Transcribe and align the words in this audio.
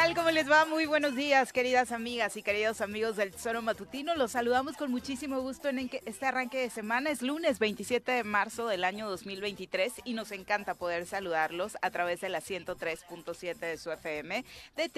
tal? 0.00 0.14
¿Cómo 0.14 0.30
les 0.30 0.50
va? 0.50 0.64
Muy 0.64 0.86
buenos 0.86 1.14
días, 1.14 1.52
queridas 1.52 1.92
amigas 1.92 2.34
y 2.38 2.42
queridos 2.42 2.80
amigos 2.80 3.16
del 3.16 3.32
Tesoro 3.32 3.60
Matutino. 3.60 4.14
Los 4.14 4.30
saludamos 4.32 4.78
con 4.78 4.90
muchísimo 4.90 5.42
gusto 5.42 5.68
en 5.68 5.90
este 6.06 6.24
arranque 6.24 6.56
de 6.58 6.70
semana. 6.70 7.10
Es 7.10 7.20
lunes 7.20 7.58
27 7.58 8.10
de 8.10 8.24
marzo 8.24 8.66
del 8.66 8.84
año 8.84 9.10
2023 9.10 9.92
y 10.04 10.14
nos 10.14 10.32
encanta 10.32 10.72
poder 10.74 11.04
saludarlos 11.04 11.76
a 11.82 11.90
través 11.90 12.22
de 12.22 12.30
la 12.30 12.40
103.7 12.40 13.58
de 13.58 13.76
su 13.76 13.92
FM, 13.92 14.42
de 14.76 14.90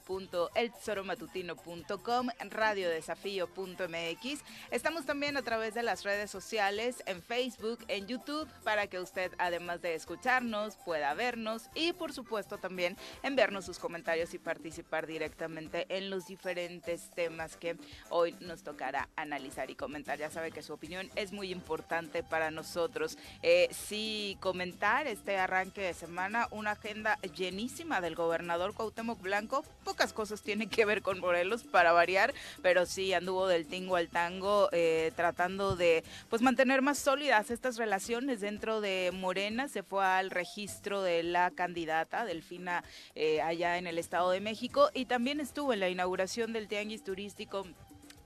www.eltesoromatutino.com, 0.00 2.28
radiodesafío.mx. 2.48 4.44
Estamos 4.70 5.04
también 5.04 5.36
a 5.36 5.42
través 5.42 5.74
de 5.74 5.82
las 5.82 6.04
redes 6.04 6.30
sociales, 6.30 7.02
en 7.04 7.22
Facebook, 7.22 7.80
en 7.88 8.06
YouTube, 8.06 8.48
para 8.64 8.86
que 8.86 8.98
usted, 8.98 9.30
además 9.36 9.82
de 9.82 9.94
escucharnos, 9.94 10.76
pueda 10.76 11.12
vernos 11.12 11.68
y, 11.74 11.92
por 11.92 12.14
supuesto, 12.14 12.56
también 12.56 12.96
enviarnos 13.22 13.66
sus 13.66 13.78
comentarios 13.78 14.21
y 14.22 14.38
participar 14.38 15.08
directamente 15.08 15.86
en 15.88 16.08
los 16.08 16.26
diferentes 16.26 17.10
temas 17.10 17.56
que 17.56 17.76
hoy 18.08 18.36
nos 18.40 18.62
tocará 18.62 19.08
analizar 19.16 19.68
y 19.70 19.74
comentar. 19.74 20.16
Ya 20.16 20.30
sabe 20.30 20.52
que 20.52 20.62
su 20.62 20.72
opinión 20.72 21.10
es 21.16 21.32
muy 21.32 21.50
importante 21.50 22.22
para 22.22 22.52
nosotros. 22.52 23.18
Eh, 23.42 23.68
sí, 23.72 24.36
comentar 24.40 25.08
este 25.08 25.36
arranque 25.38 25.80
de 25.80 25.92
semana, 25.92 26.46
una 26.52 26.72
agenda 26.72 27.18
llenísima 27.36 28.00
del 28.00 28.14
gobernador 28.14 28.74
Cuauhtémoc 28.74 29.20
Blanco. 29.20 29.64
Pocas 29.82 30.12
cosas 30.12 30.42
tienen 30.42 30.68
que 30.68 30.84
ver 30.84 31.02
con 31.02 31.18
Morelos 31.18 31.64
para 31.64 31.90
variar, 31.90 32.32
pero 32.62 32.86
sí 32.86 33.12
anduvo 33.12 33.48
del 33.48 33.66
tingo 33.66 33.96
al 33.96 34.08
tango 34.08 34.68
eh, 34.70 35.10
tratando 35.16 35.74
de 35.74 36.04
pues 36.30 36.42
mantener 36.42 36.80
más 36.80 36.98
sólidas 36.98 37.50
estas 37.50 37.76
relaciones 37.76 38.40
dentro 38.40 38.80
de 38.80 39.10
Morena. 39.12 39.66
Se 39.66 39.82
fue 39.82 40.04
al 40.04 40.30
registro 40.30 41.02
de 41.02 41.24
la 41.24 41.50
candidata 41.50 42.24
Delfina 42.24 42.84
eh, 43.14 43.40
allá 43.42 43.78
en 43.78 43.86
el 43.86 43.98
Estado 43.98 44.11
de 44.12 44.40
México 44.40 44.90
y 44.92 45.06
también 45.06 45.40
estuvo 45.40 45.72
en 45.72 45.80
la 45.80 45.88
inauguración 45.88 46.52
del 46.52 46.68
Tianguis 46.68 47.02
Turístico 47.02 47.64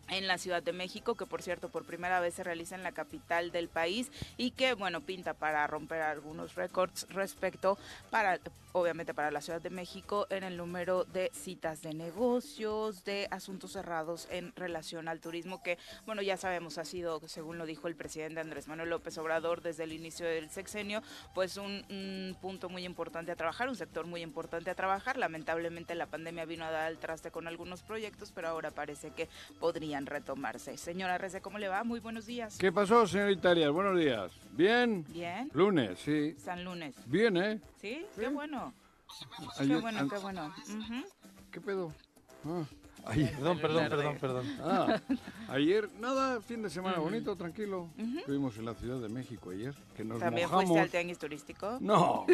en 0.08 0.26
la 0.26 0.38
Ciudad 0.38 0.62
de 0.62 0.72
México, 0.72 1.14
que 1.14 1.26
por 1.26 1.42
cierto 1.42 1.68
por 1.68 1.84
primera 1.84 2.20
vez 2.20 2.34
se 2.34 2.44
realiza 2.44 2.74
en 2.74 2.82
la 2.82 2.92
capital 2.92 3.50
del 3.50 3.68
país 3.68 4.10
y 4.36 4.52
que 4.52 4.74
bueno 4.74 5.00
pinta 5.00 5.34
para 5.34 5.66
romper 5.66 6.02
algunos 6.02 6.54
récords 6.54 7.06
respecto 7.10 7.78
para 8.10 8.38
obviamente 8.77 9.14
para 9.14 9.30
la 9.30 9.40
Ciudad 9.40 9.60
de 9.60 9.70
México 9.70 10.27
en 10.28 10.44
el 10.44 10.56
número 10.56 11.04
de 11.04 11.30
citas 11.32 11.80
de 11.80 11.94
negocios, 11.94 13.04
de 13.04 13.27
asuntos 13.30 13.72
cerrados 13.72 14.28
en 14.30 14.54
relación 14.54 15.08
al 15.08 15.20
turismo, 15.20 15.62
que, 15.62 15.78
bueno, 16.04 16.20
ya 16.20 16.36
sabemos, 16.36 16.77
ha 16.77 16.84
sido, 16.84 17.20
según 17.27 17.56
lo 17.56 17.64
dijo 17.64 17.88
el 17.88 17.96
presidente 17.96 18.40
Andrés 18.40 18.68
Manuel 18.68 18.90
López 18.90 19.16
Obrador 19.16 19.62
desde 19.62 19.84
el 19.84 19.92
inicio 19.92 20.27
del 20.27 20.50
sexenio, 20.50 21.02
pues 21.34 21.56
un, 21.56 22.36
punto 22.42 22.68
muy 22.68 22.84
importante 22.84 23.32
a 23.32 23.36
trabajar, 23.36 23.68
un 23.68 23.77
sector 23.77 24.06
muy 24.06 24.20
importante 24.20 24.70
a 24.70 24.74
trabajar. 24.74 25.16
Lamentablemente 25.16 25.94
la 25.94 26.06
pandemia 26.06 26.44
vino 26.44 26.64
a 26.64 26.70
dar 26.70 26.90
el 26.90 26.98
traste 26.98 27.30
con 27.30 27.48
algunos 27.48 27.82
proyectos, 27.82 28.30
pero 28.34 28.48
ahora 28.48 28.70
parece 28.70 29.10
que 29.10 29.28
retomarse. 30.05 30.77
Señora 30.77 31.16
Reze, 31.16 31.41
¿cómo 31.41 31.58
le 31.58 31.69
va? 31.69 31.84
Muy 31.84 32.00
buenos 32.00 32.27
días. 32.27 32.58
¿Qué 32.58 32.70
pasó, 32.70 33.06
señorita 33.06 33.52
Arias? 33.52 33.70
Buenos 33.70 33.98
días. 33.98 34.33
¿Bien? 34.52 35.06
Bien. 35.08 35.50
Lunes, 35.55 35.98
sí. 36.00 36.34
San 36.39 36.64
Lunes. 36.64 36.94
Bien, 37.06 37.36
¿eh? 37.39 37.61
Sí, 37.80 38.05
qué 38.19 38.28
bueno. 38.28 38.74
qué 39.56 39.77
bueno, 39.77 40.08
qué 40.08 40.19
bueno. 40.19 40.55
¿Qué 41.50 41.61
pedo? 41.61 41.92
Ah. 42.44 42.64
Perdón, 43.06 43.58
perdón, 43.58 43.88
perdón, 43.88 44.16
perdón. 44.20 44.46
Ah, 44.62 45.00
ayer, 45.48 45.88
nada, 46.00 46.40
fin 46.40 46.62
de 46.62 46.70
semana 46.70 46.98
bonito, 46.98 47.36
tranquilo. 47.36 47.88
Estuvimos 48.18 48.56
en 48.58 48.64
la 48.64 48.74
Ciudad 48.74 48.98
de 49.00 49.08
México 49.08 49.50
ayer, 49.50 49.74
que 49.96 50.04
nos 50.04 50.18
¿También 50.18 50.48
fuiste 50.48 50.78
al 50.80 50.90
tianguis 50.90 51.18
turístico? 51.18 51.78
No, 51.80 52.27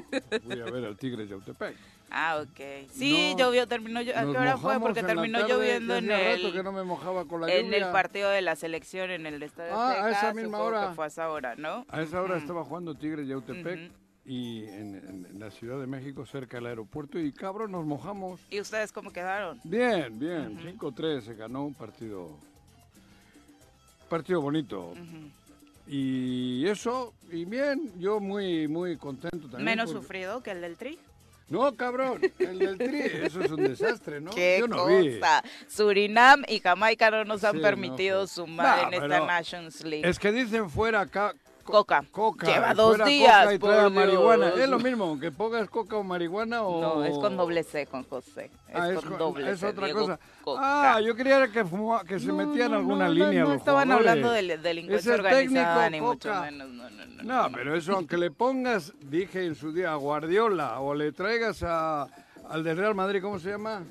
fui 0.43 0.61
a 0.61 0.65
ver 0.65 0.85
al 0.87 0.97
Tigre 0.97 1.25
de 1.25 1.29
Yautepec. 1.29 1.77
Ah, 2.11 2.43
ok. 2.43 2.89
Sí, 2.91 3.35
llovió, 3.39 3.67
terminó, 3.67 4.01
¿a 4.01 4.05
qué 4.05 4.13
hora 4.15 4.57
fue? 4.57 4.79
Porque 4.81 5.03
terminó 5.03 5.47
lloviendo 5.47 5.97
en 5.97 6.11
el... 6.11 6.53
que 6.53 6.63
no 6.63 6.73
me 6.73 6.85
mojaba 6.85 7.25
con 7.27 7.43
la 7.43 7.53
en 7.53 7.73
el 7.73 7.91
partido 7.91 8.29
de 8.31 8.43
la 8.43 8.57
selección 8.57 9.11
en 9.11 9.27
el 9.27 9.43
Estadio 9.43 9.75
Ah, 9.75 10.07
a 10.07 10.11
esa 10.11 10.35
misma 10.35 10.59
hora. 10.59 10.89
Que 10.89 10.95
fue 10.95 11.05
a 11.05 11.09
esa 11.09 11.31
hora, 11.31 11.55
¿no? 11.57 11.87
A 11.89 12.03
esa 12.03 12.21
hora 12.21 12.37
estaba 12.37 12.65
jugando 12.65 12.95
Tigre 12.95 13.23
de 13.23 13.29
Yautepec 13.29 14.02
y 14.25 14.65
en, 14.65 15.27
la 15.39 15.51
Ciudad 15.51 15.81
de 15.81 15.87
México, 15.87 16.25
cerca 16.25 16.59
del 16.59 16.67
aeropuerto, 16.67 17.19
y 17.19 17.33
cabrón, 17.33 17.73
nos 17.73 17.85
mojamos. 17.85 18.41
¿Y 18.51 18.61
ustedes 18.61 18.93
cómo 18.93 19.13
quedaron? 19.13 19.61
Bien, 19.65 20.19
bien, 20.19 20.59
5-3, 20.59 21.23
se 21.23 21.35
ganó 21.35 21.65
un 21.65 21.75
partido, 21.75 22.37
partido 24.09 24.41
bonito. 24.41 24.95
Y 25.87 26.65
eso, 26.67 27.13
y 27.31 27.45
bien, 27.45 27.93
yo 27.99 28.21
muy, 28.21 28.69
muy 28.69 28.97
contento 28.97 29.49
también. 29.49 29.65
¿Menos 29.65 29.91
sufrido 29.91 30.43
que 30.43 30.53
el 30.53 30.61
del 30.61 30.77
Tri? 30.77 30.99
No, 31.49 31.75
cabrón, 31.75 32.21
el 32.39 32.59
del 32.59 32.79
Tri, 32.79 33.01
eso 33.25 33.43
es 33.43 33.51
un 33.51 33.65
desastre, 33.65 34.21
¿no? 34.21 34.31
¿Qué 34.31 34.59
Yo 34.61 34.69
no 34.69 34.85
cosa? 34.85 35.43
Surinam 35.69 36.45
y 36.49 36.61
Jamaica 36.61 37.11
no 37.11 37.25
nos 37.25 37.43
han 37.45 37.61
permitido 37.61 38.27
sumar 38.27 38.93
en 38.93 39.03
esta 39.03 39.27
Nations 39.27 39.85
League. 39.85 40.09
Es 40.09 40.19
que 40.19 40.31
dicen 40.31 40.71
fuera 40.71 41.01
acá, 41.01 41.35
Coca. 41.73 42.05
Coca. 42.11 42.47
Lleva 42.47 42.75
dos 42.75 43.03
días. 43.03 43.45
Coca 43.45 43.55
y 43.55 43.59
trae 43.59 43.89
marihuana. 43.89 44.49
Es 44.51 44.69
lo 44.69 44.79
mismo, 44.79 45.19
que 45.19 45.33
pongas 45.33 45.71
coca 45.71 45.97
o 45.97 46.03
marihuana 46.03 46.65
o. 46.65 46.81
No, 46.83 47.05
es 47.05 47.17
con 47.17 47.35
doble 47.35 47.63
C, 47.63 47.87
con 47.87 48.05
José. 48.05 48.51
Es 48.69 48.77
ah, 48.77 48.91
con, 48.95 49.17
doble 49.17 49.47
C. 49.47 49.53
Es 49.53 49.63
otra 49.63 49.91
cosa. 49.91 50.19
Ah, 50.59 51.01
yo 51.03 51.17
quería 51.17 51.49
que, 51.51 51.65
fuma, 51.65 52.05
que 52.05 52.21
se 52.21 52.31
metían 52.31 52.75
alguna 52.75 53.09
línea. 53.09 53.45
No, 53.45 53.55
estaban 53.55 53.91
hablando 53.91 54.31
de 54.33 54.59
delincuencia 54.59 55.15
organizada, 55.15 55.89
ni 55.89 56.03
mucho 56.03 56.29
menos. 56.43 56.69
No, 56.69 56.91
no, 56.91 57.07
no. 57.07 57.23
No, 57.23 57.53
pero 57.55 57.75
eso, 57.75 57.95
aunque 57.95 58.19
le 58.19 58.31
pongas, 58.31 58.93
dije 59.01 59.47
en 59.47 59.55
su 59.55 59.73
día, 59.73 59.93
a 59.93 59.97
Guardiola 59.97 60.79
o 60.81 60.95
le 60.95 61.13
traigas 61.13 61.63
a, 61.63 62.07
al 62.51 62.65
del 62.65 62.77
Real 62.77 62.95
Madrid, 62.95 63.23
¿cómo 63.23 63.39
se 63.39 63.49
llama? 63.49 63.83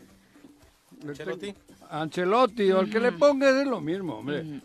Ancelotti. 1.08 1.56
Ancelotti 1.92 2.72
o 2.72 2.80
el 2.80 2.90
que 2.90 3.00
le 3.00 3.12
pongas 3.12 3.54
es 3.56 3.68
lo 3.68 3.82
mismo, 3.82 4.16
hombre. 4.16 4.62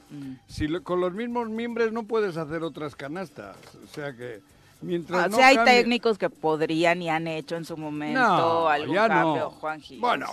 Si 0.47 0.69
con 0.81 1.01
los 1.01 1.13
mismos 1.13 1.49
mimbres 1.49 1.93
no 1.93 2.05
puedes 2.05 2.37
hacer 2.37 2.63
otras 2.63 2.95
canastas. 2.95 3.57
O 3.85 3.89
sea 3.89 4.15
que 4.15 4.41
mientras 4.81 5.33
o 5.33 5.37
sea, 5.37 5.49
hay 5.49 5.59
técnicos 5.65 6.19
que 6.19 6.31
podrían 6.31 7.03
y 7.03 7.09
han 7.09 7.27
hecho 7.27 7.57
en 7.57 7.65
su 7.65 7.77
momento 7.77 8.69
algún 8.69 8.95
cambio, 8.95 9.51
Juan 9.51 9.81
Gil. 9.81 10.01
Bueno, 10.01 10.27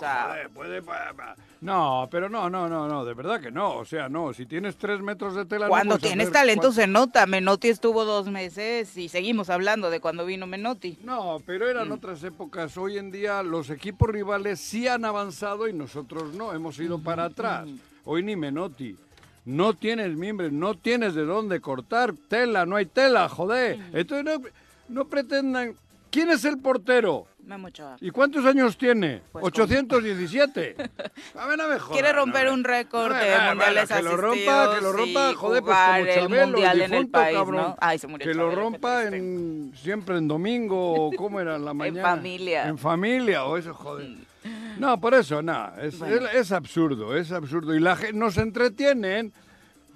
puede, 0.54 0.82
no, 1.64 2.08
pero 2.10 2.28
no, 2.28 2.50
no, 2.50 2.68
no, 2.68 2.86
no, 2.86 3.06
de 3.06 3.14
verdad 3.14 3.40
que 3.40 3.50
no. 3.50 3.76
O 3.76 3.86
sea, 3.86 4.10
no, 4.10 4.34
si 4.34 4.44
tienes 4.44 4.76
tres 4.76 5.00
metros 5.00 5.34
de 5.34 5.46
tela... 5.46 5.66
Cuando 5.66 5.96
tienes 5.96 6.30
talento 6.30 6.70
se 6.72 6.86
nota. 6.86 7.24
Menotti 7.24 7.68
estuvo 7.68 8.04
dos 8.04 8.26
meses 8.26 8.94
y 8.98 9.08
seguimos 9.08 9.48
hablando 9.48 9.88
de 9.88 9.98
cuando 9.98 10.26
vino 10.26 10.46
Menotti. 10.46 10.98
No, 11.04 11.40
pero 11.46 11.66
eran 11.66 11.88
mm. 11.88 11.92
otras 11.92 12.22
épocas. 12.22 12.76
Hoy 12.76 12.98
en 12.98 13.10
día 13.10 13.42
los 13.42 13.70
equipos 13.70 14.10
rivales 14.10 14.60
sí 14.60 14.86
han 14.88 15.06
avanzado 15.06 15.66
y 15.66 15.72
nosotros 15.72 16.34
no, 16.34 16.52
hemos 16.52 16.78
ido 16.78 16.98
para 16.98 17.24
atrás. 17.24 17.66
Hoy 18.04 18.22
ni 18.22 18.36
Menotti. 18.36 18.98
No 19.44 19.74
tienes 19.74 20.16
miembros, 20.16 20.52
no 20.52 20.74
tienes 20.74 21.14
de 21.14 21.24
dónde 21.24 21.60
cortar 21.60 22.14
tela, 22.28 22.64
no 22.64 22.76
hay 22.76 22.86
tela, 22.86 23.28
joder. 23.28 23.78
Entonces 23.92 24.24
no, 24.24 24.48
no 24.88 25.06
pretendan... 25.06 25.74
¿Quién 26.10 26.30
es 26.30 26.44
el 26.44 26.58
portero? 26.58 27.26
¿Y 28.00 28.10
cuántos 28.10 28.44
años 28.46 28.76
tiene? 28.78 29.22
817. 29.32 30.74
Pues 30.76 30.88
a 31.36 31.46
ver, 31.46 31.58
no 31.58 31.68
me 31.68 31.76
Quiere 31.92 32.12
romper 32.12 32.48
un 32.50 32.64
récord 32.64 33.14
de 33.14 33.36
mundiales 33.48 33.88
Que 33.88 34.02
lo 34.02 34.16
rompa, 34.16 34.74
que 34.74 34.80
lo 34.80 34.92
rompa, 34.92 35.34
joder, 35.34 35.62
pues 35.62 35.76
como 35.76 36.06
Chabelo, 36.06 36.58
el, 36.58 36.78
difunto, 36.78 36.84
en 36.84 36.94
el 36.94 37.08
país, 37.08 37.36
cabrón. 37.36 37.62
¿no? 37.62 37.76
Ay, 37.80 37.98
se 37.98 38.06
murió 38.06 38.26
que 38.26 38.34
lo 38.34 38.50
rompa 38.50 39.04
en, 39.04 39.72
siempre 39.76 40.18
en 40.18 40.28
domingo, 40.28 41.06
o 41.06 41.12
cómo 41.12 41.40
era, 41.40 41.56
en 41.56 41.64
la 41.64 41.74
mañana. 41.74 41.98
en 41.98 42.16
familia. 42.16 42.68
En 42.68 42.78
familia, 42.78 43.44
o 43.44 43.56
eso, 43.56 43.74
joder. 43.74 44.16
No, 44.78 45.00
por 45.00 45.14
eso, 45.14 45.40
nada, 45.42 45.76
es, 45.80 46.00
es, 46.34 46.52
absurdo, 46.52 47.16
es 47.16 47.32
absurdo. 47.32 47.74
Y 47.74 47.80
la 47.80 47.96
nos 48.12 48.36
entretienen 48.36 49.32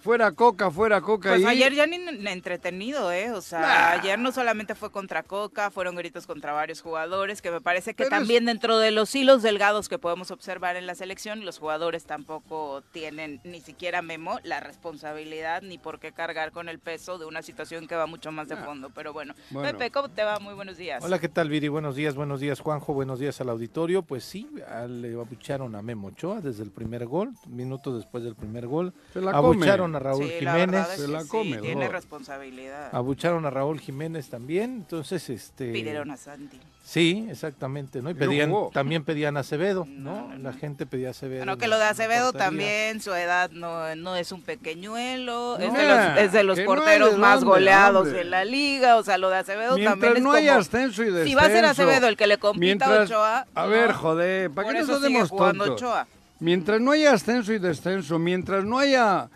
Fuera 0.00 0.30
Coca, 0.32 0.70
fuera 0.70 1.00
Coca. 1.00 1.30
Pues 1.30 1.44
ayer 1.44 1.74
ya 1.74 1.86
ni 1.86 1.96
entretenido, 2.28 3.10
¿eh? 3.10 3.32
O 3.32 3.40
sea, 3.40 3.92
ayer 3.92 4.18
no 4.18 4.30
solamente 4.30 4.74
fue 4.74 4.90
contra 4.90 5.22
Coca, 5.22 5.70
fueron 5.70 5.96
gritos 5.96 6.26
contra 6.26 6.52
varios 6.52 6.80
jugadores, 6.82 7.42
que 7.42 7.50
me 7.50 7.60
parece 7.60 7.94
que 7.94 8.06
también 8.06 8.44
dentro 8.44 8.78
de 8.78 8.92
los 8.92 9.14
hilos 9.14 9.42
delgados 9.42 9.88
que 9.88 9.98
podemos 9.98 10.30
observar 10.30 10.76
en 10.76 10.86
la 10.86 10.94
selección, 10.94 11.44
los 11.44 11.58
jugadores 11.58 12.04
tampoco 12.04 12.82
tienen 12.92 13.40
ni 13.44 13.60
siquiera 13.60 14.00
memo 14.02 14.38
la 14.44 14.60
responsabilidad 14.60 15.62
ni 15.62 15.78
por 15.78 15.98
qué 15.98 16.12
cargar 16.12 16.52
con 16.52 16.68
el 16.68 16.78
peso 16.78 17.18
de 17.18 17.26
una 17.26 17.42
situación 17.42 17.88
que 17.88 17.96
va 17.96 18.06
mucho 18.06 18.30
más 18.30 18.48
de 18.48 18.54
ah. 18.54 18.64
fondo. 18.64 18.90
Pero 18.90 19.12
bueno, 19.12 19.34
Pepe, 19.52 19.90
¿cómo 19.90 20.08
te 20.08 20.22
va? 20.22 20.38
Muy 20.38 20.54
buenos 20.54 20.76
días. 20.76 21.02
Hola, 21.04 21.18
¿qué 21.18 21.28
tal, 21.28 21.48
Viri? 21.48 21.68
Buenos 21.68 21.96
días, 21.96 22.14
buenos 22.14 22.40
días, 22.40 22.60
Juanjo, 22.60 22.94
buenos 22.94 23.18
días 23.18 23.40
al 23.40 23.48
auditorio. 23.48 24.02
Pues 24.02 24.24
sí, 24.24 24.48
le 24.88 25.14
abucharon 25.14 25.74
a 25.74 25.82
Memo 25.82 26.08
Ochoa 26.08 26.40
desde 26.40 26.62
el 26.62 26.70
primer 26.70 27.06
gol, 27.06 27.32
minutos 27.48 27.96
después 27.96 28.22
del 28.22 28.36
primer 28.36 28.66
gol. 28.66 28.94
Se 29.12 29.20
la 29.20 29.32
abucharon 29.32 29.88
a 29.96 29.97
Raúl 29.98 30.26
Sí, 30.28 30.40
la 30.40 30.54
verdad 30.54 30.84
Jiménez, 30.84 30.88
es 30.90 31.00
Se 31.00 31.06
que 31.06 31.12
la 31.12 31.22
sí, 31.22 31.28
come, 31.28 31.56
tiene 31.58 31.88
responsabilidad. 31.88 32.88
abucharon 32.92 33.44
a 33.46 33.50
Raúl 33.50 33.80
Jiménez 33.80 34.28
también, 34.28 34.72
entonces 34.74 35.28
este 35.30 35.72
Pidieron 35.72 36.10
a 36.10 36.16
Santi. 36.16 36.58
Sí, 36.84 37.26
exactamente, 37.30 38.00
¿no? 38.00 38.08
Y 38.08 38.14
no 38.14 38.18
pedían, 38.18 38.50
también 38.72 39.04
pedían 39.04 39.36
a 39.36 39.40
Acevedo, 39.40 39.84
No, 39.86 40.28
¿no? 40.28 40.28
no, 40.38 40.38
La 40.38 40.54
gente 40.54 40.86
pedía 40.86 41.08
a 41.08 41.10
Acevedo. 41.10 41.40
Bueno, 41.40 41.52
en 41.52 41.58
que 41.58 41.68
lo 41.68 41.76
de 41.76 41.84
Acevedo 41.84 42.32
también, 42.32 43.02
su 43.02 43.12
edad 43.12 43.50
no, 43.50 43.94
no 43.94 44.16
es 44.16 44.32
un 44.32 44.40
pequeñuelo, 44.42 45.58
es 45.58 45.70
de 45.72 45.86
los, 45.86 46.18
es 46.18 46.32
de 46.32 46.44
los 46.44 46.56
que 46.58 46.64
no 46.64 46.72
hay 46.72 46.76
porteros 46.78 47.18
más 47.18 47.44
goleados 47.44 48.06
hombre. 48.06 48.18
de 48.18 48.24
la 48.24 48.44
liga, 48.46 48.96
o 48.96 49.02
sea, 49.02 49.18
lo 49.18 49.28
de 49.28 49.36
Acevedo 49.36 49.70
también 49.76 49.90
Mientras 49.90 50.16
es 50.16 50.22
no 50.22 50.32
haya 50.32 50.52
como... 50.52 50.60
ascenso 50.60 51.02
y 51.02 51.06
descenso. 51.06 51.28
Si 51.28 51.34
va 51.34 51.42
a 51.42 51.46
ser 51.48 51.64
Acevedo 51.66 52.08
el 52.08 52.16
que 52.16 52.26
le 52.26 52.38
compita 52.38 52.86
a 52.86 53.02
Ochoa... 53.02 53.46
A 53.54 53.66
ver, 53.66 53.92
joder, 53.92 54.50
¿para 54.50 54.68
qué 54.72 54.78
nos 54.80 54.88
hacemos 54.88 55.28
jugando 55.28 55.64
tontos? 55.66 55.82
Ochoa. 55.82 56.06
Mientras 56.40 56.80
no 56.80 56.92
haya 56.92 57.12
ascenso 57.12 57.52
y 57.52 57.58
descenso, 57.58 58.18
mientras 58.18 58.64
no 58.64 58.78
haya 58.78 59.28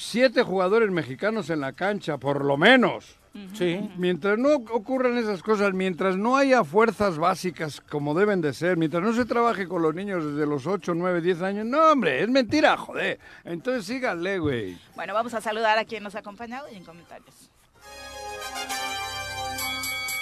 siete 0.00 0.42
jugadores 0.42 0.90
mexicanos 0.90 1.50
en 1.50 1.60
la 1.60 1.72
cancha, 1.72 2.18
por 2.18 2.44
lo 2.44 2.56
menos. 2.56 3.16
Sí, 3.54 3.88
Mientras 3.96 4.38
no 4.38 4.54
ocurran 4.54 5.16
esas 5.16 5.40
cosas, 5.40 5.72
mientras 5.72 6.16
no 6.16 6.36
haya 6.36 6.64
fuerzas 6.64 7.16
básicas 7.16 7.80
como 7.80 8.12
deben 8.12 8.40
de 8.40 8.52
ser, 8.52 8.76
mientras 8.76 9.04
no 9.04 9.12
se 9.12 9.24
trabaje 9.24 9.68
con 9.68 9.82
los 9.82 9.94
niños 9.94 10.24
desde 10.24 10.46
los 10.46 10.66
8, 10.66 10.94
9, 10.94 11.20
10 11.20 11.42
años, 11.42 11.66
no, 11.66 11.92
hombre, 11.92 12.24
es 12.24 12.28
mentira, 12.28 12.76
joder. 12.76 13.20
Entonces 13.44 13.84
síganle, 13.84 14.40
güey. 14.40 14.76
Bueno, 14.96 15.14
vamos 15.14 15.32
a 15.34 15.40
saludar 15.40 15.78
a 15.78 15.84
quien 15.84 16.02
nos 16.02 16.16
ha 16.16 16.20
acompañado 16.20 16.66
y 16.72 16.76
en 16.76 16.84
comentarios. 16.84 17.50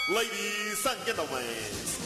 Ladies 0.09 0.87
and 0.87 1.05
gentlemen, 1.05 1.45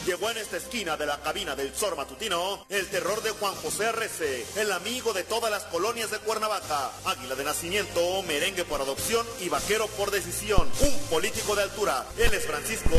llegó 0.05 0.29
en 0.29 0.35
esta 0.35 0.57
esquina 0.57 0.97
de 0.97 1.05
la 1.05 1.21
cabina 1.21 1.55
del 1.55 1.71
Zor 1.73 1.95
Matutino 1.95 2.65
el 2.67 2.85
terror 2.87 3.23
de 3.23 3.29
Juan 3.29 3.55
José 3.55 3.85
Arrece, 3.85 4.45
el 4.57 4.73
amigo 4.73 5.13
de 5.13 5.23
todas 5.23 5.49
las 5.49 5.63
colonias 5.63 6.11
de 6.11 6.17
Cuernavaca, 6.17 6.91
águila 7.05 7.35
de 7.35 7.45
nacimiento, 7.45 8.21
merengue 8.23 8.65
por 8.65 8.81
adopción 8.81 9.25
y 9.39 9.47
vaquero 9.47 9.87
por 9.87 10.11
decisión, 10.11 10.69
un 10.81 10.97
político 11.09 11.55
de 11.55 11.63
altura. 11.63 12.05
Él 12.17 12.33
es 12.33 12.45
Francisco 12.45 12.89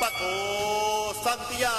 Paco 0.00 1.14
Santillán. 1.22 1.70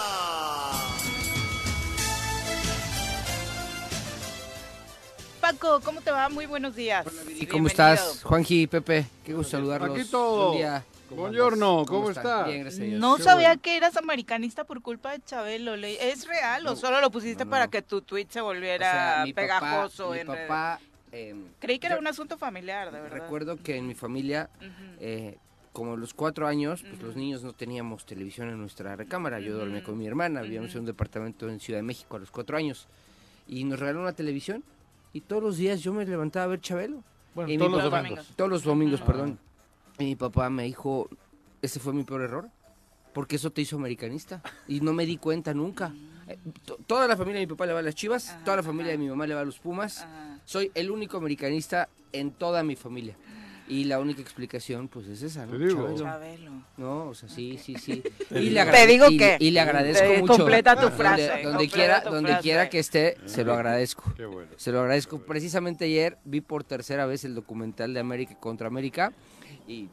Paco, 5.42 5.82
¿cómo 5.84 6.00
te 6.00 6.12
va? 6.12 6.30
Muy 6.30 6.46
buenos 6.46 6.74
días. 6.74 7.06
¿Y 7.36 7.46
cómo 7.48 7.68
estás, 7.68 8.24
Juanji 8.24 8.62
y 8.62 8.68
Pepe? 8.68 9.08
Qué 9.26 9.34
gusto 9.34 9.52
saludarlos. 9.52 9.90
Paquito, 9.90 10.52
Un 10.52 10.58
día. 10.58 10.86
¿Cómo 11.10 11.22
buongiorno? 11.22 11.86
¿cómo 11.88 12.10
están? 12.10 12.26
está? 12.26 12.44
Bien, 12.48 12.62
gracias 12.62 12.82
a 12.82 12.86
Dios. 12.86 13.00
No 13.00 13.16
Qué 13.18 13.24
sabía 13.24 13.48
bueno. 13.50 13.62
que 13.62 13.78
eras 13.78 13.98
americanista 13.98 14.64
por 14.66 14.82
culpa 14.82 15.12
de 15.12 15.20
Chabelo. 15.24 15.76
¿Es 15.76 16.28
real 16.28 16.68
o 16.68 16.76
solo 16.76 17.00
lo 17.02 17.10
pusiste 17.12 17.44
no, 17.44 17.46
no. 17.46 17.52
para 17.52 17.68
que 17.70 17.82
tu 17.82 18.02
tweet 18.02 18.28
se 18.30 18.42
O 18.42 18.46
volviera 18.46 18.92
sea, 18.92 19.24
mi 19.26 19.34
pegajoso 19.34 20.04
papá, 20.10 20.14
mi 20.16 20.20
en 20.22 20.28
redes? 20.28 20.48
papá 20.48 20.80
eh, 21.14 21.36
Creí 21.60 21.80
que 21.80 21.88
era 21.88 21.98
un 21.98 22.08
asunto 22.08 22.38
familiar, 22.38 22.92
de 22.92 23.00
verdad. 23.00 23.18
recuerdo 23.22 23.56
que 23.58 23.78
en 23.78 23.88
mi 23.88 23.96
familia, 23.96 24.50
eh, 25.00 25.38
como 25.72 25.94
a 25.94 25.98
los 25.98 26.14
cuatro 26.14 26.46
años, 26.48 26.84
pues 26.88 27.02
los 27.02 27.16
niños 27.16 27.44
no 27.44 27.54
teníamos 27.54 28.06
televisión 28.06 28.50
en 28.50 28.60
nuestra 28.60 28.96
recámara. 28.96 29.40
Yo 29.40 29.58
dormía 29.58 29.78
Ujú. 29.80 29.92
con 29.92 29.98
mi 29.98 30.06
hermana, 30.08 30.42
vivíamos 30.42 30.74
en 30.74 30.82
un 30.82 30.86
departamento 30.88 31.48
en 31.50 31.60
Ciudad 31.62 31.80
de 31.80 31.84
México 31.84 32.18
a 32.18 32.20
los 32.20 32.30
cuatro 32.32 32.58
años. 32.58 32.88
Y 33.48 33.64
nos 33.64 33.80
regalaron 33.80 34.02
una 34.04 34.12
televisión 34.14 34.64
y 35.14 35.22
todos 35.22 35.42
los 35.42 35.56
días 35.58 35.80
yo 35.82 35.94
me 35.94 36.06
levantaba 36.06 36.44
a 36.44 36.48
ver 36.50 36.60
Chabelo. 36.60 37.02
bueno, 37.34 37.50
Y 37.52 37.58
todos 37.58 37.72
mi 37.72 37.78
los 37.78 37.86
papá- 37.86 37.98
domingos. 38.04 38.28
Todos 38.36 38.50
los 38.50 38.64
domingos, 38.64 39.02
perdón. 39.02 39.40
Y 40.00 40.04
mi 40.06 40.16
papá 40.16 40.50
me 40.50 40.64
dijo, 40.64 41.10
ese 41.62 41.80
fue 41.80 41.94
mi 41.94 42.04
peor 42.04 42.22
error, 42.22 42.50
porque 43.14 43.36
eso 43.38 43.52
te 43.52 43.62
hizo 43.62 43.76
americanista. 43.78 44.42
Y 44.68 44.82
no 44.82 44.94
me 44.94 45.06
di 45.06 45.18
cuenta 45.18 45.54
nunca. 45.54 45.94
Eh, 46.28 46.38
to- 46.66 46.78
toda 46.86 47.08
la 47.08 47.16
familia 47.18 47.40
de 47.40 47.48
mi 47.48 47.50
papá 47.52 47.66
le 47.66 47.74
va 47.74 47.80
a 47.80 47.84
las 47.84 47.96
chivas, 47.96 48.30
Ajá, 48.30 48.44
toda 48.44 48.58
la 48.58 48.64
familia 48.64 48.92
ajá. 48.94 48.98
de 49.00 49.04
mi 49.04 49.10
mamá 49.10 49.26
le 49.26 49.34
va 49.34 49.42
a 49.42 49.46
los 49.46 49.60
pumas. 49.60 50.02
Ajá. 50.02 50.40
Soy 50.46 50.72
el 50.76 50.92
único 50.92 51.18
americanista 51.18 51.90
en 52.12 52.32
toda 52.32 52.64
mi 52.64 52.76
familia. 52.76 53.16
Y 53.70 53.84
la 53.84 54.00
única 54.00 54.22
explicación, 54.22 54.88
pues, 54.88 55.08
es 55.08 55.22
esa, 55.22 55.46
¿no? 55.46 55.52
Te 55.52 55.58
digo. 55.68 55.82
Chabelo. 55.84 55.98
Chabelo. 55.98 56.52
No, 56.78 57.08
o 57.10 57.14
sea, 57.14 57.28
sí, 57.28 57.58
sí, 57.62 57.76
sí. 57.76 58.02
Te 58.30 58.40
Y 58.42 58.50
digo. 58.50 58.64
le, 58.64 58.72
Te 58.72 58.88
digo 58.88 59.06
y- 59.10 59.18
que- 59.18 59.38
y 59.42 59.52
le 59.52 59.60
agradezco 59.60 60.08
te 60.08 60.20
mucho. 60.22 60.38
completa 60.38 60.76
tu 60.76 60.82
Donde- 60.84 60.98
frase, 60.98 61.28
Donde, 61.28 61.44
completa 61.44 61.74
quiera, 61.76 62.00
donde 62.02 62.30
frase. 62.30 62.44
quiera 62.44 62.70
que 62.70 62.80
esté, 62.80 63.18
se 63.26 63.44
lo 63.44 63.54
agradezco. 63.54 64.04
Qué 64.16 64.26
bueno. 64.26 64.52
Se 64.56 64.72
lo 64.72 64.80
agradezco. 64.80 65.20
Precisamente 65.20 65.84
ayer 65.86 66.18
vi 66.24 66.40
por 66.42 66.64
tercera 66.64 67.06
vez 67.06 67.26
el 67.26 67.36
documental 67.36 67.94
de 67.94 68.00
América 68.00 68.36
contra 68.40 68.68
América 68.68 69.12
y 69.68 69.90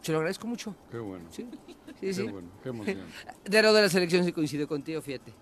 se 0.00 0.12
lo 0.12 0.18
agradezco 0.18 0.46
mucho. 0.46 0.74
Qué 0.90 0.98
bueno. 0.98 1.26
Sí, 1.30 1.46
sí, 1.66 1.76
Qué 2.00 2.14
sí. 2.14 2.22
bueno. 2.22 2.48
Qué 2.62 2.70
emoción. 2.70 3.00
De 3.44 3.62
lo 3.62 3.72
de 3.74 3.82
la 3.82 3.88
selección 3.90 4.24
sí 4.24 4.32
coincido 4.32 4.66
contigo, 4.66 5.02
fíjate. 5.02 5.32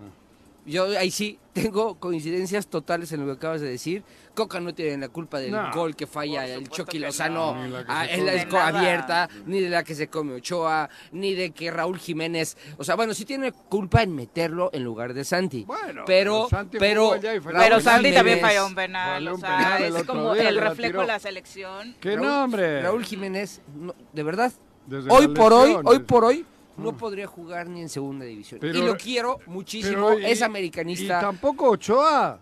Yo 0.65 0.85
ahí 0.97 1.11
sí 1.11 1.39
tengo 1.53 1.95
coincidencias 1.99 2.67
totales 2.67 3.11
en 3.11 3.19
lo 3.21 3.25
que 3.25 3.31
acabas 3.33 3.61
de 3.61 3.69
decir. 3.69 4.03
Coca 4.33 4.59
no 4.59 4.73
tiene 4.73 4.97
la 4.97 5.09
culpa 5.09 5.39
del 5.39 5.51
No. 5.51 5.71
gol 5.73 5.95
que 5.95 6.07
falla 6.07 6.47
el 6.47 6.67
Chucky 6.69 6.97
Lozano 6.99 7.53
no. 7.53 7.67
La 7.67 7.85
ah, 7.87 8.05
en 8.07 8.25
la 8.25 8.31
come. 8.31 8.41
esco 8.41 8.55
De 8.55 8.63
nada. 8.63 8.79
abierta, 8.79 9.29
ni 9.45 9.59
de 9.59 9.69
la 9.69 9.83
que 9.83 9.93
se 9.93 10.07
come 10.07 10.33
Ochoa, 10.35 10.89
ni 11.11 11.33
de 11.35 11.51
que 11.51 11.69
Raúl 11.69 11.99
Jiménez. 11.99 12.57
O 12.77 12.83
sea, 12.83 12.95
bueno, 12.95 13.13
sí 13.13 13.25
tiene 13.25 13.51
culpa 13.51 14.01
en 14.01 14.15
meterlo 14.15 14.69
en 14.73 14.83
lugar 14.83 15.13
de 15.13 15.23
Santi. 15.23 15.65
Bueno, 15.65 16.03
pero, 16.07 16.47
Santi 16.49 16.77
pero, 16.79 17.11
Pero 17.21 17.79
Santi 17.79 18.07
Jiménez- 18.09 18.15
también 18.15 18.39
falló 18.39 18.65
un 18.65 18.75
penal, 18.75 19.27
o 19.27 19.37
sea, 19.37 19.57
penal 19.57 19.95
es 19.97 20.03
como 20.05 20.33
día 20.33 20.49
el 20.49 20.57
reflejo 20.59 21.01
de 21.01 21.07
la 21.07 21.19
selección. 21.19 21.95
Que 21.99 22.15
Raúl- 22.17 22.21
no, 22.25 22.43
hombre. 22.45 22.81
Raúl 22.81 23.03
Jiménez, 23.05 23.61
no, 23.75 23.93
de 24.13 24.23
verdad, 24.23 24.51
Desde 24.87 25.11
hoy 25.11 25.27
por 25.27 25.53
hoy, 25.53 25.77
hoy 25.83 25.99
por 25.99 26.25
hoy, 26.25 26.45
no 26.77 26.95
podría 26.97 27.27
jugar 27.27 27.67
ni 27.67 27.81
en 27.81 27.89
segunda 27.89 28.25
división. 28.25 28.59
Pero- 28.59 28.77
y 28.79 28.81
lo 28.81 28.95
quiero 28.97 29.39
muchísimo, 29.47 30.07
Pero 30.09 30.19
y- 30.19 30.25
es 30.25 30.39
Y 30.39 30.43
americanista. 30.43 31.19
tampoco 31.19 31.69
Ochoa. 31.69 32.39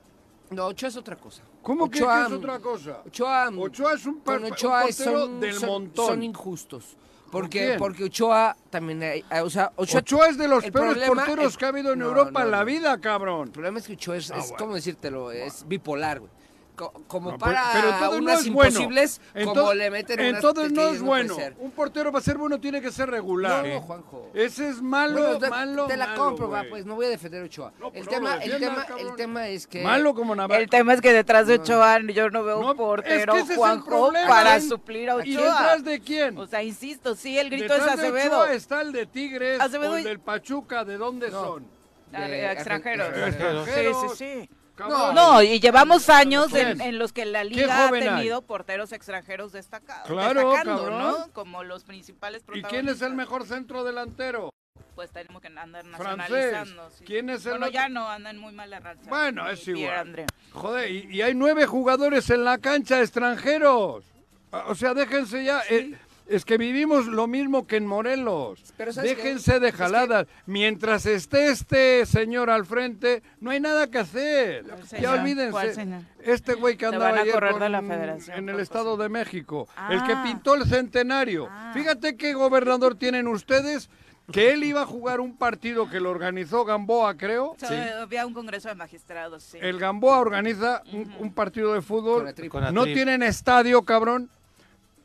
No, 0.51 0.67
Ochoa 0.67 0.89
es 0.89 0.97
otra 0.97 1.15
cosa. 1.15 1.43
¿Cómo 1.61 1.85
Ochoa, 1.85 2.21
que 2.21 2.27
es 2.27 2.39
otra 2.39 2.59
cosa? 2.59 3.01
Ochoa, 3.05 3.49
Ochoa 3.57 3.93
es 3.93 4.05
un, 4.05 4.19
par- 4.21 4.39
un 4.39 4.51
Ochoa 4.51 4.91
son, 4.91 5.39
del 5.39 5.53
son- 5.55 5.69
montón. 5.69 6.07
son 6.07 6.23
injustos. 6.23 6.97
¿Por 7.31 7.43
Porque, 7.43 7.75
porque 7.79 8.03
Ochoa 8.05 8.57
también 8.69 9.01
hay, 9.03 9.23
o 9.41 9.49
sea, 9.49 9.71
Ochoa, 9.77 9.99
Ochoa 10.01 10.27
es 10.27 10.37
de 10.37 10.49
los 10.49 10.65
peores 10.69 11.07
porteros 11.07 11.57
que 11.57 11.63
ha 11.63 11.69
habido 11.69 11.93
en 11.93 11.99
no, 11.99 12.07
Europa 12.07 12.39
no, 12.41 12.45
en 12.45 12.51
la 12.51 12.63
vida, 12.65 12.99
cabrón. 12.99 13.47
El 13.47 13.51
problema 13.53 13.79
es 13.79 13.87
que 13.87 13.93
Ochoa 13.93 14.17
es, 14.17 14.31
Ah, 14.31 14.37
es 14.39 14.43
bueno. 14.49 14.57
¿cómo 14.57 14.75
decírtelo? 14.75 15.31
Es 15.31 15.65
bipolar, 15.65 16.19
güey. 16.19 16.31
Co- 16.75 16.93
como 17.07 17.31
No, 17.31 17.37
para 17.37 17.69
pero 17.73 17.89
entonces 17.89 18.19
unas 18.19 18.33
no 18.33 18.39
es 18.39 18.49
bueno. 18.53 18.69
imposibles, 18.69 19.21
como 19.43 19.73
le 19.73 19.91
meten 19.91 20.19
unas 20.19 20.33
Entonces 20.35 20.71
no 20.71 20.75
pequeñas, 20.75 20.95
es 20.95 21.01
bueno. 21.01 21.33
puede 21.35 21.45
ser. 21.47 21.55
Un 21.59 21.71
portero 21.71 22.11
para 22.11 22.23
ser 22.23 22.37
bueno 22.37 22.59
tiene 22.59 22.81
que 22.81 22.91
ser 22.91 23.09
regular. 23.09 23.65
No, 23.67 23.81
Juanjo. 23.81 24.31
Ese 24.33 24.69
es 24.69 24.81
malo, 24.81 25.21
Bueno, 25.21 25.37
te, 25.39 25.49
malo, 25.49 25.87
te 25.87 25.97
la 25.97 26.07
malo, 26.07 26.23
compro, 26.23 26.49
va, 26.49 26.63
pues 26.69 26.85
no 26.85 26.95
voy 26.95 27.05
a 27.07 27.09
defender 27.09 27.41
a 27.41 27.45
Ochoa. 27.45 27.73
No, 27.79 27.89
pues 27.91 27.99
el, 27.99 28.05
no 28.05 28.11
tema, 28.11 28.35
el, 28.35 28.59
tema, 28.59 28.85
el 28.97 29.15
tema 29.15 29.47
es 29.49 29.67
que... 29.67 29.83
Malo 29.83 30.13
como 30.15 30.33
Navarro. 30.33 30.61
El 30.61 30.69
tema 30.69 30.93
es 30.93 31.01
que 31.01 31.11
detrás 31.13 31.47
de 31.47 31.57
No. 31.57 31.63
Ochoa 31.63 31.99
yo 32.13 32.29
no 32.29 32.43
veo 32.43 32.61
No, 32.61 32.71
un 32.71 32.77
portero, 32.77 33.33
es 33.33 33.39
que 33.39 33.41
ese 33.41 33.43
es 33.43 33.49
el 33.51 33.57
Juanjo, 33.57 33.85
problema. 33.87 34.27
para 34.27 34.57
¿Y 34.57 34.61
suplir 34.61 35.09
a 35.09 35.25
¿Y 35.25 35.35
Ochoa. 35.35 35.51
detrás 35.61 35.83
de 35.83 35.99
quién? 35.99 36.37
O 36.37 36.47
sea, 36.47 36.63
insisto, 36.63 37.15
sí, 37.15 37.37
el 37.37 37.49
grito 37.49 37.73
detrás 37.73 37.93
es 37.95 37.99
Acevedo. 37.99 38.13
de 38.13 38.27
Ochoa 38.27 38.53
está 38.53 38.81
el 38.81 38.91
de 38.93 39.05
Tigres 39.05 39.59
Acevedo 39.59 39.91
o 39.91 39.95
el 39.97 40.01
y- 40.01 40.05
del 40.05 40.19
Pachuca. 40.19 40.85
¿De 40.85 40.97
dónde 40.97 41.29
No. 41.29 41.43
son? 41.43 41.67
De- 42.11 42.51
extranjeros. 42.51 43.07
extranjeros. 43.07 43.67
Sí, 43.69 44.15
sí, 44.15 44.45
sí. 44.47 44.49
Cabrón. 44.75 45.13
No, 45.15 45.41
y 45.43 45.59
llevamos 45.59 46.09
años 46.09 46.53
en, 46.53 46.81
en 46.81 46.97
los 46.97 47.13
que 47.13 47.25
la 47.25 47.43
liga 47.43 47.85
ha 47.85 47.89
hay? 47.89 47.99
tenido 48.01 48.41
porteros 48.41 48.91
extranjeros 48.93 49.51
destacados. 49.51 50.07
Claro. 50.07 50.53
¿no? 50.89 51.27
Como 51.33 51.63
los 51.63 51.83
principales 51.83 52.41
¿Y 52.41 52.45
protagonistas. 52.45 52.71
quién 52.71 52.89
es 52.89 53.01
el 53.01 53.13
mejor 53.13 53.45
centro 53.45 53.83
delantero? 53.83 54.49
Pues 54.95 55.09
tenemos 55.11 55.41
que 55.41 55.47
andar 55.47 55.83
Francés. 55.85 56.17
nacionalizando. 56.17 56.89
sí. 56.91 57.03
¿Quién 57.05 57.29
es 57.29 57.45
el 57.45 57.51
Bueno, 57.53 57.65
otro? 57.67 57.73
ya 57.73 57.89
no, 57.89 58.09
andan 58.09 58.37
muy 58.37 58.51
mal 58.53 58.69
la 58.69 58.79
racha. 58.79 59.01
Bueno, 59.07 59.49
es 59.49 59.67
igual. 59.67 60.25
Joder, 60.51 60.91
y, 60.91 61.07
y 61.15 61.21
hay 61.21 61.33
nueve 61.33 61.65
jugadores 61.65 62.29
en 62.29 62.43
la 62.43 62.57
cancha 62.57 62.99
extranjeros. 63.01 64.03
O 64.51 64.75
sea, 64.75 64.93
déjense 64.93 65.43
ya. 65.43 65.61
eh, 65.69 65.95
es 66.27 66.45
que 66.45 66.57
vivimos 66.57 67.07
lo 67.07 67.27
mismo 67.27 67.67
que 67.67 67.77
en 67.77 67.85
Morelos. 67.87 68.63
Pero 68.77 68.93
¿sabes 68.93 69.15
qué? 69.15 69.23
Déjense 69.23 69.59
de 69.59 69.67
Es 69.69 69.73
que- 69.73 69.77
jaladas. 69.77 70.27
Mientras 70.45 71.05
esté 71.05 71.47
este 71.49 72.05
señor 72.05 72.49
al 72.49 72.65
frente, 72.65 73.21
no 73.39 73.51
hay 73.51 73.59
nada 73.59 73.87
que 73.89 73.97
hacer. 73.99 74.63
¿Cuál 74.65 75.01
Ya 75.01 75.11
olvídense. 75.13 76.05
Este 76.23 76.53
güey 76.53 76.77
que 76.77 76.85
andaba 76.85 77.19
ayer 77.19 77.33
correr 77.33 77.51
con- 77.51 77.61
de 77.61 77.69
la 77.69 77.81
federación 77.81 78.37
en 78.37 78.49
el 78.49 78.59
Estado 78.59 78.95
de 78.97 79.09
México. 79.09 79.67
El 79.89 80.03
que 80.03 80.13
Ah. 80.13 80.23
pintó 80.23 80.55
el 80.55 80.65
centenario. 80.65 81.47
Ah. 81.49 81.71
Fíjate 81.73 82.15
qué 82.15 82.33
gobernador 82.33 82.95
tienen 82.95 83.27
ustedes. 83.27 83.89
Que 84.31 84.53
él 84.53 84.63
iba 84.63 84.83
a 84.83 84.85
jugar 84.85 85.19
un 85.19 85.35
partido 85.35 85.89
que 85.89 85.99
lo 85.99 86.09
organizó 86.11 86.63
Gamboa, 86.63 87.17
creo. 87.17 87.57
Había 88.01 88.25
un 88.25 88.33
congreso 88.33 88.69
de 88.69 88.75
magistrados, 88.75 89.43
sí. 89.43 89.57
El 89.59 89.77
Gamboa 89.77 90.19
organiza 90.19 90.83
un, 90.93 91.13
un 91.19 91.33
partido 91.33 91.69
de 91.73 91.79
Con 91.79 91.83
fútbol. 91.83 92.25
la 92.25 92.33
tripa. 92.33 92.51
Con 92.53 92.63
la 92.63 92.71
No 92.71 92.85
tienen 92.85 93.23
estadio, 93.23 93.81
cabrón. 93.83 94.29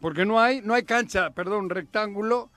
Porque 0.00 0.24
no 0.24 0.40
hay, 0.40 0.60
no 0.62 0.74
hay 0.74 0.82
cancha, 0.84 1.30
perdón, 1.30 1.70
rectángulo. 1.70 2.50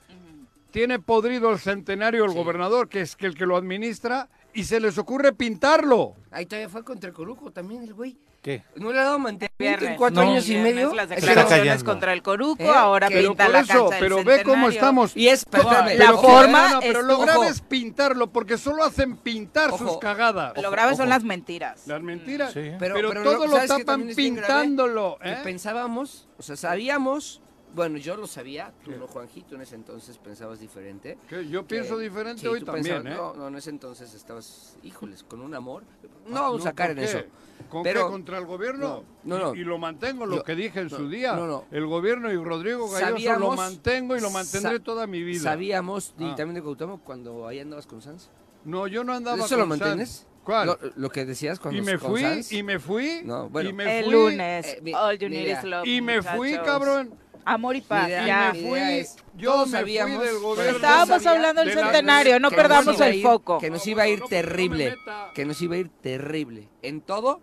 Tiene 0.72 1.00
podrido 1.00 1.51
el 1.51 1.60
centenario 1.60 2.25
el 2.25 2.31
Sí. 2.31 2.38
gobernador, 2.38 2.89
que 2.89 3.01
es 3.01 3.15
que 3.15 3.25
el 3.25 3.36
que 3.36 3.46
lo 3.46 3.55
administra, 3.58 4.29
y 4.53 4.63
se 4.65 4.79
les 4.79 4.98
ocurre 4.98 5.34
pintarlo. 5.34 6.15
Ahí 6.31 6.46
todavía 6.46 6.69
fue 6.69 6.84
contra 6.84 7.10
el 7.10 7.15
Coruco 7.15 7.51
también 7.51 7.84
el 7.84 7.93
güey. 7.93 8.17
¿Qué? 8.41 8.63
No 8.77 8.93
le 8.93 9.00
ha 9.00 9.03
dado 9.03 9.19
mantenimiento 9.19 9.86
en 9.86 9.96
cuatro 9.98 10.24
No. 10.24 10.31
años 10.31 10.48
y 10.48 10.55
medio. 10.55 10.93
Las 10.93 11.10
declaraciones 11.10 11.84
contra 11.84 12.13
el 12.13 12.22
Coruco, 12.24 12.63
¿Eh? 12.63 12.69
ahora 12.69 13.10
Que- 13.10 13.15
Pero 13.15 13.29
pinta 13.31 13.50
la 13.50 13.60
eso, 13.60 13.67
cancha 13.89 13.96
del 13.96 14.00
pero 14.00 14.24
ve 14.24 14.43
cómo 14.43 14.69
estamos. 14.69 15.15
Y 15.17 15.27
es, 15.27 15.46
la 15.51 15.60
Pero, 15.60 16.22
forma 16.22 16.69
no, 16.69 16.74
no, 16.75 16.79
pero 16.79 17.00
es- 17.01 17.05
lo 17.05 17.19
grave 17.19 17.39
ojo. 17.39 17.50
es 17.50 17.60
pintarlo, 17.62 18.27
porque 18.31 18.58
solo 18.58 18.86
hacen 18.86 19.17
pintar 19.17 19.72
sus 19.72 19.81
Ojo. 19.81 20.00
cagadas. 20.00 20.53
Lo 20.62 20.72
grave 20.72 20.96
son 20.96 21.10
las 21.10 21.24
mentiras. 21.25 21.86
Las 21.86 22.01
mentiras. 22.01 22.53
Sí. 22.53 22.72
Pero, 22.79 22.96
Pero- 22.96 23.10
pero 23.10 23.24
todo 23.24 23.34
lo- 23.39 23.46
lo, 23.48 23.51
¿sabes 23.58 23.72
qué 23.74 23.84
tapan 23.84 24.08
pintándolo. 24.15 25.17
¿eh? 25.22 25.38
pensábamos, 25.43 26.27
o 26.38 26.41
sea, 26.43 26.55
sabíamos, 26.55 27.41
bueno, 27.75 27.98
yo 27.98 28.15
lo 28.15 28.25
sabía, 28.25 28.72
tú 28.86 28.91
no, 28.91 29.05
Juanjito, 29.08 29.55
en 29.55 29.62
ese 29.62 29.75
entonces 29.75 30.17
pensabas 30.17 30.60
diferente. 30.62 31.17
Yo 31.50 31.67
que- 31.67 31.75
pienso 31.75 31.98
diferente 31.98 32.41
sí, 32.41 32.48
hoy 32.48 32.62
también, 32.63 33.03
pensabas- 33.03 33.13
¿eh? 33.13 33.15
No, 33.17 33.34
no, 33.34 33.48
en 33.50 33.55
ese 33.58 33.69
entonces 33.69 34.13
estabas, 34.13 34.77
híjoles, 34.81 35.24
con 35.24 35.41
un 35.41 35.53
amor. 35.53 35.84
No 36.27 36.38
Ah, 36.38 36.41
vamos 36.43 36.62
a 36.62 36.69
sacar 36.69 36.89
¿por 36.89 37.00
en 37.00 37.03
qué? 37.05 37.12
eso. 37.12 37.25
¿Con 37.70 37.84
Pero- 37.84 38.06
qué? 38.06 38.12
¿Contra 38.12 38.38
el 38.40 38.46
gobierno? 38.46 39.04
No, 39.24 39.38
no, 39.38 39.44
no. 39.46 39.56
Y, 39.56 39.60
y 39.60 39.64
lo 39.64 39.78
mantengo, 39.78 40.26
lo 40.26 40.38
Yo- 40.38 40.44
que 40.44 40.56
dije 40.56 40.80
en 40.82 40.88
no, 40.88 40.98
su 40.98 41.08
día. 41.10 41.34
no, 41.34 41.46
no. 41.48 41.66
El 41.72 41.86
gobierno 41.86 42.32
y 42.32 42.36
Rodrigo 42.38 42.90
Galloso 42.90 43.40
lo 43.40 43.52
mantengo 43.56 44.18
y 44.18 44.22
lo 44.22 44.32
mantendré 44.32 44.78
sa- 44.78 44.84
toda 44.84 45.06
mi 45.08 45.22
vida. 45.24 45.44
Sabíamos, 45.44 46.14
y 46.18 46.26
Ah. 46.26 46.36
también 46.36 46.56
de 46.56 46.62
Cuauhtémoc, 46.64 47.04
cuando 47.04 47.48
ahí 47.48 47.60
andabas 47.60 47.86
con 47.86 48.02
Sanz. 48.02 48.30
No, 48.66 48.88
yo 48.88 49.04
no 49.04 49.14
andaba 49.14 49.38
¿Eso 49.46 49.56
lo 49.56 49.68
con 49.68 49.78
Sanz. 49.78 49.82
mantienes? 49.82 50.26
¿Cuál? 50.44 50.68
Lo, 50.68 50.80
lo 50.96 51.10
que 51.12 51.26
decías 51.26 51.60
cuando 51.60 51.80
y 51.80 51.86
me 51.86 52.00
con 52.00 52.10
fui, 52.12 52.22
Sanz. 52.22 52.52
y 52.52 52.64
me 52.64 52.80
fui, 52.80 53.22
No, 53.24 53.50
bueno. 53.50 53.70
y 53.70 53.74
me 53.74 54.00
El 54.00 54.06
fui, 54.06 54.14
lunes, 54.14 54.66
Eh, 54.68 54.80
mi- 54.82 54.94
all 54.96 55.18
you 55.20 55.30
need 55.30 55.44
mira, 55.46 55.60
is 55.60 55.64
love, 55.64 55.86
y 55.88 56.02
me 56.02 56.22
fui, 56.24 56.54
cabrón. 56.58 57.14
Amor 57.46 57.76
y 57.76 57.82
paz, 57.82 58.08
idea- 58.10 58.28
ya. 58.28 58.52
me 58.54 58.68
fui, 58.68 58.80
es, 58.80 59.16
yo 59.38 59.52
todos 59.54 59.70
me 59.70 59.82
fui 59.82 59.94
del 59.94 60.40
gobierno. 60.40 60.76
Estábamos 60.76 61.24
sabía 61.24 61.32
hablando 61.32 61.62
del 61.62 61.70
de 61.70 61.76
la- 61.76 61.84
centenario, 61.84 62.40
no 62.40 62.52
perdamos 62.52 63.00
el 63.00 63.16
ir- 63.16 63.24
foco. 63.24 63.58
Que 63.60 63.70
nos 63.70 63.86
No, 63.86 63.92
iba 63.92 64.04
a 64.04 64.06
no, 64.08 64.12
ir 64.12 64.22
terrible. 64.30 64.98
que 65.34 65.46
nos 65.46 65.62
iba 65.62 65.76
a 65.76 65.78
ir 65.80 65.90
terrible. 66.02 66.70
En 66.84 67.02
todo, 67.02 67.42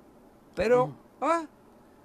pero 0.56 0.88
Mm. 0.88 0.94
ah, 1.22 1.46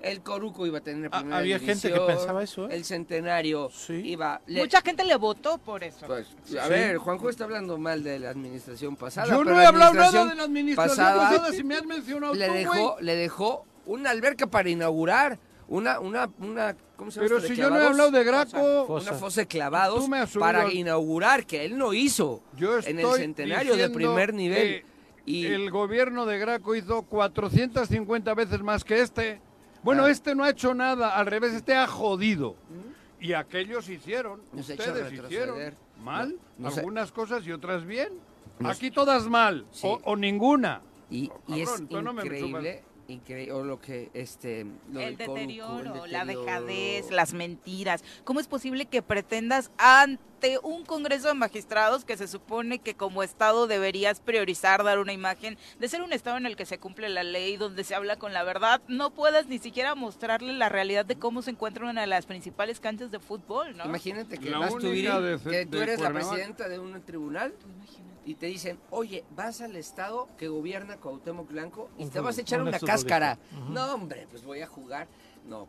el 0.02 0.22
Coruco 0.22 0.66
iba 0.66 0.80
a 0.80 0.82
tener 0.82 1.10
Ah, 1.12 1.20
primera 1.20 1.38
había 1.38 1.60
gente 1.60 1.92
que 1.92 2.00
pensaba 2.00 2.42
eso, 2.44 2.66
¿eh? 2.70 2.76
El 2.76 2.84
centenario 2.86 3.70
Sí. 3.72 3.94
iba. 4.06 4.42
le- 4.48 4.62
Mucha 4.62 4.82
gente 4.82 5.04
le 5.04 5.16
votó 5.16 5.58
por 5.60 5.84
eso. 5.84 6.06
pues, 6.08 6.28
a 6.60 6.64
Sí. 6.66 6.70
ver, 6.70 6.98
Juanjo 6.98 7.30
está 7.30 7.44
hablando 7.46 7.78
mal 7.78 8.04
de 8.04 8.18
la 8.20 8.30
administración 8.32 8.96
pasada. 8.96 9.28
Yo 9.28 9.44
no 9.44 9.52
la 9.52 9.64
he 9.64 9.66
hablado 9.68 9.94
nada 9.94 10.26
de 10.26 10.36
la 10.36 10.44
administración 10.44 10.96
pasada 10.98 11.30
pasada, 11.30 11.52
si 11.52 11.64
me 11.64 11.76
has 11.76 11.86
mencionado 11.86 12.34
le 12.34 12.48
tú, 12.48 12.54
dejó, 12.54 12.98
le 13.00 13.16
dejó 13.16 13.66
una 13.86 14.10
alberca 14.10 14.48
para 14.48 14.70
inaugurar, 14.70 15.38
una, 15.68 16.00
una, 16.00 16.30
una, 16.40 16.76
¿cómo 16.98 17.12
se 17.12 17.20
llama 17.22 17.30
Pero 17.30 17.48
si 17.48 17.56
yo 17.56 17.70
no 17.70 17.80
he 17.80 17.86
hablado 17.86 18.12
de 18.12 18.24
Graco, 18.24 18.86
Fosa. 18.88 19.12
Una 19.12 19.20
fosa 19.20 19.42
de 19.42 19.48
clavados 19.48 20.10
para 20.40 20.64
al- 20.64 20.74
inaugurar, 20.74 21.46
que 21.46 21.64
él 21.64 21.78
no 21.78 21.94
hizo 21.94 22.42
yo 22.58 22.80
en 22.80 23.00
el 23.00 23.08
centenario 23.14 23.78
de 23.78 23.90
primer 23.90 24.34
nivel. 24.34 24.84
Y 25.26 25.46
el 25.46 25.70
gobierno 25.72 26.26
de 26.26 26.40
Graco 26.40 26.76
hizo 26.76 27.04
450 27.04 28.34
veces 28.34 28.62
más 28.62 28.84
que 28.84 29.02
este. 29.02 29.40
Bueno, 29.84 30.06
Ah. 30.06 30.12
este 30.12 30.36
no 30.36 30.44
ha 30.44 30.50
hecho 30.50 30.74
nada, 30.74 31.16
al 31.18 31.26
revés, 31.26 31.54
este 31.54 31.76
ha 31.76 31.88
jodido. 31.88 32.56
Y 33.20 33.34
aquellos 33.34 33.88
hicieron, 33.90 34.42
Nos 34.52 34.68
ustedes 34.70 35.12
hicieron 35.14 35.76
mal, 36.04 36.36
No, 36.58 36.70
algunas 36.70 37.12
cosas 37.12 37.46
y 37.46 37.52
otras 37.52 37.86
bien. 37.86 38.10
Nos- 38.60 38.76
Aquí 38.78 38.90
todas 38.92 39.28
mal, 39.28 39.66
Sí. 39.72 39.88
o, 39.88 40.00
o 40.04 40.16
ninguna. 40.16 40.82
Y, 41.10 41.30
Oh, 41.30 41.56
y 41.56 41.62
es 41.62 41.70
cabrón, 41.70 41.88
tú 41.88 42.02
no 42.02 42.14
me 42.14 42.24
increíble, 42.24 42.84
increíble, 43.08 43.54
o 43.54 43.64
lo 43.64 43.80
que, 43.80 44.10
este, 44.14 44.66
lo 44.92 45.00
el 45.00 45.18
del 45.18 45.28
Coruco, 45.28 45.38
el 45.38 45.48
deterioro, 45.48 46.06
la 46.08 46.26
dejadez, 46.26 47.12
las 47.12 47.34
mentiras. 47.34 48.04
¿Cómo 48.24 48.40
es 48.40 48.48
posible 48.48 48.86
que 48.86 49.02
pretendas 49.02 49.72
ante 49.78 50.58
un 50.64 50.86
Congreso 50.86 51.28
de 51.28 51.34
Magistrados 51.36 52.04
que 52.04 52.18
se 52.18 52.28
supone 52.28 52.80
que 52.80 52.96
como 52.96 53.22
Estado 53.22 53.68
deberías 53.68 54.20
priorizar, 54.20 54.84
dar 54.84 55.00
una 55.00 55.14
imagen 55.14 55.58
de 55.80 55.88
ser 55.88 56.02
un 56.02 56.14
Estado 56.14 56.38
en 56.38 56.46
el 56.46 56.56
que 56.56 56.66
se 56.66 56.80
cumple 56.80 57.10
la 57.10 57.24
ley, 57.24 57.58
donde 57.58 57.84
se 57.84 57.94
habla 57.94 58.18
con 58.18 58.34
la 58.34 58.44
verdad, 58.44 58.82
no 58.88 59.12
puedas 59.12 59.48
ni 59.48 59.60
siquiera 59.60 59.94
mostrarle 59.96 60.54
la 60.54 60.70
realidad 60.70 61.06
de 61.06 61.16
cómo 61.16 61.42
se 61.42 61.52
encuentra 61.52 61.90
una 61.90 62.02
de 62.02 62.08
las 62.08 62.26
principales 62.26 62.80
canchas 62.80 63.12
de 63.12 63.20
fútbol, 63.20 63.78
¿no? 63.78 63.86
Imagínate 63.86 64.38
que 64.38 64.50
La 64.50 64.60
vas 64.60 64.74
tú, 64.76 64.92
que 65.50 65.68
tú 65.70 65.78
eres 65.78 66.00
la 66.00 66.12
presidenta 66.12 66.68
de 66.68 66.80
un 66.80 67.00
tribunal 67.02 67.54
Imagínate. 67.78 68.11
Y 68.26 68.36
te 68.36 68.46
dicen, 68.48 68.80
oye, 68.92 69.24
vas 69.36 69.62
al 69.62 69.76
estado 69.76 70.28
que 70.38 70.48
gobierna 70.48 70.98
Cuauhtémoc 70.98 71.50
Blanco 71.50 71.90
y 71.98 72.06
te 72.08 72.20
vas 72.20 72.38
a 72.38 72.42
echar 72.42 72.62
un 72.62 72.68
una 72.68 72.80
cáscara. 72.80 73.38
No, 73.70 73.94
hombre, 73.94 74.28
pues 74.30 74.44
voy 74.44 74.62
a 74.62 74.68
jugar. 74.68 75.08
No, 75.48 75.68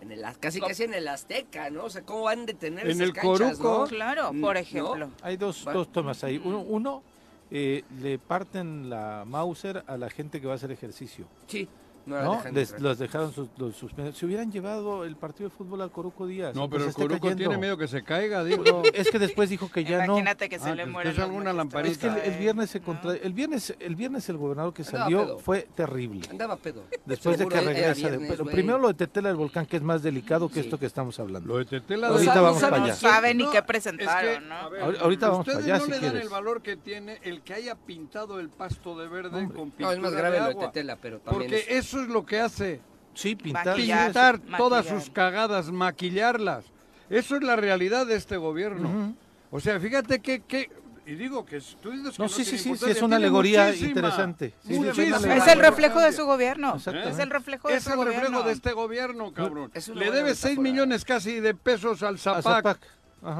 en 0.00 0.12
el, 0.12 0.22
casi 0.40 0.60
casi 0.60 0.84
en 0.84 0.94
el 0.94 1.06
Azteca, 1.08 1.68
¿no? 1.68 1.84
O 1.84 1.90
sea, 1.90 2.02
¿cómo 2.02 2.22
van 2.22 2.40
a 2.40 2.44
detener 2.46 2.84
En 2.86 2.92
esas 2.92 3.02
el 3.02 3.12
canchas, 3.12 3.58
Coruco. 3.58 3.78
no? 3.82 3.86
Claro, 3.86 4.32
Mm, 4.32 4.40
por 4.40 4.54
¿no? 4.54 4.60
ejemplo. 4.60 5.10
Hay 5.22 5.36
dos, 5.36 5.66
Va- 5.66 5.72
dos 5.74 5.92
temas 5.92 6.24
ahí. 6.24 6.40
Uno, 6.42 6.60
uno, 6.60 7.02
eh, 7.50 7.82
le 8.00 8.18
parten 8.18 8.88
la 8.88 9.24
Mauser 9.26 9.84
a 9.86 9.96
la 9.98 10.08
gente 10.08 10.40
que 10.40 10.46
va 10.46 10.54
a 10.54 10.56
hacer 10.56 10.70
ejercicio. 10.70 11.26
Sí, 11.48 11.68
no 12.06 12.22
¿no? 12.22 12.42
Les- 12.52 12.78
los 12.80 12.98
dejaron 12.98 13.32
sus, 13.32 13.48
los 13.56 13.76
suspendieron. 13.76 14.14
Se 14.18 14.26
hubieran 14.26 14.50
llevado 14.50 15.04
el 15.04 15.16
partido 15.16 15.48
de 15.50 15.54
fútbol 15.56 15.82
al 15.82 15.90
Coruco 15.90 16.26
Díaz. 16.26 16.54
No, 16.54 16.68
pero 16.68 16.84
el 16.84 16.92
Coruco 16.94 17.20
cayendo. 17.20 17.36
tiene 17.44 17.58
miedo 17.58 17.76
que 17.76 17.88
se 17.88 18.02
caiga, 18.02 18.42
digo. 18.44 18.82
Es 18.92 19.10
que 19.10 19.18
después 19.18 19.48
dijo 19.50 19.70
que 19.70 19.84
ya 19.84 19.98
no. 20.06 20.14
Imagínate 20.18 20.48
que 20.48 20.58
se 20.58 20.70
Ah, 20.70 20.74
le 20.74 20.86
mueren 20.86 21.12
es 21.12 21.18
alguna 21.18 21.52
magistrados. 21.52 21.88
Es 21.90 21.98
que 21.98 22.06
el, 22.06 22.34
el 22.34 22.38
viernes 22.38 22.70
se 22.70 22.80
¿no? 22.80 22.84
contra... 22.86 23.12
el 23.14 23.32
viernes 23.32 23.74
el 23.78 23.96
viernes 23.96 24.28
el 24.28 24.36
gobernador 24.36 24.72
que 24.74 24.84
salió 24.84 25.38
fue 25.38 25.68
terrible. 25.74 26.26
Andaba 26.30 26.56
pedo. 26.56 26.84
Después 27.06 27.36
Seguro 27.36 27.56
de 27.56 27.62
que 27.62 27.68
regresa. 27.68 28.10
de- 28.10 28.18
pero 28.28 28.44
primero 28.46 28.78
lo 28.78 28.88
de 28.88 28.94
Tetela 28.94 29.28
del 29.28 29.36
Volcán, 29.36 29.66
que 29.66 29.76
es 29.76 29.82
más 29.82 30.02
delicado 30.02 30.48
que 30.48 30.54
Sí. 30.54 30.60
esto 30.60 30.78
que 30.78 30.86
estamos 30.86 31.18
hablando. 31.20 31.48
Lo 31.48 31.58
de 31.58 31.64
Tetela 31.64 32.08
No 32.08 32.14
de- 32.14 32.18
Ahorita 32.20 32.40
vamos 32.40 32.62
no 32.62 32.68
para 32.68 32.76
sabe- 32.76 32.90
allá. 32.90 32.94
No 33.02 33.10
sabe 33.14 33.34
ni 33.34 33.44
No, 33.44 33.50
qué 33.50 33.62
presentaron, 33.62 34.48
¿no? 34.48 34.54
a 34.54 34.68
ver, 34.68 34.82
Ahor- 34.82 34.98
ahorita 35.00 35.28
vamos 35.28 35.46
ustedes 35.46 35.64
para 35.64 35.74
allá, 35.76 35.78
no 35.78 35.84
si 35.84 35.90
le 35.90 35.96
dan 35.98 36.10
quieres. 36.10 36.22
el 36.22 36.28
valor 36.28 36.62
que 36.62 36.76
tiene 36.76 37.18
el 37.22 37.42
que 37.42 37.54
haya 37.54 37.74
pintado 37.74 38.40
el 38.40 38.48
pasto 38.48 38.98
de 38.98 39.08
verde 39.08 39.30
con 39.54 39.70
pintura 39.70 39.88
No, 39.88 39.92
es 39.92 39.98
más 40.00 40.12
de 40.12 40.16
grave 40.18 40.38
lo 40.40 40.48
de. 40.48 40.54
Tetela, 40.66 40.96
pero 40.96 41.18
también 41.20 41.50
Porque 41.50 41.64
es- 41.68 41.78
eso 41.90 42.02
es 42.02 42.08
lo 42.08 42.24
que 42.24 42.40
hace. 42.40 42.80
Sí, 43.14 43.34
pintar. 43.34 43.66
Maquillar. 43.66 44.06
Pintar 44.06 44.38
maquillar. 44.38 44.58
todas 44.58 44.86
sus 44.86 45.10
cagadas, 45.10 45.70
maquillarlas. 45.70 46.64
Eso 47.08 47.36
es 47.36 47.42
la 47.42 47.56
realidad 47.56 48.06
de 48.06 48.14
este 48.14 48.36
gobierno. 48.36 49.14
O 49.50 49.58
sea, 49.60 49.80
fíjate 49.80 50.20
que, 50.20 50.40
que- 50.42 50.70
y 51.06 51.14
digo 51.16 51.44
que 51.44 51.60
tú 51.82 51.90
dices 51.90 52.12
que 52.16 52.22
No, 52.22 52.24
no 52.24 52.28
sí, 52.28 52.44
tiene 52.44 52.58
sí, 52.58 52.76
sí, 52.76 52.84
es 52.90 53.02
una 53.02 53.16
alegoría 53.16 53.64
muchísima. 53.66 53.88
interesante. 53.88 54.54
Sí, 54.64 54.74
Muchísima. 54.78 55.16
es 55.36 55.46
el 55.48 55.58
reflejo 55.58 55.98
de 56.00 56.12
su 56.12 56.24
gobierno. 56.24 56.76
Es 56.76 56.86
el 56.86 57.30
reflejo 57.30 57.66
de 57.68 57.74
Es 57.74 57.82
su 57.82 57.90
el 57.90 57.96
gobierno. 57.96 58.20
reflejo 58.22 58.42
de 58.44 58.52
este 58.52 58.72
gobierno, 58.72 59.32
cabrón. 59.32 59.70
Es 59.74 59.88
Le 59.88 60.10
debe 60.12 60.36
6 60.36 60.56
metáfora. 60.56 60.62
millones 60.62 61.04
casi 61.04 61.40
de 61.40 61.54
pesos 61.54 62.04
al 62.04 62.18
Zapac, 62.20 62.78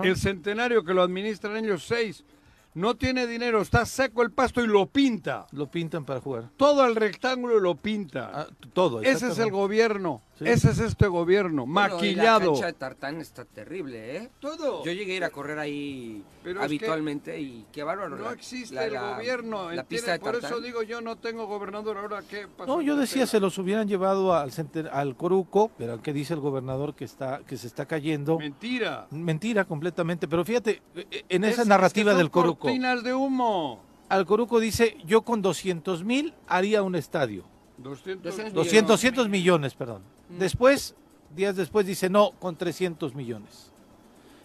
el 0.03 0.17
centenario 0.17 0.83
que 0.85 0.93
lo 0.95 1.03
administran 1.03 1.57
ellos 1.65 1.85
6. 1.87 2.25
No 2.75 2.95
tiene 2.97 3.27
dinero, 3.27 3.61
está 3.63 3.85
seco 3.85 4.23
el 4.23 4.31
pasto 4.31 4.63
y 4.63 4.67
lo 4.67 4.87
pinta. 4.87 5.47
Lo 5.53 5.69
pintan 5.71 6.05
para 6.05 6.21
jugar. 6.21 6.51
Todo 6.57 6.87
el 6.87 6.95
rectángulo 6.95 7.59
lo 7.59 7.75
pinta. 7.75 8.31
Ah, 8.33 8.47
todo. 8.73 9.03
Ese 9.03 9.29
es 9.29 9.39
el 9.39 9.51
gobierno. 9.51 10.23
Sí. 10.39 10.49
Ese 10.49 10.71
es 10.71 10.79
este 10.79 11.07
gobierno. 11.07 11.67
Bueno, 11.67 11.89
y 12.03 12.15
maquillado. 12.15 12.41
la 12.41 12.47
cancha 12.53 12.67
de 12.67 12.73
tartán 12.73 13.21
está 13.21 13.45
terrible, 13.45 14.17
¿eh? 14.17 14.31
Todo. 14.41 14.83
Yo 14.85 14.93
llegué 14.93 15.13
a 15.13 15.17
ir 15.17 15.25
a 15.25 15.29
correr 15.29 15.59
ahí 15.59 16.25
Pero 16.43 16.55
es 16.55 16.59
que 16.61 16.65
habitualmente 16.65 17.39
y 17.39 17.67
qué 17.71 17.83
bárbaro. 17.83 18.17
No 18.17 18.25
la- 18.25 18.33
existe 18.33 18.75
la- 18.75 18.87
el 18.87 18.95
la- 18.95 19.17
gobierno. 19.17 19.57
La 19.71 19.83
¿entiendes? 19.83 19.87
pista 19.89 20.13
de 20.13 20.19
Por 20.21 20.33
tartán. 20.33 20.51
eso 20.53 20.61
digo 20.63 20.83
yo 20.83 21.03
no 21.03 21.17
tengo 21.17 21.47
gobernador 21.47 21.99
ahora 21.99 22.23
qué 22.27 22.47
pasó. 22.49 22.67
No, 22.75 22.81
yo 22.81 22.97
decía, 22.97 23.27
se 23.27 23.39
los 23.39 23.59
hubieran 23.59 23.87
llevado 23.87 24.33
al, 24.33 24.51
center- 24.53 24.89
al 24.91 25.15
Coruco, 25.15 25.71
pero 25.77 26.01
que 26.01 26.15
dice 26.15 26.33
el 26.33 26.41
gobernador 26.41 26.95
que 26.95 27.05
está 27.05 27.41
que 27.47 27.59
se 27.59 27.67
está 27.67 27.85
cayendo. 27.85 28.39
Mentira. 28.39 29.09
Mentira 29.11 29.67
completamente, 29.67 30.27
pero 30.27 30.43
fíjate, 30.47 30.81
eh, 30.95 31.25
en 31.29 31.45
esa 31.45 31.63
Es- 31.63 31.69
narrativa 31.69 32.13
es 32.13 32.15
que 32.15 32.19
son 32.19 32.19
del 32.19 32.31
Coruco, 32.31 32.60
cortinas 32.61 33.03
de 33.03 33.15
humo. 33.15 33.81
al 34.09 34.27
Coruco 34.27 34.61
dice, 34.61 34.97
yo 35.05 35.23
con 35.23 35.43
200 35.43 36.05
mil 36.05 36.35
haría 36.47 36.83
un 36.83 36.95
estadio. 36.95 37.45
200. 37.79 38.23
200 38.23 38.55
200, 38.55 38.55
millones. 38.55 38.89
200 38.89 39.29
millones, 39.29 39.75
perdón. 39.75 40.03
Mm. 40.29 40.39
Después, 40.39 40.95
días 41.35 41.57
después 41.57 41.87
dice, 41.87 42.09
no, 42.11 42.33
con 42.39 42.57
300 42.57 43.15
millones. 43.15 43.73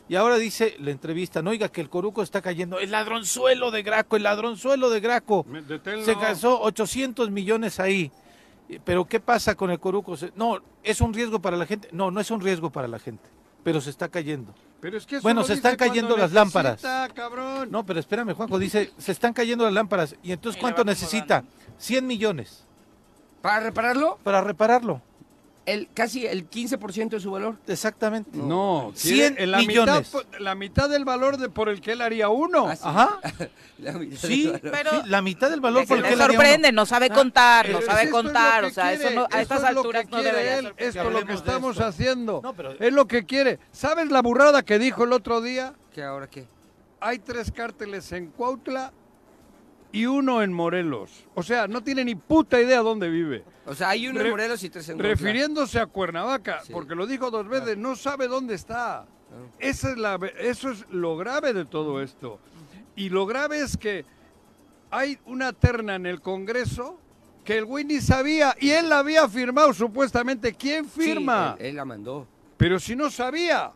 Y 0.07 0.15
ahora 0.15 0.37
dice 0.37 0.75
la 0.79 0.91
entrevista, 0.91 1.41
no, 1.41 1.49
oiga, 1.49 1.69
que 1.69 1.81
el 1.81 1.89
Coruco 1.89 2.21
está 2.21 2.41
cayendo. 2.41 2.79
El 2.79 2.91
ladronzuelo 2.91 3.71
de 3.71 3.81
Graco, 3.81 4.15
el 4.15 4.23
ladronzuelo 4.23 4.89
de 4.89 4.99
Graco. 4.99 5.45
Se 6.03 6.13
gastó 6.13 6.61
800 6.61 7.31
millones 7.31 7.79
ahí. 7.79 8.11
Eh, 8.69 8.79
Pero 8.83 9.05
¿qué 9.05 9.19
pasa 9.19 9.55
con 9.55 9.71
el 9.71 9.79
Coruco? 9.79 10.15
No, 10.35 10.59
¿es 10.83 11.01
un 11.01 11.13
riesgo 11.13 11.39
para 11.39 11.57
la 11.57 11.65
gente? 11.65 11.89
No, 11.91 12.11
no 12.11 12.19
es 12.19 12.29
un 12.29 12.39
riesgo 12.39 12.69
para 12.69 12.87
la 12.87 12.99
gente, 12.99 13.27
pero 13.63 13.81
se 13.81 13.89
está 13.89 14.07
cayendo. 14.09 14.53
Pero 14.85 14.99
es 14.99 15.07
que 15.07 15.15
eso 15.15 15.23
Bueno, 15.23 15.43
se 15.43 15.53
están 15.53 15.77
cayendo 15.77 16.15
las 16.15 16.31
lámparas. 16.31 16.79
cabrón. 17.15 17.71
No, 17.71 17.83
pero 17.87 17.99
espérame, 17.99 18.35
Juanjo, 18.35 18.59
dice, 18.59 18.91
se 18.99 19.13
están 19.13 19.33
cayendo 19.33 19.63
las 19.63 19.73
lámparas. 19.73 20.15
¿Y 20.21 20.31
entonces 20.31 20.61
cuánto 20.61 20.83
necesita? 20.83 21.43
100 21.79 22.05
millones 22.05 22.63
Para 23.41 23.61
repararlo, 23.61 24.19
para 24.23 24.41
repararlo. 24.41 25.01
El 25.65 25.89
casi 25.93 26.25
el 26.27 26.49
15% 26.49 27.09
de 27.09 27.19
su 27.19 27.31
valor. 27.31 27.55
Exactamente. 27.67 28.31
No, 28.37 28.91
100 28.95 29.15
quiere- 29.35 29.43
en 29.43 29.51
la 29.51 29.57
millones. 29.59 30.13
Mitad, 30.13 30.39
la 30.39 30.55
mitad 30.55 30.89
del 30.89 31.05
valor 31.05 31.37
de 31.37 31.49
por 31.49 31.69
el 31.69 31.81
que 31.81 31.93
él 31.93 32.01
haría 32.01 32.29
uno. 32.29 32.67
Ah, 32.67 32.75
sí. 32.75 32.81
Ajá. 32.85 33.19
La 33.77 33.91
mitad 33.91 34.27
Sí. 34.27 34.53
Pero- 34.61 34.89
sí, 34.91 34.97
la 35.07 35.21
mitad 35.21 35.49
del 35.49 35.59
valor 35.59 35.85
por 35.85 35.97
el 35.97 36.03
que 36.03 36.13
él 36.13 36.21
haría 36.21 36.37
uno. 36.37 36.45
sorprende, 36.45 36.71
no 36.71 36.85
sabe 36.85 37.09
Ah, 37.11 37.13
contar, 37.13 37.69
no 37.69 37.81
sabe 37.81 38.03
es 38.03 38.09
contar, 38.09 38.63
o 38.63 38.69
sea, 38.69 38.93
eso 38.93 39.09
no, 39.09 39.27
a 39.29 39.41
estas 39.41 39.57
es 39.57 39.63
lo 39.63 39.67
que 39.67 39.97
alturas 39.97 40.05
no 40.05 40.09
quiere 40.11 40.29
debería 40.31 40.57
él, 40.59 40.63
ser. 40.63 40.73
Esto 40.77 41.01
es 41.01 41.13
lo 41.13 41.25
que 41.25 41.33
estamos 41.33 41.71
esto. 41.75 41.85
haciendo. 41.85 42.39
No, 42.41 42.53
pero- 42.53 42.71
Es 42.79 42.93
lo 42.93 43.05
que 43.05 43.25
quiere. 43.25 43.59
¿Sabes 43.73 44.09
la 44.11 44.21
burrada 44.21 44.63
que 44.63 44.79
dijo 44.79 45.03
el 45.03 45.11
otro 45.11 45.41
día? 45.41 45.73
¿Qué 45.93 46.03
ahora 46.03 46.27
qué? 46.27 46.45
Hay 47.01 47.19
tres 47.19 47.51
cárteles 47.51 48.09
en 48.13 48.27
Cuautla 48.27 48.93
y 49.95 50.05
uno 50.05 50.41
en 50.43 50.51
Morelos. 50.53 51.25
O 51.35 51.43
sea, 51.43 51.67
no 51.67 51.81
tiene 51.83 52.03
ni 52.05 52.15
puta 52.15 52.59
idea 52.59 52.79
dónde 52.81 53.09
vive. 53.09 53.43
O 53.65 53.73
sea, 53.73 53.89
hay 53.89 54.07
uno 54.07 54.19
en 54.19 54.25
Re- 54.25 54.31
Morelos 54.31 54.63
y 54.63 54.69
tres 54.69 54.89
en. 54.89 54.99
Refiriéndose 54.99 55.79
a 55.79 55.85
Cuernavaca, 55.87 56.61
Sí. 56.63 56.73
porque 56.73 56.95
lo 56.95 57.07
dijo 57.07 57.31
dos 57.31 57.47
veces, 57.47 57.77
no 57.77 57.95
sabe 57.95 58.27
dónde 58.27 58.55
está. 58.55 59.05
Esa 59.59 59.91
es 59.91 59.97
la, 59.97 60.19
eso 60.39 60.69
es 60.71 60.85
lo 60.89 61.17
grave 61.17 61.53
de 61.53 61.65
todo 61.65 62.01
esto. 62.01 62.39
Y 62.95 63.09
lo 63.09 63.25
grave 63.25 63.59
es 63.61 63.75
que 63.77 64.05
hay 64.91 65.17
una 65.25 65.51
terna 65.51 65.95
en 65.95 66.05
el 66.05 66.21
Congreso 66.21 66.99
que 67.43 67.57
el 67.57 67.65
güey 67.65 67.83
ni 67.85 67.99
sabía 68.01 68.55
y 68.59 68.69
él 68.71 68.89
la 68.89 68.99
había 68.99 69.27
firmado 69.27 69.73
supuestamente. 69.73 70.53
¿Quién 70.53 70.85
Sí, 70.85 71.01
firma? 71.01 71.55
él, 71.59 71.67
él 71.67 71.75
la 71.75 71.85
mandó. 71.85 72.27
Pero 72.57 72.79
si 72.79 72.95
no 72.95 73.09
sabía. 73.09 73.71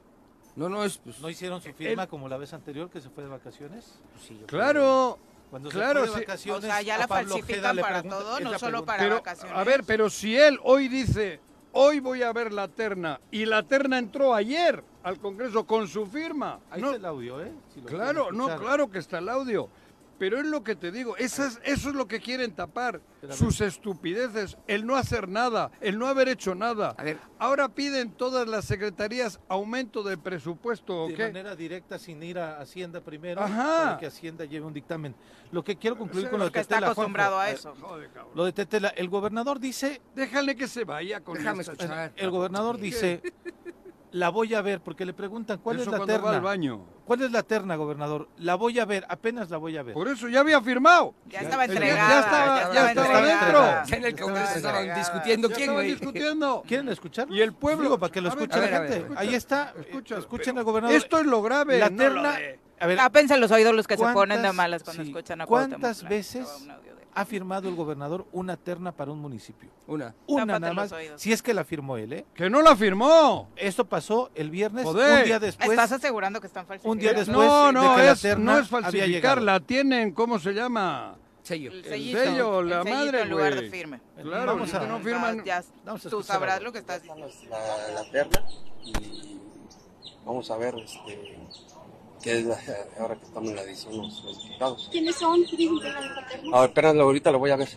No, 0.55 0.67
no, 0.69 0.83
es... 0.83 0.97
Pues, 0.97 1.19
¿No 1.19 1.29
hicieron 1.29 1.61
su 1.61 1.71
firma 1.73 2.07
como 2.07 2.27
la 2.27 2.37
vez 2.37 2.51
anterior 2.53 2.89
que 2.89 2.99
se 3.01 3.09
fue 3.09 3.23
de 3.23 3.29
vacaciones? 3.29 3.99
sí, 4.25 4.37
yo 4.39 4.47
Claro. 4.47 5.17
Cuando 5.49 5.69
Claro, 5.69 6.01
se 6.01 6.07
fue 6.07 6.19
de 6.19 6.25
sí. 6.25 6.27
vacaciones, 6.27 6.63
O 6.63 6.67
sea, 6.67 6.81
ya 6.81 6.95
a 6.95 6.97
la 6.99 7.07
falsifican 7.07 7.77
para 7.77 8.01
pregunta- 8.01 8.17
todo, 8.19 8.39
no 8.39 8.49
solo 8.51 8.59
pregunta. 8.59 8.85
para 8.85 9.03
Pero, 9.03 9.15
vacaciones. 9.15 9.57
a 9.57 9.63
ver, 9.63 9.83
pero 9.83 10.09
si 10.09 10.37
él 10.37 10.59
hoy 10.63 10.87
dice, 10.87 11.39
hoy 11.71 11.99
voy 11.99 12.21
a 12.23 12.31
ver 12.33 12.53
la 12.53 12.67
terna, 12.67 13.19
y 13.31 13.45
la 13.45 13.63
terna 13.63 13.97
entró 13.97 14.35
ayer 14.35 14.83
al 15.01 15.17
Congreso 15.19 15.65
con 15.65 15.87
su 15.87 16.05
firma. 16.05 16.59
Ahí 16.69 16.81
no, 16.81 16.87
está 16.87 16.97
el 16.97 17.05
audio, 17.05 17.41
¿eh? 17.41 17.51
Si 17.73 17.81
lo 17.81 17.87
Claro, 17.87 18.31
no, 18.31 18.55
claro 18.57 18.91
que 18.91 18.99
está 18.99 19.17
el 19.17 19.29
audio. 19.29 19.69
Pero 20.19 20.37
es 20.37 20.45
lo 20.45 20.63
que 20.65 20.75
te 20.75 20.91
digo, 20.91 21.15
eso 21.15 21.45
es, 21.45 21.59
eso 21.63 21.89
es 21.89 21.95
lo 21.95 22.05
que 22.07 22.19
quieren 22.19 22.51
tapar, 22.53 23.01
sus 23.31 23.61
estupideces, 23.61 24.57
el 24.67 24.85
no 24.85 24.97
hacer 24.97 25.29
nada, 25.29 25.71
el 25.79 25.97
no 25.97 26.07
haber 26.07 26.27
hecho 26.27 26.53
nada. 26.55 26.93
A 26.97 27.03
ver. 27.03 27.17
Ahora 27.39 27.69
piden 27.69 28.11
todas 28.11 28.45
las 28.47 28.65
secretarías 28.65 29.39
aumento 29.47 30.03
de 30.03 30.17
presupuesto, 30.17 31.05
¿o 31.05 31.07
de 31.07 31.13
qué? 31.15 31.23
manera 31.27 31.55
directa 31.55 31.97
sin 31.97 32.21
ir 32.21 32.37
a 32.37 32.59
Hacienda 32.59 32.99
primero 32.99 33.41
Ajá. 33.41 33.83
para 33.85 33.97
que 33.97 34.07
Hacienda 34.07 34.43
lleve 34.43 34.65
un 34.65 34.73
dictamen. 34.73 35.15
Lo 35.51 35.63
que 35.63 35.77
quiero 35.77 35.97
concluir 35.97 36.25
Sí, 36.25 36.29
con 36.29 36.39
lo 36.39 36.45
de 36.45 36.51
Porque 36.51 36.59
está 36.59 36.75
Tetela, 36.75 36.87
Juanjo, 36.93 37.01
acostumbrado 37.01 37.39
a 37.39 37.49
eh, 37.49 37.53
eso. 37.53 37.73
Joder, 37.79 38.09
cabrón. 38.09 38.33
Lo 38.35 38.43
de 38.45 38.51
Tetela, 38.51 38.89
el 38.89 39.07
gobernador 39.09 39.59
dice, 39.59 40.01
Déjale 40.15 40.55
que 40.55 40.67
se 40.67 40.83
vaya 40.83 41.21
con 41.21 41.37
Déjame 41.37 41.61
escuchar. 41.61 42.11
el 42.15 42.29
gobernador 42.29 42.77
dice, 42.77 43.21
la 44.11 44.29
voy 44.29 44.53
a 44.55 44.61
ver 44.61 44.81
porque 44.81 45.05
le 45.05 45.13
preguntan 45.13 45.59
cuál 45.59 45.77
Eso 45.77 45.85
es 45.85 45.91
la 45.91 45.97
cuando 45.97 46.13
va 46.21 46.29
al 46.29 46.35
terna. 46.35 46.39
baño. 46.47 46.81
¿Cuál 47.05 47.21
es 47.23 47.31
la 47.31 47.43
terna, 47.43 47.75
gobernador? 47.75 48.27
La 48.37 48.55
voy 48.55 48.79
a 48.79 48.85
ver, 48.85 49.05
apenas 49.09 49.49
la 49.49 49.57
voy 49.57 49.77
a 49.77 49.83
ver. 49.83 49.93
Por 49.93 50.07
eso 50.07 50.27
ya 50.27 50.39
había 50.41 50.61
firmado. 50.61 51.13
Ya 51.27 51.41
estaba 51.41 51.65
Ya- 51.65 51.71
entregada. 51.73 52.09
ya 52.09 52.19
estaba- 52.19 52.57
ya 52.73 52.89
estaba 52.89 52.89
entregada. 53.07 53.25
dentro. 53.81 53.91
Ya 53.91 53.97
en 53.97 54.05
el 54.05 54.19
Congreso 54.19 54.43
Estaba 54.45 54.57
estaban 54.57 54.77
entregada. 54.81 54.99
discutiendo 54.99 55.49
Ya 55.49 55.55
quién, 55.55 55.63
estaban 55.69 55.83
güey. 55.85 55.91
discutiendo. 55.95 56.63
¿Quieren 56.67 56.89
escucharlo? 56.89 57.35
Y 57.35 57.41
el 57.41 57.53
pueblo- 57.53 57.83
Digo, 57.83 57.99
para 57.99 58.11
que 58.11 58.21
lo 58.21 58.29
escuche 58.29 58.59
la 58.59 58.67
gente. 58.67 58.97
escucha. 58.97 59.19
Ahí 59.19 59.35
está. 59.35 59.73
Escucha, 59.79 60.17
Escuchen 60.17 60.57
al 60.57 60.63
gobernador. 60.63 60.95
Esto 60.95 61.19
es 61.19 61.25
lo 61.25 61.41
grave. 61.41 61.79
la 61.79 61.89
no 61.89 61.97
terna. 61.97 62.21
lo 62.39 62.59
A 62.81 62.87
ver, 62.87 62.97
Tápense 62.97 63.37
los 63.37 63.51
oídos 63.51 63.75
los 63.75 63.87
que 63.87 63.95
se 63.95 63.99
¿Cuántas- 63.99 64.15
ponen 64.15 64.41
de 64.41 64.53
malas 64.53 64.83
cuando 64.83 65.03
sí, 65.03 65.09
escuchan 65.09 65.41
a 65.41 65.45
¿Cuántas 65.45 66.01
veces 66.07 66.47
De- 67.13 67.21
ha 67.21 67.25
firmado 67.25 67.67
el 67.69 67.75
gobernador 67.75 68.25
una 68.31 68.57
terna 68.57 68.91
para 68.91 69.11
un 69.11 69.19
municipio? 69.19 69.69
Una. 69.87 70.13
Una 70.27 70.45
Tápate 70.45 70.59
nada 70.61 70.73
más. 70.73 70.93
Si 71.21 71.31
es 71.33 71.41
que 71.41 71.53
la 71.53 71.63
firmó 71.63 71.97
él, 71.97 72.13
¿eh? 72.13 72.25
Que 72.33 72.49
no 72.49 72.61
la 72.61 72.75
firmó. 72.75 73.49
Esto 73.55 73.85
pasó 73.85 74.29
el 74.35 74.49
viernes, 74.49 74.85
Joder. 74.85 75.19
un 75.19 75.25
día 75.25 75.39
después. 75.39 75.69
¿Estás 75.69 75.91
asegurando 75.91 76.39
que 76.41 76.47
están 76.47 76.65
falsificando? 76.65 76.91
un 76.93 76.99
día 76.99 77.13
después 77.13 77.47
No, 77.47 77.67
de 77.67 77.73
no, 77.73 77.97
la 77.97 78.11
es, 78.11 78.21
terna 78.21 78.53
no 78.53 78.59
es 78.59 78.67
falsificar, 78.67 79.41
la 79.41 79.59
tienen, 79.59 80.11
¿cómo 80.13 80.39
se 80.39 80.53
llama? 80.53 81.15
Sello. 81.43 81.71
El 81.71 81.77
El 81.79 81.83
sellito, 81.85 82.19
sello, 82.19 82.59
el 82.59 82.69
la 82.69 82.83
sellito 82.83 82.99
madre, 83.05 83.21
en 83.21 83.29
lugar 83.29 83.55
de 83.55 83.69
firme. 83.69 84.01
Claro, 84.21 84.45
Vamos 84.53 84.69
si 84.69 84.75
a- 84.75 84.79
no 84.81 84.99
firman. 84.99 85.43
Ya, 85.43 85.63
Vamos 85.85 86.05
a 86.05 86.09
tú 86.09 86.21
sabrás 86.21 86.55
algo. 86.55 86.65
lo 86.65 86.71
que 86.73 86.79
estás 86.79 87.01
es 87.01 87.07
la, 87.49 87.93
la 87.93 88.11
terna 88.11 88.43
y 88.85 89.39
vamos 90.25 90.51
a 90.51 90.57
ver 90.57 90.75
este, 90.77 91.37
qué 92.21 92.39
es 92.39 92.45
la- 92.45 92.59
ahora 92.99 93.15
que 93.15 93.25
estamos 93.25 93.49
en 93.49 93.55
la 93.55 93.61
edición 93.63 93.97
los, 93.97 94.23
los 94.23 94.43
diputados. 94.43 94.89
¿Quiénes 94.91 95.15
son? 95.15 95.43
¿Quiénes 95.43 95.71
integran 95.71 96.03
esta 96.03 96.27
terna? 96.27 96.57
A 96.57 96.61
ver, 96.61 96.69
espera, 96.69 96.89
ahorita 96.89 97.31
la 97.31 97.37
voy 97.37 97.51
a 97.51 97.55
ver. 97.55 97.69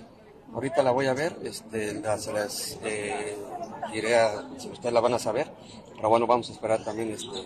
Ahorita 0.55 0.83
la 0.83 0.91
voy 0.91 1.07
a 1.07 1.15
ver, 1.15 1.37
este, 1.45 1.95
la- 1.95 2.19
se 2.19 2.33
las 2.33 2.79
eh, 2.85 3.39
diré 3.93 4.17
a, 4.19 4.45
si 4.59 4.69
ustedes 4.69 4.93
la 4.93 5.01
van 5.01 5.15
a 5.15 5.19
saber, 5.19 5.51
pero 5.97 6.11
bueno, 6.11 6.27
vamos 6.27 6.51
a 6.51 6.53
esperar 6.53 6.85
también 6.85 7.11
este, 7.11 7.37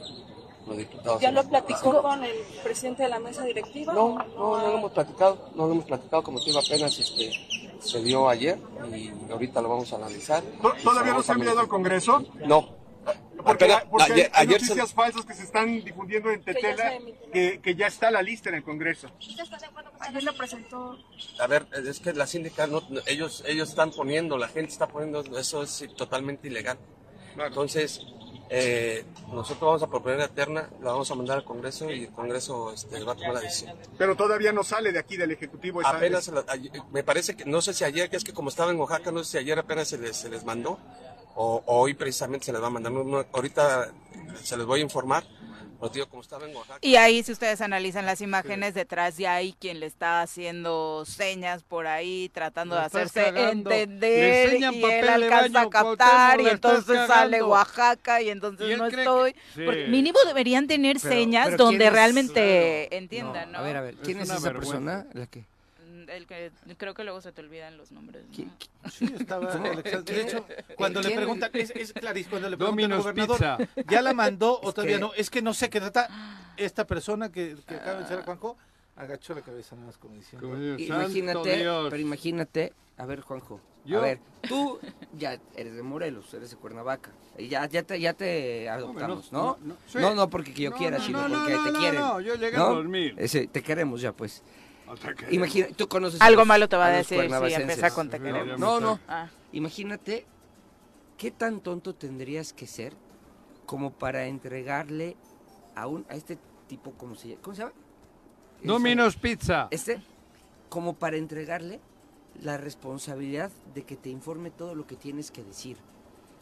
los 0.66 0.76
diputados. 0.76 1.20
¿Ya 1.20 1.30
lo 1.30 1.44
platicó 1.44 2.02
con 2.02 2.24
el 2.24 2.34
presidente 2.64 3.04
de 3.04 3.08
la 3.10 3.20
mesa 3.20 3.44
directiva? 3.44 3.92
No, 3.94 4.18
no, 4.18 4.58
no 4.58 4.66
lo 4.66 4.78
hemos 4.78 4.90
platicado, 4.92 5.50
no 5.54 5.66
lo 5.66 5.72
hemos 5.74 5.84
platicado, 5.84 6.24
como 6.24 6.40
te 6.40 6.46
digo, 6.46 6.58
apenas 6.58 6.98
este, 6.98 7.30
se 7.78 8.02
dio 8.02 8.28
ayer 8.28 8.58
y 8.92 9.12
ahorita 9.30 9.62
lo 9.62 9.68
vamos 9.68 9.92
a 9.92 9.96
analizar. 9.96 10.42
¿To- 10.60 10.72
¿Todavía 10.82 11.12
no 11.12 11.22
se 11.22 11.30
ha 11.30 11.34
enviado 11.36 11.60
al 11.60 11.68
Congreso? 11.68 12.24
No. 12.44 12.70
Porque, 13.44 13.64
Apenas- 13.66 13.84
porque 13.90 14.12
ayer, 14.12 14.30
hay 14.34 14.46
ayer 14.48 14.60
se- 14.60 14.66
noticias 14.66 14.92
falsas 14.94 15.24
que 15.24 15.34
se 15.34 15.44
están 15.44 15.84
difundiendo 15.84 16.30
en 16.30 16.42
Tetela 16.42 16.94
que, 17.32 17.60
que 17.62 17.74
ya 17.76 17.86
está 17.86 18.10
la 18.10 18.20
lista 18.22 18.48
en 18.48 18.56
el 18.56 18.64
Congreso. 18.64 19.08
¿Usted 19.20 19.42
está 19.44 19.56
de 19.58 19.66
acuerdo 19.66 19.92
con 19.92 20.02
Ayer 20.02 20.24
lo 20.24 20.36
presentó. 20.36 20.98
A 21.38 21.46
ver, 21.46 21.66
es 21.72 22.00
que 22.00 22.12
la 22.12 22.26
síndica, 22.26 22.66
no, 22.66 22.82
ellos, 23.06 23.44
ellos 23.46 23.68
están 23.68 23.90
poniendo, 23.92 24.36
la 24.36 24.48
gente 24.48 24.72
está 24.72 24.88
poniendo, 24.88 25.20
eso 25.38 25.62
es 25.62 25.84
totalmente 25.96 26.48
ilegal. 26.48 26.78
Entonces, 27.38 28.00
eh, 28.48 29.04
nosotros 29.32 29.60
vamos 29.60 29.82
a 29.82 29.86
proponer 29.88 30.18
la 30.18 30.28
terna, 30.28 30.70
la 30.80 30.92
vamos 30.92 31.10
a 31.10 31.14
mandar 31.14 31.38
al 31.38 31.44
Congreso 31.44 31.90
y 31.90 32.04
el 32.04 32.10
Congreso 32.12 32.72
este, 32.72 33.02
va 33.04 33.12
a 33.12 33.16
tomar 33.16 33.34
la 33.34 33.40
decisión. 33.40 33.76
Pero 33.98 34.16
todavía 34.16 34.52
no 34.52 34.64
sale 34.64 34.92
de 34.92 34.98
aquí 34.98 35.16
del 35.16 35.32
Ejecutivo. 35.32 35.80
esa- 35.80 35.90
Apenas, 35.90 36.28
la- 36.28 36.44
ayer- 36.48 36.72
me 36.92 37.02
parece 37.04 37.36
que, 37.36 37.44
no 37.44 37.60
sé 37.60 37.74
si 37.74 37.84
ayer, 37.84 38.08
que 38.08 38.16
es 38.16 38.24
que 38.24 38.32
como 38.32 38.48
estaba 38.48 38.70
en 38.70 38.78
Oaxaca, 38.78 39.10
no 39.12 39.22
sé 39.24 39.32
si 39.32 39.38
ayer 39.38 39.58
apenas 39.58 39.88
se 39.88 39.98
les, 39.98 40.16
se 40.16 40.28
les 40.28 40.44
mandó 40.44 40.78
o, 41.36 41.62
o 41.66 41.80
hoy 41.82 41.94
precisamente 41.94 42.46
se 42.46 42.52
les 42.52 42.60
va 42.62 42.66
a 42.66 42.70
mandar. 42.70 42.90
No, 42.92 43.04
no, 43.04 43.24
ahorita 43.32 43.92
se 44.42 44.56
les 44.56 44.66
voy 44.66 44.80
a 44.80 44.82
informar, 44.82 45.24
pero 45.78 45.92
digo, 45.92 46.08
como 46.08 46.22
estaba 46.22 46.48
en 46.48 46.56
Oaxaca. 46.56 46.78
Y 46.80 46.96
ahí, 46.96 47.22
si 47.22 47.32
ustedes 47.32 47.60
analizan 47.60 48.06
las 48.06 48.22
imágenes, 48.22 48.72
detrás 48.72 49.18
ya 49.18 49.34
hay 49.34 49.52
quien 49.52 49.78
le 49.78 49.84
está 49.86 50.22
haciendo 50.22 51.04
señas 51.04 51.62
por 51.62 51.86
ahí, 51.86 52.30
tratando 52.32 52.74
de 52.74 52.80
hacerse 52.80 53.24
cagando. 53.24 53.70
Entender. 53.70 54.54
Y 54.54 54.60
papel 54.80 54.82
él 54.84 55.04
de 55.06 55.10
alcanza 55.12 55.52
baño, 55.52 55.68
a 55.68 55.70
captar, 55.70 56.40
y 56.40 56.48
entonces 56.48 57.06
sale. 57.06 57.42
Oaxaca, 57.42 58.22
y 58.22 58.30
entonces 58.30 58.70
Y 58.70 58.76
no 58.76 58.86
estoy. 58.86 59.34
que- 59.34 59.64
Porque 59.66 59.84
Sí. 59.84 59.90
mínimo 59.90 60.18
deberían 60.26 60.66
tener 60.66 60.96
Pero- 61.00 61.14
señas 61.14 61.46
pero 61.50 61.64
donde 61.64 61.90
realmente 61.90 62.96
entiendan, 62.96 63.52
¿no? 63.52 63.58
A 63.58 63.62
ver, 63.62 63.76
a 63.76 63.80
ver, 63.82 63.94
¿quién 63.96 64.18
es, 64.20 64.30
esa 64.30 64.40
vergüenza. 64.40 64.72
persona? 64.78 65.06
La 65.12 65.26
que... 65.26 65.44
El 66.08 66.26
que 66.26 66.50
creo 66.76 66.94
que 66.94 67.04
luego 67.04 67.20
se 67.20 67.32
te 67.32 67.40
olvidan 67.40 67.76
los 67.76 67.90
nombres. 67.92 68.24
¿no? 68.26 68.32
¿Qui- 68.34 68.48
qui- 68.58 68.90
Sí, 68.90 69.12
estaba 69.18 69.52
Alexander. 69.52 70.04
De 70.04 70.22
hecho, 70.22 70.46
cuando 70.76 71.00
le 71.02 71.10
preguntan, 71.10 71.50
es, 71.54 71.70
es 71.70 71.92
clarísimo, 71.92 72.30
cuando 72.30 72.50
le 72.50 72.56
preguntan 72.56 72.92
al 72.92 72.98
Domino's 72.98 73.02
gobernador, 73.04 73.66
Pizza. 73.74 73.82
¿ya 73.88 74.02
la 74.02 74.12
mandó 74.14 74.60
o 74.60 74.68
Es 74.68 74.74
todavía 74.74 74.96
que- 74.96 75.00
no? 75.00 75.14
Es 75.14 75.30
que 75.30 75.42
no 75.42 75.52
sé 75.54 75.68
qué 75.70 75.80
trata. 75.80 76.08
Esta 76.56 76.86
persona 76.86 77.30
que, 77.30 77.56
que 77.66 77.74
acaba 77.74 77.92
de 77.92 77.98
mencionar 77.98 78.24
Juanjo, 78.24 78.56
agachó 78.96 79.34
la 79.34 79.42
cabeza 79.42 79.74
nada 79.76 79.88
más 79.88 79.98
como 79.98 80.14
diciendo. 80.14 80.48
Como 80.48 80.58
dice, 80.60 80.86
"Santo 80.88 81.02
Imagínate, 81.04 81.56
Dios". 81.58 81.86
pero 81.90 82.00
imagínate, 82.02 82.72
a 82.96 83.04
ver 83.06 83.20
Juanjo, 83.20 83.60
Yo- 83.84 83.98
a 83.98 84.02
ver, 84.02 84.18
tú 84.48 84.78
ya 85.16 85.38
eres 85.54 85.74
de 85.76 85.82
Morelos, 85.82 86.32
eres 86.32 86.50
de 86.50 86.56
Cuernavaca, 86.56 87.10
y 87.36 87.48
ya, 87.48 87.66
ya 87.66 87.82
te, 87.82 88.00
ya 88.00 88.14
te 88.14 88.68
adoptamos, 88.70 89.30
no, 89.32 89.38
¿no? 89.38 89.58
no, 89.60 89.74
No, 90.00 90.08
sí. 90.10 90.16
no, 90.16 90.30
porque 90.30 90.52
yo 90.54 90.70
No, 90.70 90.76
quiera, 90.76 90.98
no, 90.98 91.04
sino 91.04 91.22
no, 91.22 91.28
no, 91.28 91.38
porque 91.40 91.52
no, 91.56 91.64
te 91.64 91.72
no, 91.72 91.78
quieren. 91.78 92.00
no, 92.00 92.20
yo 92.20 92.34
llegué 92.36 92.56
¿no? 92.56 92.68
en 92.70 92.74
2000. 92.76 93.14
Ese, 93.18 93.46
te 93.48 93.62
queremos 93.62 94.00
ya, 94.00 94.12
pues. 94.12 94.42
Imagina, 95.30 95.68
tú 95.76 95.88
conoces 95.88 96.20
a 96.20 96.24
Algo 96.24 96.40
los- 96.42 96.48
malo 96.48 96.68
te 96.68 96.76
va 96.76 96.86
a 96.86 96.98
los 96.98 97.08
decir 97.08 97.28
si 97.48 97.54
empieza 97.54 97.90
con 97.90 98.08
te 98.10 98.18
No, 98.18 98.80
No, 98.80 99.00
Ah. 99.08 99.28
imagínate 99.52 100.26
qué 101.16 101.30
tan 101.30 101.60
tonto 101.60 101.94
tendrías 101.94 102.52
que 102.52 102.66
ser 102.66 102.92
como 103.66 103.92
para 103.92 104.26
entregarle 104.26 105.16
a 105.74 105.86
un 105.86 106.06
a 106.08 106.14
este 106.14 106.38
tipo, 106.68 106.92
¿cómo 106.92 107.14
se 107.14 107.28
llama? 107.30 107.42
¿Cómo 107.42 107.56
se 107.56 107.62
llama? 107.62 107.74
Domino's 108.62 109.16
Pizza. 109.16 109.68
Este, 109.70 110.00
como 110.68 110.94
para 110.94 111.16
entregarle 111.16 111.80
la 112.42 112.56
responsabilidad 112.56 113.50
de 113.74 113.84
que 113.84 113.96
te 113.96 114.08
informe 114.10 114.50
todo 114.50 114.74
lo 114.74 114.86
que 114.86 114.96
tienes 114.96 115.30
que 115.30 115.42
decir. 115.42 115.76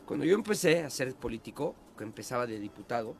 Cuando 0.06 0.24
yo 0.26 0.34
empecé 0.34 0.84
a 0.84 0.90
ser 0.90 1.14
político, 1.14 1.74
que 1.96 2.04
empezaba 2.04 2.46
de 2.46 2.58
diputado, 2.58 3.14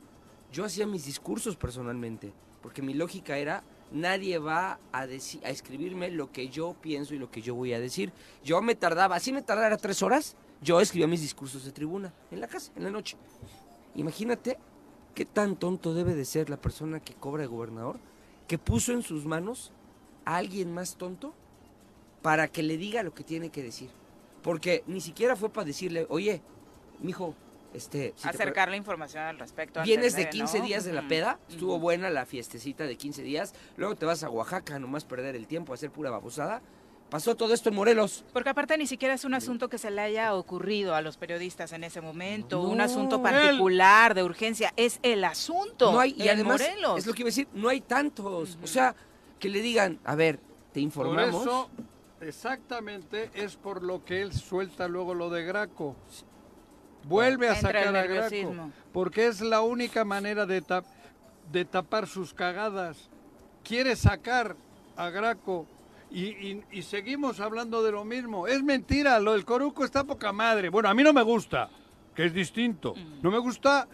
yo 0.51 0.65
hacía 0.65 0.85
mis 0.85 1.05
discursos 1.05 1.55
personalmente, 1.55 2.31
porque 2.61 2.81
mi 2.81 2.93
lógica 2.93 3.37
era, 3.37 3.63
nadie 3.91 4.37
va 4.37 4.79
a, 4.91 5.01
a 5.01 5.05
escribirme 5.05 6.09
lo 6.11 6.31
que 6.31 6.49
yo 6.49 6.75
pienso 6.81 7.13
y 7.13 7.19
lo 7.19 7.31
que 7.31 7.41
yo 7.41 7.55
voy 7.55 7.73
a 7.73 7.79
decir. 7.79 8.11
Yo 8.43 8.61
me 8.61 8.75
tardaba, 8.75 9.15
así 9.15 9.31
me 9.31 9.41
tardara 9.41 9.77
tres 9.77 10.01
horas, 10.03 10.35
yo 10.61 10.79
escribía 10.79 11.07
mis 11.07 11.21
discursos 11.21 11.65
de 11.65 11.71
tribuna, 11.71 12.13
en 12.31 12.41
la 12.41 12.47
casa, 12.47 12.71
en 12.75 12.83
la 12.83 12.91
noche. 12.91 13.17
Imagínate 13.95 14.57
qué 15.13 15.25
tan 15.25 15.55
tonto 15.55 15.93
debe 15.93 16.15
de 16.15 16.25
ser 16.25 16.49
la 16.49 16.57
persona 16.57 16.99
que 16.99 17.13
cobra 17.13 17.43
de 17.43 17.47
gobernador, 17.47 17.99
que 18.47 18.57
puso 18.57 18.91
en 18.91 19.01
sus 19.01 19.25
manos 19.25 19.71
a 20.25 20.37
alguien 20.37 20.73
más 20.73 20.97
tonto 20.97 21.33
para 22.21 22.47
que 22.47 22.63
le 22.63 22.77
diga 22.77 23.03
lo 23.03 23.13
que 23.13 23.23
tiene 23.23 23.49
que 23.49 23.63
decir. 23.63 23.89
Porque 24.41 24.83
ni 24.87 25.01
siquiera 25.01 25.35
fue 25.35 25.49
para 25.49 25.65
decirle, 25.65 26.05
oye, 26.09 26.41
mijo, 26.99 27.33
este... 27.75 28.13
si 28.15 28.27
Acercar 28.27 28.69
la 28.69 28.77
información 28.77 29.23
al 29.23 29.39
respecto. 29.39 29.81
Vienes 29.83 30.15
de 30.15 30.25
¿no? 30.25 30.29
15 30.31 30.61
días 30.61 30.85
de 30.85 30.93
la 30.93 31.07
peda, 31.07 31.39
estuvo 31.49 31.79
buena 31.79 32.09
la 32.09 32.25
fiestecita 32.25 32.85
de 32.85 32.95
15 32.95 33.21
días, 33.23 33.53
luego 33.77 33.95
te 33.95 34.05
vas 34.05 34.23
a 34.23 34.29
Oaxaca 34.29 34.75
a 34.75 34.79
nomás 34.79 35.05
perder 35.05 35.35
el 35.35 35.47
tiempo, 35.47 35.73
a 35.73 35.75
hacer 35.75 35.91
pura 35.91 36.09
babosada. 36.09 36.61
Pasó 37.09 37.35
todo 37.35 37.53
esto 37.53 37.69
en 37.69 37.75
Morelos. 37.75 38.25
Porque 38.33 38.49
aparte 38.49 38.77
ni 38.77 38.87
siquiera 38.87 39.13
es 39.13 39.25
un 39.25 39.35
asunto 39.35 39.69
que 39.69 39.77
se 39.77 39.91
le 39.91 40.01
haya 40.01 40.33
ocurrido 40.33 40.95
a 40.95 41.01
los 41.01 41.17
periodistas 41.17 41.71
en 41.71 41.83
ese 41.83 42.01
momento, 42.01 42.61
un 42.61 42.81
asunto 42.81 43.21
particular 43.21 44.15
de 44.15 44.23
urgencia, 44.23 44.73
es 44.75 44.99
el 45.03 45.23
asunto. 45.23 45.91
No 45.91 45.99
hay, 45.99 46.15
y 46.17 46.23
en 46.23 46.29
además, 46.29 46.61
Morelos. 46.61 46.99
es 46.99 47.05
lo 47.05 47.13
que 47.13 47.21
iba 47.21 47.27
a 47.27 47.29
decir, 47.29 47.47
no 47.53 47.69
hay 47.69 47.81
tantos. 47.81 48.57
O 48.63 48.67
sea, 48.67 48.95
que 49.39 49.49
le 49.49 49.61
digan, 49.61 49.99
a 50.03 50.15
ver, 50.15 50.37
te 50.37 50.41
Por 50.73 50.81
informamos. 50.81 51.43
eso, 51.43 51.69
exactamente, 52.21 53.29
es 53.35 53.55
por 53.55 53.83
lo 53.83 54.03
que 54.03 54.21
él 54.21 54.33
suelta 54.33 54.87
luego 54.87 55.13
lo 55.13 55.29
de 55.29 55.43
Graco. 55.43 55.95
Vuelve 57.07 57.49
a 57.49 57.53
Entra 57.55 57.69
sacar 57.71 57.95
a 57.95 58.03
Graco. 58.07 58.71
Porque 58.91 59.27
es 59.27 59.41
la 59.41 59.61
única 59.61 60.03
manera 60.05 60.45
de, 60.45 60.61
tap- 60.63 60.85
de 61.51 61.65
tapar 61.65 62.07
sus 62.07 62.33
cagadas. 62.33 63.09
Quiere 63.63 63.95
sacar 63.95 64.55
a 64.97 65.09
Graco. 65.09 65.67
Y, 66.11 66.25
y- 66.27 66.63
y 66.71 66.81
seguimos 66.83 67.39
hablando 67.39 67.83
de 67.83 67.91
lo 67.91 68.05
mismo. 68.05 68.47
Es 68.47 68.63
mentira, 68.63 69.19
lo 69.19 69.33
del 69.33 69.43
Coruco 69.45 69.83
está 69.83 70.03
poca 70.03 70.31
madre. 70.31 70.69
Bueno, 70.69 70.87
a 70.89 70.93
mí 70.93 71.03
no 71.03 71.13
me 71.13 71.23
gusta, 71.23 71.69
que 72.15 72.25
es 72.25 72.33
distinto. 72.33 72.93
Mm. 72.95 73.21
No 73.21 73.31
me 73.31 73.37
gusta 73.39 73.87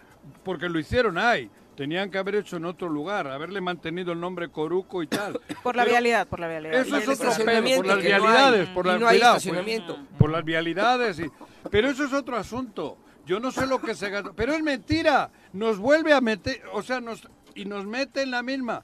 porque 0.44 0.68
lo 0.68 0.78
hicieron 0.78 1.18
ahí. 1.18 1.50
Tenían 1.76 2.10
que 2.10 2.18
haber 2.18 2.34
hecho 2.36 2.58
en 2.58 2.66
otro 2.66 2.88
lugar, 2.90 3.26
haberle 3.26 3.60
mantenido 3.62 4.12
el 4.12 4.20
nombre 4.20 4.48
Coruco 4.50 5.02
y 5.02 5.06
tal. 5.06 5.40
Por 5.62 5.74
la 5.74 5.82
Pero- 5.84 5.94
vialidad, 5.94 6.26
por 6.28 6.38
la 6.38 6.46
vialidad. 6.48 6.74
Eso 6.80 6.96
es 6.98 7.08
otro 7.08 7.30
pedo, 7.44 7.76
por 7.76 7.86
las 7.86 7.98
que 7.98 8.08
no 8.10 8.14
hay. 8.14 8.20
vialidades, 8.20 8.68
por 8.68 8.86
las 8.86 9.00
no 9.00 9.08
cuidado, 9.08 9.38
pues, 9.42 9.90
por 10.18 10.30
las 10.30 10.44
vialidades. 10.44 11.18
Y, 11.18 11.30
pero 11.70 11.88
eso 11.88 12.04
es 12.04 12.12
otro 12.12 12.36
asunto. 12.36 12.98
Yo 13.26 13.40
no 13.40 13.50
sé 13.52 13.66
lo 13.66 13.80
que 13.80 13.94
se 13.94 14.10
gastó. 14.10 14.32
Pero 14.34 14.52
es 14.54 14.62
mentira. 14.62 15.30
Nos 15.52 15.78
vuelve 15.78 16.12
a 16.12 16.20
meter, 16.20 16.62
o 16.72 16.82
sea, 16.82 17.00
nos 17.00 17.28
y 17.54 17.64
nos 17.64 17.86
mete 17.86 18.22
en 18.22 18.30
la 18.30 18.42
misma. 18.42 18.82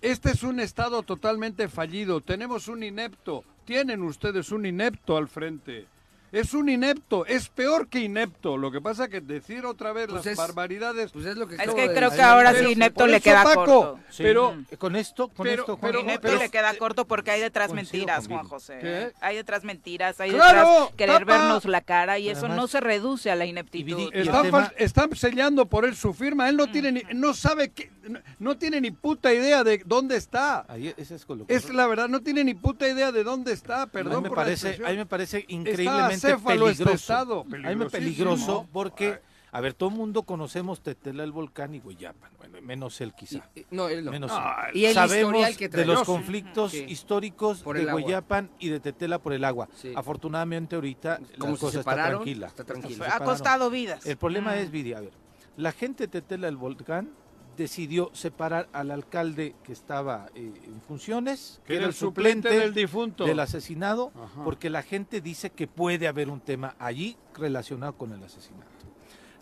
Este 0.00 0.30
es 0.30 0.42
un 0.42 0.60
estado 0.60 1.02
totalmente 1.02 1.68
fallido. 1.68 2.20
Tenemos 2.20 2.68
un 2.68 2.82
inepto. 2.82 3.44
Tienen 3.64 4.02
ustedes 4.02 4.50
un 4.52 4.66
inepto 4.66 5.16
al 5.16 5.28
frente. 5.28 5.86
Es 6.30 6.52
un 6.52 6.68
inepto, 6.68 7.24
es 7.26 7.48
peor 7.48 7.88
que 7.88 8.00
inepto. 8.00 8.56
Lo 8.56 8.70
que 8.70 8.80
pasa 8.80 9.08
que 9.08 9.20
decir 9.20 9.64
otra 9.64 9.92
vez 9.92 10.06
Pues 10.08 10.24
las 10.24 10.32
es- 10.32 10.36
barbaridades. 10.36 11.10
Pues 11.12 11.24
es 11.26 11.36
lo 11.36 11.46
que 11.48 11.54
Es 11.54 11.60
que 11.62 11.66
de 11.88 11.94
creo 11.94 12.10
decir. 12.10 12.16
que 12.16 12.22
ahora 12.22 12.52
Pero 12.52 12.66
sí 12.66 12.72
Inepto 12.74 13.06
le 13.06 13.20
queda 13.20 13.44
Paco, 13.44 13.64
corto. 13.64 14.00
Sí. 14.10 14.22
Pero 14.22 14.54
Eh, 14.70 14.76
con 14.76 14.94
esto, 14.96 15.28
con 15.28 15.44
pero- 15.46 15.62
esto, 15.62 15.76
Juan, 15.78 15.92
pero- 15.92 16.00
Inepto 16.02 16.28
pero- 16.28 16.38
le 16.40 16.50
queda 16.50 16.74
corto 16.74 17.06
porque 17.06 17.30
hay 17.30 17.40
detrás 17.40 17.72
mentiras. 17.72 18.26
Juan 18.28 18.46
José. 18.46 18.78
¿Qué? 18.80 19.12
Hay 19.20 19.36
detrás 19.36 19.64
mentiras, 19.64 20.20
hay 20.20 20.30
¡Claro! 20.30 20.58
detrás 20.58 20.94
querer 20.96 21.18
¡Tapa! 21.20 21.38
vernos 21.38 21.64
la 21.64 21.80
cara 21.80 22.18
y 22.18 22.28
eso 22.28 22.48
no 22.48 22.66
se 22.66 22.80
reduce 22.80 23.30
a 23.30 23.34
la 23.36 23.46
ineptitud. 23.46 24.10
Y 24.12 24.18
Están, 24.18 24.42
tema- 24.42 24.72
están 24.76 25.16
sellando 25.16 25.66
por 25.66 25.84
él 25.86 25.96
su 25.96 26.12
firma. 26.12 26.48
Él 26.48 26.56
no 26.56 26.70
tiene 26.70 26.92
ni, 26.92 27.02
no 27.14 27.32
sabe 27.32 27.70
que, 27.70 27.90
no, 28.38 28.56
tiene 28.58 28.80
ni 28.80 28.90
puta 28.90 29.32
idea 29.32 29.64
de 29.64 29.82
dónde 29.84 30.16
está. 30.16 30.64
Ahí, 30.68 30.92
ese 30.96 31.14
es 31.14 31.70
la 31.72 31.86
verdad, 31.86 32.08
no 32.08 32.20
tiene 32.20 32.44
ni 32.44 32.54
puta 32.54 32.88
idea 32.88 33.12
de 33.12 33.24
dónde 33.24 33.52
está. 33.52 33.82
a 33.82 33.86
mí 33.86 33.92
Perdón 33.92 34.22
me 34.24 34.30
parece, 34.30 34.80
a 34.84 34.90
mí 34.90 34.96
me 34.96 35.06
parece 35.06 35.44
increíblemente 35.48 36.14
este 36.32 36.36
peligroso. 36.38 37.44
A 37.52 37.68
mí 37.68 37.76
me 37.76 37.86
peligroso 37.90 38.66
porque, 38.72 39.20
a 39.52 39.60
ver, 39.60 39.74
todo 39.74 39.88
el 39.90 39.94
mundo 39.96 40.22
conocemos 40.22 40.80
Tetela 40.82 41.24
el 41.24 41.32
volcán 41.32 41.74
y 41.74 41.80
Guayapan, 41.80 42.30
bueno, 42.38 42.60
menos 42.62 43.00
él 43.00 43.14
quizá. 43.14 43.48
Y- 43.54 43.64
No, 43.70 43.88
él 43.88 44.04
no. 44.04 44.10
Menos 44.10 44.30
Ah, 44.34 44.68
Y 44.74 44.84
el 44.84 44.94
Sabemos 44.94 45.32
historial 45.34 45.56
que 45.56 45.68
de 45.68 45.86
los 45.86 46.02
conflictos 46.04 46.72
Sí. 46.72 46.84
históricos 46.88 47.60
Por 47.62 47.76
de 47.76 47.82
el 47.82 47.88
agua. 47.90 48.00
Guayapan 48.02 48.50
y 48.58 48.68
de 48.68 48.80
Tetela 48.80 49.18
por 49.20 49.32
el 49.32 49.44
agua. 49.44 49.68
Sí. 49.74 49.92
Afortunadamente 49.96 50.74
ahorita 50.76 51.20
Como 51.38 51.52
la 51.52 51.56
se 51.58 51.60
cosa 51.66 51.78
está 51.80 51.94
tranquila. 51.94 52.46
está 52.48 52.64
tranquila. 52.64 53.06
ha 53.14 53.20
costado 53.24 53.70
vidas. 53.70 54.04
El 54.06 54.16
problema 54.16 54.52
Mm. 54.54 54.58
es, 54.58 54.70
Viri, 54.70 54.92
a 54.92 55.00
ver, 55.00 55.12
la 55.56 55.72
gente 55.72 56.04
de 56.04 56.08
Tetela 56.08 56.46
del 56.46 56.56
Volcán 56.56 57.10
decidió 57.58 58.10
separar 58.14 58.68
al 58.72 58.90
alcalde 58.90 59.54
que 59.64 59.72
estaba 59.72 60.28
eh, 60.34 60.50
en 60.64 60.80
funciones, 60.80 61.60
que 61.66 61.76
era 61.76 61.86
el 61.86 61.92
suplente 61.92 62.48
del 62.48 62.72
difunto. 62.72 63.24
del 63.26 63.40
asesinado, 63.40 64.12
Ajá. 64.14 64.44
porque 64.44 64.70
la 64.70 64.82
gente 64.82 65.20
dice 65.20 65.50
que 65.50 65.66
puede 65.66 66.08
haber 66.08 66.30
un 66.30 66.40
tema 66.40 66.74
allí 66.78 67.16
relacionado 67.34 67.94
con 67.98 68.12
el 68.12 68.22
asesinato. 68.22 68.64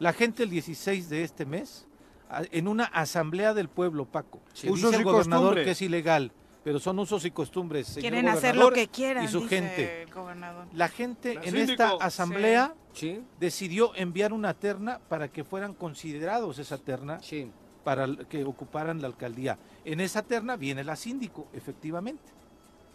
La 0.00 0.12
gente 0.12 0.42
el 0.42 0.50
16 0.50 1.08
de 1.08 1.22
este 1.22 1.44
mes, 1.46 1.86
en 2.50 2.66
una 2.68 2.84
asamblea 2.84 3.54
del 3.54 3.68
pueblo, 3.68 4.06
Paco, 4.06 4.40
dice 4.52 4.66
el 4.68 4.72
y 5.00 5.02
gobernador 5.04 5.14
costumbres. 5.44 5.64
que 5.64 5.70
es 5.70 5.82
ilegal, 5.82 6.32
pero 6.64 6.80
son 6.80 6.98
usos 6.98 7.24
y 7.26 7.30
costumbres. 7.30 7.86
señor 7.86 8.00
Quieren 8.10 8.28
hacer 8.28 8.56
lo 8.56 8.72
que 8.72 8.88
quieran, 8.88 9.24
y 9.24 9.28
su 9.28 9.42
dice 9.42 9.56
gente. 9.60 10.02
el 10.02 10.10
gobernador. 10.12 10.66
La 10.72 10.88
gente 10.88 11.34
La 11.34 11.42
en 11.44 11.50
síndico. 11.52 11.70
esta 11.72 11.90
asamblea 12.00 12.74
Sí, 12.94 13.22
decidió 13.38 13.94
enviar 13.94 14.32
una 14.32 14.54
terna 14.54 15.00
para 15.06 15.28
que 15.28 15.44
fueran 15.44 15.74
considerados 15.74 16.58
esa 16.58 16.78
terna 16.78 17.20
sí. 17.22 17.50
Para 17.86 18.08
que 18.28 18.42
ocuparan 18.44 19.00
la 19.00 19.06
alcaldía. 19.06 19.56
En 19.84 20.00
esa 20.00 20.22
terna 20.22 20.56
viene 20.56 20.82
la 20.82 20.96
síndico, 20.96 21.46
efectivamente. 21.52 22.24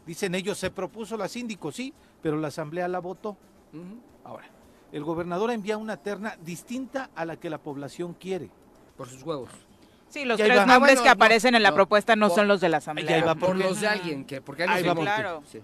Dicen 0.06 0.36
ellos, 0.36 0.58
se 0.58 0.70
propuso 0.70 1.16
la 1.16 1.30
síndico, 1.30 1.72
sí, 1.72 1.94
pero 2.22 2.36
la 2.36 2.50
asamblea 2.50 2.90
la 2.90 3.00
votó. 3.00 3.38
Ahora, 4.26 4.48
el 4.92 5.02
gobernador 5.06 5.50
envía 5.52 5.78
una 5.78 5.96
terna 5.96 6.36
distinta 6.44 7.10
a 7.16 7.24
la 7.24 7.38
que 7.38 7.50
la 7.50 7.58
población 7.58 8.14
quiere. 8.20 8.50
Por 8.98 9.08
sus 9.08 9.24
huevos. 9.24 9.50
Sí, 10.10 10.26
los 10.26 10.36
tres 10.38 10.58
va. 10.58 10.66
nombres 10.66 10.96
Ah, 10.98 11.00
bueno, 11.00 11.04
que 11.04 11.10
aparecen 11.10 11.56
en 11.56 11.64
la 11.64 11.70
no, 11.70 11.76
propuesta 11.76 12.18
no 12.18 12.28
por- 12.28 12.36
son 12.36 12.50
los 12.50 12.60
de 12.60 12.68
la 12.68 12.78
asamblea. 12.78 13.16
ahí 13.16 13.22
va 13.22 13.34
Por 13.36 13.52
porque- 13.52 13.64
los 13.64 13.80
de 13.80 13.88
alguien, 13.88 14.26
que 14.26 14.42
porque 14.42 14.64
alguien 14.64 14.80
Ahí 14.80 14.94
va 14.94 15.02
Claro. 15.02 15.42
Sí, 15.50 15.62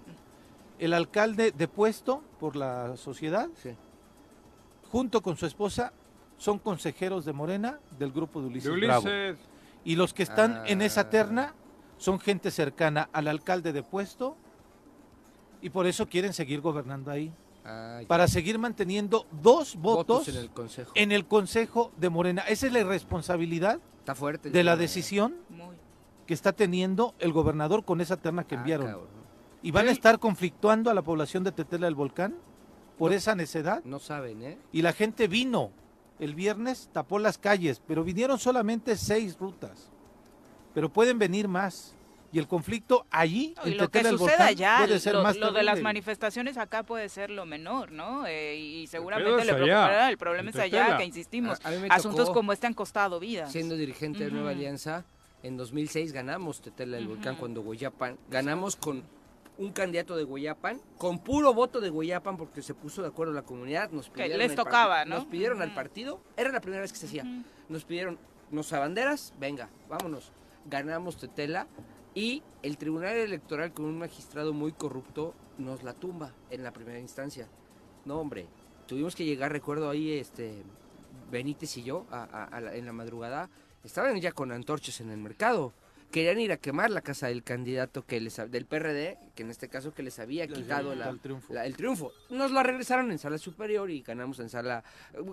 El 0.78 0.94
alcalde 0.94 1.52
depuesto 1.52 2.22
por 2.40 2.56
la 2.56 2.96
sociedad, 2.96 3.50
sí. 3.62 3.72
junto 4.90 5.20
con 5.20 5.36
su 5.36 5.44
esposa, 5.44 5.92
son 6.38 6.58
consejeros 6.58 7.24
de 7.26 7.32
Morena 7.34 7.78
del 7.98 8.12
grupo 8.12 8.40
de 8.40 8.46
Ulises, 8.46 8.72
de 8.72 8.86
Bravo. 8.86 9.06
Y 9.84 9.96
los 9.96 10.14
que 10.14 10.22
están 10.22 10.62
en 10.66 10.80
esa 10.82 11.02
Ah. 11.02 11.10
terna 11.10 11.54
son 11.98 12.18
gente 12.20 12.50
cercana 12.50 13.08
al 13.12 13.28
alcalde 13.28 13.72
depuesto 13.72 14.36
y 15.60 15.70
por 15.70 15.86
eso 15.86 16.06
quieren 16.08 16.32
seguir 16.32 16.60
gobernando 16.60 17.10
ahí. 17.10 17.32
Ah. 17.64 18.00
Para 18.06 18.28
seguir 18.28 18.58
manteniendo 18.58 19.26
dos 19.42 19.76
votos, 19.76 20.28
en 20.28 20.36
el 20.36 20.50
consejo. 20.50 20.92
en 20.94 21.12
el 21.12 21.26
Consejo 21.26 21.92
de 21.96 22.08
Morena. 22.08 22.42
Esa 22.48 22.66
es 22.66 22.72
la 22.72 22.78
irresponsabilidad 22.80 23.78
Está 23.98 24.14
fuerte. 24.14 24.48
el 24.48 24.54
de 24.54 24.64
la 24.64 24.74
¿eh? 24.74 24.76
decisión 24.78 25.34
Muy. 25.50 25.76
que 26.26 26.34
está 26.34 26.52
teniendo 26.52 27.14
el 27.18 27.32
gobernador 27.32 27.84
con 27.84 28.00
esa 28.00 28.16
terna 28.16 28.44
que 28.44 28.54
Ah, 28.54 28.58
enviaron. 28.58 28.86
cabrón. 28.86 29.18
y 29.60 29.72
van 29.72 29.88
a 29.88 29.90
estar 29.90 30.20
conflictuando 30.20 30.88
a 30.88 30.94
la 30.94 31.02
población 31.02 31.42
de 31.42 31.50
Tetela 31.50 31.86
del 31.86 31.96
Volcán 31.96 32.36
por 32.96 33.12
esa 33.12 33.34
necedad. 33.34 33.82
No 33.84 33.98
saben, 33.98 34.40
¿eh? 34.42 34.58
Y 34.70 34.82
la 34.82 34.92
gente 34.92 35.26
vino 35.26 35.72
el 36.18 36.34
viernes, 36.34 36.88
tapó 36.92 37.18
las 37.18 37.38
calles, 37.38 37.80
pero 37.86 38.04
vinieron 38.04 38.38
solamente 38.38 38.96
seis 38.96 39.36
rutas. 39.38 39.90
Pero 40.74 40.88
pueden 40.92 41.18
venir 41.18 41.48
más. 41.48 41.94
Y 42.30 42.38
el 42.38 42.46
conflicto 42.46 43.06
allí, 43.10 43.54
No, 43.56 43.66
y 43.66 43.72
en 43.72 43.78
lo 43.78 43.84
que 43.84 44.00
Tetela 44.00 44.10
del 44.10 44.18
suceda 44.18 44.36
Volcán, 44.36 44.48
allá, 44.48 44.76
puede 44.86 45.00
ser 45.00 45.14
lo, 45.14 45.22
más 45.22 45.36
lo 45.38 45.50
de 45.50 45.62
las 45.62 45.80
manifestaciones 45.80 46.58
acá 46.58 46.82
puede 46.82 47.08
ser 47.08 47.30
lo 47.30 47.46
menor, 47.46 47.90
¿no? 47.90 48.26
Eh, 48.26 48.54
y 48.56 48.86
seguramente 48.86 49.46
le 49.46 49.54
preocupará. 49.54 50.10
El 50.10 50.18
problema 50.18 50.50
es 50.50 50.56
allá, 50.56 50.98
que 50.98 51.04
insistimos. 51.06 51.58
A- 51.64 51.70
a 51.70 51.94
Asuntos 51.94 52.28
como 52.28 52.52
este 52.52 52.66
han 52.66 52.74
costado 52.74 53.18
vidas. 53.18 53.50
Siendo 53.50 53.76
dirigente 53.76 54.24
de 54.26 54.30
Nueva. 54.30 54.50
Alianza, 54.50 55.06
en 55.42 55.56
2006 55.56 56.12
ganamos 56.12 56.60
Tetela 56.60 56.96
del 56.98 57.08
Volcán 57.08 57.36
cuando 57.36 57.62
Goyapan, 57.62 58.18
ganamos 58.28 58.76
con 58.76 59.04
un 59.58 59.72
candidato 59.72 60.16
de 60.16 60.24
Goyapan, 60.24 60.80
con 60.98 61.18
puro 61.18 61.52
voto 61.52 61.80
de 61.80 61.90
Goyapan 61.90 62.36
porque 62.36 62.62
se 62.62 62.74
puso 62.74 63.02
de 63.02 63.08
acuerdo 63.08 63.32
la 63.32 63.42
comunidad, 63.42 63.90
nos 63.90 64.06
Que 64.06 64.12
pidieron 64.22 64.38
les 64.38 64.50
al 64.50 64.56
tocaba, 64.56 64.96
partido- 64.98 65.14
¿no? 65.16 65.20
Nos 65.22 65.30
pidieron 65.30 65.62
al 65.62 65.74
partido, 65.74 66.20
era 66.36 66.50
la 66.52 66.60
primera 66.60 66.80
vez 66.82 66.92
que 66.92 66.98
se 66.98 67.06
hacía. 67.06 67.24
Nos 67.68 67.84
pidieron, 67.84 68.18
nos 68.50 68.72
abanderas, 68.72 69.34
venga, 69.38 69.68
vámonos. 69.88 70.32
Ganamos 70.66 71.16
Tetela 71.16 71.66
y 72.14 72.42
el 72.62 72.78
Tribunal 72.78 73.16
Electoral 73.16 73.72
con 73.72 73.84
un 73.86 73.98
magistrado 73.98 74.52
muy 74.52 74.72
corrupto 74.72 75.34
nos 75.58 75.82
la 75.82 75.92
tumba 75.92 76.32
en 76.50 76.62
la 76.62 76.72
primera 76.72 76.98
instancia. 77.00 77.48
No, 78.04 78.20
hombre, 78.20 78.46
tuvimos 78.86 79.16
que 79.16 79.24
llegar, 79.24 79.50
recuerdo 79.52 79.90
ahí, 79.90 80.12
este, 80.12 80.62
Benítez 81.30 81.76
y 81.76 81.82
yo, 81.82 82.06
a- 82.10 82.22
a- 82.24 82.44
a 82.44 82.60
la- 82.60 82.74
en 82.76 82.86
la 82.86 82.92
madrugada, 82.92 83.50
estaban 83.84 84.18
ya 84.20 84.32
con 84.32 84.52
antorchas 84.52 85.00
en 85.00 85.10
el 85.10 85.18
mercado. 85.18 85.72
Querían 86.10 86.40
ir 86.40 86.52
a 86.52 86.56
quemar 86.56 86.90
la 86.90 87.02
casa 87.02 87.26
del 87.26 87.42
candidato 87.42 88.04
que 88.06 88.18
les, 88.20 88.36
del 88.50 88.64
PRD, 88.64 89.18
que 89.34 89.42
en 89.42 89.50
este 89.50 89.68
caso 89.68 89.92
que 89.92 90.02
les 90.02 90.18
había 90.18 90.46
quitado 90.48 90.94
la, 90.94 91.10
el 91.10 91.20
triunfo. 91.20 91.52
la- 91.52 91.66
el 91.66 91.76
triunfo. 91.76 92.12
Nos 92.30 92.50
la 92.50 92.62
regresaron 92.62 93.10
en 93.10 93.18
sala 93.18 93.36
superior 93.36 93.90
y 93.90 94.00
ganamos 94.00 94.38
en 94.40 94.48
sala, 94.48 94.82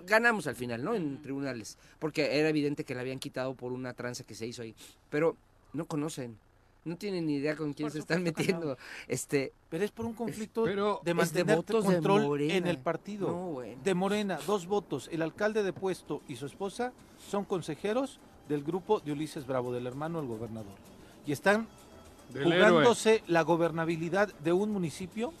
ganamos 0.04 0.46
al 0.46 0.54
final, 0.54 0.84
¿no? 0.84 0.94
En 0.94 1.22
tribunales, 1.22 1.78
porque 1.98 2.38
era 2.38 2.50
evidente 2.50 2.84
que 2.84 2.94
la 2.94 3.00
habían 3.00 3.18
quitado 3.18 3.54
por 3.54 3.72
una 3.72 3.94
tranza 3.94 4.24
que 4.24 4.34
se 4.34 4.46
hizo 4.46 4.60
ahí. 4.62 4.74
Pero 5.08 5.34
no 5.72 5.86
conocen, 5.86 6.36
no 6.84 6.96
tienen 6.98 7.24
ni 7.26 7.36
idea 7.36 7.56
con 7.56 7.72
quién 7.72 7.86
Por 7.86 7.92
se 7.94 7.98
están 8.00 8.22
metiendo. 8.22 8.76
Este, 9.08 9.52
Pero 9.70 9.82
es 9.82 9.90
por 9.90 10.04
un 10.04 10.12
conflicto 10.12 10.64
pero 10.64 11.00
de 11.02 11.10
de 11.10 11.14
mantener 11.14 11.56
votos 11.56 11.86
de 11.88 11.94
control 11.94 12.22
Morena. 12.22 12.54
en 12.54 12.66
el 12.66 12.78
partido. 12.78 13.28
no, 13.28 13.46
bueno. 13.52 13.80
De 13.82 13.94
Morena, 13.94 14.38
dos 14.46 14.66
votos. 14.66 15.08
El 15.10 15.22
alcalde 15.22 15.62
de 15.62 15.72
puesto 15.72 16.22
y 16.28 16.36
su 16.36 16.44
esposa 16.44 16.92
son 17.30 17.44
consejeros 17.46 18.20
del 18.48 18.62
grupo 18.62 19.00
de 19.00 19.12
Ulises 19.12 19.46
Bravo, 19.46 19.72
del 19.72 19.86
hermano 19.86 20.18
del 20.20 20.28
gobernador. 20.28 20.72
Y 21.26 21.32
están 21.32 21.66
del 22.32 22.52
héroe. 22.52 22.68
jugándose 22.68 23.22
la 23.26 23.42
gobernabilidad 23.42 24.32
de 24.40 24.52
un 24.52 24.70
municipio 24.70 25.32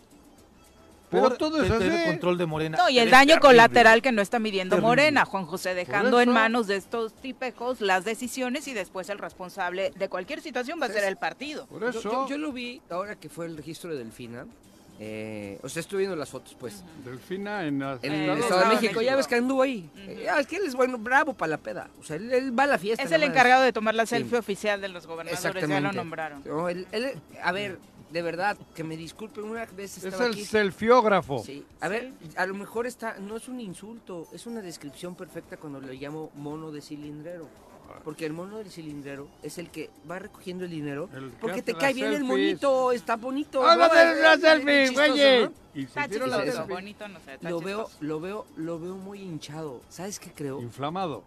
Pero 1.10 1.22
por 1.28 1.36
todo 1.36 1.62
tener 1.62 2.06
control 2.06 2.36
de 2.38 2.46
Morena. 2.46 2.78
No, 2.78 2.88
y 2.88 2.98
el 2.98 3.10
daño 3.10 3.34
terrible. 3.34 3.48
colateral 3.48 4.02
que 4.02 4.10
no 4.12 4.20
está 4.22 4.38
midiendo 4.40 4.74
Terrible. 4.76 4.88
Morena, 4.88 5.24
Juan 5.24 5.46
José, 5.46 5.74
dejando 5.74 6.20
en 6.20 6.30
manos 6.32 6.66
de 6.66 6.76
estos 6.76 7.12
tipejos 7.14 7.80
las 7.80 8.04
decisiones 8.04 8.66
y 8.66 8.74
después 8.74 9.08
el 9.08 9.18
responsable 9.18 9.92
de 9.96 10.08
cualquier 10.08 10.40
situación 10.40 10.80
va 10.82 10.86
a 10.86 10.90
ser 10.90 11.04
el 11.04 11.16
partido. 11.16 11.66
Por 11.66 11.80
Yo, 11.82 11.88
eso, 11.90 12.02
yo- 12.02 12.28
yo 12.28 12.38
lo 12.38 12.52
vi 12.52 12.82
ahora 12.90 13.14
que 13.14 13.28
fue 13.28 13.46
el 13.46 13.56
registro 13.56 13.90
de 13.90 13.98
Delfina. 13.98 14.46
Eh, 14.98 15.58
o 15.62 15.68
sea, 15.68 15.80
estuve 15.80 16.00
viendo 16.00 16.16
las 16.16 16.28
fotos, 16.30 16.56
pues. 16.58 16.82
Delfina 17.04 17.66
en, 17.66 17.78
las- 17.80 18.02
En 18.02 18.12
Eh, 18.12 18.24
el 18.24 18.30
Estado 18.30 18.42
Estado 18.60 18.60
de 18.70 18.76
México, 18.80 19.02
ya 19.02 19.16
ves 19.16 19.26
que 19.26 19.34
anduvo 19.34 19.62
ahí. 19.62 19.88
Ujú. 19.94 20.10
Eh, 20.10 20.28
ah, 20.30 20.40
es 20.40 20.46
que 20.46 20.56
él 20.56 20.62
es 20.66 20.74
bueno, 20.74 20.98
bravo 20.98 21.34
para 21.34 21.50
la 21.50 21.58
peda. 21.58 21.88
O 22.00 22.04
sea, 22.04 22.16
él, 22.16 22.32
él 22.32 22.58
va 22.58 22.64
a 22.64 22.66
la 22.66 22.78
fiesta. 22.78 23.02
Es 23.04 23.12
el 23.12 23.20
nomás. 23.20 23.34
encargado 23.34 23.62
de 23.62 23.72
tomar 23.72 23.94
la 23.94 24.06
Sí. 24.06 24.16
selfie 24.16 24.38
oficial 24.38 24.80
de 24.80 24.88
los 24.88 25.06
gobernadores, 25.06 25.68
ya 25.68 25.80
lo 25.80 25.92
nombraron. 25.92 26.42
No, 26.44 26.68
él- 26.68 26.86
él- 26.92 27.12
a 27.42 27.52
ver, 27.52 27.78
de 28.10 28.22
verdad, 28.22 28.56
que 28.74 28.84
me 28.84 28.96
disculpen, 28.96 29.44
una 29.44 29.66
vez 29.66 29.98
Es 29.98 30.04
estaba 30.04 30.26
el 30.26 30.32
aquí. 30.32 30.44
selfiógrafo. 30.44 31.42
Sí. 31.44 31.64
A 31.80 31.88
ver, 31.88 32.12
a 32.36 32.46
lo 32.46 32.54
mejor 32.54 32.86
está, 32.86 33.18
no 33.18 33.36
es 33.36 33.48
un 33.48 33.60
insulto, 33.60 34.28
es 34.32 34.46
una 34.46 34.62
descripción 34.62 35.14
perfecta 35.14 35.56
cuando 35.56 35.80
le 35.80 35.94
llamo 35.94 36.30
mono 36.36 36.70
de 36.72 36.80
cilindrero. 36.80 37.48
Porque 38.04 38.26
el 38.26 38.32
mono 38.32 38.58
del 38.58 38.70
cilindrero 38.70 39.28
es 39.42 39.58
el 39.58 39.70
que 39.70 39.90
va 40.10 40.18
recogiendo 40.18 40.64
el 40.64 40.70
dinero. 40.70 41.08
El 41.14 41.30
Porque 41.30 41.62
te 41.62 41.74
cae 41.74 41.94
bien 41.94 42.12
el 42.12 42.24
monito, 42.24 42.92
está 42.92 43.16
bonito. 43.16 43.62
¡Hágame 43.64 43.94
¿no? 43.94 44.20
una 44.20 44.32
Es- 44.34 44.38
es 44.38 44.40
selfie, 44.42 44.86
güey! 45.10 45.50
Lo 47.42 47.60
veo, 47.60 47.90
lo 48.00 48.20
veo, 48.20 48.46
lo 48.56 48.78
veo 48.80 48.96
muy 48.96 49.20
hinchado. 49.20 49.80
¿Sabes 49.88 50.18
qué 50.18 50.30
creo? 50.32 50.60
Inflamado. 50.62 51.22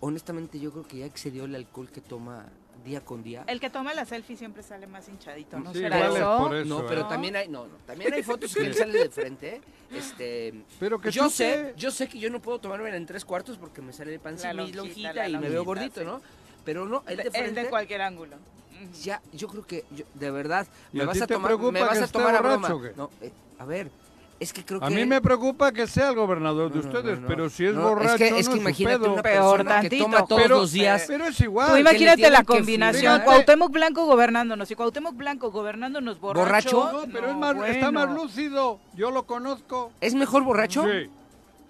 Honestamente, 0.00 0.58
yo 0.58 0.72
creo 0.72 0.86
que 0.86 0.98
ya 0.98 1.06
excedió 1.06 1.44
el 1.44 1.54
alcohol 1.54 1.88
que 1.90 2.00
toma 2.00 2.46
día 2.82 3.00
con 3.04 3.22
día. 3.22 3.44
El 3.46 3.60
que 3.60 3.70
toma 3.70 3.94
la 3.94 4.04
selfie 4.04 4.36
siempre 4.36 4.62
sale 4.62 4.86
más 4.86 5.08
hinchadito, 5.08 5.58
¿no 5.58 5.72
Sí, 5.72 5.80
será 5.80 6.08
eso? 6.08 6.38
por 6.38 6.54
eso, 6.56 6.68
No, 6.68 6.86
pero 6.86 7.02
¿eh? 7.02 7.06
también 7.08 7.36
hay, 7.36 7.48
no, 7.48 7.66
no, 7.66 7.74
también 7.86 8.12
hay 8.12 8.22
fotos 8.22 8.54
que 8.54 8.66
él 8.66 8.74
sale 8.74 8.98
de 8.98 9.08
frente. 9.10 9.56
¿eh? 9.56 9.60
Este, 9.94 10.54
Pero 10.80 11.00
que 11.00 11.10
yo 11.10 11.28
sé, 11.30 11.74
yo 11.76 11.90
sé 11.90 12.08
que 12.08 12.18
yo 12.18 12.30
no 12.30 12.40
puedo 12.40 12.58
tomarme 12.58 12.94
en 12.96 13.06
tres 13.06 13.24
cuartos 13.24 13.58
porque 13.58 13.82
me 13.82 13.92
sale 13.92 14.12
de 14.12 14.18
La 14.18 14.52
mi 14.52 14.72
lonjita, 14.72 14.76
lonjita 14.76 15.12
la 15.14 15.28
y 15.28 15.36
me 15.38 15.48
veo 15.48 15.64
gordito, 15.64 16.00
sí. 16.00 16.06
¿no? 16.06 16.20
Pero 16.64 16.86
no, 16.86 17.02
el 17.06 17.16
de 17.16 17.22
De- 17.24 17.28
el 17.28 17.32
frente. 17.34 17.62
de 17.64 17.68
cualquier 17.70 18.02
ángulo. 18.02 18.36
Ya, 19.02 19.20
yo 19.32 19.46
creo 19.48 19.64
que, 19.64 19.84
yo- 19.92 20.04
de 20.14 20.30
verdad, 20.30 20.66
¿Y 20.92 20.96
me 20.96 21.02
a 21.04 21.06
vas 21.06 21.20
a 21.22 21.26
tomar, 21.26 21.56
me 21.56 21.80
vas 21.80 22.00
a 22.02 22.08
tomar 22.08 22.34
a 22.34 22.40
borracho 22.40 22.78
broma. 22.78 22.92
No, 22.96 23.10
eh, 23.20 23.30
a 23.58 23.64
ver, 23.64 23.90
es 24.42 24.52
que 24.52 24.64
creo 24.64 24.82
A 24.84 24.88
que 24.88 24.94
mí 24.94 25.04
me 25.06 25.20
preocupa 25.20 25.72
que 25.72 25.86
sea 25.86 26.08
el 26.10 26.14
gobernador 26.16 26.72
de 26.72 26.80
ustedes, 26.80 27.16
no, 27.16 27.22
no. 27.22 27.28
pero 27.28 27.48
si 27.48 27.64
es 27.66 27.74
No, 27.74 27.88
borracho, 27.88 28.12
es 28.24 28.32
que, 28.32 28.38
es 28.40 28.48
no 28.48 28.54
que 28.54 28.60
imagínate 28.60 28.98
pedo. 28.98 29.12
una 29.14 29.22
Peor 29.22 29.56
persona 29.58 29.80
que 29.80 29.88
tantito. 29.88 30.04
toma 30.04 30.24
todos 30.26 30.42
Pero- 30.42 30.56
los 30.58 30.72
días. 30.72 31.04
Pero 31.06 31.24
es 31.26 31.40
igual. 31.40 31.70
Tú 31.70 31.76
imagínate 31.78 32.30
la 32.30 32.44
combinación. 32.44 33.20
Cuauhtémoc 33.22 33.70
Blanco 33.72 34.04
gobernándonos 34.06 34.70
y 34.70 34.74
Cuauhtémoc 34.74 35.16
Blanco 35.16 35.50
gobernándonos 35.50 36.20
borracho. 36.20 36.42
¿Borracho? 36.76 36.92
No, 37.06 37.12
pero 37.12 37.26
no, 37.28 37.32
es 37.32 37.36
más, 37.56 37.68
está 37.68 37.90
bueno. 37.90 38.06
más 38.06 38.14
lúcido. 38.14 38.80
Yo 38.94 39.10
lo 39.10 39.24
conozco. 39.26 39.92
¿Es 40.00 40.14
mejor 40.14 40.42
borracho? 40.42 40.84
Sí, 40.84 41.08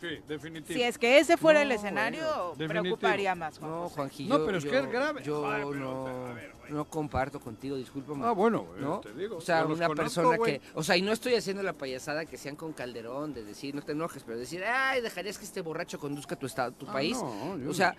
sí, 0.02 0.18
definitivo. 0.28 0.76
Si 0.76 0.82
es 0.82 0.98
que 0.98 1.18
ese 1.18 1.36
fuera 1.38 1.62
el 1.62 1.72
escenario, 1.72 2.54
bueno. 2.56 2.68
preocuparía 2.82 3.34
más. 3.34 3.58
Juan 3.58 3.70
No, 3.70 3.82
José. 3.84 3.94
Juanji, 3.94 4.26
No, 4.26 4.38
yo- 4.38 4.46
pero 4.46 4.58
es 4.58 4.64
que 4.64 4.78
es 4.78 4.90
grave. 4.90 5.22
Yo 5.22 5.46
Ay, 5.50 5.62
pero, 5.64 5.74
no, 5.74 6.06
a 6.06 6.32
ver, 6.34 6.52
güey. 6.60 6.72
no 6.72 6.84
comparto 6.84 7.40
contigo, 7.40 7.76
discúlpame. 7.76 8.24
Ah, 8.26 8.32
bueno, 8.32 8.66
¿no? 8.78 9.00
te 9.00 9.12
digo. 9.14 9.36
o 9.36 9.40
sea, 9.40 9.64
una 9.64 9.86
conozco, 9.86 9.94
persona 9.94 10.36
güey. 10.36 10.58
que, 10.58 10.66
o 10.74 10.82
sea, 10.82 10.96
y 10.96 11.02
no 11.02 11.12
estoy 11.12 11.34
haciendo 11.34 11.62
la 11.62 11.72
payasada 11.72 12.26
que 12.26 12.36
sean 12.36 12.56
con 12.56 12.72
Calderón 12.72 13.32
de 13.32 13.44
decir, 13.44 13.74
no 13.74 13.82
te 13.82 13.92
enojes, 13.92 14.22
pero 14.24 14.36
decir, 14.38 14.62
ay, 14.64 15.00
dejarías 15.00 15.38
que 15.38 15.44
este 15.44 15.60
borracho 15.60 15.98
conduzca 15.98 16.36
tu 16.36 16.46
estado, 16.46 16.72
tu 16.72 16.86
Ah, 16.88 16.92
país. 16.92 17.16
o 17.16 17.72
sea, 17.72 17.94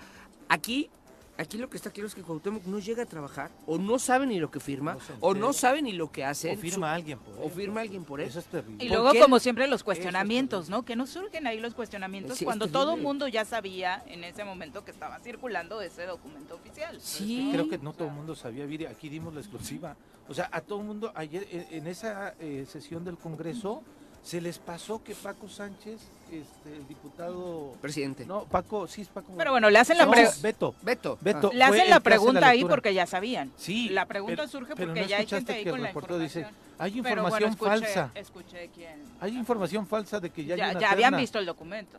aquí, 0.49 0.89
aquí 1.37 1.57
lo 1.57 1.69
que 1.69 1.77
está 1.77 1.89
claro 1.91 2.07
es 2.07 2.15
que 2.15 2.21
Cuauhtémoc 2.21 2.65
no 2.65 2.79
llega 2.79 3.03
a 3.03 3.05
trabajar, 3.05 3.51
o 3.65 3.77
no 3.77 3.99
sabe 3.99 4.25
ni 4.27 4.39
lo 4.39 4.51
que 4.51 4.59
firma, 4.59 4.93
No 4.95 4.99
o 5.19 5.33
no 5.33 5.53
sabe 5.53 5.81
ni 5.81 5.91
lo 5.93 6.11
que 6.11 6.23
hace. 6.23 6.51
O 6.53 6.57
firma 6.57 6.93
alguien 6.93 7.19
por 7.19 7.37
o 7.39 7.43
él. 7.45 7.51
firma 7.51 7.81
alguien 7.81 8.03
por 8.03 8.21
él. 8.21 8.27
Eso 8.27 8.39
es 8.39 8.45
terrible. 8.45 8.83
Y 8.83 8.87
¿Por 8.89 8.97
luego, 8.97 9.11
qué? 9.13 9.19
como 9.19 9.39
siempre, 9.39 9.67
los 9.67 9.83
cuestionamientos, 9.83 10.69
¿no? 10.69 10.83
Que 10.83 10.95
no 10.95 11.07
surgen 11.07 11.47
ahí 11.47 11.59
los 11.59 11.73
cuestionamientos 11.73 12.37
Sí, 12.37 12.45
cuando 12.45 12.67
todo 12.67 12.95
el 12.95 13.01
mundo 13.01 13.27
ya 13.27 13.45
sabía 13.45 14.03
en 14.07 14.23
ese 14.23 14.43
momento 14.43 14.83
que 14.85 14.91
estaba 14.91 15.19
circulando 15.19 15.81
ese 15.81 16.05
documento 16.05 16.55
oficial. 16.55 16.99
Sí. 17.01 17.49
Creo 17.51 17.69
que 17.69 17.77
no 17.77 17.93
todo 17.93 18.07
el 18.09 18.13
mundo 18.13 18.35
sabía, 18.35 18.65
Viri, 18.65 18.85
aquí 18.85 19.09
dimos 19.09 19.33
la 19.33 19.39
exclusiva. 19.39 19.95
O 20.29 20.33
sea, 20.33 20.49
a 20.51 20.61
todo 20.61 20.79
el 20.79 20.85
mundo, 20.85 21.11
ayer 21.15 21.47
en, 21.51 21.65
en 21.71 21.87
esa 21.87 22.33
eh, 22.39 22.65
sesión 22.67 23.03
del 23.03 23.17
Congreso, 23.17 23.83
se 24.23 24.39
les 24.41 24.57
pasó 24.57 25.03
que 25.03 25.13
Paco 25.15 25.49
Sánchez, 25.49 25.99
este, 26.31 26.75
el 26.75 26.87
diputado... 26.87 27.73
Presidente. 27.81 28.25
No, 28.25 28.45
Paco, 28.45 28.87
sí 28.87 29.01
es 29.01 29.09
Paco. 29.09 29.33
Pero 29.37 29.51
bueno, 29.51 29.69
le 29.69 29.77
hacen 29.79 29.97
la 29.97 30.05
No, 30.05 30.11
pre- 30.11 30.29
Beto. 30.41 30.73
Beto. 30.81 31.17
Beto. 31.21 31.51
Le 31.53 31.63
hacen 31.63 31.89
la 31.89 31.97
hace 31.97 32.03
pregunta 32.05 32.47
ahí 32.47 32.63
porque 32.63 32.93
ya 32.93 33.05
sabían. 33.05 33.51
Sí. 33.57 33.89
La 33.89 34.05
pregunta 34.05 34.37
pero- 34.43 34.47
surge 34.47 34.73
pero 34.75 34.87
porque 34.89 35.01
no 35.01 35.07
ya 35.07 35.17
hay 35.17 35.23
escuchaste 35.23 35.35
gente 35.35 35.53
ahí 35.53 35.63
que 35.65 35.69
con 35.71 35.81
la 35.81 35.87
reportero 35.89 36.19
dice, 36.19 36.39
información. 36.39 36.75
hay 36.79 36.91
Pero 36.91 36.99
información 37.09 37.55
bueno, 37.59 37.75
escuché- 37.75 37.93
falsa. 37.93 38.11
Escuché 38.15 38.69
quién. 38.73 38.95
Hay 39.19 39.37
información 39.37 39.87
falsa 39.87 40.19
de 40.21 40.29
que 40.29 40.45
ya, 40.45 40.55
Ya, 40.55 40.65
hay 40.65 40.71
una 40.71 40.79
ya 40.79 40.91
habían 40.91 41.17
visto 41.17 41.37
el 41.39 41.45
documento. 41.45 41.97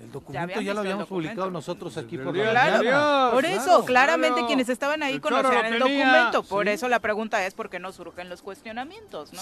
El 0.00 0.10
documento 0.12 0.60
ya, 0.60 0.74
lo 0.74 0.80
habíamos 0.80 1.06
publicado 1.06 1.50
nosotros 1.50 1.96
aquí 1.96 2.18
por 2.18 2.26
la 2.36 2.42
día 2.42 2.50
Claro. 2.50 2.78
mañana. 2.78 3.28
Por 3.32 3.44
Claro, 3.44 3.62
eso, 3.62 3.84
claramente 3.84 4.32
claro. 4.34 4.46
quienes 4.48 4.68
estaban 4.68 5.02
ahí 5.02 5.20
conocían 5.20 5.66
el 5.66 5.78
documento. 5.78 6.42
Por 6.42 6.66
sí. 6.66 6.72
eso 6.72 6.88
la 6.88 6.98
pregunta 6.98 7.46
es 7.46 7.54
por 7.54 7.70
qué 7.70 7.78
no 7.78 7.92
surgen 7.92 8.28
los 8.28 8.42
cuestionamientos, 8.42 9.32
¿no? 9.32 9.40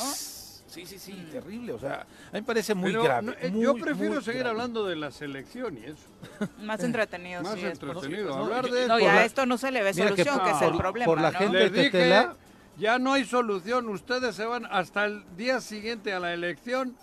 Sí, 0.71 0.87
sí, 0.87 0.99
sí, 0.99 1.13
Mm. 1.13 1.31
terrible. 1.33 1.73
O 1.73 1.79
sea, 1.79 2.03
a 2.03 2.05
mí 2.05 2.07
me 2.35 2.43
parece 2.43 2.75
muy 2.75 2.91
Pero, 2.93 3.03
grave. 3.03 3.27
no, 3.27 3.33
eh, 3.33 3.51
muy, 3.51 3.63
yo 3.63 3.75
prefiero 3.75 4.15
muy 4.15 4.23
seguir 4.25 4.41
grave. 4.43 4.51
hablando 4.51 4.87
de 4.87 4.95
la 4.97 5.11
selección 5.11 5.77
y 5.79 5.85
eso. 5.85 6.07
Más 6.63 6.83
entretenido, 6.85 7.43
Más 7.43 7.55
sí. 7.55 7.65
es 7.67 7.79
por- 7.79 7.89
entretenido. 7.91 8.35
hablar 8.35 8.71
de 8.71 8.87
No, 8.87 8.99
ya 9.01 9.15
la- 9.15 9.25
esto 9.25 9.47
no 9.47 9.59
se 9.59 9.71
le 9.73 9.83
ve 9.83 9.93
Mira 9.93 10.15
que 10.15 10.25
solución, 10.25 10.45
que, 10.45 10.51
es 10.51 10.57
por- 10.59 10.73
el 10.73 10.77
problema, 10.79 11.05
por 11.07 11.21
la 11.21 11.31
¿no? 11.33 11.39
gente- 11.39 11.59
Les 11.59 11.73
de 11.73 11.79
dije, 11.79 11.91
Tetela. 11.91 12.37
ya 12.79 12.99
no 13.01 13.13
hay 13.13 13.25
solución. 13.25 13.89
Ustedes 13.89 14.37
se 14.37 14.45
van 14.45 14.65
hasta 14.71 15.05
el 15.07 15.25
día 15.37 15.61
siguiente 15.61 16.13
a 16.13 16.21
la 16.21 16.33
elección 16.33 16.95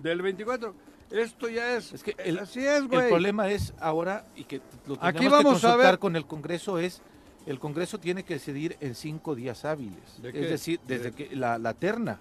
del 0.00 0.20
24. 0.22 0.74
Esto 1.10 1.48
ya 1.48 1.76
es. 1.76 1.92
Es 1.92 2.02
que 2.02 2.14
el- 2.18 2.38
así 2.40 2.64
es, 2.66 2.86
güey. 2.88 3.04
El 3.04 3.08
problema 3.08 3.48
es 3.48 3.72
ahora, 3.80 4.24
y 4.36 4.44
que 4.44 4.56
lo 4.86 4.96
tenemos 4.96 5.02
Aquí 5.02 5.18
que 5.20 5.28
vamos 5.28 5.40
a 5.40 5.48
consultar 5.68 5.78
ver- 5.78 5.98
con 5.98 6.16
el 6.16 6.26
Congreso, 6.26 6.78
es 6.78 7.00
el 7.46 7.58
Congreso 7.58 7.98
tiene 7.98 8.24
que 8.24 8.34
decidir 8.34 8.76
en 8.80 8.94
cinco 8.94 9.34
días 9.34 9.64
hábiles. 9.64 10.20
¿De 10.22 10.28
Es 10.30 10.34
qué? 10.34 10.40
decir, 10.40 10.80
desde 10.86 11.10
De- 11.10 11.12
que 11.12 11.36
la, 11.36 11.58
la 11.58 11.72
terna. 11.74 12.18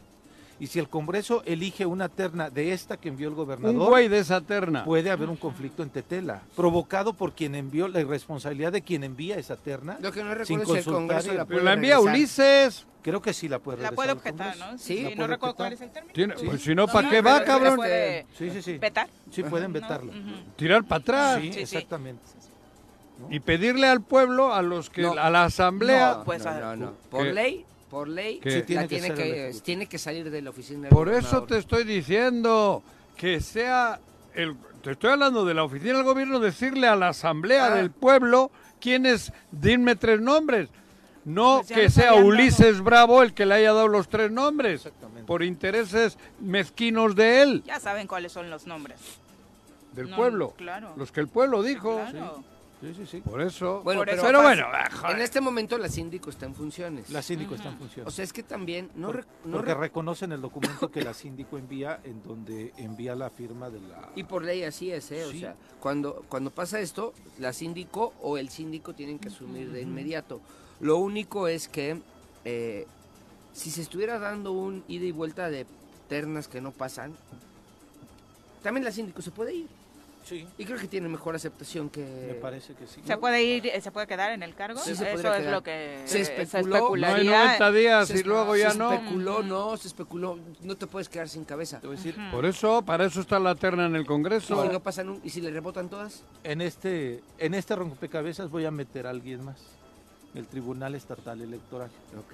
Y 0.59 0.67
si 0.67 0.79
el 0.79 0.87
Congreso 0.87 1.41
elige 1.45 1.85
una 1.85 2.09
terna 2.09 2.49
de 2.49 2.71
esta 2.73 2.95
que 2.97 3.09
envió 3.09 3.27
el 3.27 3.33
Un 3.33 3.37
gobernador, 3.37 3.89
güey 3.89 4.07
de 4.07 4.19
esa 4.19 4.39
terna. 4.41 4.85
puede 4.85 5.09
haber 5.11 5.27
un 5.29 5.35
conflicto 5.35 5.83
en 5.83 5.89
Tetela, 5.89 6.41
provocado 6.55 7.13
por 7.13 7.33
quien 7.33 7.55
envió, 7.55 7.87
la 7.87 7.99
irresponsabilidad 8.01 8.71
de 8.71 8.81
quien 8.81 9.03
envía 9.03 9.35
esa 9.37 9.55
terna. 9.57 9.97
Lo 9.99 10.11
que 10.11 10.23
no 10.23 10.29
Sin 10.45 10.59
recuerdo 10.59 10.75
es 10.77 10.83
si 10.83 10.89
el 10.89 10.93
consultar 10.93 10.93
Congreso 10.93 11.33
y- 11.33 11.37
la 11.37 11.45
puede 11.45 11.63
la 11.63 11.73
envía 11.73 11.95
regresar. 11.97 12.15
Ulises. 12.15 12.85
Creo 13.01 13.21
que 13.21 13.33
sí 13.33 13.49
la 13.49 13.59
puede 13.59 13.81
La 13.83 13.91
puede 13.91 14.13
objetar. 14.13 14.55
¿no? 14.57 14.77
Sí, 14.77 15.13
no 15.17 15.27
recuerdo 15.27 15.55
cuál 15.55 15.73
es 15.73 15.81
el 15.81 15.89
término. 15.91 16.13
Tiene- 16.13 16.37
Sí. 16.37 16.45
Pues 16.45 16.61
si 16.61 16.73
no, 16.73 16.87
¿para 16.87 17.01
no, 17.01 17.09
qué 17.09 17.21
va, 17.21 17.43
cabrón? 17.43 17.75
puede 17.75 18.25
Sí, 18.37 18.49
sí, 18.49 18.61
sí. 18.61 18.79
¿Petar? 18.79 19.09
Sí, 19.29 19.43
pueden. 19.43 19.75
Ujú. 19.75 20.11
Tirar 20.55 20.85
para 20.85 21.01
atrás. 21.01 21.41
Sí, 21.41 21.47
Sí, 21.47 21.53
sí. 21.53 21.59
exactamente. 21.61 22.21
Y 23.29 23.39
pedirle 23.41 23.87
al 23.87 24.01
pueblo, 24.01 24.53
a 24.53 24.61
los 24.61 24.89
que, 24.89 25.01
No. 25.01 25.13
a 25.13 25.29
la 25.29 25.43
asamblea. 25.45 26.15
No, 26.19 26.23
Pues, 26.23 26.45
no, 26.45 26.51
a- 26.51 26.59
no, 26.59 26.75
no. 26.77 26.91
Por 27.09 27.23
¿Qué? 27.23 27.33
ley, 27.33 27.65
por 27.93 28.07
ley, 28.09 28.39
Sí, 28.43 28.63
tiene, 28.63 28.81
la 28.81 28.81
que 28.81 28.87
tiene, 28.87 29.01
ser 29.07 29.11
el 29.11 29.17
que, 29.17 29.29
Ejecutivo. 29.41 29.63
tiene 29.63 29.85
que 29.85 29.97
salir 29.99 30.29
de 30.31 30.41
la 30.41 30.49
oficina 30.49 30.79
del 30.81 30.89
Por 30.89 31.09
eso 31.09 31.43
te 31.43 31.57
estoy 31.59 31.83
diciendo 31.83 32.81
que 33.15 33.39
sea 33.39 33.99
el. 34.33 34.55
Te 34.81 34.91
estoy 34.91 35.11
hablando 35.11 35.45
de 35.45 35.53
la 35.53 35.63
oficina 35.63 35.93
del 35.93 36.03
gobierno, 36.03 36.39
decirle 36.39 36.87
a 36.87 36.95
la 36.95 37.09
asamblea 37.09 37.67
Ah. 37.67 37.75
del 37.75 37.91
pueblo 37.91 38.49
quiénes, 38.81 39.31
dime 39.51 39.95
tres 39.95 40.19
nombres. 40.19 40.69
No 41.23 41.61
Pues 41.65 41.71
que 41.79 41.89
sea 41.89 42.15
Ulises 42.15 42.81
Bravo 42.81 43.21
el 43.23 43.33
que 43.33 43.45
le 43.45 43.53
haya 43.53 43.71
dado 43.73 43.87
los 43.87 44.09
tres 44.09 44.29
nombres, 44.31 44.85
Exactamente. 44.87 45.23
por 45.25 45.41
intereses 45.43 46.17
mezquinos 46.41 47.15
de 47.15 47.41
él, 47.43 47.63
Ya 47.65 47.79
saben 47.79 48.07
cuáles 48.07 48.31
son 48.33 48.49
los 48.49 48.65
nombres. 48.67 48.97
del 49.93 50.09
No, 50.09 50.15
pueblo. 50.17 50.53
Claro. 50.57 50.93
Los 50.97 51.11
que 51.13 51.19
el 51.21 51.27
pueblo 51.29 51.61
dijo. 51.63 51.95
Claro. 52.09 52.37
Sí, 52.39 52.45
sí, 52.93 53.05
sí. 53.05 53.21
Por 53.21 53.41
eso. 53.41 53.81
Bueno, 53.83 53.99
Por 54.01 54.07
pero, 54.07 54.17
eso 54.17 54.25
pero 54.27 54.39
pasa- 54.39 54.47
bueno, 54.49 54.65
ah, 54.73 54.89
joder. 54.91 55.15
en 55.15 55.21
este 55.21 55.39
momento 55.41 55.77
la 55.77 55.87
síndico 55.89 56.29
está 56.29 56.45
en 56.47 56.55
funciones. 56.55 57.09
La 57.11 57.21
síndico 57.21 57.55
está 57.55 57.69
en 57.69 57.77
función. 57.77 58.07
O 58.07 58.11
sea, 58.11 58.23
es 58.25 58.33
que 58.33 58.41
también 58.43 58.89
no, 58.95 59.07
Por- 59.07 59.25
no 59.45 59.57
porque 59.57 59.73
re- 59.73 59.79
reconocen 59.79 60.31
el 60.31 60.41
documento 60.41 60.89
que 60.91 61.01
la 61.03 61.13
síndico 61.13 61.57
envía 61.57 61.99
en 62.03 62.23
donde 62.23 62.73
envía 62.77 63.15
la 63.15 63.29
firma 63.29 63.69
de 63.69 63.79
la 63.81 64.09
y 64.15 64.23
por 64.23 64.43
ley 64.43 64.63
así 64.63 64.91
es, 64.91 65.11
¿eh? 65.11 65.23
Sí. 65.31 65.37
O 65.37 65.39
sea, 65.39 65.55
cuando 65.79 66.25
cuando 66.27 66.49
pasa 66.49 66.79
esto, 66.79 67.13
la 67.39 67.53
síndico 67.53 68.13
o 68.21 68.37
el 68.37 68.49
síndico 68.49 68.93
tienen 68.93 69.19
que 69.19 69.27
asumir 69.29 69.71
de 69.71 69.81
inmediato. 69.81 70.41
Lo 70.79 70.97
único 70.97 71.47
es 71.47 71.67
que 71.67 72.01
eh, 72.45 72.87
si 73.53 73.69
se 73.71 73.81
estuviera 73.81 74.17
dando 74.19 74.51
un 74.51 74.83
ida 74.87 75.05
y 75.05 75.11
vuelta 75.11 75.49
de 75.49 75.65
ternas 76.09 76.47
que 76.47 76.59
no 76.59 76.71
pasan, 76.71 77.13
también 78.61 78.83
la 78.83 78.91
síndico 78.91 79.21
se 79.21 79.31
puede 79.31 79.53
ir. 79.53 79.67
Sí, 80.23 80.47
Y 80.57 80.63
creo 80.65 80.77
que 80.79 80.87
tiene 80.87 81.09
mejor 81.09 81.35
aceptación 81.35 81.89
que... 81.89 81.99
me 82.27 82.33
parece 82.35 82.73
que 82.75 82.87
sí. 82.87 83.01
¿Se 83.05 83.17
puede 83.17 83.43
ir, 83.43 83.67
eh, 83.67 83.81
se 83.81 83.91
puede 83.91 84.07
quedar 84.07 84.31
en 84.31 84.41
el 84.41 84.55
cargo? 84.55 84.79
Sí, 84.79 84.95
se 84.95 85.11
Eso 85.13 85.33
es 85.33 85.39
quedar. 85.39 85.51
lo 85.51 85.61
que 85.63 86.01
Se 86.05 86.21
especuló. 86.21 86.69
No 86.69 86.75
hay 86.75 86.81
especularía. 86.81 87.43
90 87.45 87.71
días 87.73 88.07
Se- 88.07 88.19
y 88.19 88.23
luego 88.23 88.55
ya 88.55 88.71
se 88.71 88.77
no. 88.77 88.93
especuló, 88.93 89.43
no, 89.43 89.75
se 89.77 89.87
especuló. 89.89 90.39
No 90.61 90.77
te 90.77 90.87
puedes 90.87 91.09
quedar 91.09 91.27
sin 91.27 91.43
cabeza. 91.43 91.79
Te 91.81 91.87
voy 91.87 91.95
a 91.95 91.99
decir, 91.99 92.15
Por 92.31 92.45
eso, 92.45 92.81
para 92.83 93.05
eso 93.05 93.19
está 93.21 93.37
la 93.39 93.53
terna 93.55 93.85
en 93.85 93.95
el 93.95 94.03
¿Y 94.03 94.05
Congreso. 94.05 94.63
si 94.63 94.69
no 94.69 94.79
pasan 94.79 95.09
un- 95.09 95.21
¿Y 95.23 95.29
si 95.29 95.41
le 95.41 95.51
rebotan 95.51 95.89
todas? 95.89 96.23
en 96.43 96.61
este 96.61 97.21
en 97.37 97.53
este 97.53 97.75
rompecabezas 97.75 98.49
voy 98.49 98.63
a 98.65 98.71
meter 98.71 99.07
a 99.07 99.09
alguien 99.09 99.43
más. 99.43 99.57
El 100.35 100.47
Tribunal 100.47 100.95
Estatal 100.95 101.41
Electoral. 101.41 101.91
Ok. 102.17 102.33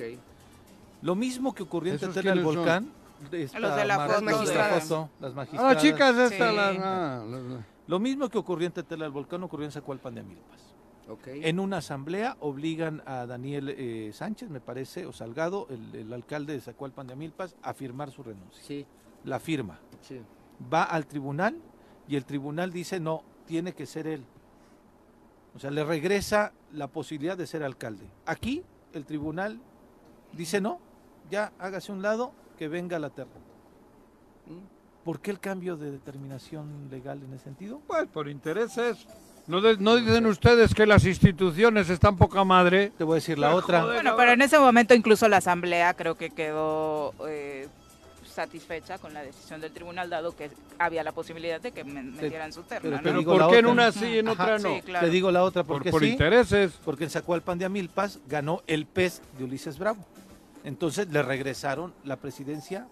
Lo 1.01 1.15
mismo 1.15 1.53
que 1.55 1.63
ocurrió 1.63 1.91
en 1.93 1.97
¿Esos 1.97 2.13
Tetela 2.13 2.35
del? 2.35 2.43
Volcán. 2.43 2.91
Los 3.21 3.75
de 3.75 3.85
la 3.85 3.97
Marta- 3.97 4.13
foto 4.19 4.25
los 4.31 4.47
de 4.47 4.55
la 4.55 4.67
de- 4.75 4.79
foto, 4.81 5.09
las 5.19 5.31
Ah, 5.31 5.35
magistradas. 5.35 5.73
las 5.73 5.83
chicas 5.83 6.15
estas, 6.17 6.49
Sí. 6.51 6.55
las- 6.55 6.77
ah, 6.79 7.23
las- 7.27 7.65
Lo 7.89 7.99
mismo 7.99 8.29
que 8.29 8.37
ocurrió 8.37 8.67
en 8.67 8.71
Tetela 8.73 9.05
del 9.05 9.11
Volcán 9.11 9.41
ocurrió 9.41 9.65
en 9.65 9.71
Zacualpan 9.71 10.13
de 10.13 10.21
Amilpas. 10.21 10.75
Ok. 11.09 11.25
En 11.27 11.59
una 11.59 11.77
asamblea 11.77 12.37
obligan 12.39 13.01
a 13.07 13.25
Daniel 13.25 13.69
eh, 13.75 14.11
Sánchez, 14.13 14.47
me 14.51 14.59
parece, 14.59 15.07
o 15.07 15.11
Salgado, 15.11 15.65
el, 15.71 15.95
el 15.95 16.13
alcalde 16.13 16.53
de 16.53 16.61
Zacualpan 16.61 17.07
de 17.07 17.13
Amilpas, 17.13 17.55
a 17.63 17.73
firmar 17.73 18.11
su 18.11 18.21
renuncia. 18.21 18.61
Sí, 18.63 18.85
La 19.23 19.39
firma. 19.39 19.79
sí. 20.01 20.21
Va 20.71 20.83
al 20.83 21.07
tribunal 21.07 21.57
y 22.07 22.15
el 22.15 22.25
tribunal 22.25 22.71
dice 22.71 22.99
no, 22.99 23.23
tiene 23.47 23.73
que 23.73 23.87
ser 23.87 24.05
él. 24.05 24.23
O 25.55 25.59
sea, 25.59 25.71
le 25.71 25.83
regresa 25.83 26.53
la 26.71 26.89
posibilidad 26.89 27.35
de 27.35 27.47
ser 27.47 27.63
alcalde. 27.63 28.05
Aquí 28.27 28.61
el 28.93 29.03
tribunal 29.03 29.59
dice 30.33 30.61
no, 30.61 30.79
ya 31.31 31.53
hágase 31.57 31.91
un 31.91 32.03
lado, 32.03 32.33
que 32.55 32.67
venga 32.67 32.99
la 32.99 33.09
terna. 33.09 33.33
Mm. 34.45 34.78
¿Por 35.03 35.19
qué 35.21 35.31
el 35.31 35.39
cambio 35.39 35.75
de 35.77 35.91
determinación 35.91 36.87
legal 36.91 37.21
en 37.23 37.33
ese 37.33 37.45
sentido? 37.45 37.81
Pues 37.87 38.07
por 38.07 38.27
intereses. 38.29 39.07
¿No, 39.47 39.61
de- 39.61 39.77
no 39.77 39.95
dicen 39.95 40.25
ustedes 40.27 40.75
que 40.75 40.85
las 40.85 41.05
instituciones 41.05 41.89
están 41.89 42.17
poca 42.17 42.43
madre? 42.43 42.91
Te 42.97 43.03
voy 43.03 43.13
a 43.13 43.15
decir 43.15 43.39
la 43.39 43.55
otra. 43.55 43.81
joder. 43.81 43.95
Bueno, 44.03 44.15
pero 44.15 44.31
en 44.33 44.41
ese 44.41 44.59
momento 44.59 44.93
incluso 44.93 45.27
la 45.27 45.37
asamblea 45.37 45.93
creo 45.95 46.15
que 46.15 46.29
quedó 46.29 47.13
eh, 47.27 47.67
satisfecha 48.31 48.99
con 48.99 49.13
la 49.13 49.23
decisión 49.23 49.59
del 49.59 49.71
tribunal 49.71 50.09
dado 50.09 50.35
que 50.35 50.51
había 50.77 51.03
la 51.03 51.11
posibilidad 51.13 51.59
de 51.59 51.71
que 51.71 51.83
me- 51.83 52.03
metieran 52.03 52.53
su 52.53 52.61
terna. 52.63 52.99
pero 53.01 53.15
¿no? 53.21 53.23
Pero 53.25 53.39
¿por 53.39 53.51
qué 53.51 53.57
en 53.59 53.65
una 53.65 53.91
sí 53.91 54.05
y 54.05 54.17
en 54.19 54.27
Ajá, 54.27 54.43
otra 54.43 54.59
no? 54.59 54.75
sí, 54.75 54.81
claro. 54.83 55.05
Te 55.07 55.11
digo 55.11 55.31
la 55.31 55.43
otra 55.43 55.63
Por, 55.63 55.77
porque 55.77 55.89
por 55.91 56.01
sí, 56.01 56.09
intereses. 56.11 56.73
porque 56.85 57.05
en 57.05 57.09
Zacualpan 57.09 57.57
de 57.57 57.65
Amilpas 57.65 58.19
ganó 58.27 58.61
el 58.67 58.85
PES 58.85 59.21
de 59.39 59.45
Ulises 59.45 59.79
Bravo. 59.79 60.05
Entonces 60.63 61.07
le 61.09 61.23
regresaron 61.23 61.93
la 62.03 62.17
presidencia 62.17 62.85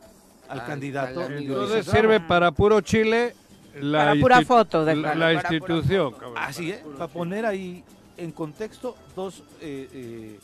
al 0.50 0.60
Al- 0.62 0.66
candidato. 0.66 1.22
al 1.22 1.30
de 1.30 1.38
Entonces 1.40 1.86
sirve 1.86 2.20
para 2.20 2.52
puro 2.52 2.82
Chile 2.82 3.36
la, 3.80 4.00
Para 4.06 4.20
pura 4.20 4.42
foto, 4.42 4.80
la, 4.84 4.86
déjalo, 4.96 5.04
la 5.04 5.14
para 5.42 5.50
pura 5.50 5.58
institución. 5.76 6.12
cabrón. 6.14 6.34
Así 6.38 6.72
es, 6.72 6.80
para 6.80 7.08
poner 7.08 7.46
ahí 7.46 7.84
en 8.18 8.32
contexto 8.32 8.96
dos, 9.16 9.44
eh, 9.62 9.88
eh, 9.94 10.40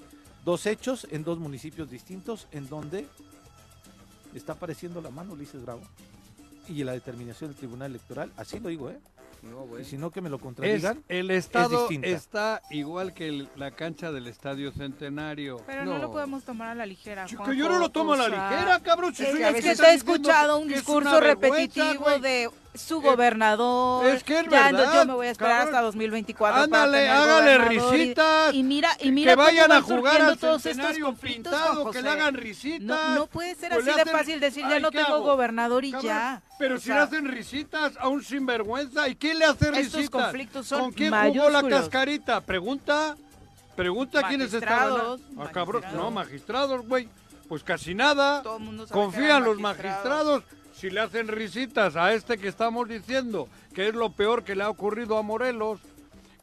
dos 0.46 0.66
hechos 0.68 1.08
en 1.10 1.24
dos 1.24 1.40
municipios 1.40 1.90
distintos 1.90 2.48
en 2.52 2.70
donde 2.70 3.08
está 4.36 4.54
apareciendo 4.54 5.02
la 5.02 5.10
mano 5.10 5.34
Ulises 5.34 5.64
Bravo 5.64 5.82
y 6.68 6.84
la 6.84 6.92
determinación 6.94 7.50
del 7.50 7.58
Tribunal 7.58 7.90
Electoral, 7.92 8.32
así 8.38 8.60
lo 8.60 8.70
digo, 8.70 8.90
¿eh? 8.92 8.98
No, 9.44 9.66
güey. 9.68 9.82
Y 9.82 9.86
si 9.86 9.98
no 9.98 10.10
que 10.10 10.22
me 10.22 10.30
lo 10.30 10.38
Es, 10.38 10.42
contradigan, 10.42 11.04
el 11.10 11.30
estado 11.32 11.88
está 12.02 12.62
igual 12.72 13.14
que 13.14 13.28
el- 13.28 13.50
la 13.58 13.72
cancha 13.72 14.12
del 14.12 14.28
Estadio 14.28 14.72
Centenario. 14.72 15.62
Pero 15.68 15.84
no. 15.86 15.94
No. 15.96 16.00
lo 16.00 16.12
podemos 16.12 16.44
tomar 16.44 16.70
a 16.70 16.76
la 16.76 16.86
ligera. 16.86 17.26
Chico, 17.26 17.44
Juanjo, 17.44 17.60
yo 17.60 17.70
no 17.70 17.78
lo 17.78 17.90
tomo 17.90 18.14
a 18.14 18.18
la 18.18 18.28
ligera, 18.30 18.80
cabrón. 18.82 19.14
si 19.14 19.24
Es, 19.24 19.30
soy 19.32 19.40
que- 19.40 19.48
el 19.48 19.56
es 19.56 19.62
que 19.62 19.62
que 19.68 19.72
está 19.72 19.84
te 19.84 19.90
he 19.92 19.96
escuchado 19.96 20.58
un 20.60 20.68
discurso 20.68 21.20
repetitivo 21.20 22.20
de 22.20 22.50
su 22.76 23.02
gobernador. 23.02 24.06
es 24.08 24.24
que 24.24 24.40
es 24.40 24.48
ya, 24.50 24.72
verdad, 24.72 24.94
yo 24.94 25.06
me 25.06 25.14
voy 25.14 25.28
a 25.28 25.32
esperar 25.32 25.58
cabrón. 25.60 25.76
hasta 25.76 25.86
2024 25.86 26.64
Ándale, 26.64 27.10
hágale 27.10 27.58
gobernador 27.58 27.92
y- 27.92 27.98
risitas. 27.98 28.54
Y, 28.54 28.64
mira, 28.64 28.90
y 29.00 29.12
mira 29.12 29.32
que 29.34 29.36
vayan 29.36 29.72
a 29.72 29.82
jugar 29.82 30.22
al 30.22 30.38
todos 30.38 30.66
estos 30.66 30.94
pintado, 31.22 31.92
que 31.92 32.02
le 32.02 32.10
hagan 32.10 32.34
risitas. 32.34 32.82
No, 32.82 33.16
no 33.16 33.28
puede 33.28 33.56
ser 33.56 33.72
Pues 33.74 33.88
así 33.88 33.98
de 33.98 34.06
fácil 34.12 34.40
decir 34.40 34.66
ya 34.68 34.80
no 34.80 34.90
¿qué 34.92 34.98
tengo 35.00 35.16
hago? 35.18 35.24
gobernador 35.26 35.86
y 35.86 35.92
Cabrón, 35.92 36.08
ya. 36.12 36.42
Pero 36.58 36.76
O 36.76 36.80
si 36.80 36.86
sea, 36.86 36.96
le 36.96 37.02
hacen 37.02 37.28
risitas 37.28 37.94
a 38.00 38.08
un 38.08 38.24
sinvergüenza, 38.24 39.08
¿y 39.08 39.16
quién 39.16 39.40
le 39.40 39.46
hace 39.46 39.66
Estos 39.70 39.78
risitas? 39.78 40.10
conflictos 40.10 40.68
son 40.68 40.80
¿Con 40.82 40.92
quién 40.94 41.14
jugó 41.14 41.50
la 41.50 41.64
cascarita? 41.64 42.42
Pregunta, 42.42 43.16
pregunta 43.76 44.28
quiénes 44.28 44.54
estaban. 44.54 45.20
Ah, 45.40 45.50
cabrón, 45.52 45.84
no, 45.96 46.10
magistrados, 46.12 46.88
güey. 46.88 47.08
Pues 47.50 47.64
casi 47.64 47.94
nada. 47.94 48.42
todo 48.42 48.58
el 48.58 48.64
mundo 48.64 48.88
sabe 48.88 49.00
que 49.00 49.06
Confían 49.06 49.44
los 49.44 49.60
magistrados. 49.60 50.44
Si 50.84 50.90
le 50.90 51.00
hacen 51.00 51.30
risitas 51.30 51.96
a 51.96 52.14
este 52.14 52.38
que 52.38 52.50
estamos 52.50 52.90
diciendo, 52.90 53.48
que 53.74 53.88
es 53.88 53.96
lo 53.96 54.10
peor 54.12 54.44
que 54.44 54.54
le 54.54 54.64
ha 54.64 54.70
ocurrido 54.70 55.18
a 55.18 55.22
Morelos, 55.22 55.80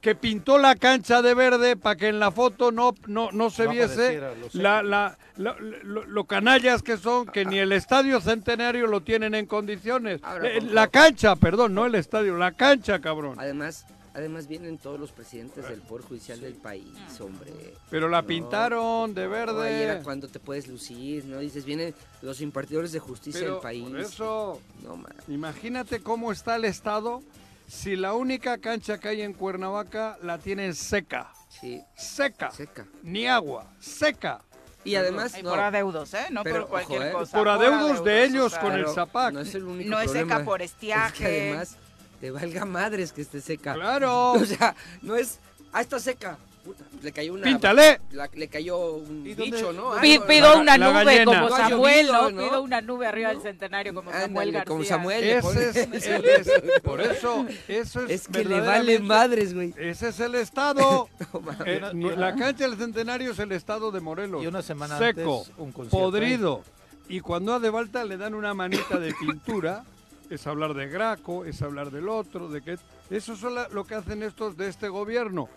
que 0.01 0.15
pintó 0.15 0.57
la 0.57 0.77
cancha 0.77 1.21
de 1.21 1.35
verde 1.35 1.77
para 1.77 1.97
que 1.97 2.09
en 2.09 2.19
la 2.19 2.31
foto 2.31 2.73
no, 2.73 2.95
no, 3.07 3.31
no 3.33 3.51
se 3.51 3.65
No 3.67 3.73
viese 3.73 4.19
la, 4.55 4.83
la- 4.83 5.19
la- 5.37 5.57
lo, 5.83 6.07
lo 6.07 6.25
canallas 6.25 6.83
que 6.83 6.97
son, 6.97 7.27
que 7.27 7.45
ni 7.45 7.59
el 7.59 7.71
estadio 7.73 8.19
centenario 8.23 8.87
lo 8.87 9.03
tienen 9.03 9.35
en 9.35 9.45
condiciones. 9.45 10.21
Ahora, 10.25 10.49
Eh, 10.49 10.63
la 10.63 10.89
cancha, 10.89 11.37
perdón, 11.37 11.75
no 11.75 11.85
el 11.85 11.95
estadio, 11.95 12.39
la 12.39 12.53
cancha, 12.53 12.99
cabrón. 12.99 13.35
Además, 13.39 13.85
además 14.15 14.47
vienen 14.49 14.79
todos 14.79 14.99
los 14.99 15.13
presidentes 15.13 15.69
del 15.69 15.81
Poder 15.81 16.05
Judicial 16.05 16.41
del 16.41 16.55
país, 16.55 16.89
hombre. 17.21 17.53
Pero 17.91 18.09
la 18.09 18.23
No. 18.23 18.27
pintaron 18.29 19.15
de 19.15 19.27
No, 19.27 19.35
ahí 19.61 19.75
era 19.75 19.93
verde. 19.95 20.03
cuando 20.05 20.29
te 20.29 20.39
puedes 20.41 20.67
lucir, 20.69 21.25
¿no? 21.27 21.39
Dices, 21.39 21.65
vienen 21.65 21.95
los 22.23 22.41
impartidores 22.41 22.93
de 22.93 22.99
justicia 22.99 23.41
Pero 23.41 23.53
del 23.55 23.63
país. 23.63 23.89
por 23.89 24.01
eso, 24.01 24.61
No, 24.83 24.97
man. 24.97 25.13
imagínate 25.29 26.03
cómo 26.03 26.33
está 26.33 26.57
el 26.57 26.65
estado 26.65 27.23
si 27.69 27.95
la 27.97 28.15
única 28.15 28.59
cancha 28.59 28.99
que 28.99 29.09
hay 29.09 29.23
en 29.23 29.33
Cuernavaca 29.33 30.19
la 30.23 30.39
tienen 30.39 30.75
seca. 30.75 31.33
Sí, 31.49 31.81
Seca. 31.97 32.51
seca. 32.51 32.87
Ni 33.03 33.27
agua. 33.27 33.67
Seca. 33.81 34.41
Y 34.83 34.95
además, 34.95 35.37
Y 35.39 35.43
no, 35.43 35.51
por 35.51 35.59
adeudos, 35.61 36.15
¿eh? 36.15 36.27
No 36.31 36.43
Pero, 36.43 36.61
por 36.63 36.69
cualquier 36.71 37.01
ojo, 37.01 37.09
¿eh? 37.09 37.13
cosa. 37.13 37.37
Por 37.39 37.49
adeudos 37.49 38.03
de 38.03 38.13
o 38.13 38.25
ellos 38.25 38.53
sea, 38.53 38.61
con 38.63 38.73
el 38.73 38.89
Zapac. 38.89 39.35
No 39.35 39.41
es 39.41 39.55
el 39.55 39.65
único 39.65 39.91
No 39.91 40.01
es 40.01 40.11
seca 40.11 40.43
por 40.43 40.63
Es 40.63 40.71
estiaje. 40.73 41.19
que 41.25 41.49
además 41.51 41.77
te 42.21 42.31
valga 42.31 42.65
madres 42.65 43.13
que 43.13 43.23
esté 43.23 43.41
seca. 43.41 43.75
Claro. 43.75 44.33
O 44.41 44.45
sea, 44.45 44.75
no 45.03 45.17
es, 45.17 45.39
ah, 45.73 45.81
está 45.81 45.99
seca. 45.99 46.39
Puta, 46.65 46.85
le 47.03 47.11
cayó 47.11 47.33
una... 47.33 47.45
Píntale. 47.45 48.01
la- 48.13 48.29
le 48.35 48.49
cayó 48.49 48.97
un 48.97 49.27
¿Y 49.27 49.33
dónde- 49.33 49.57
bicho, 49.57 49.73
¿no? 49.73 49.93
Pido 50.03 50.59
una 50.61 50.77
la 50.77 50.93
nube 50.93 51.25
como 51.25 51.49
No 51.49 51.57
Samuel, 51.57 52.07
¿no? 52.09 52.13
llovido, 52.13 52.31
¿no? 52.33 52.43
Pido 52.49 52.63
una 52.63 52.81
nube 52.83 53.07
arriba 53.07 53.31
del 53.31 53.41
centenario 53.41 53.95
como 53.95 54.11
Samuel 54.11 54.27
Ándale, 54.29 54.53
García. 54.53 54.65
como 54.67 54.85
Samuel. 54.85 55.25
Ese 55.25 55.41
pone- 55.41 55.69
es, 55.97 56.07
el 56.07 56.25
es- 56.27 56.51
por 56.83 57.01
eso, 57.01 57.47
eso 57.67 58.05
es, 58.05 58.11
Es 58.11 58.29
que 58.29 58.45
le 58.45 58.61
vale 58.61 58.99
madres, 58.99 59.55
güey. 59.55 59.73
Ese 59.79 60.09
es 60.09 60.21
el 60.21 60.35
estado. 60.35 61.09
Eh, 61.65 61.81
la 62.17 62.35
cancha 62.35 62.69
del 62.69 62.77
centenario 62.77 63.33
es 63.33 63.39
el 63.39 63.53
estado 63.53 63.91
de 63.91 64.01
Morelos. 64.01 64.43
Y 64.43 64.47
una 64.47 64.61
semana 64.61 64.99
Seco, 64.99 65.39
antes, 65.41 65.55
un 65.57 65.73
concierto 65.73 65.99
podrido. 65.99 66.63
Y 67.09 67.21
cuando 67.21 67.55
hace 67.55 67.73
falta 67.73 68.05
le 68.05 68.19
dan 68.19 68.35
una 68.35 68.53
manita 68.53 68.99
de 68.99 69.15
pintura. 69.15 69.83
Es 70.31 70.47
hablar 70.47 70.75
de 70.75 70.89
Graco, 70.89 71.45
es 71.45 71.61
hablar 71.61 71.91
del 71.91 72.09
otro, 72.09 72.49
de 72.49 72.63
que 72.63 72.79
eso 73.11 73.33
es 73.35 73.43
la- 73.43 73.69
lo 73.69 73.85
que 73.85 73.97
hacen 73.97 74.23
estos 74.23 74.57
de 74.57 74.69
este 74.69 74.89
gobierno. 74.89 75.49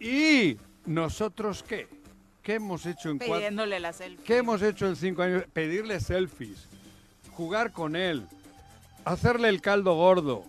Y 0.00 0.56
nosotros 0.86 1.62
qué? 1.62 1.88
¿Qué 2.42 2.54
hemos 2.54 2.86
hecho 2.86 3.10
en 3.10 3.18
cuatro? 3.18 3.34
Pidiéndole 3.36 3.78
la 3.80 3.92
selfie. 3.92 4.24
¿Qué 4.24 4.38
hemos 4.38 4.62
hecho 4.62 4.86
en 4.88 4.96
cinco 4.96 5.22
años? 5.22 5.44
Pedirle 5.52 6.00
selfies, 6.00 6.66
jugar 7.32 7.72
con 7.72 7.94
él, 7.94 8.26
hacerle 9.04 9.48
el 9.48 9.60
caldo 9.60 9.94
gordo. 9.94 10.44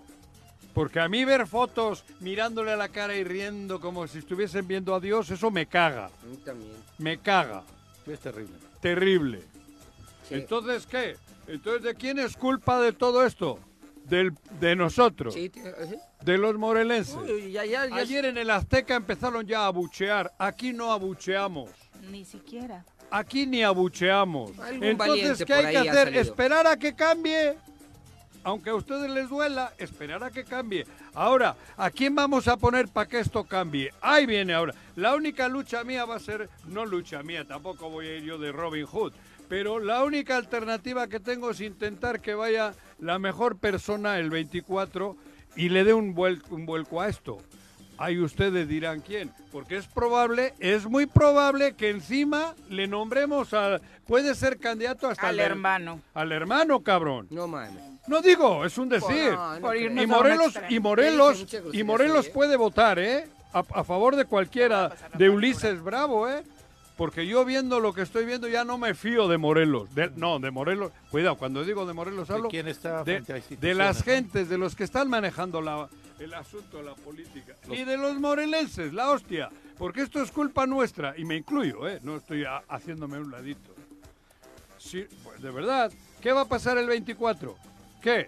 Porque 0.74 1.00
a 1.00 1.08
mí 1.08 1.24
ver 1.24 1.46
fotos 1.46 2.04
mirándole 2.20 2.72
a 2.72 2.76
la 2.76 2.90
cara 2.90 3.16
y 3.16 3.24
riendo 3.24 3.80
como 3.80 4.08
si 4.08 4.18
estuviesen 4.20 4.68
viendo 4.68 4.96
a 4.96 5.00
Dios, 5.00 5.30
eso 5.30 5.52
me 5.52 5.68
caga, 5.68 6.06
A 6.08 6.26
mí 6.26 6.38
también. 6.38 6.72
me 6.98 7.20
caga, 7.20 7.64
Es 8.08 8.20
terrible. 8.20 8.56
terrible. 8.82 9.44
Sí. 10.28 10.34
Entonces, 10.36 10.88
¿qué? 10.88 11.16
Entonces, 11.48 11.84
¿de 11.84 11.96
quién 11.96 12.20
es 12.20 12.36
culpa 12.38 12.80
de 12.80 12.94
todo 12.94 13.26
esto? 13.26 13.60
Del, 14.06 14.34
de 14.60 14.76
nosotros, 14.76 15.34
Sí, 15.34 15.50
sí. 15.54 15.96
de 16.26 16.38
los 16.38 16.56
morelenses. 16.58 17.16
Uy, 17.16 17.54
ya, 17.54 17.64
ya, 17.64 17.88
ya. 17.88 17.96
Ayer 17.96 18.26
en 18.26 18.38
el 18.38 18.50
Azteca 18.50 18.96
empezaron 18.96 19.48
ya 19.48 19.62
a 19.62 19.68
abuchear, 19.68 20.30
aquí 20.38 20.74
no 20.74 20.92
abucheamos. 20.92 21.70
Ni 22.12 22.26
siquiera. 22.26 22.84
Aquí 23.10 23.46
ni 23.46 23.64
abucheamos. 23.64 24.58
Algún 24.60 24.84
Entonces, 24.84 25.46
¿qué 25.46 25.54
hay 25.54 25.72
que 25.72 25.90
hacer? 25.90 26.18
Esperar 26.18 26.68
a 26.68 26.76
que 26.78 26.94
cambie. 26.94 27.56
Aunque 28.44 28.72
a 28.72 28.76
ustedes 28.76 29.10
les 29.10 29.30
duela, 29.30 29.72
esperar 29.78 30.22
a 30.22 30.30
que 30.32 30.44
cambie. 30.44 30.86
Ahora, 31.14 31.56
¿a 31.78 31.90
quién 31.90 32.14
vamos 32.14 32.50
a 32.50 32.58
poner 32.58 32.90
para 32.90 33.08
que 33.08 33.20
esto 33.20 33.46
cambie? 33.46 33.94
Ahí 34.02 34.26
viene 34.26 34.54
ahora. 34.54 34.74
La 34.98 35.16
única 35.16 35.48
lucha 35.48 35.86
mía 35.86 36.04
va 36.04 36.16
a 36.16 36.20
ser, 36.20 36.50
no 36.68 36.86
lucha 36.86 37.24
mía, 37.24 37.46
tampoco 37.46 37.90
voy 37.90 38.08
a 38.08 38.16
ir 38.18 38.24
yo 38.24 38.38
de 38.38 38.52
Robin 38.52 38.86
Hood, 38.86 39.14
pero 39.54 39.78
la 39.80 40.04
única 40.04 40.36
alternativa 40.36 41.08
que 41.08 41.20
tengo 41.20 41.52
es 41.52 41.62
intentar 41.62 42.22
que 42.22 42.34
vaya 42.34 42.74
la 42.98 43.20
mejor 43.20 43.60
persona 43.60 44.18
el 44.18 44.32
24 44.32 45.16
y 45.56 45.70
le 45.70 45.84
dé 45.84 45.94
un 45.94 46.16
vuelco, 46.16 46.56
un 46.56 46.66
vuelco 46.66 47.00
a 47.02 47.08
esto. 47.08 47.38
Ahí 48.00 48.18
ustedes 48.20 48.68
dirán 48.68 49.02
quién, 49.02 49.32
porque 49.52 49.78
es 49.78 49.86
probable, 49.86 50.56
es 50.58 50.88
muy 50.88 51.06
probable 51.06 51.76
que 51.76 51.92
encima 51.92 52.56
le 52.72 52.88
nombremos 52.88 53.54
a, 53.54 53.80
puede 54.08 54.34
ser 54.34 54.58
candidato 54.58 55.08
hasta 55.08 55.28
Al 55.28 55.36
el- 55.40 55.46
hermano. 55.46 56.02
al 56.16 56.32
hermano, 56.32 56.80
cabrón. 56.82 57.28
No 57.30 57.46
mames. 57.48 57.80
No 58.08 58.24
digo, 58.24 58.66
es 58.66 58.76
un 58.80 58.90
decir. 58.90 59.34
No, 59.34 59.54
no 59.54 59.62
Por 59.62 59.76
creo. 59.76 59.84
irnos 59.86 60.04
y 60.04 60.08
Morelos, 60.08 60.54
y 60.68 60.80
Morelos, 60.80 61.46
y 61.74 61.84
Morelos 61.84 62.28
puede 62.30 62.56
votar, 62.56 62.98
¿eh? 62.98 63.28
A, 63.54 63.60
a 63.60 63.84
favor 63.84 64.16
de 64.16 64.26
cualquiera, 64.26 64.92
de. 65.14 65.30
Ulises 65.30 65.80
Bravo, 65.80 66.28
¿eh? 66.28 66.44
Porque 66.98 67.26
yo 67.26 67.44
viendo 67.44 67.80
lo 67.80 67.92
que 67.92 68.04
estoy 68.04 68.24
viendo 68.26 68.48
ya 68.48 68.64
no 68.64 68.78
me 68.78 68.94
fío 68.94 69.28
de 69.28 69.38
Morelos. 69.40 69.94
De- 69.96 70.12
no, 70.16 70.38
de 70.40 70.52
Morelos. 70.52 70.92
Cuidado, 71.10 71.36
cuando 71.38 71.64
digo 71.64 71.86
de 71.88 71.94
Morelos 71.94 72.28
¿De 72.28 72.34
hablo 72.36 72.50
quién 72.50 72.68
está 72.68 73.04
de, 73.04 73.22
frente 73.22 73.34
a 73.34 73.56
de 73.58 73.74
las 73.74 74.04
gentes, 74.04 74.48
de 74.48 74.58
los 74.60 74.76
que 74.76 74.84
están 74.84 75.10
manejando 75.10 75.60
la, 75.60 75.90
el 76.20 76.34
asunto 76.36 76.78
de 76.78 76.84
la 76.84 76.94
política. 76.96 77.56
Y 77.70 77.84
de 77.84 77.98
los 77.98 78.20
morelenses, 78.20 78.94
la 78.94 79.10
hostia. 79.10 79.50
Porque 79.78 80.02
esto 80.02 80.22
es 80.22 80.32
culpa 80.32 80.68
nuestra, 80.68 81.16
y 81.18 81.26
me 81.26 81.36
incluyo, 81.36 81.88
¿eh? 81.90 82.00
No 82.04 82.16
estoy 82.18 82.44
a- 82.46 82.62
haciéndome 82.70 83.18
un 83.18 83.32
ladito. 83.32 83.74
Sí, 84.78 85.06
pues, 85.24 85.42
de 85.42 85.50
verdad, 85.50 85.92
¿qué 86.22 86.32
va 86.32 86.42
a 86.42 86.46
pasar 86.46 86.78
el 86.78 86.86
24? 86.88 87.56
¿Qué? 88.02 88.28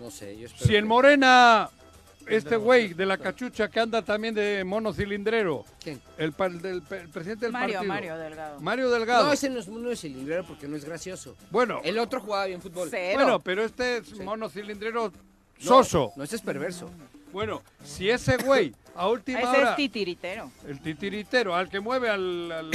No 0.00 0.10
sé, 0.10 0.38
yo 0.38 0.46
espero 0.46 0.66
Si 0.66 0.76
en 0.76 0.84
que- 0.84 0.88
Morena, 0.88 1.68
este 2.26 2.56
güey 2.56 2.94
de 2.94 3.06
la 3.06 3.18
cachucha 3.18 3.68
que 3.68 3.80
anda 3.80 4.02
también 4.02 4.34
de 4.34 4.62
mono 4.64 4.92
cilindrero, 4.92 5.64
¿Quién? 5.82 6.00
el, 6.18 6.32
par- 6.32 6.52
del, 6.52 6.76
el 6.90 7.08
presidente 7.08 7.46
del 7.46 7.52
Mario, 7.52 7.76
partido. 7.78 7.94
Mario 7.94 8.16
Delgado. 8.18 8.60
Mario 8.60 8.90
Delgado. 8.90 9.26
No, 9.26 9.32
ese 9.32 9.50
no 9.50 9.58
es, 9.60 9.68
no 9.68 9.90
es 9.90 10.00
cilindrero 10.00 10.44
porque 10.46 10.68
no 10.68 10.76
es 10.76 10.84
gracioso. 10.84 11.36
Bueno, 11.50 11.80
El 11.84 11.98
otro 11.98 12.20
jugaba 12.20 12.46
bien 12.46 12.60
fútbol. 12.62 12.88
Cero. 12.90 13.18
bueno, 13.20 13.40
pero 13.40 13.64
este 13.64 13.98
es 13.98 14.08
Sí. 14.08 14.20
mono 14.20 14.48
cilindrero 14.48 15.10
No, 15.10 15.64
soso. 15.64 16.12
No, 16.16 16.22
ese 16.24 16.36
es 16.36 16.42
perverso. 16.42 16.90
Bueno, 17.32 17.62
si 17.84 18.10
ese 18.10 18.36
güey 18.38 18.74
a 18.94 19.08
última 19.08 19.38
Ese 19.40 19.48
hora, 19.48 19.70
es 19.70 19.76
titiritero. 19.76 20.50
el 20.66 20.80
titiritero, 20.80 21.54
al 21.54 21.68
que 21.68 21.80
mueve 21.80 22.08
al, 22.08 22.50
al- 22.52 22.70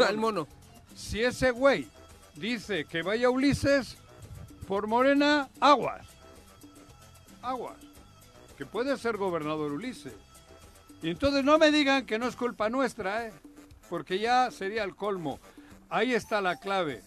al 0.00 0.02
Al 0.08 0.16
mono, 0.16 0.46
mono. 0.46 0.48
si 0.96 1.22
ese 1.22 1.50
güey 1.50 1.86
dice 2.34 2.84
que 2.86 3.02
vaya 3.02 3.28
Ulises 3.30 3.96
por 4.66 4.86
Morena, 4.86 5.48
aguas. 5.60 6.06
Aguas. 7.42 7.76
Que 8.60 8.66
puede 8.66 8.98
ser 8.98 9.16
gobernador 9.16 9.72
Ulises. 9.72 10.12
Y 11.00 11.08
entonces 11.08 11.42
no 11.42 11.56
me 11.56 11.70
digan 11.70 12.04
que 12.04 12.18
no 12.18 12.26
es 12.26 12.36
culpa 12.36 12.68
nuestra, 12.68 13.26
¿eh? 13.26 13.32
Porque 13.88 14.18
ya 14.18 14.50
sería 14.50 14.84
el 14.84 14.94
colmo. 14.94 15.40
Ahí 15.88 16.12
está 16.12 16.42
la 16.42 16.56
clave. 16.56 17.00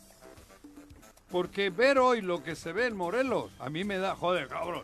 Porque 1.30 1.70
ver 1.70 2.00
hoy 2.00 2.22
lo 2.22 2.42
que 2.42 2.56
se 2.56 2.72
ve 2.72 2.88
en 2.88 2.98
Morelos, 2.98 3.52
a 3.60 3.70
mí 3.70 3.84
me 3.84 4.00
da, 4.00 4.16
joder, 4.16 4.48
cabrón. 4.48 4.84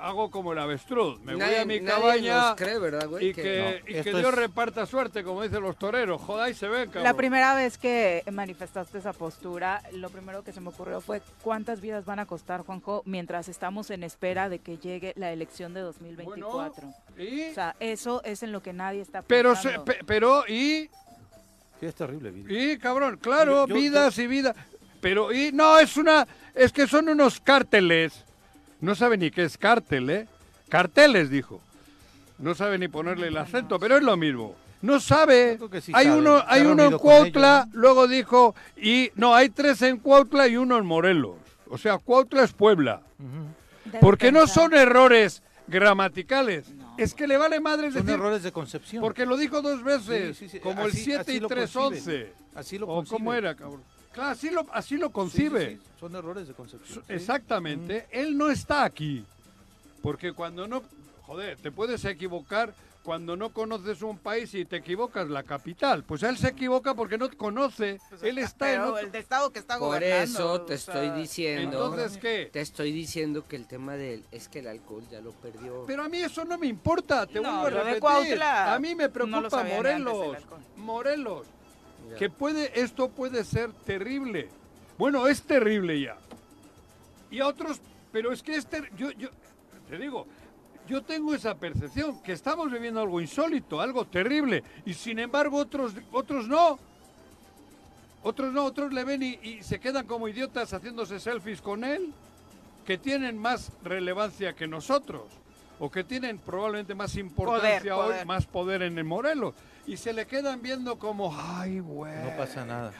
Hago 0.00 0.30
como 0.30 0.52
el 0.52 0.58
avestruz. 0.58 1.20
Me 1.20 1.32
voy 1.32 1.40
Nadie- 1.40 1.58
a 1.60 1.64
mi 1.64 1.80
nadie 1.80 2.00
cabaña 2.00 2.48
nos 2.50 2.56
cree, 2.56 2.78
¿verdad, 2.78 3.08
güey? 3.08 3.28
y 3.28 3.34
Que- 3.34 3.82
No, 3.84 3.90
y 3.90 4.02
que 4.02 4.10
Dios 4.14 4.32
es- 4.32 4.34
reparta 4.34 4.86
suerte, 4.86 5.24
como 5.24 5.42
dicen 5.42 5.62
los 5.62 5.76
toreros. 5.76 6.20
Ahí 6.30 6.54
se 6.54 6.68
ven, 6.68 6.86
cabrón. 6.86 7.04
La 7.04 7.14
primera 7.14 7.54
vez 7.54 7.78
que 7.78 8.22
manifestaste 8.30 8.98
esa 8.98 9.12
postura, 9.12 9.82
lo 9.92 10.10
primero 10.10 10.42
que 10.44 10.52
se 10.52 10.60
me 10.60 10.68
ocurrió 10.68 11.00
fue 11.00 11.20
cuántas 11.42 11.80
vidas 11.80 12.04
van 12.04 12.18
a 12.20 12.26
costar, 12.26 12.62
Juanjo, 12.62 13.02
mientras 13.06 13.48
estamos 13.48 13.90
en 13.90 14.02
espera 14.04 14.48
de 14.48 14.58
que 14.60 14.78
llegue 14.78 15.12
la 15.16 15.32
elección 15.32 15.74
de 15.74 15.80
2024. 15.80 16.92
¿Y? 17.18 17.50
O 17.50 17.54
sea, 17.54 17.74
eso 17.80 18.22
es 18.24 18.42
en 18.42 18.52
lo 18.52 18.62
que 18.62 18.72
nadie 18.72 19.00
está 19.00 19.22
Pero, 19.22 19.56
se- 19.56 19.62
pensando. 19.70 19.84
pe- 19.84 19.98
pero, 20.06 20.44
y, 20.46 20.88
Sí, 21.80 21.86
es 21.86 21.94
terrible, 21.94 22.30
Viri. 22.30 22.72
y, 22.72 22.78
cabrón, 22.78 23.18
claro, 23.20 23.66
Yo- 23.66 23.68
yo- 23.68 23.74
vidas 23.74 24.18
y 24.18 24.26
vidas. 24.26 24.54
Pero, 25.00 25.32
y, 25.32 25.52
no, 25.52 25.78
es 25.78 25.96
una, 25.96 26.26
es 26.54 26.72
que 26.72 26.86
son 26.86 27.08
unos 27.08 27.40
cárteles. 27.40 28.24
No 28.80 28.94
sabe 28.94 29.16
ni 29.16 29.30
qué 29.30 29.44
es 29.44 29.58
cártel, 29.58 30.10
¿eh? 30.10 30.26
Carteles, 30.68 31.30
dijo. 31.30 31.60
No 32.38 32.54
sabe 32.54 32.78
ni 32.78 32.88
ponerle 32.88 33.28
el 33.28 33.36
acento, 33.36 33.78
pero 33.80 33.96
es 33.96 34.02
lo 34.02 34.16
mismo. 34.16 34.54
No 34.80 35.00
sabe. 35.00 35.52
Yo 35.52 35.56
creo 35.58 35.70
que 35.70 35.80
sí 35.80 35.92
hay 35.94 36.06
sabe. 36.06 36.18
uno, 36.18 36.38
Se 36.38 36.44
ha 36.44 36.52
hay 36.52 36.60
uno 36.62 36.70
en 36.70 36.78
reunido 36.78 36.98
con 37.00 37.10
Cuautla, 37.10 37.62
ellos, 37.64 37.74
luego 37.74 38.06
dijo, 38.06 38.54
y 38.76 39.10
no, 39.16 39.34
hay 39.34 39.48
tres 39.48 39.82
en 39.82 39.98
Cuautla 39.98 40.46
y 40.46 40.56
uno 40.56 40.78
en 40.78 40.86
Morelos. 40.86 41.36
O 41.68 41.76
sea, 41.78 41.98
Cuautla 41.98 42.44
es 42.44 42.52
Puebla. 42.52 43.02
Porque 44.00 44.30
no 44.30 44.46
son 44.46 44.74
errores 44.74 45.42
gramaticales. 45.66 46.68
No. 46.70 46.94
Es 46.96 47.14
que 47.14 47.26
le 47.26 47.36
vale 47.36 47.58
madre 47.60 47.90
Son 47.90 48.02
decir, 48.04 48.10
errores 48.20 48.42
de 48.42 48.52
concepción. 48.52 49.02
porque 49.02 49.26
lo 49.26 49.36
dijo 49.36 49.60
dos 49.62 49.82
veces, 49.82 50.36
Sí, 50.36 50.44
sí, 50.46 50.50
sí. 50.50 50.60
como 50.60 50.82
Así- 50.82 50.98
el 50.98 51.04
7 51.04 51.20
así 51.22 51.32
y 51.32 51.40
lo 51.40 51.48
3, 51.48 51.72
concibe. 51.72 51.96
11. 52.24 52.32
Así 52.54 52.78
lo 52.78 52.86
¿O 52.86 52.94
concibe. 52.96 53.16
cómo 53.18 53.34
era, 53.34 53.54
cabrón? 53.54 53.82
Claro, 54.12 54.30
así 54.30 54.50
lo, 54.50 54.66
así 54.72 54.96
lo 54.96 55.06
Sí, 55.06 55.10
sí, 55.10 55.12
concibe. 55.14 55.70
sí, 55.76 55.80
Son 56.00 56.14
errores 56.16 56.48
de 56.48 56.54
concepción. 56.54 57.04
sí. 57.06 57.12
Exactamente. 57.12 58.06
Él 58.10 58.36
no 58.36 58.50
está 58.50 58.84
aquí. 58.84 59.24
Porque 60.02 60.32
cuando 60.32 60.66
no... 60.68 60.82
Joder, 61.22 61.58
te 61.58 61.70
puedes 61.70 62.04
equivocar 62.06 62.72
cuando 63.02 63.36
no 63.36 63.50
conoces 63.50 64.02
un 64.02 64.18
país 64.18 64.52
y 64.54 64.64
te 64.64 64.76
equivocas 64.76 65.28
la 65.28 65.42
capital. 65.42 66.02
Pues 66.04 66.22
él 66.22 66.36
se 66.36 66.48
equivoca 66.48 66.94
porque 66.94 67.16
no 67.18 67.30
conoce. 67.30 68.00
él 68.22 68.38
está 68.38 68.72
en 68.74 68.80
otro... 68.82 68.98
el 68.98 69.12
de 69.12 69.18
estado 69.18 69.50
que 69.50 69.58
está 69.58 69.78
Por 69.78 69.88
gobernando. 69.88 70.22
eso 70.24 70.60
te 70.62 70.74
o 70.74 70.78
sea, 70.78 70.94
estoy 71.04 71.20
diciendo. 71.20 71.62
Entonces, 71.90 72.18
¿qué? 72.18 72.48
Te 72.52 72.60
estoy 72.60 72.92
diciendo 72.92 73.46
que 73.46 73.56
el 73.56 73.66
tema 73.66 73.94
del 73.94 74.24
es 74.30 74.48
que 74.48 74.58
el 74.60 74.68
alcohol 74.68 75.04
ya 75.10 75.20
lo 75.20 75.32
perdió. 75.32 75.84
Pero 75.86 76.02
a 76.02 76.08
mí 76.08 76.18
eso 76.18 76.44
no 76.44 76.58
me 76.58 76.66
importa, 76.66 77.26
te 77.26 77.40
No, 77.40 77.60
vuelvo 77.60 77.78
a 77.80 77.84
de 77.84 77.94
repetir. 77.94 78.42
A 78.42 78.78
mí 78.78 78.94
me 78.94 79.08
preocupa 79.08 79.64
Morelos. 79.64 80.36
alcohol. 80.36 80.60
Morelos. 80.76 81.46
Que 82.16 82.30
puede, 82.30 82.80
esto 82.80 83.08
puede 83.10 83.44
ser 83.44 83.72
terrible. 83.84 84.48
Bueno, 84.96 85.26
es 85.26 85.42
terrible 85.42 86.00
ya. 86.00 86.16
Y 87.30 87.40
a 87.40 87.46
otros, 87.46 87.80
pero 88.12 88.32
es 88.32 88.42
que 88.42 88.56
es 88.56 88.66
ter- 88.66 88.94
yo, 88.96 89.10
yo, 89.12 89.28
te 89.88 89.98
digo, 89.98 90.26
yo 90.88 91.02
tengo 91.02 91.34
esa 91.34 91.54
percepción 91.54 92.22
que 92.22 92.32
estamos 92.32 92.70
viviendo 92.72 93.00
algo 93.00 93.20
insólito, 93.20 93.80
algo 93.80 94.06
terrible, 94.06 94.64
y 94.86 94.94
sin 94.94 95.18
embargo 95.18 95.58
otros, 95.58 95.92
otros 96.12 96.48
no. 96.48 96.78
Otros 98.22 98.52
no, 98.52 98.64
otros 98.64 98.92
le 98.92 99.04
ven 99.04 99.22
y, 99.22 99.38
y 99.42 99.62
se 99.62 99.78
quedan 99.78 100.06
como 100.06 100.26
idiotas 100.28 100.72
haciéndose 100.72 101.20
selfies 101.20 101.60
con 101.62 101.84
él, 101.84 102.12
que 102.84 102.98
tienen 102.98 103.38
más 103.38 103.70
relevancia 103.84 104.54
que 104.54 104.66
nosotros, 104.66 105.26
o 105.78 105.90
que 105.90 106.04
tienen 106.04 106.38
probablemente 106.38 106.94
más 106.94 107.16
importancia 107.16 107.96
hoy, 107.96 108.06
poder. 108.06 108.26
más 108.26 108.46
poder 108.46 108.82
en 108.82 108.98
el 108.98 109.04
Morelos, 109.04 109.54
y 109.86 109.96
se 109.96 110.12
le 110.12 110.26
quedan 110.26 110.60
viendo 110.60 110.98
como, 110.98 111.34
ay, 111.38 111.80
güey. 111.80 112.24
No 112.24 112.36
pasa 112.36 112.64
nada. 112.64 112.92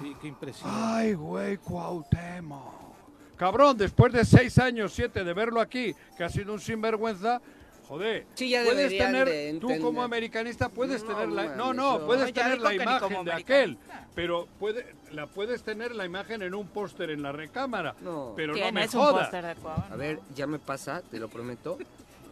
Sí, 0.00 0.16
qué 0.20 0.28
impresión. 0.28 0.70
Ay, 0.72 1.14
güey, 1.14 1.56
Cuauhtémoc. 1.58 2.88
Cabrón, 3.36 3.76
después 3.76 4.12
de 4.12 4.24
seis 4.24 4.58
años, 4.58 4.92
siete 4.92 5.22
de 5.22 5.32
verlo 5.32 5.60
aquí, 5.60 5.94
que 6.16 6.24
ha 6.24 6.28
sido 6.28 6.52
un 6.52 6.60
sinvergüenza, 6.60 7.40
joder. 7.88 8.26
Sí, 8.34 8.50
ya 8.50 8.62
puedes 8.64 8.96
tener, 8.96 9.28
de 9.28 9.58
tú 9.60 9.68
como 9.80 10.02
americanista 10.02 10.68
puedes 10.68 11.02
No, 11.04 11.08
tener 11.14 11.28
la, 11.30 11.56
no, 11.56 11.72
no, 11.72 11.98
no. 11.98 12.06
puedes 12.06 12.26
No, 12.26 12.32
tener 12.32 12.60
la 12.60 12.74
imagen 12.74 13.24
de 13.24 13.32
aquel, 13.32 13.78
pero 14.14 14.46
puede, 14.58 14.86
la 15.12 15.26
puedes 15.26 15.62
tener 15.62 15.94
la 15.94 16.04
imagen 16.04 16.42
en 16.42 16.54
un 16.54 16.68
póster 16.68 17.10
en 17.10 17.22
la 17.22 17.32
recámara, 17.32 17.94
No. 18.00 18.32
pero 18.36 18.54
no 18.54 18.72
me 18.72 18.86
jodas. 18.88 19.32
A 19.34 19.96
ver, 19.96 20.20
ya 20.34 20.46
me 20.46 20.58
pasa, 20.58 21.02
te 21.10 21.18
lo 21.18 21.28
prometo. 21.28 21.78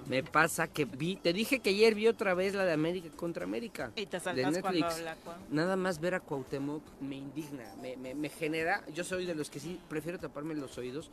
Me 0.08 0.22
pasa 0.22 0.68
que 0.68 0.84
vi, 0.84 1.16
te 1.16 1.32
dije 1.32 1.58
que 1.58 1.70
ayer 1.70 1.96
vi 1.96 2.06
otra 2.06 2.32
vez 2.34 2.54
la 2.54 2.64
de 2.64 2.72
América 2.72 3.08
contra 3.16 3.42
América. 3.42 3.90
Y 3.96 4.06
te 4.06 4.20
de 4.20 4.46
Netflix. 4.46 4.84
habla. 4.98 5.16
Nada 5.50 5.74
más 5.74 5.98
ver 6.00 6.14
a 6.14 6.20
Cuauhtémoc 6.20 6.80
me 7.00 7.16
indigna, 7.16 7.64
me, 7.82 7.96
me- 7.96 8.14
me 8.14 8.28
genera, 8.28 8.84
yo 8.94 9.02
soy 9.02 9.26
de 9.26 9.34
los 9.34 9.50
que 9.50 9.58
sí 9.58 9.80
prefiero 9.88 10.20
taparme 10.20 10.54
los 10.54 10.78
oídos 10.78 11.10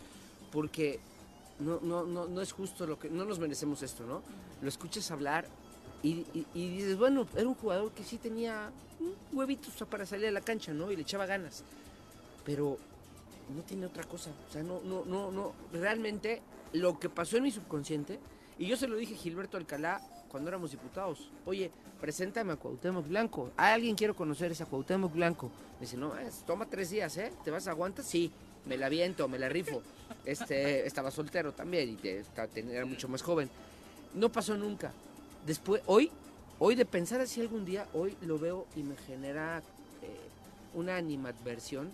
porque 0.52 1.00
no, 1.60 1.80
no, 1.82 2.04
no, 2.06 2.26
no 2.28 2.42
es 2.42 2.52
justo 2.52 2.86
lo 2.88 2.98
que, 3.00 3.10
no 3.10 3.26
nos 3.26 3.40
merecemos 3.40 3.82
esto, 3.84 4.06
¿no? 4.06 4.22
Lo 4.62 4.70
escuchas 4.70 5.10
hablar 5.12 5.48
y, 6.02 6.26
y- 6.34 6.70
dices, 6.70 6.98
bueno, 6.98 7.28
era 7.36 7.48
un 7.48 7.56
jugador 7.56 7.92
que 7.92 8.04
sí 8.04 8.18
tenía 8.18 8.72
huevitos 9.32 9.74
para 9.90 10.06
salir 10.06 10.28
a 10.28 10.32
la 10.32 10.42
cancha, 10.42 10.74
¿no? 10.74 10.92
Y 10.92 10.96
le 10.96 11.02
echaba 11.04 11.26
ganas, 11.26 11.64
pero 12.46 12.78
no 13.56 13.62
tiene 13.64 13.86
otra 13.86 14.04
cosa, 14.04 14.32
o 14.50 14.52
sea, 14.52 14.64
no, 14.64 14.82
no, 14.84 15.06
no, 15.06 15.32
no, 15.32 15.54
realmente 15.74 16.42
lo 16.74 17.00
que 17.00 17.10
pasó 17.10 17.38
en 17.38 17.44
mi 17.44 17.52
subconsciente, 17.52 18.20
y 18.58 18.68
yo 18.68 18.78
se 18.78 18.88
lo 18.88 18.96
dije 18.96 19.16
a 19.16 19.18
Gilberto 19.18 19.58
Alcalá 19.58 20.02
cuando 20.30 20.50
éramos 20.50 20.72
diputados, 20.72 21.30
oye, 21.46 21.70
preséntame 22.02 22.54
a 22.54 22.56
Cuauhtémoc 22.56 23.08
Blanco, 23.08 23.52
a 23.58 23.74
alguien 23.74 23.96
quiero 23.96 24.16
conocer 24.16 24.52
esa 24.52 24.66
Cuauhtémoc 24.66 25.14
Blanco. 25.14 25.52
Me 25.80 25.82
dice, 25.82 25.96
no, 25.98 26.18
es- 26.18 26.44
toma 26.46 26.66
tres 26.66 26.90
días, 26.90 27.16
¿eh? 27.18 27.32
¿Te 27.44 27.52
vas 27.52 27.68
a 27.68 27.72
aguantar? 27.72 28.04
Sí, 28.04 28.32
me 28.66 28.78
la 28.78 28.90
viento, 28.90 29.28
me 29.28 29.40
la 29.40 29.50
rifo. 29.50 29.82
Este, 30.26 30.86
estaba 30.88 31.12
soltero 31.12 31.52
también 31.52 31.90
y 31.90 31.96
te- 31.96 32.24
era 32.72 32.86
mucho 32.86 33.08
más 33.10 33.22
joven. 33.22 33.50
No 34.14 34.32
pasó 34.32 34.56
nunca. 34.58 34.92
Después, 35.46 35.82
hoy, 35.86 36.12
hoy 36.60 36.76
de 36.76 36.86
pensar 36.86 37.20
así 37.22 37.42
algún 37.42 37.66
día, 37.66 37.88
hoy 37.94 38.16
lo 38.22 38.40
veo 38.40 38.68
y 38.76 38.84
me 38.84 38.96
genera 38.96 39.60
eh, 40.02 40.08
una 40.74 40.96
animadversión, 40.98 41.90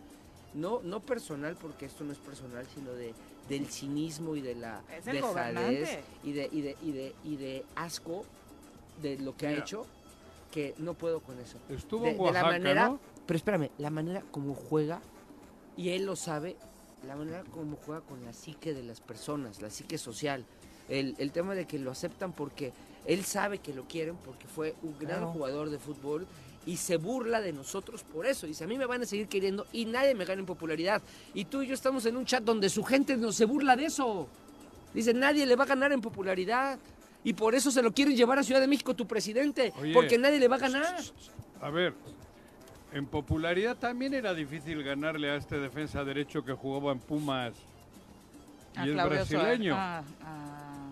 no, 0.54 0.82
no 0.84 1.00
personal, 1.00 1.56
porque 1.56 1.86
esto 1.86 2.04
no 2.04 2.12
es 2.12 2.18
personal, 2.20 2.66
sino 2.76 2.92
de, 2.92 3.14
del 3.48 3.68
cinismo 3.68 4.36
y 4.36 4.42
de 4.42 4.56
la 4.56 4.82
dejadez 5.06 6.00
y 6.24 6.34
de, 6.34 6.50
y, 6.52 6.62
de, 6.62 6.78
y, 6.82 6.92
de, 6.92 7.16
y 7.24 7.36
de 7.38 7.66
asco 7.76 8.26
de 9.02 9.18
lo 9.20 9.36
que 9.36 9.48
ha 9.48 9.50
Mira. 9.52 9.62
hecho, 9.62 9.86
que 10.52 10.74
no 10.78 10.94
puedo 10.94 11.20
con 11.22 11.40
eso. 11.40 11.58
Estuvo 11.70 12.04
De, 12.06 12.12
en 12.12 12.18
de 12.18 12.24
Oaxaca, 12.24 12.46
la 12.48 12.52
manera, 12.52 12.88
¿no? 12.90 13.00
pero 13.26 13.38
espérame, 13.38 13.70
la 13.78 13.90
manera 13.90 14.24
como 14.32 14.54
juega, 14.56 15.00
y 15.80 15.90
él 15.92 16.06
lo 16.06 16.16
sabe, 16.16 16.56
la 17.08 17.16
manera 17.16 17.44
como 17.54 17.78
juega 17.78 18.02
con 18.02 18.24
la 18.26 18.34
psique 18.34 18.74
de 18.74 18.84
las 18.84 19.00
personas, 19.00 19.62
la 19.62 19.70
psique 19.70 19.98
social. 19.98 20.44
El, 20.90 21.16
el 21.20 21.32
tema 21.32 21.56
de 21.56 21.66
que 21.66 21.80
lo 21.80 21.92
aceptan 21.92 22.34
porque 22.34 22.74
él 23.06 23.24
sabe 23.24 23.60
que 23.60 23.74
lo 23.74 23.84
quieren, 23.88 24.16
porque 24.18 24.48
fue 24.48 24.76
un 24.84 24.94
gran 25.00 25.20
Claro. 25.20 25.32
jugador 25.32 25.70
de 25.70 25.80
fútbol 25.80 26.28
y 26.66 26.78
se 26.78 26.98
burla 26.98 27.40
de 27.42 27.54
nosotros 27.54 28.04
por 28.04 28.26
eso. 28.26 28.46
Dice, 28.48 28.64
a 28.64 28.68
mí 28.68 28.78
me 28.78 28.86
van 28.86 29.04
a 29.04 29.06
seguir 29.06 29.28
queriendo 29.28 29.66
y 29.72 29.86
nadie 29.86 30.14
me 30.16 30.26
gana 30.26 30.40
en 30.42 30.46
popularidad. 30.46 31.02
Y 31.34 31.46
tú 31.46 31.62
y 31.62 31.68
yo 31.68 31.74
estamos 31.76 32.06
en 32.06 32.18
un 32.18 32.26
chat 32.26 32.44
donde 32.44 32.70
su 32.70 32.84
gente 32.84 33.16
nos 33.16 33.36
se 33.36 33.46
burla 33.46 33.76
de 33.76 33.86
eso. 33.86 34.28
Dice, 34.94 35.14
nadie 35.14 35.46
le 35.46 35.56
va 35.56 35.64
a 35.64 35.68
ganar 35.68 35.92
en 35.94 36.02
popularidad. 36.02 36.78
Y 37.24 37.34
por 37.34 37.54
eso 37.56 37.70
se 37.72 37.82
lo 37.82 37.94
quieren 37.94 38.16
llevar 38.18 38.40
a 38.40 38.44
Ciudad 38.44 38.60
de 38.62 38.68
México 38.68 38.96
tu 38.96 39.06
presidente, 39.08 39.72
Oye. 39.80 39.94
porque 39.94 40.18
nadie 40.18 40.40
le 40.40 40.48
va 40.48 40.56
a 40.56 40.60
ganar. 40.60 40.96
A 41.62 41.70
ver, 41.70 41.94
en 42.94 43.06
popularidad 43.06 43.76
también 43.78 44.14
era 44.14 44.34
difícil 44.34 44.84
ganarle 44.84 45.30
a 45.30 45.36
este 45.36 45.58
defensa 45.60 46.04
derecho 46.04 46.44
que 46.44 46.54
jugaba 46.54 46.92
en 46.92 47.00
Pumas. 47.00 47.54
A 48.76 48.86
Y 48.86 48.90
es 48.90 48.94
Claudio 48.96 49.10
brasileño. 49.18 49.76
Ah, 49.78 50.04
ah. 50.24 50.90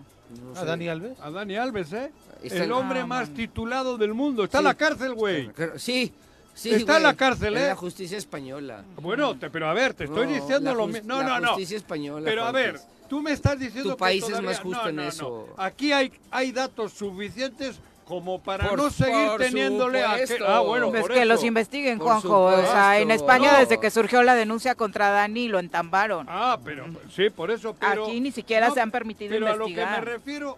No 0.54 0.60
¿A. 0.60 0.64
Dani 0.64 0.88
Alves? 0.88 1.18
A 1.20 1.30
Dani 1.30 1.56
Alves, 1.56 1.92
¿eh? 1.92 2.12
El 2.42 2.70
hombre 2.72 3.00
Ah, 3.00 3.06
más 3.06 3.28
man. 3.28 3.36
titulado 3.36 3.96
del 3.96 4.14
mundo. 4.14 4.44
Está 4.44 4.58
en 4.58 4.64
la 4.64 4.74
cárcel, 4.74 5.14
güey. 5.14 5.50
Sí, 5.76 6.12
sí. 6.54 6.70
Está 6.74 6.98
en 6.98 7.02
la 7.04 7.14
cárcel, 7.16 7.56
en 7.56 7.62
¿eh? 7.64 7.66
la 7.68 7.76
justicia 7.76 8.18
española. 8.18 8.84
Bueno, 9.00 9.36
te- 9.38 9.48
pero 9.50 9.68
a 9.68 9.74
ver, 9.74 9.94
te 9.94 10.04
estoy 10.04 10.26
No, 10.26 10.32
diciendo 10.34 10.70
la 10.70 10.74
lo 10.76 10.86
mismo. 10.86 11.08
No, 11.08 11.22
la 11.22 11.28
no, 11.28 11.40
no. 11.40 11.48
justicia 11.48 11.76
española. 11.78 12.24
Pero 12.24 12.44
a 12.44 12.52
ver, 12.52 12.78
tú 13.08 13.22
me 13.22 13.32
estás 13.32 13.58
diciendo 13.58 13.90
Tu 13.90 13.96
que 13.96 14.00
país 14.00 14.28
es 14.28 14.42
más 14.42 14.60
justo 14.60 14.82
no, 14.84 14.88
en 14.90 14.96
no. 14.96 15.02
eso. 15.02 15.48
Aquí 15.56 15.92
hay, 15.92 16.12
hay 16.30 16.52
datos 16.52 16.92
suficientes 16.92 17.80
como 18.08 18.40
para 18.40 18.68
Por- 18.70 18.78
no 18.78 18.90
seguir 18.90 19.30
teniéndole 19.36 20.02
a 20.02 20.12
supuesto. 20.18 20.44
Ah, 20.48 20.60
bueno, 20.60 20.88
Pues 20.88 21.02
por 21.02 21.12
que 21.12 21.18
eso. 21.18 21.26
los 21.28 21.44
investiguen, 21.44 21.98
Por 21.98 22.06
Juanjo. 22.08 22.44
O 22.46 22.62
sea, 22.62 22.98
en. 22.98 23.10
España 23.10 23.52
No. 23.52 23.58
desde 23.58 23.78
que 23.78 23.90
surgió 23.90 24.22
la 24.22 24.34
denuncia 24.34 24.74
contra 24.74 25.10
Dani 25.10 25.48
lo 25.48 25.58
entambaron. 25.58 26.26
Ah, 26.30 26.58
pero 26.64 26.86
sí, 27.14 27.28
por 27.30 27.50
eso. 27.50 27.74
Pero, 27.78 28.06
Aquí 28.06 28.18
ni 28.20 28.32
siquiera 28.32 28.68
no, 28.68 28.74
se 28.74 28.80
han 28.80 28.90
permitido 28.90 29.30
Pero 29.30 29.46
a 29.46 29.50
lo 29.56 29.66
que 29.66 29.74
me 29.74 29.80
investigar. 29.82 30.04
refiero, 30.04 30.56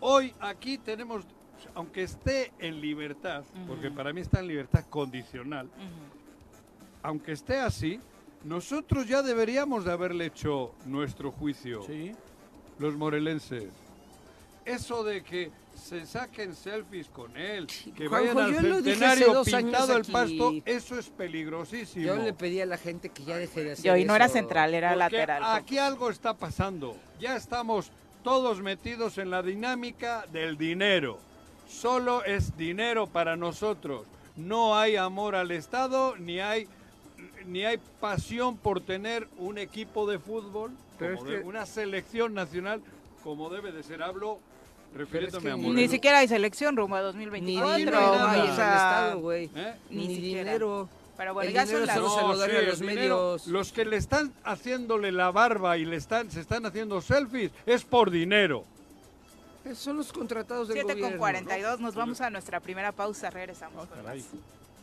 hoy 0.00 0.34
aquí 0.40 0.76
tenemos, 0.78 1.22
aunque 1.74 2.02
esté 2.02 2.52
en 2.58 2.80
libertad, 2.80 3.44
porque 3.68 3.90
para 3.90 4.12
mí 4.12 4.20
está 4.20 4.40
en 4.40 4.48
libertad 4.48 4.84
condicional, 4.90 5.68
aunque 7.02 7.32
esté 7.32 7.58
así, 7.58 8.00
nosotros 8.44 9.06
ya 9.06 9.22
deberíamos 9.22 9.84
de 9.84 9.92
haberle 9.92 10.26
hecho 10.26 10.72
nuestro 10.84 11.30
juicio, 11.30 11.82
Sí. 11.86 12.12
los 12.78 12.94
morelenses. 12.96 13.64
Eso 14.64 15.02
de 15.04 15.22
que 15.22 15.50
se 15.78 16.04
saquen 16.06 16.54
selfies 16.54 17.08
con 17.08 17.36
él, 17.36 17.66
que 17.96 18.08
Juanjo, 18.08 18.34
vayan 18.34 18.38
al 18.38 18.62
yo 18.62 18.68
lo 18.68 18.82
dije 18.82 19.04
hace 19.04 19.24
centenario 19.24 19.42
pintado 19.44 19.96
el 19.96 20.04
pasto, 20.04 20.52
eso 20.64 20.98
es 20.98 21.08
peligrosísimo. 21.08 22.04
Yo 22.06 22.16
le 22.16 22.32
pedí 22.32 22.60
a 22.60 22.66
la 22.66 22.76
gente 22.76 23.08
que 23.10 23.24
ya 23.24 23.36
deje 23.36 23.64
de 23.64 23.72
hacer 23.72 23.86
Y 23.86 23.88
hoy 23.90 24.04
no 24.04 24.14
era 24.16 24.26
eso. 24.26 24.34
central, 24.34 24.74
era 24.74 24.88
Porque 24.90 24.98
lateral. 24.98 25.42
Aquí 25.44 25.78
algo 25.78 26.10
está 26.10 26.34
pasando. 26.34 26.96
Ya 27.20 27.36
estamos 27.36 27.90
todos 28.22 28.60
metidos 28.60 29.16
en 29.18 29.30
la 29.30 29.42
dinámica 29.42 30.26
del 30.32 30.58
dinero. 30.58 31.18
Solo 31.68 32.24
es 32.24 32.56
dinero 32.56 33.06
para 33.06 33.36
nosotros. 33.36 34.04
No 34.36 34.76
hay 34.76 34.96
amor 34.96 35.34
al 35.34 35.50
Estado, 35.50 36.16
ni 36.16 36.40
hay 36.40 36.66
ni 37.46 37.64
hay 37.64 37.78
pasión 38.00 38.56
por 38.56 38.80
tener 38.80 39.26
un 39.38 39.58
equipo 39.58 40.08
de 40.08 40.18
fútbol, 40.18 40.70
como 40.98 41.10
es 41.12 41.24
de- 41.24 41.40
una 41.40 41.66
selección 41.66 42.34
nacional 42.34 42.80
como 43.24 43.50
debe 43.50 43.72
de 43.72 43.82
ser. 43.82 44.02
Hablo 44.02 44.38
refiriéndome 44.94 45.42
que 45.44 45.50
a 45.50 45.56
ni- 45.56 45.62
Morelos. 45.62 45.76
Ni 45.82 45.88
siquiera 45.88 46.18
hay 46.18 46.28
selección 46.28 46.76
rumbo 46.76 46.96
a 46.96 47.00
Ni 47.00 47.04
2024. 47.06 47.76
dinero 47.76 48.00
nada. 48.00 48.30
hay 48.32 48.40
en 48.40 48.50
o 48.50 48.56
sea, 48.56 48.74
Estado, 48.74 49.20
güey. 49.20 49.50
¿Eh? 49.54 49.74
Ni 49.90 50.08
Ni, 50.08 50.14
siquiera. 50.16 50.44
dinero. 50.44 50.88
Pero 51.16 51.34
bueno, 51.34 51.48
El 51.48 51.54
ya 51.54 51.62
dinero 51.64 51.78
son 51.80 51.86
las 51.88 51.96
lo 51.96 52.36
dan 52.36 52.50
a 52.50 52.60
los 52.62 52.78
dinero, 52.80 53.00
medios. 53.00 53.46
Los 53.48 53.72
que 53.72 53.84
le 53.84 53.96
están 53.96 54.32
haciéndole 54.44 55.10
la 55.10 55.30
barba 55.32 55.76
y 55.76 55.84
le 55.84 55.96
están, 55.96 56.30
se 56.30 56.40
están 56.40 56.64
haciendo 56.64 57.00
selfies 57.00 57.50
es 57.66 57.84
por 57.84 58.10
dinero. 58.10 58.64
Son 59.74 59.96
los 59.96 60.12
contratados 60.12 60.68
del 60.68 60.76
7 60.76 60.92
gobierno. 60.94 61.10
con 61.10 61.18
42, 61.18 61.80
nos 61.80 61.94
vamos 61.94 62.20
a 62.20 62.30
nuestra 62.30 62.60
primera 62.60 62.92
pausa, 62.92 63.28
regresamos. 63.30 63.86
con 63.88 64.02
caray. 64.02 64.20
más. 64.20 64.28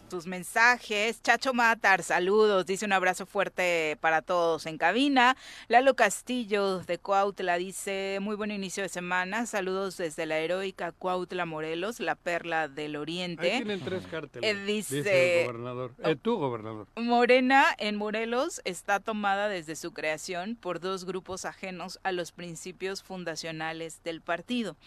Tus 0.10 0.28
mensajes, 0.28 1.22
Chacho 1.24 1.54
Matar, 1.54 2.04
saludos, 2.04 2.68
dice 2.68 2.86
un 2.86 2.94
abrazo 2.94 3.26
fuerte 3.26 3.98
para 4.02 4.22
todos 4.22 4.68
en 4.68 4.78
cabina. 4.78 5.36
Lalo 5.68 5.96
Castillo 5.96 6.80
de 6.82 7.00
Cuautla 7.00 7.58
dice, 7.58 8.20
muy 8.22 8.36
buen 8.36 8.52
inicio 8.52 8.84
de 8.84 8.90
semana, 8.90 9.48
saludos 9.48 9.98
desde 9.98 10.28
la 10.28 10.38
heroica 10.38 10.92
Cuautla 10.92 11.46
Morelos, 11.48 12.00
la 12.00 12.14
perla 12.16 12.68
del 12.68 12.92
Ahí 12.92 13.02
oriente. 13.02 13.50
tienen 13.50 13.82
tres 13.84 14.06
cárteles. 14.06 14.56
Eh, 14.56 14.64
dice- 14.64 14.98
dice 14.98 15.40
el 15.42 15.48
gobernador. 15.48 15.92
Eh, 16.04 16.16
tú, 16.16 16.38
gobernador. 16.38 16.88
Morena 16.96 17.66
en 17.80 17.96
Morelos 17.96 18.62
está 18.64 19.00
tomada 19.00 19.50
desde 19.50 19.76
su 19.76 19.92
creación 19.92 20.56
por 20.56 20.80
dos 20.80 21.06
grupos 21.06 21.46
ajenos 21.46 22.00
a 22.04 22.12
los 22.12 22.32
principios 22.32 23.02
fundacionales 23.02 24.04
del 24.04 24.22
partido. 24.22 24.78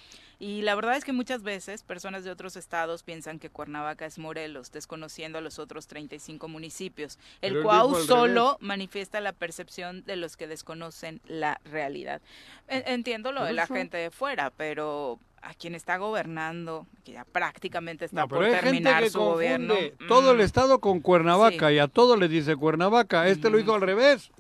Y 0.41 0.63
la 0.63 0.77
verdad 0.77 0.97
es 0.97 1.05
que 1.05 1.13
muchas 1.13 1.43
veces 1.43 1.83
personas 1.83 2.23
de 2.23 2.31
otros 2.31 2.55
estados 2.57 3.03
piensan 3.03 3.41
que 3.41 3.51
Cuernavaca 3.51 4.07
es 4.07 4.19
Morelos, 4.19 4.71
desconociendo 4.71 5.39
a 5.39 5.41
los 5.41 5.59
otros 5.59 5.89
35 5.89 6.47
municipios. 6.47 7.19
El 7.41 7.55
Pero 7.55 7.63
cuau 7.65 7.95
solo 7.97 8.53
revés. 8.53 8.57
manifiesta 8.61 9.21
la 9.21 9.33
percepción 9.33 10.05
de 10.05 10.15
los 10.17 10.37
que 10.37 10.47
desconocen 10.47 11.21
la 11.27 11.61
realidad. 11.65 12.21
En- 12.69 12.85
Entiendo 12.87 13.33
lo 13.33 13.45
de 13.45 13.53
la 13.53 13.67
gente 13.67 13.97
de 13.97 14.11
fuera, 14.13 14.51
pero 14.51 15.19
a 15.43 15.55
quien 15.55 15.75
está 15.75 15.97
gobernando, 15.99 16.87
que 17.05 17.13
ya 17.13 17.25
prácticamente 17.25 18.05
está 18.05 18.23
No, 18.23 18.29
por 18.29 18.41
terminar 18.49 19.03
que 19.05 19.11
su 19.11 19.19
gobierno. 19.21 19.75
todo 20.09 20.33
el 20.33 20.39
mm, 20.39 20.43
estado 20.43 20.79
con 20.81 21.01
Cuernavaca 21.01 21.69
Sí. 21.69 21.75
y 21.75 21.79
a 21.79 21.87
todo 21.89 22.17
le 22.17 22.29
dice 22.29 22.55
Cuernavaca. 22.57 23.29
Este 23.29 23.49
lo 23.51 23.59
hizo 23.59 23.75
al 23.75 23.81
revés. 23.81 24.31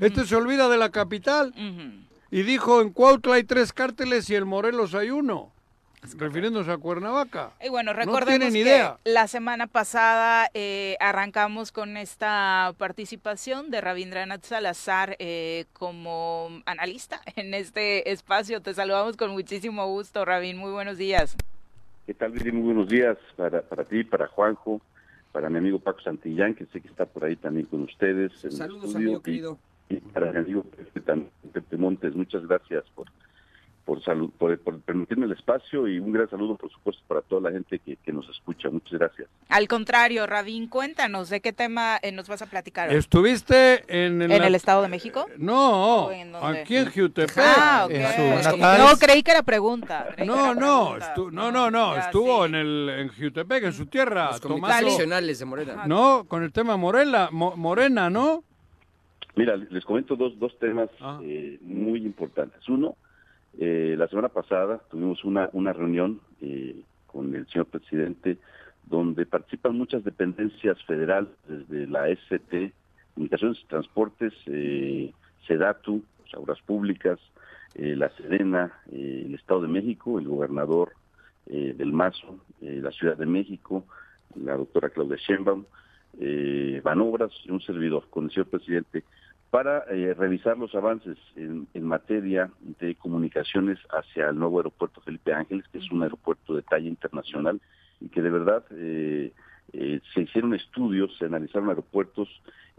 Este 0.00 0.24
se 0.26 0.34
olvida 0.36 0.68
de 0.68 0.78
la 0.78 0.90
capital. 0.90 1.52
Y 2.30 2.42
dijo 2.42 2.80
en 2.80 2.90
Cuautla 2.90 3.34
hay 3.34 3.44
tres 3.44 3.72
cárteles 3.72 4.28
y 4.30 4.36
en 4.36 4.46
Morelos 4.46 4.94
hay 4.94 5.10
uno. 5.10 5.52
Refiriéndose 6.16 6.70
a 6.70 6.76
Cuernavaca. 6.78 7.50
Y 7.60 7.70
bueno, 7.70 7.92
No 7.92 7.98
recordemos 7.98 8.28
tienen 8.28 8.52
que 8.52 8.58
idea. 8.60 8.98
la 9.02 9.26
semana 9.26 9.66
pasada 9.66 10.48
eh, 10.54 10.96
arrancamos 11.00 11.72
con 11.72 11.96
esta 11.96 12.72
participación 12.78 13.70
de 13.72 13.80
Rabindranath 13.80 14.44
Salazar 14.44 15.16
eh, 15.18 15.64
como 15.72 16.50
analista 16.66 17.20
en 17.36 17.52
este 17.52 18.12
espacio. 18.12 18.62
Te 18.62 18.74
saludamos 18.74 19.16
con 19.16 19.32
muchísimo 19.32 19.86
gusto, 19.88 20.24
Rabin. 20.24 20.56
Muy 20.56 20.70
buenos 20.70 20.98
días. 20.98 21.36
¿Qué 22.06 22.14
tal, 22.14 22.30
Viri? 22.30 22.52
Muy 22.52 22.62
buenos 22.62 22.88
días 22.88 23.18
para, 23.36 23.60
para 23.62 23.84
ti, 23.84 24.04
para 24.04 24.28
Juanjo, 24.28 24.80
para 25.32 25.50
mi 25.50 25.58
amigo 25.58 25.80
Paco 25.80 26.00
Santillán, 26.00 26.54
que 26.54 26.64
sé 26.66 26.80
que 26.80 26.88
está 26.88 27.06
por 27.06 27.24
ahí 27.24 27.34
también 27.34 27.66
con 27.66 27.82
ustedes. 27.82 28.32
en 28.44 28.52
el 28.52 28.56
Saludos, 28.56 28.84
estudio, 28.84 28.96
amigo 29.08 29.18
y- 29.18 29.22
querido. 29.24 29.58
Y 29.90 29.96
para 29.96 30.32
mi 30.32 30.38
amigo 30.38 30.62
Pepe, 30.64 31.00
también, 31.00 31.30
Pepe 31.52 31.76
Montes, 31.76 32.14
muchas 32.14 32.46
gracias 32.46 32.84
por 32.94 33.06
por, 33.84 34.04
salud, 34.04 34.28
por, 34.36 34.58
por 34.58 34.78
permitirme 34.82 35.24
el 35.24 35.32
espacio 35.32 35.88
y 35.88 35.98
un 35.98 36.12
gran 36.12 36.28
saludo, 36.28 36.56
por 36.56 36.70
supuesto, 36.70 37.02
para 37.08 37.22
toda 37.22 37.40
la 37.40 37.50
gente 37.52 37.78
que, 37.78 37.96
que 37.96 38.12
nos 38.12 38.28
escucha. 38.28 38.68
Muchas 38.68 38.98
gracias. 38.98 39.30
Al 39.48 39.66
contrario, 39.66 40.26
Rabin, 40.26 40.68
cuéntanos 40.68 41.30
de 41.30 41.40
qué 41.40 41.54
tema 41.54 41.98
eh, 42.02 42.12
nos 42.12 42.28
vas 42.28 42.42
a 42.42 42.46
platicar. 42.46 42.90
hoy? 42.90 42.96
¿Estuviste 42.96 43.84
en, 43.88 44.20
¿En 44.20 44.28
la- 44.28 44.46
el 44.46 44.54
Estado 44.54 44.82
de 44.82 44.88
México? 44.88 45.24
No, 45.38 46.04
¿O 46.04 46.10
en 46.12 46.34
aquí 46.36 46.76
en 46.76 46.90
Jutepec. 46.92 47.32
Ah, 47.38 47.84
ok. 47.86 47.90
en 47.92 48.42
su 48.44 48.56
No, 48.58 48.96
creí 49.00 49.22
que 49.22 49.30
era 49.30 49.42
pregunta. 49.42 50.06
creí 50.14 50.26
No, 50.28 50.34
era 50.34 50.54
no, 50.54 50.90
pregunta. 50.90 51.14
estu- 51.14 51.30
no, 51.32 51.50
no, 51.50 51.70
no, 51.70 51.94
Ya, 51.94 52.00
estuvo 52.02 52.42
sí. 52.44 52.48
en 52.50 52.54
el 52.56 52.88
en 52.90 53.08
Jutepec, 53.08 53.64
en 53.64 53.72
su 53.72 53.86
tierra, 53.86 54.32
Los 54.32 54.40
tomando, 54.42 54.98
de 54.98 55.44
Morena. 55.46 55.86
no, 55.86 56.26
con 56.28 56.42
el 56.42 56.52
tema 56.52 56.76
Morela, 56.76 57.30
Mo- 57.32 57.56
Morena, 57.56 58.10
¿no? 58.10 58.44
Mira, 59.38 59.56
les 59.56 59.84
comento 59.84 60.16
dos, 60.16 60.36
dos 60.36 60.58
temas 60.58 60.90
Ah. 61.00 61.20
eh, 61.22 61.58
muy 61.62 62.04
importantes. 62.04 62.68
Uno, 62.68 62.96
eh, 63.56 63.94
la 63.96 64.08
semana 64.08 64.28
pasada 64.28 64.80
tuvimos 64.90 65.22
una, 65.22 65.48
una 65.52 65.72
reunión 65.72 66.20
eh, 66.40 66.74
con 67.06 67.32
el 67.36 67.46
señor 67.46 67.66
presidente 67.66 68.38
donde 68.86 69.26
participan 69.26 69.78
muchas 69.78 70.02
dependencias 70.02 70.82
federales, 70.86 71.30
desde 71.46 71.86
la 71.86 72.08
ST, 72.08 72.72
Comunicaciones 73.14 73.60
y 73.62 73.66
Transportes, 73.66 74.32
eh, 74.46 75.12
SEDATU, 75.46 76.02
sea, 76.28 76.40
Obras 76.40 76.60
Públicas, 76.62 77.20
eh, 77.76 77.94
la 77.94 78.08
Sedena, 78.16 78.72
eh, 78.90 79.22
el 79.26 79.34
Estado 79.36 79.62
de 79.62 79.68
México, 79.68 80.18
el 80.18 80.26
gobernador 80.26 80.92
del 81.46 81.94
Mazo, 81.94 82.40
la 82.60 82.92
Ciudad 82.92 83.16
de 83.16 83.24
México, 83.24 83.82
la 84.34 84.54
doctora 84.54 84.90
Claudia 84.90 85.16
Sheinbaum, 85.16 85.64
eh, 86.20 86.80
Banobras 86.82 87.32
y 87.44 87.50
un 87.50 87.60
servidor 87.60 88.04
con 88.10 88.24
el 88.24 88.30
señor 88.30 88.46
presidente 88.48 89.04
para 89.50 89.84
eh, 89.90 90.14
revisar 90.14 90.58
los 90.58 90.74
avances 90.74 91.16
en, 91.36 91.66
en 91.72 91.84
materia 91.84 92.50
de 92.80 92.94
comunicaciones 92.96 93.78
hacia 93.90 94.28
el 94.28 94.38
nuevo 94.38 94.58
aeropuerto 94.58 95.00
Felipe 95.00 95.32
Ángeles, 95.32 95.66
que 95.72 95.78
es 95.78 95.90
un 95.90 96.02
aeropuerto 96.02 96.54
de 96.54 96.62
talla 96.62 96.88
internacional 96.88 97.60
y 98.00 98.08
que 98.08 98.20
de 98.20 98.30
verdad 98.30 98.64
eh, 98.72 99.32
eh, 99.72 100.00
se 100.12 100.22
hicieron 100.22 100.54
estudios, 100.54 101.16
se 101.18 101.24
analizaron 101.24 101.70
aeropuertos 101.70 102.28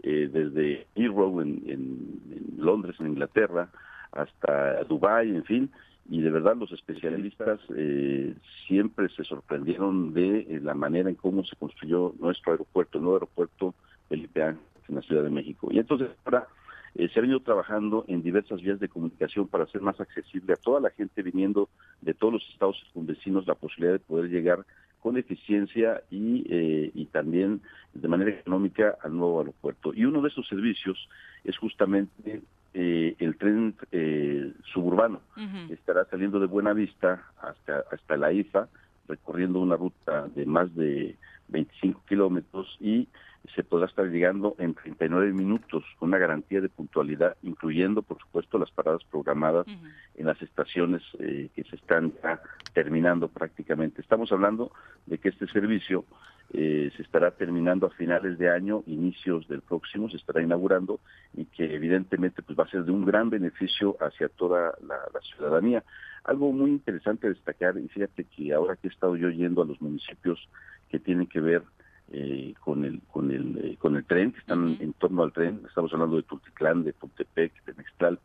eh, 0.02 0.30
desde 0.32 0.86
Heathrow 0.94 1.40
en, 1.40 1.62
en- 1.66 2.20
en 2.30 2.64
Londres, 2.64 2.96
en 3.00 3.08
Inglaterra, 3.08 3.68
hasta 4.12 4.82
Dubái, 4.84 5.28
en 5.30 5.44
fin, 5.44 5.70
y 6.08 6.20
de 6.20 6.30
verdad 6.30 6.56
los 6.56 6.72
especialistas 6.72 7.60
eh, 7.76 8.34
siempre 8.66 9.08
se 9.10 9.24
sorprendieron 9.24 10.12
de 10.14 10.60
la 10.62 10.74
manera 10.74 11.08
en 11.08 11.14
cómo 11.16 11.44
se 11.44 11.54
construyó 11.56 12.14
nuestro 12.18 12.52
aeropuerto, 12.52 12.98
el 12.98 13.02
nuevo 13.04 13.16
aeropuerto 13.16 13.74
Felipe 14.08 14.42
Ángeles 14.42 14.64
en 14.88 14.94
la 14.96 15.02
Ciudad 15.02 15.22
de 15.22 15.30
México. 15.30 15.68
Y 15.70 15.78
entonces 15.78 16.08
ahora 16.24 16.48
eh, 16.94 17.08
se 17.08 17.18
ha 17.18 17.22
venido 17.22 17.40
trabajando 17.40 18.04
en 18.08 18.22
diversas 18.22 18.60
vías 18.60 18.80
de 18.80 18.88
comunicación 18.88 19.48
para 19.48 19.64
hacer 19.64 19.80
más 19.80 20.00
accesible 20.00 20.54
a 20.54 20.56
toda 20.56 20.80
la 20.80 20.90
gente 20.90 21.22
viniendo 21.22 21.68
de 22.00 22.14
todos 22.14 22.34
los 22.34 22.48
estados 22.50 22.78
circunvecinos 22.84 23.46
la 23.46 23.54
posibilidad 23.54 23.92
de 23.92 24.00
poder 24.00 24.30
llegar 24.30 24.64
con 25.00 25.16
eficiencia 25.16 26.02
y, 26.10 26.44
eh, 26.48 26.90
y 26.94 27.06
también 27.06 27.62
de 27.94 28.08
manera 28.08 28.30
económica 28.30 28.96
al 29.02 29.16
nuevo 29.16 29.40
aeropuerto. 29.40 29.92
Y 29.94 30.04
uno 30.04 30.20
de 30.20 30.28
esos 30.28 30.46
servicios 30.46 31.08
es 31.44 31.56
justamente 31.56 32.42
eh, 32.74 33.16
el 33.18 33.36
tren 33.36 33.74
eh, 33.90 34.52
suburbano. 34.72 35.22
Ujú. 35.36 35.72
Estará 35.72 36.04
saliendo 36.04 36.38
de 36.38 36.46
Buenavista 36.46 37.24
hasta, 37.40 37.84
hasta 37.90 38.16
la 38.16 38.32
IFA, 38.32 38.68
recorriendo 39.08 39.58
una 39.60 39.76
ruta 39.76 40.28
de 40.28 40.46
más 40.46 40.72
de 40.76 41.16
25 41.48 42.04
kilómetros 42.08 42.76
y 42.80 43.08
se 43.54 43.64
podrá 43.64 43.86
estar 43.86 44.06
llegando 44.06 44.54
en 44.58 44.74
39 44.74 45.32
minutos 45.32 45.84
una 46.00 46.18
garantía 46.18 46.60
de 46.60 46.68
puntualidad, 46.68 47.36
incluyendo, 47.42 48.02
por 48.02 48.18
supuesto, 48.18 48.58
las 48.58 48.70
paradas 48.70 49.02
programadas 49.04 49.66
en 50.14 50.26
las 50.26 50.40
estaciones 50.42 51.02
eh, 51.18 51.48
que 51.54 51.64
se 51.64 51.76
están 51.76 52.12
ya 52.22 52.40
terminando 52.74 53.28
prácticamente. 53.28 54.02
Estamos 54.02 54.30
hablando 54.32 54.72
de 55.06 55.18
que 55.18 55.30
este 55.30 55.46
servicio 55.48 56.04
eh, 56.52 56.90
se 56.96 57.02
estará 57.02 57.30
terminando 57.30 57.86
a 57.86 57.90
finales 57.90 58.38
de 58.38 58.50
año, 58.50 58.82
inicios 58.86 59.48
del 59.48 59.62
próximo, 59.62 60.10
se 60.10 60.16
estará 60.16 60.42
inaugurando 60.42 61.00
y 61.34 61.46
que 61.46 61.74
evidentemente 61.74 62.42
pues 62.42 62.58
va 62.58 62.64
a 62.64 62.70
ser 62.70 62.84
de 62.84 62.92
un 62.92 63.04
gran 63.04 63.30
beneficio 63.30 63.96
hacia 64.00 64.28
toda 64.28 64.74
la, 64.86 64.96
la 65.12 65.20
ciudadanía. 65.20 65.82
Algo 66.24 66.52
muy 66.52 66.70
interesante 66.70 67.28
destacar, 67.28 67.78
y 67.78 67.88
fíjate 67.88 68.24
que 68.24 68.52
ahora 68.52 68.76
que 68.76 68.88
he 68.88 68.90
estado 68.90 69.16
yo 69.16 69.30
yendo 69.30 69.62
a 69.62 69.66
los 69.66 69.80
municipios 69.80 70.48
que 70.90 70.98
tienen 70.98 71.26
que 71.26 71.40
ver 71.40 71.62
eh, 72.10 72.54
con 72.60 72.84
el 72.84 73.00
con 73.10 73.30
el 73.30 73.58
eh, 73.58 73.76
con 73.78 73.96
el 73.96 74.04
tren, 74.04 74.32
que 74.32 74.40
están 74.40 74.76
en 74.80 74.92
torno 74.94 75.22
al 75.22 75.32
tren, 75.32 75.60
estamos 75.66 75.92
hablando 75.92 76.16
de 76.16 76.22
Tultitlán, 76.24 76.84
de 76.84 76.92
Tultepec, 76.92 77.64
de 77.64 77.74
Nextral, 77.74 78.18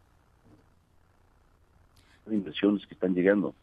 inversiones 2.31 2.85
que 2.87 2.95
están 2.95 3.13
llegando, 3.13 3.53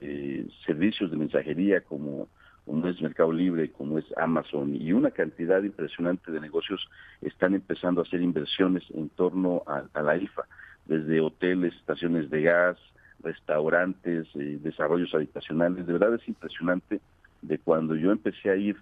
eh, 0.00 0.46
servicios 0.66 1.10
de 1.10 1.16
mensajería 1.16 1.80
como 1.80 2.28
como 2.66 2.86
es 2.88 3.00
Mercado 3.00 3.32
Libre, 3.32 3.72
como 3.72 3.98
es 3.98 4.04
Amazon, 4.16 4.76
y 4.76 4.92
una 4.92 5.10
cantidad 5.10 5.62
impresionante 5.62 6.30
de 6.30 6.40
negocios 6.40 6.88
están 7.20 7.54
empezando 7.54 8.00
a 8.00 8.04
hacer 8.04 8.20
inversiones 8.20 8.84
en 8.90 9.08
torno 9.08 9.62
a, 9.66 9.84
a 9.92 10.02
la 10.02 10.16
IFA, 10.16 10.44
desde 10.84 11.20
hoteles, 11.20 11.74
estaciones 11.74 12.30
de 12.30 12.42
gas, 12.42 12.76
restaurantes, 13.22 14.28
eh, 14.34 14.58
desarrollos 14.62 15.14
habitacionales. 15.14 15.86
De 15.86 15.92
verdad 15.92 16.14
es 16.14 16.28
impresionante 16.28 17.00
de 17.42 17.58
cuando 17.58 17.94
yo 17.96 18.12
empecé 18.12 18.50
a 18.50 18.56
ir 18.56 18.76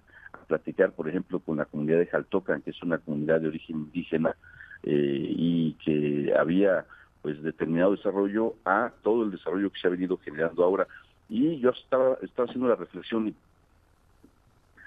platicar, 0.49 0.93
por 0.93 1.09
ejemplo, 1.09 1.39
con 1.39 1.59
la 1.59 1.67
comunidad 1.67 1.99
de 1.99 2.07
Jaltocan, 2.07 2.63
que 2.63 2.71
es 2.71 2.83
una 2.83 2.99
comunidad 2.99 3.41
de 3.41 3.49
origen 3.49 3.77
indígena, 3.77 4.35
eh, 4.83 5.27
y 5.29 5.73
que 5.75 6.35
había 6.37 6.85
pues 7.23 7.41
determinado 7.43 7.95
desarrollo 7.95 8.55
a 8.65 8.91
todo 9.03 9.25
el 9.25 9.31
desarrollo 9.31 9.71
que 9.71 9.79
se 9.79 9.87
ha 9.87 9.91
venido 9.91 10.17
generando 10.17 10.65
ahora. 10.65 10.87
Y 11.29 11.61
yo 11.61 11.71
estaba, 11.71 12.17
estaba 12.23 12.49
haciendo 12.49 12.69
la 12.69 12.77
reflexión, 12.77 13.29
y 13.29 13.35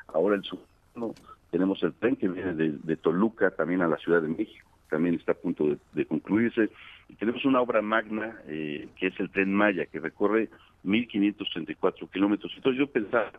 ahora 0.07 0.36
el 0.36 0.43
sur, 0.43 0.59
tenemos 1.51 1.82
el 1.84 1.93
tren 1.93 2.16
que 2.16 2.28
viene 2.28 2.53
de, 2.53 2.72
de, 2.84 2.95
Toluca 2.97 3.51
también 3.51 3.82
a 3.82 3.88
la 3.88 3.97
Ciudad 3.97 4.22
de 4.22 4.30
México, 4.30 4.68
también 4.89 5.16
está 5.16 5.34
a 5.34 5.36
punto 5.36 5.66
de, 5.66 5.78
de 5.93 6.05
concluirse, 6.05 6.70
y 7.09 7.16
tenemos 7.16 7.45
una 7.45 7.62
obra 7.62 7.82
magna 7.82 8.39
eh, 8.47 8.88
que 8.97 9.07
es 9.07 9.20
el 9.20 9.30
tren 9.30 9.53
Maya, 9.53 9.86
que 9.86 9.99
recorre 9.99 10.49
1.534 10.86 12.09
kilómetros. 12.09 12.51
Entonces 12.55 12.80
yo 12.80 12.88
pensaba, 12.88 13.32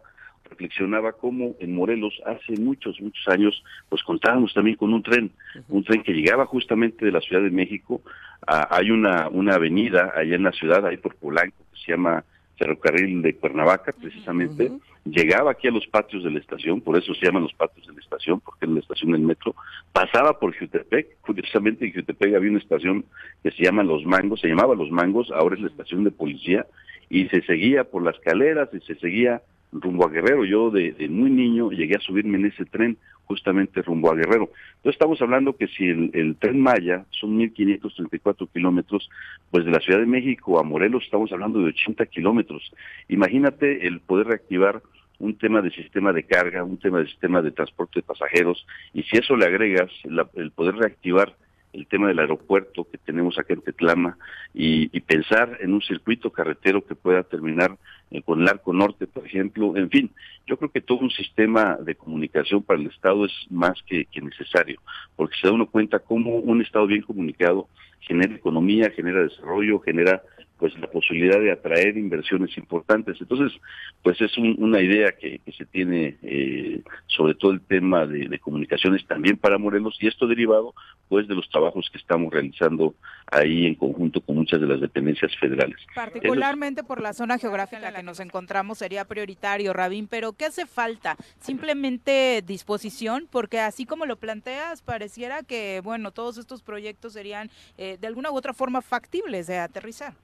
reflexionaba 0.52 1.12
cómo 1.12 1.54
en 1.58 1.74
Morelos 1.74 2.14
hace 2.24 2.60
muchos, 2.60 3.00
muchos 3.00 3.26
años, 3.28 3.62
pues 3.88 4.02
contábamos 4.02 4.54
también 4.54 4.76
con 4.76 4.92
un 4.92 5.02
tren, 5.02 5.30
un 5.68 5.82
tren 5.82 6.02
que 6.02 6.12
llegaba 6.12 6.46
justamente 6.46 7.04
de 7.04 7.12
la 7.12 7.20
Ciudad 7.20 7.42
de 7.42 7.50
México. 7.50 8.02
Ah, 8.46 8.68
hay 8.70 8.90
una, 8.90 9.28
una 9.28 9.54
avenida 9.54 10.12
allá 10.14 10.36
en 10.36 10.44
la 10.44 10.52
ciudad, 10.52 10.86
ahí 10.86 10.96
por 10.96 11.14
Polanco, 11.16 11.64
que 11.72 11.80
se 11.84 11.92
llama 11.92 12.24
Ferrocarril 12.58 13.22
de 13.22 13.34
Cuernavaca, 13.34 13.92
precisamente. 13.92 14.64
Uh 14.64 14.74
-huh. 14.74 14.80
Llegaba 15.04 15.50
aquí 15.50 15.66
a 15.66 15.72
los 15.72 15.86
patios 15.88 16.22
de 16.22 16.30
la 16.30 16.38
estación, 16.38 16.80
por 16.80 16.96
eso 16.96 17.12
se 17.14 17.26
llaman 17.26 17.42
los 17.42 17.54
patios 17.54 17.86
de 17.88 17.94
la 17.94 18.00
estación, 18.00 18.38
porque 18.40 18.66
es 18.66 18.70
la 18.70 18.80
estación 18.80 19.12
del 19.12 19.22
metro. 19.22 19.54
Pasaba 19.92 20.38
por 20.38 20.56
Jutepec, 20.56 21.20
curiosamente 21.22 21.84
en 21.86 21.92
Jutepec 21.92 22.34
había 22.34 22.50
una 22.50 22.60
estación 22.60 23.04
que 23.42 23.50
se 23.50 23.64
llama 23.64 23.82
Los 23.82 24.04
Mangos, 24.04 24.40
se 24.40 24.48
llamaba 24.48 24.76
Los 24.76 24.90
Mangos, 24.90 25.30
ahora 25.32 25.56
es 25.56 25.62
la 25.62 25.68
estación 25.68 26.04
de 26.04 26.12
policía, 26.12 26.66
y 27.08 27.28
se 27.28 27.42
seguía 27.42 27.84
por 27.84 28.02
las 28.02 28.14
escaleras 28.14 28.68
y 28.72 28.80
se 28.80 28.94
seguía 28.94 29.42
rumbo 29.72 30.06
a 30.06 30.10
Guerrero. 30.10 30.44
Yo 30.44 30.70
de, 30.70 30.94
muy 31.08 31.30
niño 31.30 31.70
llegué 31.70 31.96
a 31.96 32.00
subirme 32.00 32.38
en 32.38 32.46
ese 32.46 32.64
tren 32.64 32.96
justamente 33.24 33.82
rumbo 33.82 34.10
a 34.10 34.14
Guerrero. 34.14 34.50
Entonces 34.76 34.94
estamos 34.94 35.20
hablando 35.22 35.56
que 35.56 35.66
si 35.68 35.86
el, 35.86 36.36
tren 36.38 36.60
Maya 36.60 37.04
son 37.10 37.38
1.534 37.38 38.48
kilómetros, 38.52 39.08
pues 39.50 39.64
de 39.64 39.70
la 39.70 39.80
Ciudad 39.80 40.00
de 40.00 40.06
México 40.06 40.60
a 40.60 40.62
Morelos 40.62 41.04
estamos 41.04 41.32
hablando 41.32 41.60
de 41.60 41.70
80 41.70 42.06
kilómetros. 42.06 42.72
Imagínate 43.08 43.86
el 43.86 44.00
poder 44.00 44.26
reactivar 44.26 44.82
un 45.18 45.38
tema 45.38 45.62
de 45.62 45.70
sistema 45.70 46.12
de 46.12 46.24
carga, 46.24 46.64
un 46.64 46.78
tema 46.78 46.98
de 46.98 47.06
sistema 47.06 47.40
de 47.42 47.52
transporte 47.52 48.00
de 48.00 48.02
pasajeros, 48.02 48.66
y 48.92 49.04
si 49.04 49.18
eso 49.18 49.36
le 49.36 49.46
agregas 49.46 49.90
el 50.34 50.50
poder 50.50 50.74
reactivar 50.74 51.36
el 51.72 51.86
tema 51.86 52.08
del 52.08 52.18
aeropuerto 52.18 52.84
que 52.84 52.98
tenemos 52.98 53.38
acá 53.38 53.54
en 53.54 53.62
Tetlama 53.62 54.18
y, 54.52 54.88
pensar 55.00 55.58
en 55.60 55.74
un 55.74 55.82
circuito 55.82 56.30
carretero 56.30 56.84
que 56.84 56.94
pueda 56.94 57.22
terminar 57.22 57.76
eh, 58.10 58.22
con 58.22 58.40
el 58.40 58.48
Arco 58.48 58.72
Norte, 58.72 59.06
por 59.06 59.26
ejemplo. 59.26 59.76
En 59.76 59.90
fin, 59.90 60.10
yo 60.46 60.56
creo 60.56 60.70
que 60.70 60.80
todo 60.80 60.98
un 60.98 61.10
sistema 61.10 61.76
de 61.76 61.94
comunicación 61.94 62.62
para 62.62 62.80
el 62.80 62.86
Estado 62.86 63.26
es 63.26 63.32
más 63.50 63.82
que, 63.86 64.06
que 64.06 64.20
necesario, 64.20 64.80
porque 65.16 65.36
se 65.40 65.48
da 65.48 65.54
uno 65.54 65.66
cuenta 65.66 65.98
cómo 65.98 66.36
un 66.36 66.62
Estado 66.62 66.86
bien 66.86 67.02
comunicado 67.02 67.68
genera 68.00 68.34
economía, 68.34 68.90
genera 68.90 69.22
desarrollo, 69.22 69.80
genera 69.80 70.22
pues 70.62 70.78
la 70.78 70.86
posibilidad 70.86 71.40
de 71.40 71.50
atraer 71.50 71.96
inversiones 71.96 72.56
importantes. 72.56 73.16
Entonces, 73.20 73.60
pues 74.00 74.20
es 74.20 74.38
un, 74.38 74.54
una 74.60 74.80
idea 74.80 75.10
que, 75.10 75.40
que 75.40 75.50
se 75.50 75.66
tiene 75.66 76.16
eh, 76.22 76.84
sobre 77.08 77.34
todo 77.34 77.50
el 77.50 77.60
tema 77.62 78.06
de, 78.06 78.28
de, 78.28 78.38
comunicaciones 78.38 79.04
también 79.08 79.36
para 79.38 79.58
Morelos 79.58 79.98
y 80.00 80.06
esto 80.06 80.28
derivado 80.28 80.72
pues 81.08 81.26
de 81.26 81.34
los 81.34 81.48
trabajos 81.50 81.90
que 81.90 81.98
estamos 81.98 82.32
realizando 82.32 82.94
ahí 83.26 83.66
en 83.66 83.74
conjunto 83.74 84.20
con 84.20 84.36
muchas 84.36 84.60
de 84.60 84.68
las 84.68 84.80
dependencias 84.80 85.36
federales. 85.40 85.78
Particularmente 85.96 86.84
por 86.84 87.00
la 87.00 87.12
zona 87.12 87.38
geográfica 87.38 87.78
en 87.78 87.82
la 87.82 87.98
que 87.98 88.04
nos 88.04 88.20
encontramos 88.20 88.78
sería 88.78 89.04
prioritario, 89.04 89.72
Rabín, 89.72 90.06
pero 90.06 90.32
¿qué 90.34 90.44
hace 90.44 90.64
falta? 90.66 91.16
Simplemente 91.40 92.40
disposición, 92.46 93.26
porque 93.32 93.58
así 93.58 93.84
como 93.84 94.06
lo 94.06 94.14
planteas, 94.14 94.80
pareciera 94.80 95.42
que, 95.42 95.80
bueno, 95.82 96.12
todos 96.12 96.38
estos 96.38 96.62
proyectos 96.62 97.14
serían 97.14 97.50
eh, 97.78 97.98
de 98.00 98.06
alguna 98.06 98.30
u 98.30 98.36
otra 98.36 98.54
forma 98.54 98.80
factibles 98.80 99.48
de 99.48 99.58
aterrizar. 99.58 100.14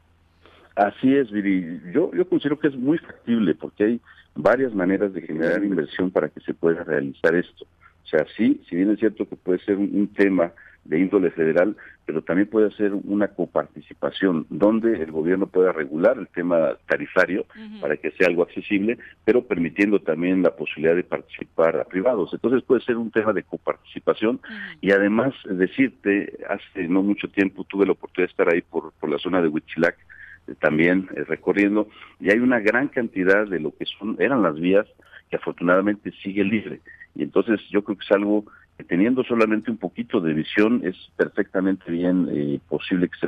Así 0.76 1.14
es, 1.14 1.30
Viri. 1.30 1.80
Yo, 1.92 2.12
yo 2.14 2.28
considero 2.28 2.58
que 2.58 2.68
es 2.68 2.76
muy 2.76 2.98
factible 2.98 3.54
porque 3.54 3.84
hay 3.84 4.00
varias 4.34 4.74
maneras 4.74 5.12
de 5.12 5.22
generar 5.22 5.62
inversión 5.64 6.10
para 6.10 6.28
que 6.28 6.40
se 6.40 6.54
pueda 6.54 6.84
realizar 6.84 7.34
esto. 7.34 7.64
O 8.04 8.06
sea, 8.06 8.24
sí, 8.36 8.62
si 8.68 8.76
bien 8.76 8.90
es 8.90 8.98
cierto 8.98 9.28
que 9.28 9.36
puede 9.36 9.58
ser 9.60 9.76
un, 9.76 9.90
un 9.92 10.08
tema 10.08 10.52
de 10.88 10.98
índole 10.98 11.30
federal, 11.30 11.76
pero 12.06 12.22
también 12.22 12.48
puede 12.48 12.70
ser 12.72 12.94
una 12.94 13.28
coparticipación 13.28 14.46
donde 14.48 15.02
el 15.02 15.12
gobierno 15.12 15.46
pueda 15.46 15.72
regular 15.72 16.16
el 16.16 16.26
tema 16.28 16.78
tarifario 16.86 17.42
uh 17.42 17.60
-huh. 17.60 17.80
para 17.80 17.98
que 17.98 18.10
sea 18.12 18.28
algo 18.28 18.42
accesible, 18.42 18.98
pero 19.26 19.46
permitiendo 19.46 20.00
también 20.00 20.42
la 20.42 20.56
posibilidad 20.56 20.96
de 20.96 21.04
participar 21.04 21.76
a 21.76 21.84
privados. 21.84 22.32
Entonces 22.32 22.62
puede 22.62 22.80
ser 22.80 22.96
un 22.96 23.10
tema 23.10 23.34
de 23.34 23.42
coparticipación 23.42 24.36
uh 24.36 24.38
-huh. 24.38 24.78
y 24.80 24.90
además 24.92 25.34
decirte, 25.44 26.38
hace 26.48 26.88
no 26.88 27.02
mucho 27.02 27.28
tiempo 27.28 27.64
tuve 27.64 27.84
la 27.84 27.92
oportunidad 27.92 28.28
de 28.28 28.32
estar 28.32 28.48
ahí 28.48 28.62
por, 28.62 28.92
por 28.98 29.10
la 29.10 29.18
zona 29.18 29.42
de 29.42 29.48
Huitzilac, 29.48 29.96
también 30.60 31.08
eh, 31.14 31.24
recorriendo 31.24 31.88
y 32.20 32.30
hay 32.30 32.38
una 32.38 32.60
gran 32.60 32.88
cantidad 32.88 33.46
de 33.46 33.60
lo 33.60 33.74
que 33.76 33.84
son 33.86 34.16
eran 34.18 34.42
las 34.42 34.58
vías 34.58 34.86
que 35.30 35.36
afortunadamente 35.36 36.12
sigue 36.22 36.44
libre. 36.44 36.80
Y 37.14 37.22
entonces 37.22 37.60
yo 37.70 37.82
creo 37.82 37.98
que 37.98 38.04
es 38.04 38.12
algo 38.12 38.44
que 38.76 38.84
teniendo 38.84 39.24
solamente 39.24 39.70
un 39.70 39.76
poquito 39.76 40.20
de 40.20 40.32
visión 40.34 40.82
es 40.84 40.96
perfectamente 41.16 41.90
bien 41.90 42.28
eh, 42.30 42.60
posible 42.68 43.08
que 43.08 43.18
se 43.18 43.26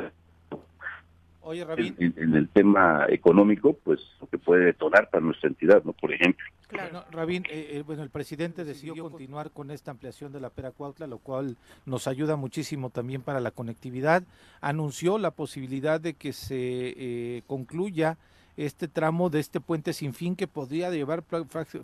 Oye, 1.43 1.65
Rabín. 1.65 1.95
En, 1.99 2.15
en, 2.17 2.35
el 2.35 2.49
tema 2.49 3.07
económico, 3.09 3.73
pues 3.83 4.01
lo 4.21 4.27
que 4.29 4.39
puede 4.39 4.67
detonar 4.67 5.09
para 5.11 5.25
nuestra 5.25 5.49
entidad, 5.49 5.83
¿no? 5.85 5.93
Por 5.93 6.13
ejemplo. 6.13 6.45
Claro. 6.69 6.91
Bueno, 6.93 7.07
Rabín, 7.11 7.45
eh, 7.51 7.71
eh, 7.73 7.83
bueno, 7.85 8.03
el 8.03 8.11
presidente 8.11 8.65
decidió 8.65 8.95
continuar 9.03 9.51
con 9.51 9.71
esta 9.71 9.91
ampliación 9.91 10.33
de 10.33 10.41
la 10.41 10.51
Pera 10.51 10.71
Cuautla, 10.71 11.07
lo 11.07 11.19
cual 11.19 11.57
nos 11.87 12.07
ayuda 12.07 12.37
muchísimo 12.37 12.91
también 12.91 13.23
para 13.23 13.41
la 13.41 13.51
conectividad. 13.51 14.23
Anunció 14.61 15.19
la 15.19 15.33
posibilidad 15.33 16.01
de 16.01 16.15
que 16.15 16.33
se 16.33 16.57
eh, 16.57 17.43
concluya 17.47 18.19
este 18.67 18.89
tramo 18.89 19.31
de 19.31 19.41
este 19.41 19.59
puente 19.59 19.95
sin 19.95 20.13
fin 20.13 20.37
que 20.37 20.47
podría 20.47 20.91
llevar 20.91 21.25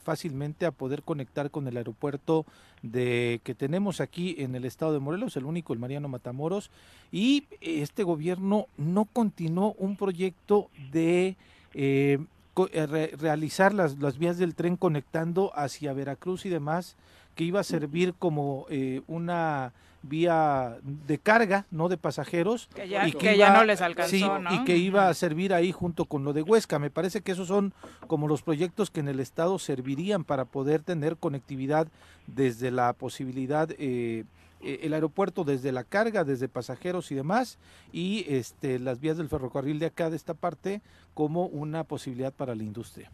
fácilmente 0.02 0.66
a 0.66 0.70
poder 0.70 1.02
conectar 1.02 1.50
con 1.50 1.66
el 1.66 1.78
aeropuerto 1.78 2.44
de 2.82 3.40
que 3.44 3.54
tenemos 3.54 4.02
aquí 4.02 4.36
en 4.38 4.54
el 4.54 4.66
estado 4.66 4.92
de 4.92 4.98
Morelos, 4.98 5.36
el 5.36 5.46
único, 5.46 5.72
el 5.72 5.78
Mariano 5.78 6.08
Matamoros, 6.08 6.70
y 7.10 7.44
este 7.62 8.02
gobierno 8.02 8.66
no 8.76 9.06
continuó 9.06 9.72
un 9.78 9.96
proyecto 9.96 10.68
de 10.92 11.36
eh, 11.72 12.18
re 12.54 13.12
realizar 13.18 13.72
las, 13.72 13.98
las 13.98 14.18
vías 14.18 14.36
del 14.36 14.54
tren 14.54 14.76
conectando 14.76 15.52
hacia 15.54 15.94
Veracruz 15.94 16.44
y 16.44 16.50
demás, 16.50 16.96
que 17.34 17.44
iba 17.44 17.60
a 17.60 17.64
servir 17.64 18.12
como 18.18 18.66
eh, 18.68 19.00
una 19.06 19.72
vía 20.08 20.78
de 20.82 21.18
carga, 21.18 21.66
no 21.70 21.88
de 21.88 21.96
pasajeros. 21.96 22.68
Que 22.74 22.88
ya, 22.88 23.06
y 23.06 23.12
que 23.12 23.36
ya 23.36 23.52
no 23.52 23.64
les 23.64 23.80
alcanzó, 23.80 24.10
sí, 24.10 24.22
¿no? 24.22 24.54
Y 24.54 24.64
que 24.64 24.76
iba 24.76 25.08
a 25.08 25.14
servir 25.14 25.52
ahí 25.52 25.72
junto 25.72 26.06
con 26.06 26.24
lo 26.24 26.32
de 26.32 26.42
Huesca. 26.42 26.78
Me 26.78 26.90
parece 26.90 27.20
que 27.20 27.32
esos 27.32 27.48
son 27.48 27.72
como 28.06 28.28
los 28.28 28.42
proyectos 28.42 28.90
que 28.90 29.00
en 29.00 29.08
el 29.08 29.20
Estado 29.20 29.58
servirían 29.58 30.24
para 30.24 30.44
poder 30.44 30.82
tener 30.82 31.16
conectividad 31.16 31.88
desde 32.26 32.70
la 32.70 32.92
posibilidad... 32.92 33.68
Eh, 33.78 34.24
el 34.62 34.94
aeropuerto 34.94 35.44
desde 35.44 35.70
la 35.70 35.84
carga, 35.84 36.24
desde 36.24 36.48
pasajeros 36.48 37.12
y 37.12 37.14
demás, 37.14 37.58
y 37.92 38.24
este, 38.26 38.78
las 38.78 39.00
vías 39.00 39.18
del 39.18 39.28
ferrocarril 39.28 39.78
de 39.78 39.86
acá, 39.86 40.10
de 40.10 40.16
esta 40.16 40.34
parte, 40.34 40.80
como 41.14 41.46
una 41.46 41.84
posibilidad 41.84 42.32
para 42.32 42.54
la 42.54 42.64
industria. 42.64 43.12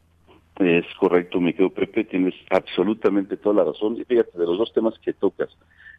Es 0.59 0.85
correcto, 0.99 1.41
mi 1.41 1.53
querido 1.53 1.71
Pepe, 1.71 2.05
tienes 2.05 2.35
absolutamente 2.51 3.37
toda 3.37 3.65
la 3.65 3.71
razón. 3.71 3.97
Y 3.97 4.05
fíjate, 4.05 4.39
de 4.39 4.47
los 4.47 4.59
dos 4.59 4.73
temas 4.73 4.99
que 4.99 5.13
tocas, 5.13 5.49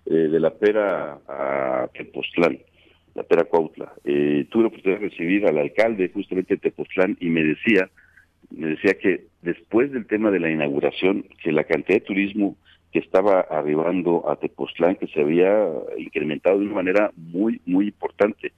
eh, 0.06 0.14
de 0.14 0.40
la 0.40 0.52
pera 0.52 1.20
a 1.28 1.90
Tepoztlán, 1.94 2.60
la 3.16 3.24
pera 3.24 3.46
Cuautla, 3.46 3.94
eh, 4.04 4.46
tuve 4.50 4.64
la 4.64 4.68
oportunidad 4.68 5.00
de 5.00 5.10
recibir 5.10 5.48
al 5.48 5.58
alcalde 5.58 6.10
justamente 6.14 6.56
de 6.56 6.62
Tepoztlán 6.62 7.18
y 7.20 7.30
me 7.30 7.44
decía, 7.44 7.90
me 8.52 8.68
decía 8.68 8.94
que 8.96 9.26
después 9.42 9.92
del 9.92 10.06
tema 10.06 10.30
de 10.32 10.40
la 10.40 10.50
inauguración, 10.50 11.26
que 11.42 11.52
la 11.52 11.64
cantidad 11.64 12.00
de 12.00 12.06
turismo 12.06 12.56
que 12.92 13.00
estaba 13.00 13.42
arribando 13.42 14.30
a 14.30 14.36
Tepoztlán, 14.36 14.96
que 14.96 15.08
se 15.08 15.22
había 15.22 15.68
incrementado 15.98 16.60
de 16.60 16.66
una 16.66 16.76
manera 16.76 17.12
muy, 17.16 17.60
muy 17.66 17.88
importante. 17.88 18.54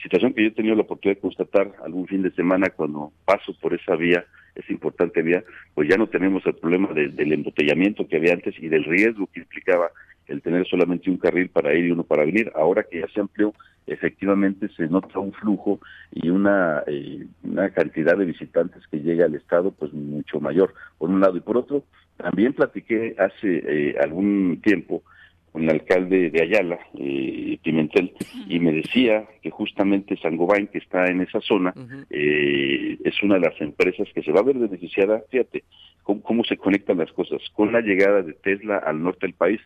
Situación 0.00 0.32
que 0.32 0.42
yo 0.42 0.48
he 0.48 0.52
tenido 0.52 0.76
la 0.76 0.82
oportunidad 0.82 1.16
de 1.16 1.22
constatar 1.22 1.72
algún 1.84 2.06
fin 2.06 2.22
de 2.22 2.30
semana 2.30 2.70
cuando 2.70 3.12
paso 3.24 3.52
por 3.60 3.74
esa 3.74 3.96
vía, 3.96 4.24
esa 4.54 4.72
importante 4.72 5.22
vía, 5.22 5.44
pues 5.74 5.88
ya 5.88 5.96
no 5.96 6.08
tenemos 6.08 6.44
el 6.46 6.54
problema 6.54 6.92
de, 6.92 7.08
del 7.08 7.32
embotellamiento 7.32 8.06
que 8.06 8.16
había 8.16 8.34
antes 8.34 8.54
y 8.58 8.68
del 8.68 8.84
riesgo 8.84 9.28
que 9.32 9.40
implicaba 9.40 9.90
el 10.26 10.42
tener 10.42 10.66
solamente 10.66 11.10
un 11.10 11.16
carril 11.16 11.48
para 11.48 11.74
ir 11.74 11.86
y 11.86 11.90
uno 11.90 12.04
para 12.04 12.24
venir. 12.24 12.52
Ahora 12.54 12.84
que 12.84 13.00
ya 13.00 13.08
se 13.08 13.20
amplió, 13.20 13.52
efectivamente 13.86 14.68
se 14.76 14.86
nota 14.86 15.18
un 15.18 15.32
flujo 15.32 15.80
y 16.12 16.30
una, 16.30 16.84
eh, 16.86 17.26
una 17.42 17.70
cantidad 17.70 18.16
de 18.16 18.24
visitantes 18.24 18.86
que 18.88 19.00
llega 19.00 19.24
al 19.24 19.34
estado 19.34 19.72
pues 19.72 19.92
mucho 19.92 20.40
mayor, 20.40 20.74
por 20.98 21.10
un 21.10 21.20
lado. 21.20 21.36
Y 21.36 21.40
por 21.40 21.56
otro, 21.56 21.84
también 22.16 22.52
platiqué 22.52 23.16
hace 23.18 23.62
eh, 23.66 23.96
algún 24.00 24.60
tiempo 24.62 25.02
con 25.52 25.64
el 25.64 25.70
alcalde 25.70 26.30
de 26.30 26.42
Ayala, 26.42 26.78
eh, 26.98 27.58
Pimentel, 27.62 28.12
y 28.48 28.58
me 28.60 28.72
decía 28.72 29.26
que 29.42 29.50
justamente 29.50 30.16
Sangobain, 30.16 30.68
que 30.68 30.78
está 30.78 31.06
en 31.06 31.20
esa 31.22 31.40
zona, 31.40 31.74
eh, 32.08 32.98
es 33.04 33.22
una 33.22 33.34
de 33.34 33.40
las 33.40 33.60
empresas 33.60 34.08
que 34.14 34.22
se 34.22 34.32
va 34.32 34.40
a 34.40 34.44
ver 34.44 34.58
beneficiada, 34.58 35.22
fíjate, 35.28 35.64
cómo, 36.02 36.22
cómo 36.22 36.44
se 36.44 36.56
conectan 36.56 36.98
las 36.98 37.12
cosas, 37.12 37.40
con 37.54 37.72
la 37.72 37.80
llegada 37.80 38.22
de 38.22 38.34
Tesla 38.34 38.78
al 38.78 39.02
norte 39.02 39.26
del 39.26 39.34
país, 39.34 39.60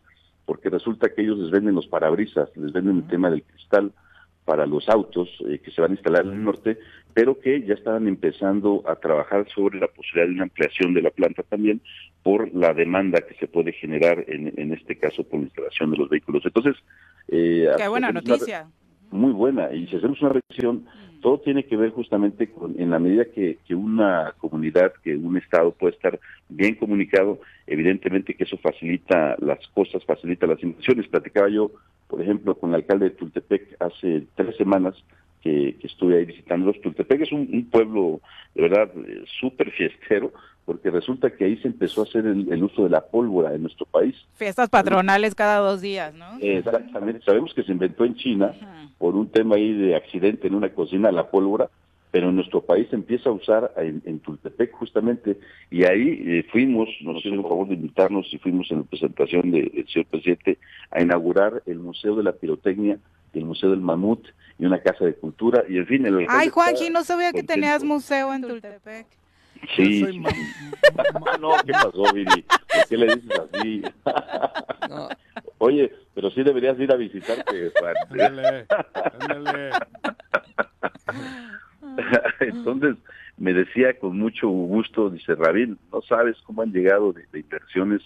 porque 0.47 0.71
resulta 0.71 1.13
que 1.15 1.23
ellos 1.23 1.39
les 1.39 1.51
venden 1.51 1.75
los 1.75 1.87
parabrisas, 1.87 2.51
les 2.57 2.73
venden 2.73 2.99
el 2.99 3.07
tema 3.07 3.31
del 3.31 3.43
cristal 3.43 3.93
para 4.45 4.67
los 4.67 4.89
autos 4.89 5.29
eh, 5.49 5.59
que 5.59 5.71
se 5.71 5.81
van 5.81 5.93
a 5.93 5.95
instalar 5.95 6.25
en 6.25 6.33
el 6.33 6.45
norte, 6.45 6.79
pero 7.15 7.39
que 7.41 7.63
ya 7.63 7.75
estaban 7.75 8.09
empezando 8.09 8.83
a 8.87 8.97
trabajar 8.97 9.47
sobre 9.55 9.79
la 9.79 9.89
posibilidad 9.89 10.27
de 10.27 10.35
una 10.35 10.43
ampliación 10.45 10.95
de 10.95 11.03
la 11.03 11.11
planta 11.11 11.43
también 11.43 11.81
por 12.25 12.53
la 12.55 12.75
demanda 12.75 13.21
que 13.21 13.35
se 13.35 13.47
puede 13.47 13.71
generar 13.73 14.25
en, 14.27 14.53
en 14.57 14.73
este 14.73 14.97
caso 14.97 15.23
por 15.23 15.39
la 15.39 15.45
instalación 15.47 15.93
de 15.93 15.99
los 15.99 16.09
vehículos. 16.09 16.43
Entonces, 16.45 16.75
eh, 17.29 17.69
Qué 17.77 17.87
buena 17.87 18.09
una- 18.11 18.21
noticia. 18.21 18.67
muy 19.13 19.31
buena. 19.33 19.73
Y 19.73 19.87
si 19.87 19.97
hacemos 19.97 20.21
una 20.23 20.33
revisión, 20.33 20.87
todo 21.21 21.39
tiene 21.41 21.65
que 21.65 21.77
ver 21.77 21.91
justamente 21.91 22.49
con, 22.51 22.75
en 22.81 22.91
la 22.91 22.99
medida 22.99 23.27
que, 23.27 23.59
que 23.67 23.75
una 23.75 24.35
comunidad, 24.39 24.93
que 25.05 25.15
un 25.15 25.37
Estado 25.37 25.71
puede 25.73 25.95
estar 25.95 26.19
bien 26.49 26.75
comunicado, 26.75 27.41
evidentemente 27.67 28.35
que 28.35 28.45
eso 28.45 28.57
facilita 28.59 29.37
las 29.41 29.65
cosas, 29.69 30.03
facilita 30.05 30.47
las 30.47 30.63
inversiones. 30.63 31.07
Platicaba 31.09 31.49
yo, 31.51 31.71
por 32.09 32.21
ejemplo, 32.23 32.55
con 32.57 32.71
el 32.71 32.77
alcalde 32.77 33.11
de 33.11 33.17
Tultepec 33.17 33.77
hace 33.81 34.25
tres 34.35 34.57
semanas 34.57 34.95
que, 35.45 35.77
que 35.79 35.87
estuve 35.87 36.17
ahí 36.19 36.25
visitándolos. 36.25 36.81
Tultepec 36.81 37.21
es 37.21 37.31
un, 37.33 37.49
un 37.53 37.67
pueblo, 37.71 38.21
de 38.55 38.63
verdad, 38.63 38.91
eh, 39.07 39.23
súper 39.39 39.71
fiestero, 39.71 40.33
porque 40.65 40.91
resulta 40.91 41.31
que 41.31 41.45
ahí 41.45 41.57
se 41.59 41.69
empezó 41.69 42.01
a 42.01 42.05
hacer 42.05 42.25
el, 42.27 42.51
el 42.51 42.65
uso 42.65 42.85
de 42.85 42.91
la 42.91 43.03
pólvora 43.03 43.55
en 43.55 43.61
nuestro 43.63 43.85
país. 43.87 44.17
Fiestas 44.35 44.71
patronales 44.71 45.35
cada 45.35 45.59
dos 45.59 45.83
días, 45.83 46.15
¿no? 46.15 46.39
Exactamente. 46.41 47.23
Sabemos 47.25 47.53
que 47.55 47.63
se 47.63 47.73
inventó 47.73 48.07
en 48.07 48.15
China 48.17 48.55
por 48.99 49.15
un 49.15 49.29
tema 49.29 49.57
ahí 49.57 49.73
de 49.75 49.95
accidente 49.95 50.49
en 50.49 50.55
una 50.55 50.71
cocina 50.71 51.13
la 51.13 51.29
pólvora, 51.31 51.69
pero 52.11 52.31
en 52.31 52.37
nuestro 52.37 52.63
país 52.63 52.87
se 52.89 52.97
empieza 52.97 53.29
a 53.29 53.33
usar 53.33 53.73
en, 53.77 54.01
en 54.07 54.21
Tultepec 54.21 54.73
justamente, 54.73 55.37
y 55.71 55.85
ahí 55.85 56.23
eh, 56.25 56.47
fuimos, 56.51 56.89
nos 57.03 57.17
hicieron 57.19 57.41
el 57.41 57.45
favor 57.45 57.69
de 57.69 57.75
invitarnos 57.75 58.33
y 58.33 58.39
fuimos 58.39 58.71
en 58.71 58.79
la 58.79 58.85
presentación 58.85 59.51
de- 59.51 59.63
del 59.75 59.87
señor 59.89 60.07
presidente 60.07 60.59
a 60.93 61.03
inaugurar 61.03 61.63
el 61.67 61.81
Museo 61.81 62.15
de 62.17 62.23
la 62.23 62.33
Pirotecnia, 62.33 62.99
el 63.39 63.45
Museo 63.45 63.71
del 63.71 63.81
Mamut 63.81 64.27
y 64.59 64.67
una 64.67 64.81
casa 64.81 65.05
de 65.05 65.15
cultura, 65.15 65.65
y 65.69 65.79
en 65.79 65.87
fin... 65.87 66.07
El 66.07 66.27
Ay, 66.29 66.49
Juanji, 66.49 66.91
no 66.91 67.03
sabía 67.05 67.33
que 67.33 67.43
tenías 67.43 67.83
museo 67.83 68.33
en 68.33 68.43
Tultepec. 68.43 69.07
Sí. 69.77 70.23
No, 71.41 71.51
¿qué 71.65 71.73
pasó, 71.73 72.13
Viri? 72.13 72.43
¿Por 72.43 72.89
qué 72.89 72.97
le 72.97 73.15
dices 73.17 73.41
así? 73.53 73.83
No. 74.89 75.09
Oye, 75.59 75.91
pero 76.15 76.31
sí 76.31 76.43
deberías 76.43 76.79
ir 76.79 76.93
a 76.93 76.97
visitarte, 76.97 77.73
Juan. 77.79 77.95
Ándale, 78.11 78.67
ándale. 79.19 79.71
Entonces, 82.41 82.97
me 83.39 83.55
decía 83.55 83.99
con 83.99 84.19
mucho 84.19 84.49
gusto, 84.49 85.09
dice 85.09 85.35
Rabín, 85.35 85.79
no 85.91 86.03
sabes 86.03 86.37
cómo 86.45 86.63
han 86.63 86.73
llegado 86.73 87.13
de, 87.13 87.27
de 87.33 87.41
inversiones 87.41 88.03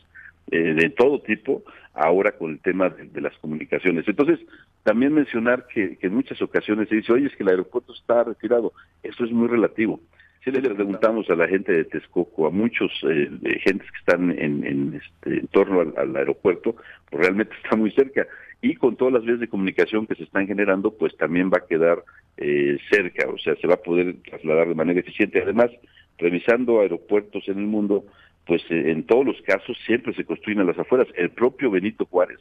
eh, 0.51 0.75
de 0.75 0.91
todo 0.91 1.21
tipo 1.21 1.63
ahora 1.95 2.33
con 2.33 2.53
el 2.53 2.61
tema 2.61 2.91
de, 2.91 3.21
las 3.21 3.37
comunicaciones. 3.39 4.07
Entonces, 4.07 4.39
también 4.85 5.13
mencionar 5.13 5.67
que, 5.67 5.97
que 5.97 6.07
en 6.07 6.15
muchas 6.15 6.41
ocasiones 6.41 6.89
se 6.89 6.97
dice, 6.97 7.13
oye, 7.13 7.27
es 7.27 7.37
que 7.37 7.43
el 7.43 7.51
aeropuerto 7.51 7.93
está 7.93 8.25
retirado. 8.25 8.73
Eso 9.03 9.25
es 9.25 9.33
muy 9.33 9.49
relativo. 9.49 10.01
Si 10.45 10.53
le 10.53 10.61
preguntamos 10.61 11.29
a 11.31 11.35
la 11.35 11.49
gente 11.49 11.73
de 11.73 11.85
Texcoco, 11.85 12.47
a 12.47 12.51
muchos 12.51 12.91
eh, 13.03 13.29
gentes 13.65 13.91
que 13.91 13.99
están 13.99 14.31
en, 14.31 14.65
en, 14.65 14.95
este, 14.95 15.41
en 15.41 15.47
torno 15.49 15.81
al, 15.81 15.95
al 15.97 16.17
aeropuerto, 16.17 16.77
pues 17.11 17.23
realmente 17.23 17.55
está 17.65 17.77
muy 17.77 17.91
cerca. 17.91 18.27
Y 18.61 18.75
con 18.75 18.97
todas 18.97 19.15
las 19.15 19.25
vías 19.25 19.41
de 19.41 19.49
comunicación 19.49 20.07
que 20.07 20.15
se 20.15 20.25
están 20.25 20.47
generando, 20.47 20.93
pues 20.93 21.17
también 21.17 21.51
va 21.51 21.59
a 21.59 21.67
quedar 21.67 22.03
eh, 22.37 22.79
cerca, 22.91 23.29
o 23.29 23.39
sea, 23.39 23.55
se 23.57 23.67
va 23.67 23.75
a 23.75 23.83
poder 23.83 24.17
trasladar 24.29 24.69
de 24.69 24.75
manera 24.75 25.01
eficiente. 25.01 25.43
Además, 25.43 25.71
revisando 26.19 26.81
aeropuertos 26.81 27.49
en 27.49 27.59
el 27.59 27.67
mundo, 27.67 28.05
pues 28.49 28.63
eh, 28.71 28.91
en 28.91 29.05
todos 29.05 29.27
los 29.27 29.41
casos 29.43 29.77
siempre 29.87 30.15
se 30.15 30.25
construyen 30.25 30.61
a 30.61 30.65
las 30.65 30.79
afueras. 30.79 31.07
El 31.15 31.31
propio 31.31 31.71
Benito 31.71 32.07
Juárez, 32.07 32.41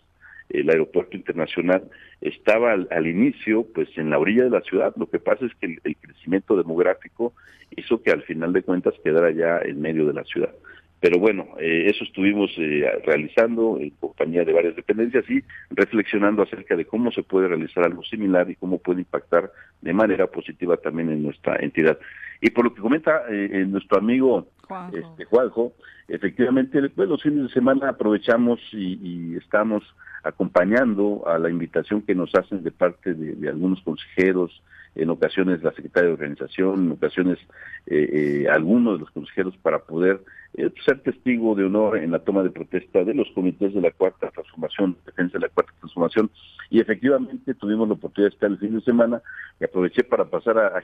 el 0.50 0.70
aeropuerto 0.70 1.18
internacional, 1.18 1.84
estaba 2.22 2.72
al, 2.72 3.08
inicio, 3.08 3.68
pues 3.76 3.90
en 3.98 4.10
la 4.10 4.18
orilla 4.18 4.46
de 4.46 4.50
la 4.50 4.62
ciudad. 4.62 4.94
Lo 4.96 5.10
que 5.10 5.20
pasa 5.20 5.46
es 5.46 5.54
que 5.56 5.66
el, 5.68 5.82
el 5.84 5.98
crecimiento 5.98 6.56
demográfico 6.56 7.34
hizo 7.76 8.02
que 8.02 8.12
al 8.12 8.24
final 8.24 8.54
de 8.54 8.64
cuentas 8.64 8.94
quedara 9.04 9.32
ya 9.32 9.60
en 9.60 9.82
medio 9.82 10.06
de 10.08 10.14
la 10.14 10.24
ciudad. 10.24 10.54
Pero 11.00 11.20
bueno, 11.20 11.48
eh, 11.60 11.84
eso 11.88 12.04
estuvimos 12.04 12.52
eh, 12.58 12.84
realizando 13.06 13.78
en 13.80 13.92
compañía 13.92 14.44
de 14.44 14.54
varias 14.54 14.76
dependencias 14.76 15.30
y 15.30 15.44
reflexionando 15.70 16.42
acerca 16.42 16.76
de 16.76 16.86
cómo 16.86 17.12
se 17.12 17.22
puede 17.22 17.48
realizar 17.48 17.84
algo 17.84 18.04
similar 18.04 18.50
y 18.50 18.56
cómo 18.56 18.80
puede 18.80 19.02
impactar 19.02 19.52
de 19.82 19.94
manera 19.94 20.26
positiva 20.26 20.76
también 20.78 21.12
en 21.12 21.22
nuestra 21.22 21.58
entidad. 21.58 22.00
Y 22.42 22.50
por 22.50 22.66
lo 22.66 22.74
que 22.74 22.82
comenta 22.82 23.24
eh, 23.30 23.66
nuestro 23.68 24.00
amigo 24.00 24.48
Juanjo. 24.68 24.98
este, 24.98 25.26
Juanjo, 25.26 25.74
efectivamente, 26.08 26.90
pues, 26.90 27.08
los 27.08 27.22
fines 27.22 27.44
de 27.44 27.50
semana 27.50 27.90
aprovechamos 27.90 28.60
y, 28.72 29.00
y 29.02 29.36
estamos 29.36 29.84
acompañando 30.24 31.24
a 31.28 31.38
la 31.38 31.50
invitación 31.50 32.02
que 32.02 32.16
nos 32.16 32.34
hacen 32.34 32.64
de 32.64 32.72
parte 32.72 33.14
de, 33.14 33.36
de 33.36 33.50
algunos 33.50 33.82
consejeros, 33.82 34.64
en 34.98 35.10
ocasiones 35.10 35.64
la 35.64 35.72
secretaria 35.72 36.08
de 36.08 36.14
organización, 36.14 36.86
en 36.86 36.92
ocasiones 36.92 37.38
eh, 37.86 38.44
eh, 38.44 38.48
algunos 38.50 38.96
de 38.96 39.00
los 39.02 39.12
consejeros 39.12 39.56
para 39.58 39.80
poder 39.80 40.22
eh, 40.56 40.72
ser 40.86 41.00
testigo 41.02 41.56
de 41.56 41.66
honor 41.66 41.98
en 41.98 42.12
la 42.12 42.20
toma 42.20 42.42
de 42.44 42.50
protesta 42.50 43.04
de 43.04 43.14
los 43.14 43.30
comités 43.32 43.74
de 43.74 43.82
la 43.82 43.92
cuarta 43.92 44.32
transformación, 44.32 44.98
defensa 45.06 45.38
de 45.38 45.46
la 45.46 45.50
cuarta 45.50 45.74
transformación, 45.80 46.32
y 46.70 46.80
efectivamente 46.80 47.54
tuvimos 47.54 47.88
la 47.88 47.94
oportunidad 47.94 48.32
de 48.32 48.34
estar 48.34 48.50
el 48.50 48.58
fin 48.58 48.76
de 48.76 48.82
semana. 48.82 49.22
Y 49.60 49.64
aproveché 49.64 50.04
para 50.04 50.26
pasar 50.26 50.58
a, 50.58 50.68
a 50.78 50.82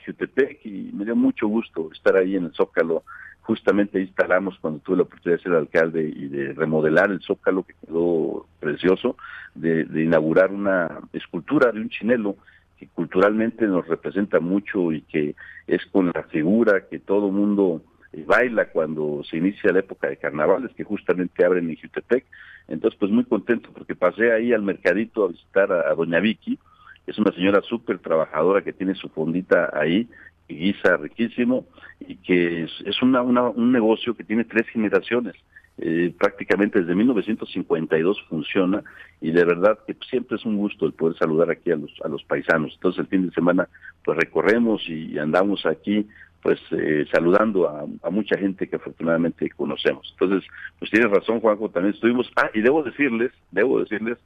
y 0.64 0.92
me 0.94 1.06
dio 1.06 1.16
mucho 1.16 1.48
gusto 1.48 1.90
estar 1.92 2.16
ahí 2.16 2.36
en 2.36 2.46
el 2.46 2.54
Zócalo, 2.54 3.04
justamente 3.42 3.98
ahí 3.98 4.06
instalamos 4.06 4.58
cuando 4.60 4.80
tuve 4.80 4.98
la 4.98 5.04
oportunidad 5.04 5.40
de 5.40 5.44
ser 5.44 5.54
alcalde 5.54 6.14
y 6.16 6.28
de 6.28 6.54
remodelar 6.54 7.12
el 7.12 7.22
Zócalo 7.22 7.64
que 7.64 7.74
quedó 7.86 8.48
precioso, 8.60 9.18
de, 9.56 9.86
de 9.86 10.04
inaugurar 10.04 10.52
una 10.52 11.02
escultura 11.12 11.72
de 11.72 11.82
un 11.82 11.90
chinelo 11.90 12.38
que 12.84 12.90
culturalmente 12.94 13.66
nos 13.66 13.88
representa 13.88 14.40
mucho 14.40 14.92
y 14.92 15.02
que 15.02 15.36
es 15.68 15.86
con 15.88 16.12
la 16.14 16.24
figura 16.24 16.88
que 16.90 17.00
todo 17.00 17.32
mundo 17.32 17.82
eh, 18.12 18.24
baila 18.28 18.66
cuando 18.66 19.24
se 19.24 19.38
inicia 19.38 19.72
la 19.72 19.80
época 19.80 20.10
de 20.10 20.18
carnavales, 20.18 20.72
que 20.76 20.84
justamente 20.84 21.46
abren 21.46 21.70
en 21.70 21.78
Jutepec. 21.78 22.26
Entonces, 22.68 22.98
pues 23.00 23.12
muy 23.12 23.24
contento 23.26 23.70
porque 23.74 23.96
pasé 23.96 24.32
ahí 24.32 24.54
al 24.54 24.64
mercadito 24.64 25.26
a 25.26 25.30
visitar 25.30 25.72
a, 25.72 25.94
doña 25.96 26.20
Vicky, 26.20 26.60
es 27.08 27.18
una 27.18 27.32
señora 27.34 27.62
súper 27.62 28.00
trabajadora 28.00 28.62
que 28.62 28.74
tiene 28.74 28.96
su 28.96 29.10
fondita 29.10 29.70
ahí, 29.74 30.08
que 30.48 30.54
guisa 30.56 30.98
riquísimo 30.98 31.66
y 32.02 32.16
que 32.18 32.64
es, 32.64 32.72
es 32.86 33.02
una, 33.02 33.22
una, 33.22 33.44
un 33.44 33.72
negocio 33.72 34.14
que 34.14 34.24
tiene 34.24 34.46
tres 34.46 34.68
generaciones. 34.70 35.36
Eh, 35.80 36.14
prácticamente 36.18 36.80
desde 36.80 36.94
1952 36.94 38.22
funciona 38.30 38.84
y 39.20 39.32
de 39.32 39.44
verdad 39.44 39.80
que 39.88 39.96
siempre 40.08 40.38
es 40.38 40.46
un 40.46 40.58
gusto 40.58 40.86
el 40.86 40.94
poder 40.94 41.18
saludar 41.18 41.50
aquí 41.50 41.72
a 41.72 41.76
los, 41.76 41.92
a 42.04 42.08
los 42.08 42.24
paisanos. 42.24 42.74
Entonces 42.76 43.00
el 43.00 43.08
fin 43.08 43.28
de 43.28 43.34
semana 43.34 43.68
pues 44.06 44.18
recorremos 44.18 44.88
y 44.88 45.18
andamos 45.18 45.66
aquí 45.66 46.08
pues 46.44 46.60
eh, 46.72 47.06
saludando 47.12 47.70
a, 47.70 47.86
a, 48.04 48.10
mucha 48.10 48.38
gente 48.38 48.68
que 48.68 48.76
afortunadamente 48.76 49.50
conocemos. 49.52 50.14
Entonces, 50.20 50.48
pues 50.78 50.92
tienes 50.92 51.10
razón 51.10 51.40
Juanjo, 51.40 51.70
también 51.70 51.96
estuvimos, 51.96 52.30
ah, 52.36 52.50
y 52.54 52.62
debo 52.62 52.84
decirles, 52.84 53.32
debo 53.50 53.80
decirles 53.80 54.18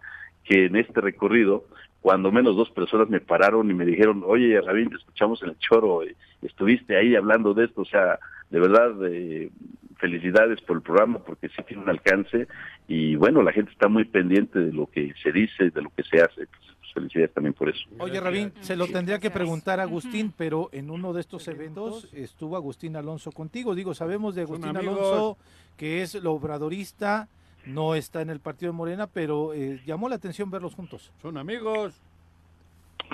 que 0.44 0.66
en 0.66 0.76
este 0.78 1.00
recorrido, 1.00 1.66
cuando 2.08 2.32
menos 2.32 2.56
dos 2.56 2.70
personas 2.70 3.10
me 3.10 3.20
pararon 3.20 3.70
y 3.70 3.74
me 3.74 3.84
dijeron, 3.84 4.24
oye, 4.26 4.62
Rabín, 4.62 4.90
te 4.90 4.96
escuchamos 4.96 5.44
en 5.44 5.50
el 5.50 5.58
choro, 5.58 6.04
estuviste 6.42 6.96
ahí 6.96 7.18
hablando 7.18 7.54
de 7.54 7.66
esto, 7.66 7.82
o 7.82 7.86
sea, 7.86 8.18
de 8.50 8.62
verdad, 8.62 8.94
eh, 9.10 9.52
felicidades 9.98 10.62
por 10.62 10.78
el 10.78 10.84
programa 10.84 11.20
porque 11.20 11.50
sí 11.50 11.62
tiene 11.68 11.84
un 11.84 11.90
alcance 11.90 12.48
y 12.88 13.18
bueno, 13.18 13.44
la 13.44 13.52
gente 13.52 13.74
está 13.74 13.90
muy 13.90 14.06
pendiente 14.06 14.58
de 14.58 14.72
lo 14.72 14.86
que 14.86 15.14
se 15.22 15.34
dice, 15.34 15.70
de 15.70 15.82
lo 15.82 15.90
que 15.90 16.04
se 16.04 16.22
hace. 16.22 16.48
Pues, 16.48 16.94
felicidades 16.94 17.34
también 17.34 17.54
por 17.54 17.68
eso. 17.68 17.82
Oye, 18.00 18.22
Rabín, 18.22 18.54
se 18.62 18.78
lo 18.78 18.88
tendría 18.88 19.20
que 19.20 19.30
preguntar 19.30 19.82
a 19.82 19.84
Agustín, 19.84 20.34
pero 20.36 20.70
en 20.72 20.90
uno 20.90 21.12
de 21.12 21.20
estos 21.20 21.46
eventos 21.50 22.08
estuvo 22.14 22.56
Agustín 22.56 22.96
Alonso 22.96 23.34
contigo. 23.34 23.76
Digo, 23.76 23.94
sabemos 23.94 24.34
de 24.34 24.44
Agustín 24.44 24.78
Alonso 24.78 25.38
que 25.76 26.04
es 26.04 26.16
lo 26.16 26.32
obradorista, 26.32 27.28
no 27.68 27.96
está 27.96 28.22
en 28.22 28.30
el 28.30 28.40
partido 28.40 28.72
de 28.72 28.78
Morena, 28.78 29.08
pero 29.08 29.54
eh, 29.54 29.82
llamó 29.86 30.10
la 30.10 30.16
atención 30.16 30.50
verlos 30.50 30.76
juntos. 30.76 31.12
Son 31.22 31.38
amigos. 31.38 32.02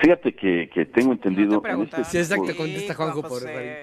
Fíjate 0.02 0.34
que, 0.34 0.70
que 0.74 0.86
tengo 0.86 1.12
entendido. 1.12 1.62
No 1.62 1.70
en 1.70 1.82
este 1.84 2.04
sí, 2.06 2.18
exacto, 2.18 2.56
contesta 2.58 2.96
Juanjo 2.96 3.22
por 3.22 3.42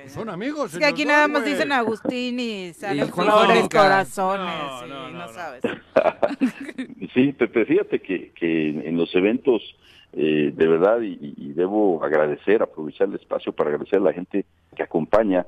Son 0.08 0.28
amigos. 0.28 0.72
Es 0.72 0.78
que 0.80 0.86
aquí 0.86 1.04
nada 1.04 1.28
más 1.28 1.44
dicen 1.44 1.70
Agustín 1.70 2.40
y 2.40 2.72
salen 2.72 3.08
flores, 3.08 3.68
corazones, 3.68 4.88
no, 4.88 5.10
no. 5.10 5.28
sabes. 5.28 5.62
sí, 7.14 7.32
Pepe, 7.32 7.64
fíjate 7.64 8.00
que, 8.00 8.32
que 8.32 8.70
en 8.70 8.96
los 8.96 9.14
eventos 9.14 9.62
eh, 10.12 10.52
de 10.54 10.66
verdad, 10.66 11.00
y, 11.02 11.34
y 11.36 11.52
debo 11.52 12.02
agradecer, 12.02 12.62
aprovechar 12.62 13.08
el 13.08 13.14
espacio 13.14 13.52
para 13.52 13.70
agradecer 13.70 14.00
a 14.00 14.02
la 14.02 14.12
gente 14.12 14.44
que 14.74 14.82
acompaña, 14.82 15.46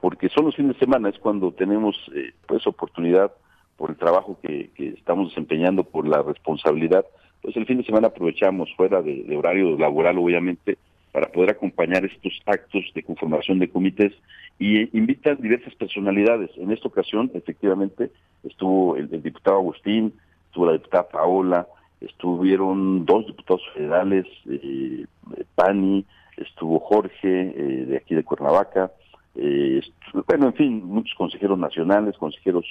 porque 0.00 0.28
son 0.30 0.46
los 0.46 0.56
fines 0.56 0.74
de 0.74 0.78
semana, 0.78 1.10
es 1.10 1.18
cuando 1.18 1.52
tenemos 1.52 1.94
eh, 2.14 2.32
pues 2.46 2.66
oportunidad 2.66 3.32
por 3.78 3.90
el 3.90 3.96
trabajo 3.96 4.38
que, 4.42 4.70
estamos 4.76 5.28
desempeñando, 5.30 5.84
por 5.84 6.06
la 6.06 6.20
responsabilidad, 6.20 7.06
pues 7.40 7.56
el 7.56 7.64
fin 7.64 7.78
de 7.78 7.84
semana 7.84 8.08
aprovechamos 8.08 8.68
fuera 8.76 9.00
de, 9.00 9.34
horario 9.36 9.78
laboral, 9.78 10.18
obviamente, 10.18 10.76
para 11.12 11.30
poder 11.30 11.50
acompañar 11.50 12.04
estos 12.04 12.32
actos 12.44 12.84
de 12.94 13.02
conformación 13.04 13.60
de 13.60 13.70
comités 13.70 14.12
y 14.58 14.96
invitan 14.98 15.40
diversas 15.40 15.74
personalidades. 15.76 16.50
En 16.56 16.72
esta 16.72 16.88
ocasión, 16.88 17.30
efectivamente, 17.32 18.10
estuvo 18.42 18.96
el, 18.96 19.08
diputado 19.22 19.58
Agustín, 19.58 20.12
estuvo 20.46 20.66
la 20.66 20.72
diputada 20.72 21.08
Paola, 21.08 21.66
estuvieron 22.00 23.06
dos 23.06 23.26
diputados 23.26 23.62
federales, 23.74 24.26
eh, 24.50 25.06
Pani, 25.54 26.04
estuvo 26.36 26.80
Jorge 26.80 27.12
eh, 27.24 27.84
de 27.86 27.96
aquí 27.96 28.16
de 28.16 28.24
Cuernavaca, 28.24 28.90
eh, 29.36 29.80
bueno, 30.26 30.46
en 30.46 30.54
fin, 30.54 30.84
muchos 30.84 31.14
consejeros 31.16 31.56
nacionales, 31.56 32.18
consejeros 32.18 32.66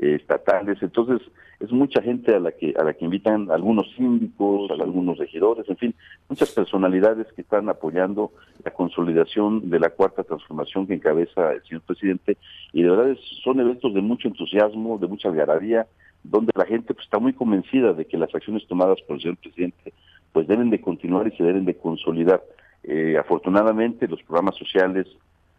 estatales, 0.00 0.82
entonces 0.82 1.20
es 1.60 1.70
mucha 1.70 2.00
gente 2.00 2.34
a 2.34 2.40
la 2.40 2.52
que 2.52 2.74
a 2.78 2.84
la 2.84 2.94
que 2.94 3.04
invitan 3.04 3.50
algunos 3.50 3.86
síndicos, 3.94 4.70
a 4.70 4.82
algunos 4.82 5.18
regidores, 5.18 5.68
en 5.68 5.76
fin, 5.76 5.94
muchas 6.28 6.50
personalidades 6.52 7.26
que 7.34 7.42
están 7.42 7.68
apoyando 7.68 8.32
la 8.64 8.70
consolidación 8.70 9.68
de 9.68 9.78
la 9.78 9.90
cuarta 9.90 10.24
transformación 10.24 10.86
que 10.86 10.94
encabeza 10.94 11.52
el 11.52 11.62
señor 11.64 11.82
presidente 11.82 12.38
y 12.72 12.82
de 12.82 12.90
verdad 12.90 13.16
son 13.44 13.60
eventos 13.60 13.92
de 13.92 14.00
mucho 14.00 14.28
entusiasmo, 14.28 14.98
de 14.98 15.06
mucha 15.06 15.28
algarabía, 15.28 15.86
donde 16.22 16.52
la 16.54 16.64
gente 16.64 16.94
pues, 16.94 17.04
está 17.04 17.18
muy 17.18 17.34
convencida 17.34 17.92
de 17.92 18.06
que 18.06 18.16
las 18.16 18.34
acciones 18.34 18.66
tomadas 18.66 19.00
por 19.02 19.16
el 19.16 19.22
señor 19.22 19.36
presidente 19.36 19.92
pues 20.32 20.46
deben 20.46 20.70
de 20.70 20.80
continuar 20.80 21.26
y 21.26 21.36
se 21.36 21.44
deben 21.44 21.64
de 21.64 21.76
consolidar. 21.76 22.42
Eh, 22.84 23.18
afortunadamente 23.18 24.08
los 24.08 24.22
programas 24.22 24.56
sociales 24.56 25.06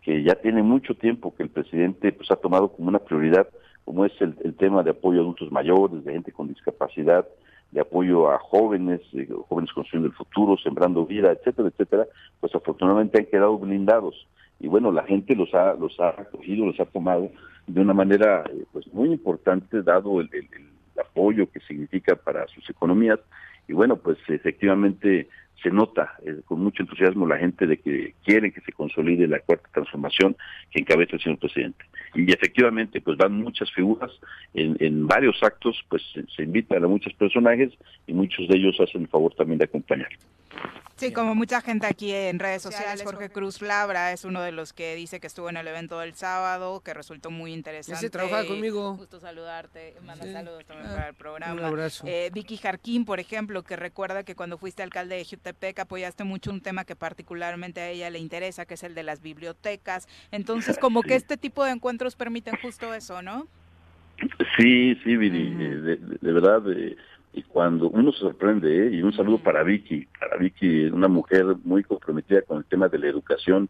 que 0.02 0.24
ya 0.24 0.34
tiene 0.36 0.64
mucho 0.64 0.96
tiempo 0.96 1.36
que 1.36 1.44
el 1.44 1.50
presidente 1.50 2.12
pues 2.12 2.32
ha 2.32 2.36
tomado 2.36 2.70
como 2.70 2.90
una 2.90 3.00
prioridad, 3.00 3.48
como 3.86 4.06
es 4.06 4.14
el, 4.22 4.36
el 4.44 4.56
tema 4.56 4.84
de 4.84 4.92
apoyo 4.92 5.20
a 5.20 5.22
adultos 5.24 5.52
mayores, 5.52 6.04
de 6.04 6.14
gente 6.14 6.32
con 6.32 6.48
discapacidad, 6.48 7.28
de 7.72 7.82
apoyo 7.82 8.30
a 8.30 8.38
jóvenes, 8.40 9.02
eh, 9.14 9.28
jóvenes 9.48 9.72
construyendo 9.74 10.08
el 10.08 10.14
futuro, 10.16 10.58
sembrando 10.58 11.06
vida, 11.06 11.32
etcétera, 11.32 11.70
etcétera, 11.70 12.08
pues 12.40 12.54
afortunadamente 12.54 13.20
han 13.20 13.26
quedado 13.26 13.58
blindados. 13.58 14.28
Y 14.60 14.68
bueno, 14.68 14.92
la 14.92 15.04
gente 15.04 15.36
los 15.36 15.54
ha, 15.54 15.74
los 15.74 16.00
ha 16.00 16.10
acogido, 16.10 16.66
los 16.66 16.80
ha 16.80 16.86
tomado 16.86 17.30
de 17.68 17.82
una 17.82 17.94
manera 17.94 18.44
eh, 18.52 18.66
pues 18.72 18.86
muy 18.94 19.10
importante, 19.12 19.82
dado 19.82 20.20
el, 20.22 20.30
el- 20.34 20.48
el 20.54 21.00
apoyo 21.00 21.50
que 21.50 21.60
significa 21.62 22.16
para 22.16 22.46
sus 22.48 22.70
economías. 22.70 23.20
Y 23.68 23.74
bueno, 23.74 23.96
pues 23.96 24.18
efectivamente 24.28 25.30
se 25.62 25.70
nota 25.70 26.14
eh, 26.26 26.42
con 26.46 26.62
mucho 26.62 26.84
entusiasmo 26.84 27.28
la 27.28 27.38
gente 27.38 27.68
de 27.68 27.78
que 27.78 28.16
quieren 28.24 28.52
que 28.52 28.62
se 28.62 28.72
consolide 28.72 29.28
la 29.28 29.40
cuarta 29.40 29.70
transformación 29.74 30.36
que 30.72 30.80
encabeza 30.80 31.16
el 31.16 31.22
señor 31.22 31.40
presidente. 31.40 31.86
Y 32.16 32.32
efectivamente, 32.32 33.02
pues 33.02 33.18
van 33.18 33.34
muchas 33.34 33.72
figuras, 33.72 34.12
en, 34.54 34.76
en 34.80 35.08
varios 35.08 35.42
actos, 35.44 35.84
pues 35.90 36.02
se, 36.14 36.26
se 36.36 36.44
invitan 36.44 36.84
a 36.84 36.88
muchos 36.88 37.14
personajes 37.14 37.72
y 38.08 38.14
muchos 38.14 38.48
de 38.48 38.58
ellos 38.58 38.80
hacen 38.80 39.02
el 39.02 39.08
favor 39.08 39.34
también 39.36 39.60
de 39.60 39.66
acompañar. 39.66 40.10
Sí, 40.98 41.12
como 41.12 41.34
mucha 41.34 41.62
gente 41.62 41.88
aquí 41.88 42.12
en 42.14 42.38
redes 42.38 42.62
sociales, 42.62 43.02
Jorge 43.04 43.32
Cruz 43.32 43.64
Labra 43.64 44.12
es 44.12 44.24
uno 44.24 44.40
de 44.44 44.52
los 44.52 44.72
que 44.72 44.94
dice 44.94 45.20
que 45.20 45.26
estuvo 45.26 45.50
en 45.50 45.58
el 45.58 45.68
evento 45.68 45.98
del 45.98 46.14
sábado, 46.14 46.82
que 46.82 46.94
resultó 46.94 47.32
muy 47.32 47.54
interesante. 47.54 48.08
trabajaba 48.12 48.44
y 48.44 48.48
conmigo. 48.48 48.96
Gusto 48.98 49.20
saludarte, 49.20 49.96
manda 50.06 50.26
Sí. 50.26 50.32
saludos 50.32 50.64
también 50.66 50.90
Ah, 50.92 50.96
para 50.96 51.08
el 51.08 51.16
programa. 51.16 51.54
un 51.54 51.64
abrazo. 51.66 52.04
Eh, 52.06 52.30
Vicky 52.32 52.58
Jarquín, 52.58 53.06
por 53.06 53.20
ejemplo, 53.20 53.64
que 53.64 53.76
recuerda 53.78 54.24
que 54.24 54.36
cuando 54.36 54.60
fuiste 54.60 54.84
alcalde 54.84 55.16
de 55.16 55.26
Jutepec 55.26 55.80
apoyaste 55.80 56.24
mucho 56.24 56.52
un 56.52 56.62
tema 56.62 56.86
que 56.86 56.96
particularmente 56.96 57.82
a 57.82 57.90
ella 57.90 58.12
le 58.12 58.20
interesa, 58.20 58.68
que 58.68 58.76
es 58.76 58.84
el 58.84 58.94
de 58.94 59.02
las 59.02 59.22
bibliotecas. 59.24 60.08
Entonces, 60.30 60.78
como 60.78 61.02
que 61.02 61.16
este 61.16 61.36
tipo 61.36 61.66
de 61.66 61.72
encuentros 61.72 62.16
permiten 62.16 62.56
justo 62.62 62.94
eso, 62.94 63.24
¿no? 63.24 63.48
Sí, 64.56 64.96
sí, 65.04 65.18
Viri, 65.18 65.48
eh, 65.48 65.68
de, 65.78 65.96
de- 65.96 66.18
de 66.22 66.32
verdad, 66.32 66.62
eh, 66.72 66.96
y 67.34 67.44
cuando 67.44 67.90
uno 67.90 68.12
se 68.12 68.20
sorprende, 68.20 68.88
¿eh? 68.88 68.96
y 68.96 69.02
un 69.02 69.14
saludo 69.14 69.38
para 69.38 69.64
Vicky, 69.64 70.08
para 70.20 70.38
Vicky, 70.38 70.86
una 70.88 71.08
mujer 71.08 71.46
muy 71.64 71.84
comprometida 71.84 72.42
con 72.42 72.58
el 72.58 72.66
tema 72.66 72.90
de 72.90 73.00
la 73.00 73.08
educación, 73.08 73.70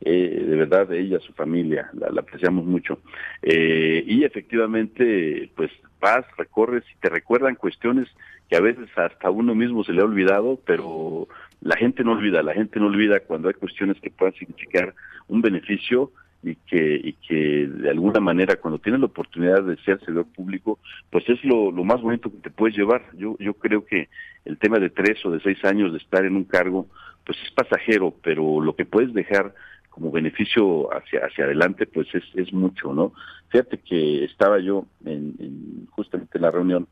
eh, 0.00 0.44
de 0.48 0.56
verdad, 0.56 0.88
de 0.88 1.00
ella, 1.00 1.20
su 1.20 1.32
familia, 1.34 1.90
la, 1.92 2.10
la 2.10 2.22
apreciamos 2.22 2.64
mucho. 2.64 3.00
Eh, 3.42 4.02
y 4.06 4.24
efectivamente, 4.24 5.50
pues 5.54 5.70
vas, 6.00 6.24
recorres 6.38 6.84
y 6.90 6.98
te 7.00 7.10
recuerdan 7.10 7.54
cuestiones 7.54 8.08
que 8.48 8.56
a 8.56 8.60
veces 8.60 8.88
hasta 8.96 9.30
uno 9.30 9.54
mismo 9.54 9.84
se 9.84 9.92
le 9.92 10.00
ha 10.00 10.04
olvidado, 10.04 10.58
pero 10.64 11.28
la 11.60 11.76
gente 11.76 12.04
no 12.04 12.12
olvida, 12.12 12.42
la 12.42 12.54
gente 12.54 12.80
no 12.80 12.86
olvida 12.86 13.20
cuando 13.20 13.48
hay 13.48 13.54
cuestiones 13.54 14.00
que 14.00 14.10
puedan 14.10 14.34
significar 14.34 14.94
un 15.28 15.42
beneficio 15.42 16.10
y 16.42 16.56
que, 16.56 17.00
y 17.02 17.12
que 17.14 17.68
de 17.68 17.90
alguna 17.90 18.20
manera 18.20 18.56
cuando 18.56 18.78
tienes 18.80 19.00
la 19.00 19.06
oportunidad 19.06 19.62
de 19.62 19.76
ser 19.78 20.00
servidor 20.00 20.26
público, 20.34 20.78
pues 21.10 21.28
es 21.28 21.42
lo, 21.44 21.70
lo 21.70 21.84
más 21.84 22.00
bonito 22.00 22.30
que 22.30 22.38
te 22.38 22.50
puedes 22.50 22.76
llevar. 22.76 23.02
Yo, 23.16 23.36
yo 23.38 23.54
creo 23.54 23.84
que 23.84 24.08
el 24.44 24.58
tema 24.58 24.78
de 24.78 24.90
tres 24.90 25.24
o 25.24 25.30
de 25.30 25.40
seis 25.40 25.64
años 25.64 25.92
de 25.92 25.98
estar 25.98 26.24
en 26.24 26.34
un 26.36 26.44
cargo, 26.44 26.88
pues 27.24 27.38
es 27.44 27.50
pasajero, 27.52 28.12
pero 28.22 28.60
lo 28.60 28.74
que 28.74 28.84
puedes 28.84 29.14
dejar 29.14 29.54
como 29.90 30.10
beneficio 30.10 30.88
hacia, 30.92 31.20
hacia 31.26 31.44
adelante, 31.44 31.86
pues 31.86 32.08
es, 32.14 32.24
es 32.34 32.52
mucho, 32.52 32.92
¿no? 32.94 33.12
Fíjate 33.50 33.78
que 33.78 34.24
estaba 34.24 34.58
yo 34.58 34.86
en, 35.04 35.34
en- 35.38 35.86
justamente 35.90 36.38
en 36.38 36.42
la 36.42 36.50
reunión 36.50 36.88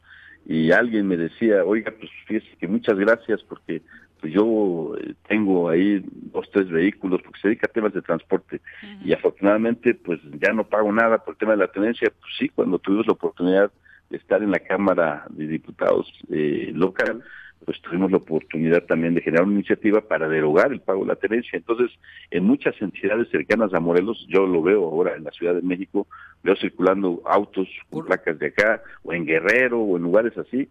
y 0.46 0.70
alguien 0.70 1.08
me 1.08 1.16
decía, 1.16 1.64
oiga, 1.64 1.92
pues 1.98 2.10
fíjese 2.26 2.56
que 2.58 2.68
muchas 2.68 2.98
gracias 2.98 3.42
porque 3.42 3.82
pues 4.20 4.32
yo 4.32 4.94
eh, 4.98 5.14
tengo 5.28 5.68
ahí 5.68 6.04
dos, 6.04 6.48
tres 6.52 6.68
vehículos 6.70 7.22
porque 7.22 7.40
se 7.40 7.48
dedica 7.48 7.66
a 7.68 7.72
temas 7.72 7.92
de 7.92 8.02
transporte 8.02 8.60
y 9.04 9.12
afortunadamente 9.12 9.94
pues 9.94 10.20
ya 10.40 10.52
no 10.52 10.64
pago 10.64 10.92
nada 10.92 11.18
por 11.18 11.34
el 11.34 11.38
tema 11.38 11.52
de 11.52 11.58
la 11.58 11.68
tenencia. 11.68 12.10
Pues 12.10 12.32
sí, 12.38 12.48
cuando 12.48 12.78
tuvimos 12.78 13.06
la 13.06 13.14
oportunidad 13.14 13.70
de 14.10 14.16
estar 14.16 14.42
en 14.42 14.50
la 14.50 14.58
Cámara 14.58 15.24
de 15.30 15.46
Diputados 15.46 16.12
eh, 16.30 16.72
local, 16.74 17.22
pues 17.64 17.80
tuvimos 17.82 18.10
la 18.10 18.16
oportunidad 18.18 18.84
también 18.84 19.14
de 19.14 19.20
generar 19.20 19.44
una 19.44 19.54
iniciativa 19.54 20.00
para 20.00 20.28
derogar 20.28 20.72
el 20.72 20.80
pago 20.80 21.02
de 21.02 21.08
la 21.08 21.16
tenencia. 21.16 21.56
Entonces, 21.56 21.90
en 22.30 22.44
muchas 22.44 22.74
entidades 22.80 23.28
cercanas 23.30 23.74
a 23.74 23.80
Morelos, 23.80 24.26
yo 24.28 24.46
lo 24.46 24.62
veo 24.62 24.84
ahora 24.84 25.14
en 25.14 25.24
la 25.24 25.30
Ciudad 25.30 25.54
de 25.54 25.62
México, 25.62 26.06
veo 26.42 26.56
circulando 26.56 27.22
autos 27.26 27.68
con 27.90 28.06
placas 28.06 28.38
de 28.38 28.46
acá, 28.48 28.82
o 29.02 29.12
en 29.12 29.26
Guerrero, 29.26 29.78
o 29.78 29.96
en 29.96 30.02
lugares 30.02 30.36
así, 30.38 30.68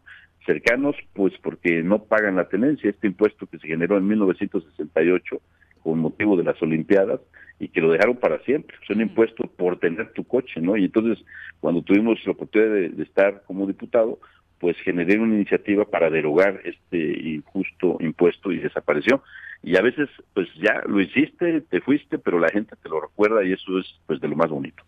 cercanos, 0.49 0.95
pues 1.13 1.31
porque 1.43 1.83
no 1.83 2.05
pagan 2.05 2.37
la 2.37 2.49
tenencia, 2.49 2.89
este 2.89 3.05
impuesto 3.05 3.45
que 3.45 3.59
se 3.59 3.67
generó 3.67 3.97
en 3.97 4.07
1968 4.07 5.41
con 5.83 5.99
motivo 5.99 6.35
de 6.35 6.43
las 6.43 6.59
Olimpiadas 6.63 7.19
y 7.59 7.67
que 7.67 7.81
lo 7.81 7.91
dejaron 7.91 8.17
para 8.17 8.39
siempre. 8.39 8.75
Es 8.81 8.89
un 8.89 9.01
impuesto 9.01 9.43
por 9.43 9.77
tener 9.79 10.11
tu 10.13 10.23
coche, 10.23 10.59
¿no? 10.59 10.75
Y 10.75 10.85
entonces, 10.85 11.23
cuando 11.59 11.83
tuvimos 11.83 12.17
la 12.25 12.31
oportunidad 12.31 12.73
de, 12.73 12.89
de 12.89 13.03
estar 13.03 13.43
como 13.45 13.67
diputado, 13.67 14.17
pues 14.59 14.75
generé 14.77 15.19
una 15.19 15.35
iniciativa 15.35 15.85
para 15.85 16.09
derogar 16.09 16.61
este 16.63 16.97
injusto 16.97 17.97
impuesto 17.99 18.51
y 18.51 18.57
desapareció. 18.57 19.21
Y 19.61 19.77
a 19.77 19.81
veces, 19.81 20.09
pues 20.33 20.47
ya 20.55 20.81
lo 20.87 20.99
hiciste, 20.99 21.61
te 21.61 21.79
fuiste, 21.81 22.17
pero 22.17 22.39
la 22.39 22.49
gente 22.49 22.75
te 22.81 22.89
lo 22.89 22.99
recuerda 22.99 23.43
y 23.43 23.53
eso 23.53 23.77
es 23.77 23.85
pues 24.07 24.19
de 24.19 24.27
lo 24.27 24.35
más 24.35 24.49
bonito. 24.49 24.83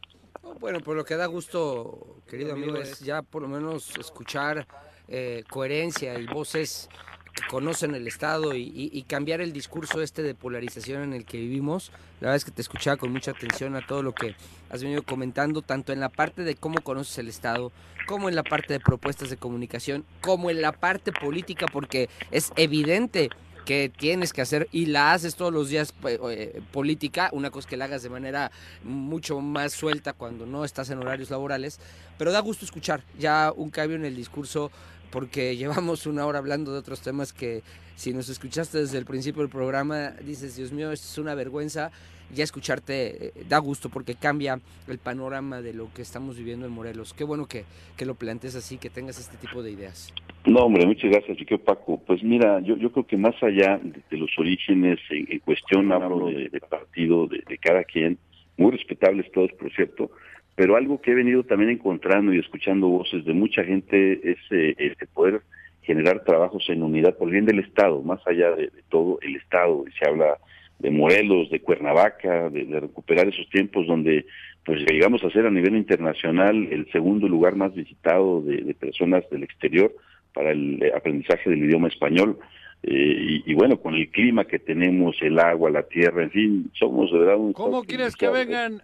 Bueno, 0.59 0.79
por 0.79 0.95
lo 0.95 1.05
que 1.05 1.15
da 1.15 1.27
gusto, 1.27 2.17
querido 2.27 2.53
amigo, 2.53 2.77
es 2.77 2.99
ya 2.99 3.21
por 3.21 3.43
lo 3.43 3.47
menos 3.47 3.95
escuchar 3.97 4.65
eh, 5.13 5.43
coherencia 5.49 6.17
y 6.17 6.25
voces 6.25 6.87
que 7.33 7.43
conocen 7.49 7.95
el 7.95 8.07
Estado 8.07 8.55
y, 8.55 9.05
cambiar 9.09 9.41
el 9.41 9.51
discurso 9.51 10.01
este 10.01 10.23
de 10.23 10.35
polarización 10.35 11.03
en 11.03 11.13
el 11.13 11.25
que 11.25 11.37
vivimos. 11.37 11.91
La 12.21 12.27
verdad 12.27 12.37
es 12.37 12.45
que 12.45 12.51
te 12.51 12.61
escuchaba 12.61 12.95
con 12.95 13.11
mucha 13.11 13.31
atención 13.31 13.75
a 13.75 13.85
todo 13.85 14.03
lo 14.03 14.13
que 14.13 14.35
has 14.69 14.81
venido 14.81 15.03
comentando, 15.03 15.61
tanto 15.61 15.91
en 15.91 15.99
la 15.99 16.07
parte 16.07 16.43
de 16.43 16.55
cómo 16.55 16.81
conoces 16.81 17.17
el 17.17 17.27
Estado, 17.27 17.73
como 18.07 18.29
en 18.29 18.35
la 18.35 18.43
parte 18.43 18.73
de 18.73 18.79
propuestas 18.79 19.29
de 19.29 19.35
comunicación, 19.35 20.05
como 20.21 20.49
en 20.49 20.61
la 20.61 20.71
parte 20.71 21.11
política, 21.11 21.65
porque 21.71 22.09
es 22.31 22.53
evidente 22.55 23.29
que 23.65 23.91
tienes 23.95 24.33
que 24.33 24.41
hacer 24.41 24.67
y 24.71 24.87
la 24.87 25.13
haces 25.13 25.35
todos 25.35 25.53
los 25.53 25.69
días 25.69 25.93
pues, 25.99 26.19
eh, 26.29 26.61
política, 26.71 27.29
una 27.31 27.51
cosa 27.51 27.69
que 27.69 27.77
la 27.77 27.85
hagas 27.85 28.03
de 28.03 28.09
manera 28.09 28.51
mucho 28.83 29.39
más 29.39 29.73
suelta 29.73 30.13
cuando 30.13 30.45
no 30.45 30.65
estás 30.65 30.89
en 30.89 30.99
horarios 30.99 31.29
laborales, 31.29 31.79
pero 32.17 32.31
da 32.31 32.39
gusto 32.39 32.65
escuchar 32.65 33.03
ya 33.19 33.53
un 33.55 33.69
cambio 33.69 33.97
en 33.97 34.05
el 34.05 34.15
discurso 34.15 34.71
porque 35.11 35.55
llevamos 35.57 36.05
una 36.05 36.25
hora 36.25 36.39
hablando 36.39 36.71
de 36.71 36.79
otros 36.79 37.01
temas 37.01 37.33
que 37.33 37.61
si 37.95 38.13
nos 38.13 38.29
escuchaste 38.29 38.79
desde 38.79 38.97
el 38.97 39.05
principio 39.05 39.41
del 39.41 39.51
programa 39.51 40.11
dices, 40.25 40.55
Dios 40.55 40.71
mío, 40.71 40.91
esto 40.91 41.07
es 41.07 41.17
una 41.17 41.35
vergüenza, 41.35 41.91
ya 42.33 42.43
escucharte 42.43 43.27
eh, 43.27 43.31
da 43.47 43.59
gusto 43.59 43.89
porque 43.89 44.15
cambia 44.15 44.59
el 44.87 44.97
panorama 44.97 45.61
de 45.61 45.73
lo 45.73 45.93
que 45.93 46.01
estamos 46.01 46.37
viviendo 46.37 46.65
en 46.65 46.71
Morelos. 46.71 47.13
Qué 47.13 47.23
bueno 47.23 47.45
que, 47.45 47.65
que 47.97 48.05
lo 48.05 48.15
plantees 48.15 48.55
así, 48.55 48.77
que 48.77 48.89
tengas 48.89 49.19
este 49.19 49.37
tipo 49.37 49.61
de 49.61 49.71
ideas. 49.71 50.13
No, 50.45 50.61
hombre, 50.61 50.85
muchas 50.87 51.11
gracias, 51.11 51.37
Chiquio 51.37 51.59
Paco. 51.59 52.01
Pues 52.07 52.23
mira, 52.23 52.59
yo, 52.61 52.75
yo 52.77 52.91
creo 52.91 53.05
que 53.05 53.17
más 53.17 53.35
allá 53.43 53.79
de, 53.83 54.17
los 54.17 54.31
orígenes, 54.39 54.99
en, 55.09 55.27
en 55.29 55.39
cuestión 55.39 55.91
hablo 55.91 56.27
de, 56.27 56.61
partido, 56.61 57.27
de 57.27 57.57
cada 57.57 57.83
quien, 57.83 58.17
muy 58.57 58.71
respetables 58.71 59.31
todos, 59.31 59.51
por 59.53 59.71
cierto, 59.73 60.11
pero 60.55 60.75
algo 60.75 61.01
que 61.01 61.11
he 61.11 61.15
venido 61.15 61.43
también 61.43 61.71
encontrando 61.71 62.33
y 62.33 62.39
escuchando 62.39 62.87
voces 62.87 63.25
de 63.25 63.33
mucha 63.33 63.63
gente 63.63 64.31
es 64.31 64.37
eh, 64.51 64.75
el 64.77 64.95
poder 65.13 65.41
generar 65.81 66.23
trabajos 66.23 66.69
en 66.69 66.83
unidad 66.83 67.17
por 67.17 67.29
bien 67.29 67.45
del 67.45 67.59
Estado, 67.59 68.01
más 68.01 68.25
allá 68.27 68.51
de, 68.51 68.63
de 68.63 68.83
todo 68.89 69.17
el 69.21 69.35
Estado. 69.35 69.83
Y 69.87 69.91
se 69.93 70.07
habla 70.07 70.37
de 70.79 70.91
Morelos, 70.91 71.49
de 71.49 71.61
Cuernavaca, 71.61 72.49
de, 72.49 72.65
de 72.65 72.79
recuperar 72.79 73.27
esos 73.27 73.49
tiempos 73.49 73.87
donde 73.87 74.25
pues 74.63 74.79
llegamos 74.87 75.23
a 75.23 75.31
ser 75.31 75.47
a 75.47 75.51
nivel 75.51 75.75
internacional 75.75 76.67
el 76.71 76.91
segundo 76.91 77.27
lugar 77.27 77.55
más 77.55 77.73
visitado 77.73 78.41
de, 78.41 78.57
de 78.57 78.73
personas 78.75 79.27
del 79.31 79.43
exterior 79.43 79.91
para 80.33 80.51
el 80.51 80.81
eh, 80.83 80.91
aprendizaje 80.95 81.49
del 81.49 81.63
idioma 81.63 81.87
español. 81.87 82.37
Eh, 82.83 83.41
y, 83.45 83.51
y 83.51 83.53
bueno, 83.53 83.79
con 83.79 83.95
el 83.95 84.09
clima 84.09 84.45
que 84.45 84.59
tenemos, 84.59 85.15
el 85.21 85.39
agua, 85.39 85.69
la 85.69 85.83
tierra, 85.83 86.23
en 86.23 86.31
fin, 86.31 86.71
somos 86.73 87.11
de 87.11 87.19
verdad 87.19 87.37
un... 87.37 87.53
¿Cómo 87.53 87.83
quieres 87.83 88.15
que 88.15 88.29
vengan 88.29 88.81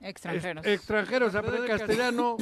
Extranjeros. 0.00 0.64
ex- 0.66 0.74
extranjeros 0.80 1.34
a 1.34 1.38
aprender 1.40 1.68
castellano 1.78 2.36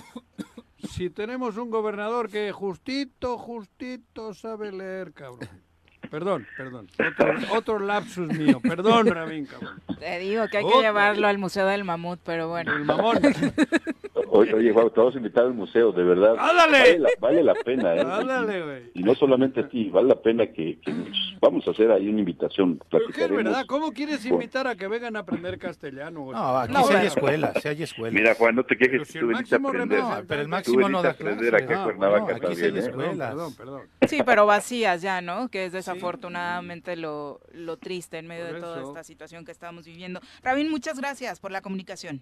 si 0.91 1.09
tenemos 1.11 1.57
un 1.57 1.71
gobernador 1.71 2.29
que 2.29 2.53
justito, 2.53 3.39
justito 3.39 4.35
sabe 4.35 4.73
leer, 4.73 5.13
cabrón? 5.13 5.49
Perdón, 6.15 6.47
perdón. 6.57 6.87
Otro, 6.97 7.35
otro 7.59 7.79
lapsus 7.81 8.29
mío. 8.29 8.61
Perdón, 8.63 9.09
Rabín, 9.09 9.47
cabrón. 9.47 9.81
Te 9.99 10.21
digo 10.21 10.47
que 10.47 10.59
hay 10.59 10.63
que 10.63 10.69
Otro. 10.69 10.81
llevarlo 10.83 11.27
al 11.27 11.39
Museo 11.39 11.67
del 11.67 11.83
Mamut, 11.83 12.21
pero 12.25 12.49
bueno. 12.49 12.73
El 12.73 12.85
mamón. 12.85 13.19
Oye, 14.29 14.53
oye 14.55 14.73
Juan, 14.73 14.91
te 14.91 15.01
vamos 15.01 15.15
a 15.15 15.19
invitar 15.19 15.45
al 15.45 15.55
museo, 15.55 15.91
de 15.93 16.03
verdad. 16.05 16.37
¡Ándale! 16.39 16.79
Vale 16.79 16.99
la, 16.99 17.09
vale 17.21 17.43
la 17.43 17.55
pena, 17.55 17.95
¿eh? 17.97 18.01
Ándale, 18.01 18.63
güey. 18.63 18.83
Y 18.95 19.03
no 19.03 19.15
solamente 19.17 19.61
a 19.61 19.69
ti, 19.69 19.91
vale 19.91 20.09
la 20.09 20.21
pena 20.21 20.47
que, 20.47 20.79
que 20.81 20.93
nos- 20.93 21.37
vamos 21.41 21.67
a 21.67 21.73
hacer 21.73 21.91
ahí 21.91 22.09
una 22.09 22.21
invitación. 22.21 22.81
Pero 22.91 23.07
qué 23.15 23.25
es 23.25 23.31
verdad, 23.31 23.65
¿cómo 23.67 23.93
quieres 23.93 24.25
invitar 24.27 24.67
a 24.69 24.75
que 24.77 24.87
vengan 24.89 25.17
a 25.17 25.21
aprender 25.21 25.59
castellano? 25.59 26.21
güey? 26.23 26.37
No, 26.37 26.59
aquí 26.59 26.73
No, 26.73 26.81
sí 26.81 26.85
hay 26.87 26.93
bueno. 26.95 27.07
escuelas, 27.09 27.53
sí 27.63 27.69
hay 27.69 27.83
escuelas. 27.83 28.13
Mira, 28.15 28.35
Juan, 28.35 28.55
no 28.57 28.65
te 28.65 28.77
quejes 28.77 28.91
Pero 28.93 29.05
que 29.05 29.13
si 29.13 29.19
tú 29.19 29.27
el 29.27 29.33
veniste 29.35 29.55
a 29.55 29.59
máximo 29.59 29.69
aprender. 29.69 29.99
No, 30.01 30.23
pero 30.29 30.41
el 30.43 30.49
máximo 30.49 30.89
no 30.89 30.99
a 30.99 31.03
da 31.03 31.11
aprender 31.11 31.51
clases. 31.51 31.65
acá 31.65 31.73
en 31.75 31.79
No, 31.79 31.85
Cuernavaca 31.85 32.21
no, 32.33 32.37
aquí 32.49 32.57
sí 32.57 32.65
hay 32.65 32.73
también, 32.73 32.77
¿eh? 32.77 32.89
escuelas. 32.89 33.29
Perdón, 33.31 33.55
perdón. 33.57 33.83
Sí, 34.09 34.23
pero 34.25 34.47
vacías 34.47 35.03
ya, 35.03 35.21
¿no? 35.21 35.49
Que 35.49 35.67
es 35.67 35.73
desafortunadamente 36.15 36.97
lo, 36.97 37.41
lo 37.53 37.77
triste 37.77 38.19
en 38.19 38.27
medio 38.27 38.47
Por 38.47 38.55
de 38.55 38.61
toda 38.61 38.79
eso. 38.81 38.89
esta 38.89 39.05
situación 39.05 39.45
que 39.45 39.53
estamos 39.53 39.87
viviendo. 39.87 40.21
Rabín, 40.43 40.71
muchas 40.71 40.99
gracias 40.99 41.41
por 41.41 41.51
la 41.51 41.61
comunicación. 41.63 42.21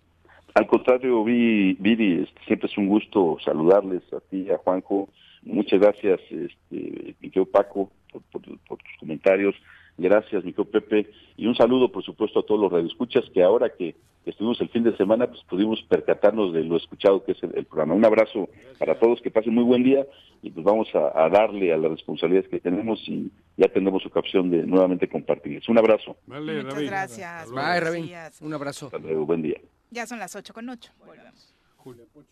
Al 0.55 0.67
contrario, 0.67 1.25
Vi- 1.25 1.75
Viri, 1.81 2.23
este, 2.25 2.41
siempre 2.47 2.69
es 2.71 2.77
un 2.79 2.89
gusto 2.89 3.39
saludarles 3.45 4.03
a 4.13 4.21
ti, 4.21 4.51
a 4.51 4.59
Juanjo. 4.59 5.09
Muchas 5.43 5.81
gracias, 5.81 6.21
este, 6.31 7.15
querido 7.21 7.47
Paco, 7.47 7.91
por, 8.13 8.23
por- 8.31 8.59
por 8.61 8.79
tus 8.79 8.97
comentarios. 9.01 9.55
Gracias, 9.99 10.45
mi 10.45 10.53
Pepe. 10.53 11.11
Y 11.37 11.47
un 11.47 11.55
saludo, 11.55 11.91
por 11.91 12.03
supuesto, 12.03 12.41
a 12.41 12.47
todos 12.47 12.61
los 12.61 12.73
radioescuchas 12.73 13.25
que 13.33 13.43
ahora 13.43 13.71
que 13.71 13.95
estuvimos 14.25 14.61
el 14.61 14.69
fin 14.71 14.85
de 14.85 14.97
semana, 14.97 15.27
pues 15.27 15.43
pudimos 15.45 15.83
percatarnos 15.83 16.53
de 16.53 16.65
lo 16.65 16.77
escuchado 16.77 17.25
que 17.25 17.33
es 17.33 17.43
el, 17.43 17.53
el 17.57 17.65
programa. 17.65 17.95
Un 17.95 18.05
abrazo 18.05 18.49
para 18.79 18.99
todos, 18.99 19.21
que 19.21 19.31
pasen 19.31 19.55
muy 19.55 19.65
buen 19.65 19.83
día 19.83 20.07
y 20.43 20.51
pues 20.51 20.65
vamos 20.65 20.89
a, 20.95 21.25
a 21.25 21.29
darle 21.29 21.73
a 21.73 21.77
las 21.77 21.91
responsabilidades 21.91 22.49
que 22.49 22.61
tenemos 22.61 23.01
y 23.09 23.31
ya 23.57 23.69
tendremos 23.69 24.05
ocasión 24.07 24.51
de 24.51 24.65
nuevamente 24.65 25.09
compartirles. 25.09 25.69
Un 25.69 25.79
abrazo. 25.79 26.17
Vale, 26.27 26.57
Muchas 26.57 26.73
Rabín. 26.75 26.87
gracias. 26.89 27.51
Bye, 27.51 27.81
Rabín. 27.81 28.11
Un 28.41 28.55
abrazo. 28.55 28.87
Hasta 28.87 28.99
luego, 28.99 29.27
buen 29.27 29.43
día. 29.43 29.61
Ya 29.91 30.07
son 30.07 30.19
las 30.19 30.35
8 30.35 30.55
con 30.55 30.69
8. 30.69 30.91
Volvemos. 31.07 31.55
Julia 31.77 32.05
Pocho. 32.13 32.29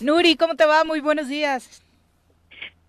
Nuri, 0.00 0.36
¿cómo 0.36 0.56
te 0.56 0.66
va? 0.66 0.84
Muy 0.84 1.00
buenos 1.00 1.28
días. 1.28 1.82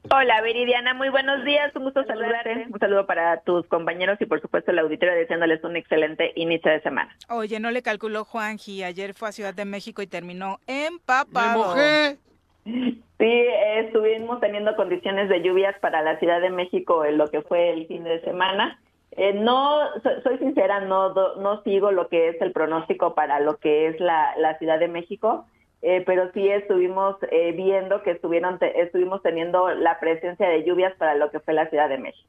Hola, 0.09 0.41
Viridiana, 0.41 0.93
muy 0.93 1.09
buenos 1.09 1.43
días, 1.43 1.75
un 1.75 1.83
gusto 1.83 2.03
saludarte. 2.05 2.65
Un 2.71 2.79
saludo 2.79 3.05
para 3.05 3.41
tus 3.41 3.65
compañeros 3.67 4.17
y 4.21 4.25
por 4.25 4.41
supuesto 4.41 4.71
el 4.71 4.79
auditorio 4.79 5.13
deseándoles 5.15 5.63
un 5.63 5.75
excelente 5.75 6.31
inicio 6.35 6.71
de 6.71 6.81
semana. 6.81 7.13
Oye, 7.29 7.59
no 7.59 7.71
le 7.71 7.81
calculó 7.81 8.23
Juanji. 8.23 8.83
Ayer 8.83 9.13
fue 9.13 9.29
a 9.29 9.31
Ciudad 9.33 9.53
de 9.53 9.65
México 9.65 10.01
y 10.01 10.07
terminó 10.07 10.59
Me 10.67 10.85
empapado. 10.87 11.57
mojé. 11.59 12.17
Sí, 12.65 13.03
eh, 13.19 13.79
estuvimos 13.85 14.39
teniendo 14.39 14.75
condiciones 14.75 15.29
de 15.29 15.41
lluvias 15.41 15.75
para 15.79 16.01
la 16.01 16.17
Ciudad 16.19 16.39
de 16.41 16.51
México 16.51 17.03
en 17.05 17.17
lo 17.17 17.27
que 17.29 17.41
fue 17.41 17.71
el 17.71 17.87
fin 17.87 18.03
de 18.03 18.21
semana. 18.21 18.79
Eh, 19.11 19.33
no, 19.33 19.79
so- 20.03 20.21
soy 20.23 20.37
sincera, 20.37 20.81
no, 20.81 21.09
do- 21.09 21.35
no 21.37 21.61
sigo 21.63 21.91
lo 21.91 22.07
que 22.07 22.29
es 22.29 22.41
el 22.41 22.51
pronóstico 22.51 23.15
para 23.15 23.39
lo 23.39 23.57
que 23.57 23.87
es 23.87 23.99
la, 23.99 24.33
la 24.37 24.57
Ciudad 24.59 24.77
de 24.79 24.87
México, 24.87 25.47
eh, 25.81 26.03
pero 26.05 26.31
sí 26.33 26.47
estuvimos 26.49 27.15
eh, 27.31 27.51
viendo 27.53 28.01
que 28.03 28.11
estuvieron 28.11 28.57
te- 28.59 28.81
estuvimos 28.81 29.21
teniendo 29.21 29.69
la 29.69 29.99
presencia 29.99 30.47
de 30.49 30.63
lluvias 30.63 30.93
para 30.97 31.15
lo 31.15 31.29
que 31.31 31.39
fue 31.39 31.53
la 31.53 31.69
Ciudad 31.69 31.87
de 31.89 31.97
México. 31.97 32.27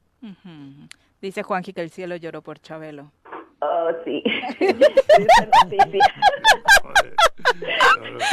Dice 1.21 1.43
Juanji 1.43 1.73
que 1.73 1.81
el 1.83 1.91
cielo 1.91 2.17
lloró 2.17 2.43
por 2.43 2.59
Chabelo. 2.61 3.11
Oh, 3.61 3.91
sí. 4.05 4.23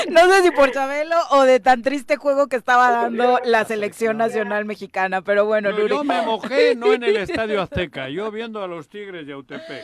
No 0.09 0.30
sé 0.32 0.43
si 0.43 0.51
por 0.51 0.72
Chabelo 0.72 1.16
o 1.32 1.43
de 1.43 1.59
tan 1.59 1.82
triste 1.82 2.18
juego 2.18 2.47
que 2.47 2.55
estaba 2.55 2.91
dando 2.91 3.39
la 3.43 3.66
selección 3.66 4.18
nacional 4.18 4.66
mexicana, 4.66 5.22
pero 5.22 5.45
bueno, 5.45 5.72
No, 5.72 5.88
yo 5.88 6.03
me 6.03 6.22
mojé 6.22 6.76
no 6.76 6.93
en 6.93 7.03
el 7.03 7.18
Estadio 7.18 7.61
Azteca, 7.61 8.09
yo 8.09 8.30
viendo 8.32 8.61
a 8.63 8.68
los 8.68 8.88
Tigres 8.88 9.26
de 9.26 9.34
Autepec. 9.34 9.84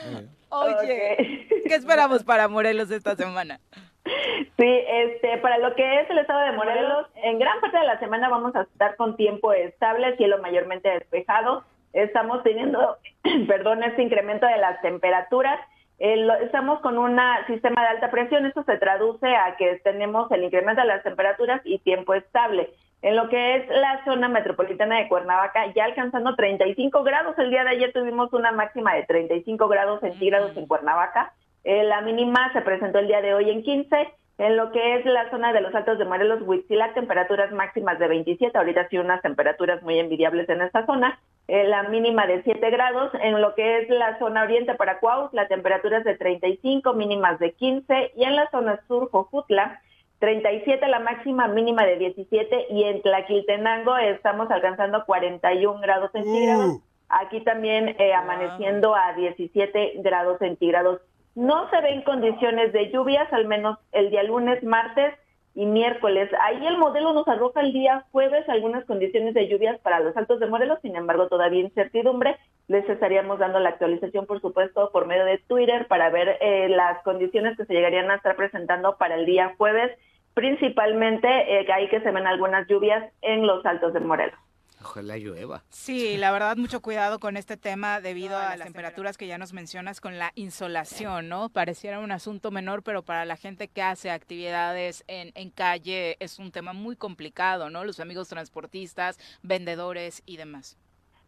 Oye. 0.50 1.48
¿qué 1.68 1.76
esperamos 1.76 2.24
para 2.24 2.48
Morelos 2.48 2.92
esta 2.92 3.16
semana? 3.16 3.60
Sí, 4.04 4.84
este, 4.88 5.38
para 5.38 5.58
lo 5.60 5.76
que 5.76 6.02
es 6.02 6.10
el 6.10 6.18
estado 6.20 6.40
de 6.42 6.52
Morelos, 6.54 7.08
en 7.16 7.38
gran 7.40 7.60
parte 7.62 7.78
de 7.78 7.86
la 7.86 8.00
semana 8.00 8.30
vamos 8.30 8.56
a 8.56 8.62
estar 8.64 8.96
con 8.96 9.16
tiempo 9.16 9.54
estable, 9.54 10.16
cielo 10.18 10.40
mayormente 10.40 10.90
despejado. 10.90 11.64
Estamos 11.94 12.42
teniendo, 12.44 12.98
perdón, 13.48 13.84
este 13.84 14.02
incremento 14.02 14.46
de 14.48 14.58
las 14.58 14.82
temperaturas. 14.82 15.60
Eh, 16.00 16.18
lo- 16.18 16.34
estamos 16.36 16.80
con 16.80 16.98
un 16.98 17.20
sistema 17.48 17.82
de 17.84 17.88
alta 17.90 18.10
presión. 18.10 18.46
Esto 18.46 18.64
se 18.64 18.78
traduce 18.78 19.28
a 19.36 19.56
que 19.56 19.80
tenemos 19.84 20.32
el 20.32 20.44
incremento 20.44 20.82
de 20.82 20.88
las 20.88 21.04
temperaturas 21.04 21.62
y 21.64 21.78
tiempo 21.80 22.14
estable. 22.16 22.70
En 23.04 23.16
lo 23.16 23.30
que 23.30 23.56
es 23.58 23.68
la 23.70 24.04
zona 24.06 24.28
metropolitana 24.30 24.98
de 24.98 25.08
Cuernavaca, 25.10 25.68
ya 25.74 25.86
alcanzando 25.86 26.36
35 26.36 27.04
grados. 27.04 27.38
El 27.38 27.50
día 27.52 27.64
de 27.64 27.72
ayer 27.72 27.94
tuvimos 27.94 28.32
una 28.34 28.52
máxima 28.52 28.96
de 28.96 29.04
35 29.04 29.68
grados 29.68 30.02
centígrados 30.02 30.56
en 30.58 30.68
Cuernavaca. 30.68 31.34
Eh, 31.64 31.84
la 31.84 32.02
mínima 32.02 32.52
se 32.54 32.62
presentó 32.62 33.00
el 33.00 33.08
día 33.08 33.22
de 33.22 33.34
hoy 33.34 33.50
en 33.50 33.64
15. 33.64 34.14
En 34.38 34.58
lo 34.58 34.72
que 34.72 34.96
es 34.96 35.06
la 35.06 35.30
zona 35.30 35.54
de 35.54 35.62
los 35.62 35.76
Altos 35.76 36.00
de 36.00 36.06
Morelos, 36.06 36.42
Huitzilac, 36.42 36.96
temperaturas 36.96 37.52
máximas 37.52 38.00
de 38.00 38.08
27. 38.08 38.58
Ahorita 38.58 38.88
sí 38.90 38.98
unas 38.98 39.22
temperaturas 39.22 39.84
muy 39.84 40.00
envidiables 40.00 40.50
en 40.50 40.62
esta 40.62 40.86
zona. 40.88 41.20
Eh, 41.48 41.66
la 41.66 41.84
mínima 41.84 42.26
de 42.26 42.42
7 42.44 42.70
grados. 42.72 43.12
En 43.22 43.40
lo 43.40 43.54
que 43.54 43.80
es 43.80 43.90
la 43.90 44.18
zona 44.18 44.44
oriente 44.44 44.74
para 44.76 45.00
Cuaus, 45.00 45.32
la 45.34 45.48
temperatura 45.48 46.00
es 46.00 46.06
de 46.06 46.16
35, 46.16 46.94
mínimas 46.94 47.38
de 47.40 47.52
15. 47.52 48.14
Y 48.16 48.24
en 48.24 48.36
la 48.36 48.50
zona 48.50 48.80
sur, 48.88 49.12
Jojutla, 49.12 49.80
37 50.20 50.88
la 50.88 51.00
máxima, 51.00 51.48
mínima 51.48 51.86
de 51.86 51.98
17. 51.98 52.68
Y 52.72 52.84
en 52.86 53.02
Tlaquiltenango 53.02 53.98
estamos 53.98 54.50
alcanzando 54.50 55.06
41 55.06 55.82
grados 55.82 56.12
centígrados. 56.14 56.80
Aquí 57.10 57.42
también 57.42 57.90
eh, 58.00 58.14
amaneciendo 58.14 58.96
a 58.96 59.14
17 59.14 59.96
grados 59.98 60.40
centígrados. 60.40 61.02
No 61.36 61.70
se 61.70 61.80
ven 61.82 62.02
condiciones 62.02 62.74
de 62.74 62.92
lluvias, 62.92 63.32
al 63.32 63.48
menos 63.48 63.78
el 63.94 64.10
día 64.10 64.24
lunes, 64.24 64.62
martes 64.64 65.14
y 65.56 65.66
miércoles. 65.66 66.30
Ahí 66.42 66.66
el 66.66 66.78
modelo 66.78 67.14
nos 67.14 67.28
arroja 67.28 67.62
el 67.62 67.74
día 67.74 68.06
jueves 68.12 68.48
algunas 68.50 68.86
condiciones 68.86 69.34
de 69.34 69.48
lluvias 69.48 69.80
para 69.80 70.00
los 70.00 70.16
altos 70.16 70.40
de 70.40 70.48
Morelos, 70.48 70.80
sin 70.82 70.96
embargo 70.96 71.28
todavía 71.28 71.62
incertidumbre. 71.62 72.38
Les 72.68 72.88
estaríamos 72.88 73.40
dando 73.40 73.60
la 73.60 73.70
actualización, 73.70 74.26
por 74.26 74.42
supuesto, 74.42 74.92
por 74.92 75.08
medio 75.08 75.26
de 75.26 75.40
Twitter 75.40 75.88
para 75.88 76.10
ver 76.10 76.38
eh, 76.42 76.70
las 76.70 77.02
condiciones 77.04 77.58
que 77.58 77.66
se 77.66 77.74
llegarían 77.74 78.12
a 78.12 78.16
estar 78.16 78.36
presentando 78.36 78.98
para 78.98 79.16
el 79.16 79.26
día 79.26 79.56
jueves, 79.58 79.92
principalmente 80.34 81.28
eh, 81.28 81.68
ahí 81.74 81.90
que 81.90 82.02
se 82.02 82.12
ven 82.12 82.28
algunas 82.28 82.68
lluvias 82.68 83.12
en 83.22 83.46
los 83.46 83.66
altos 83.66 83.94
de 83.94 84.00
Morelos. 84.00 84.40
Ojalá 84.84 85.18
llueva. 85.18 85.64
Sí, 85.70 86.18
la 86.18 86.32
verdad, 86.32 86.58
mucho 86.58 86.82
cuidado 86.82 87.20
con 87.20 87.38
este 87.38 87.56
tema 87.56 88.02
debido 88.02 88.38
a 88.38 88.56
las 88.56 88.64
temperaturas 88.64 89.18
que 89.18 89.28
ya 89.28 89.38
nos 89.38 89.54
mencionas 89.54 90.02
con 90.02 90.18
la 90.18 90.32
insolación, 90.36 91.30
¿no? 91.30 91.50
Pareciera 91.50 92.00
un 92.00 92.12
asunto 92.12 92.52
menor, 92.52 92.82
pero 92.84 93.04
para 93.04 93.26
la 93.26 93.38
gente 93.38 93.68
que 93.68 93.82
hace 93.82 94.10
actividades 94.10 95.04
en, 95.08 95.32
en 95.36 95.52
calle 95.52 96.18
es 96.20 96.40
un 96.40 96.52
tema 96.52 96.74
muy 96.74 96.96
complicado, 96.96 97.70
¿no? 97.70 97.84
Los 97.86 98.00
amigos 98.00 98.28
transportistas, 98.28 99.20
vendedores 99.44 100.24
y 100.26 100.38
demás. 100.38 100.78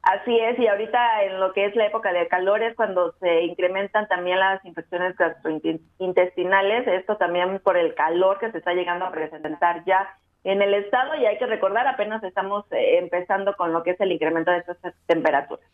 Así 0.04 0.38
es, 0.38 0.60
y 0.60 0.68
ahorita 0.68 1.24
en 1.24 1.39
lo 1.39 1.54
que 1.54 1.66
es 1.66 1.76
la 1.78 1.86
época 1.86 2.12
de 2.12 2.28
calor 2.28 2.62
es 2.62 2.76
cuando 2.76 3.14
se 3.22 3.43
incrementan 3.43 4.06
también 4.10 4.38
las 4.38 4.64
infecciones 4.66 5.16
gastrointestinales, 5.16 6.86
esto 6.88 7.16
también 7.16 7.60
por 7.60 7.78
el 7.78 7.95
calor 7.95 8.38
que 8.38 8.51
se 8.51 8.58
está 8.58 8.74
llegando 8.74 9.06
a 9.06 9.12
presentar 9.12 9.86
ya 9.86 10.18
en 10.44 10.62
el 10.62 10.74
estado 10.74 11.16
y 11.16 11.26
hay 11.26 11.38
que 11.38 11.46
recordar, 11.46 11.88
apenas 11.88 12.24
estamos 12.24 12.66
eh, 12.72 12.98
empezando 12.98 13.56
con 13.56 13.74
lo 13.74 13.84
que 13.84 13.91
es 13.91 14.02
el 14.02 14.12
incremento 14.12 14.52
de 14.52 14.58
estas 14.58 14.78
temperaturas. 15.06 15.66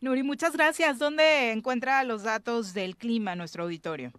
Nuri, 0.00 0.22
muchas 0.22 0.56
gracias. 0.56 0.98
¿Dónde 0.98 1.52
encuentra 1.52 2.04
los 2.04 2.22
datos 2.22 2.74
del 2.74 2.96
clima 2.96 3.34
nuestro 3.34 3.64
auditorio? 3.64 4.12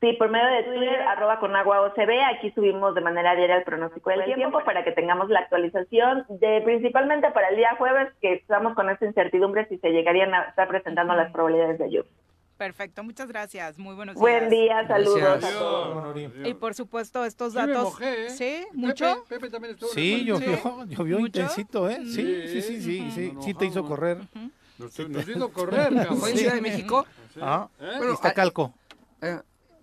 Sí, 0.00 0.12
por 0.18 0.28
medio 0.28 0.46
de 0.48 0.64
Twitter, 0.64 1.00
arroba 1.00 1.40
con 1.40 1.56
agua 1.56 1.80
OCB, 1.80 2.10
aquí 2.36 2.50
subimos 2.50 2.94
de 2.94 3.00
manera 3.00 3.34
diaria 3.34 3.56
el 3.56 3.64
pronóstico 3.64 4.10
del 4.10 4.34
tiempo 4.34 4.62
para 4.62 4.84
que 4.84 4.92
tengamos 4.92 5.30
la 5.30 5.40
actualización 5.40 6.26
de 6.28 6.60
principalmente 6.62 7.30
para 7.30 7.48
el 7.48 7.56
día 7.56 7.74
jueves, 7.78 8.12
que 8.20 8.34
estamos 8.34 8.74
con 8.74 8.90
esta 8.90 9.06
incertidumbre 9.06 9.66
si 9.68 9.78
se 9.78 9.92
llegarían 9.92 10.34
a 10.34 10.42
estar 10.42 10.68
presentando 10.68 11.14
las 11.14 11.32
probabilidades 11.32 11.78
de 11.78 11.90
lluvia. 11.90 12.10
Perfecto, 12.56 13.02
muchas 13.02 13.28
gracias. 13.28 13.78
Muy 13.78 13.94
buenos 13.96 14.14
días. 14.14 14.20
Buen 14.20 14.48
día, 14.48 14.86
saludos 14.86 15.18
Gracias. 15.18 15.52
a 15.52 15.58
todos. 15.58 15.94
Bueno, 15.94 16.08
Ori. 16.10 16.30
Y 16.44 16.54
por 16.54 16.74
supuesto, 16.74 17.24
estos 17.24 17.52
Sí 17.52 17.58
me 17.58 17.66
datos. 17.66 17.84
mojé, 17.84 18.26
¿eh? 18.26 18.30
Sí, 18.30 18.64
Pepe, 18.70 18.76
mucho. 18.76 19.24
Pepe 19.28 19.50
también 19.50 19.74
estuvo 19.74 19.90
Sí, 19.90 20.24
llovió, 20.24 20.84
llovió 20.86 21.18
intensito, 21.18 21.90
¿eh? 21.90 21.98
Sí, 22.04 22.14
Sí, 22.14 22.46
sí, 22.48 22.62
sí, 22.62 22.80
sí, 22.82 23.10
sí, 23.12 23.32
nos 23.32 23.44
sí 23.44 23.54
te 23.54 23.66
hizo 23.66 23.84
correr. 23.84 24.18
Nos, 24.78 24.96
nos 25.08 25.28
hizo 25.28 25.52
correr. 25.52 26.06
¿Fue 26.16 26.30
en 26.30 26.38
Ciudad 26.38 26.54
de 26.54 26.60
México? 26.60 27.04
Ah, 27.40 27.68
¿Eh? 27.80 27.94
bueno, 27.98 28.12
está 28.14 28.32
calco. 28.32 28.72
Eh, 29.20 29.40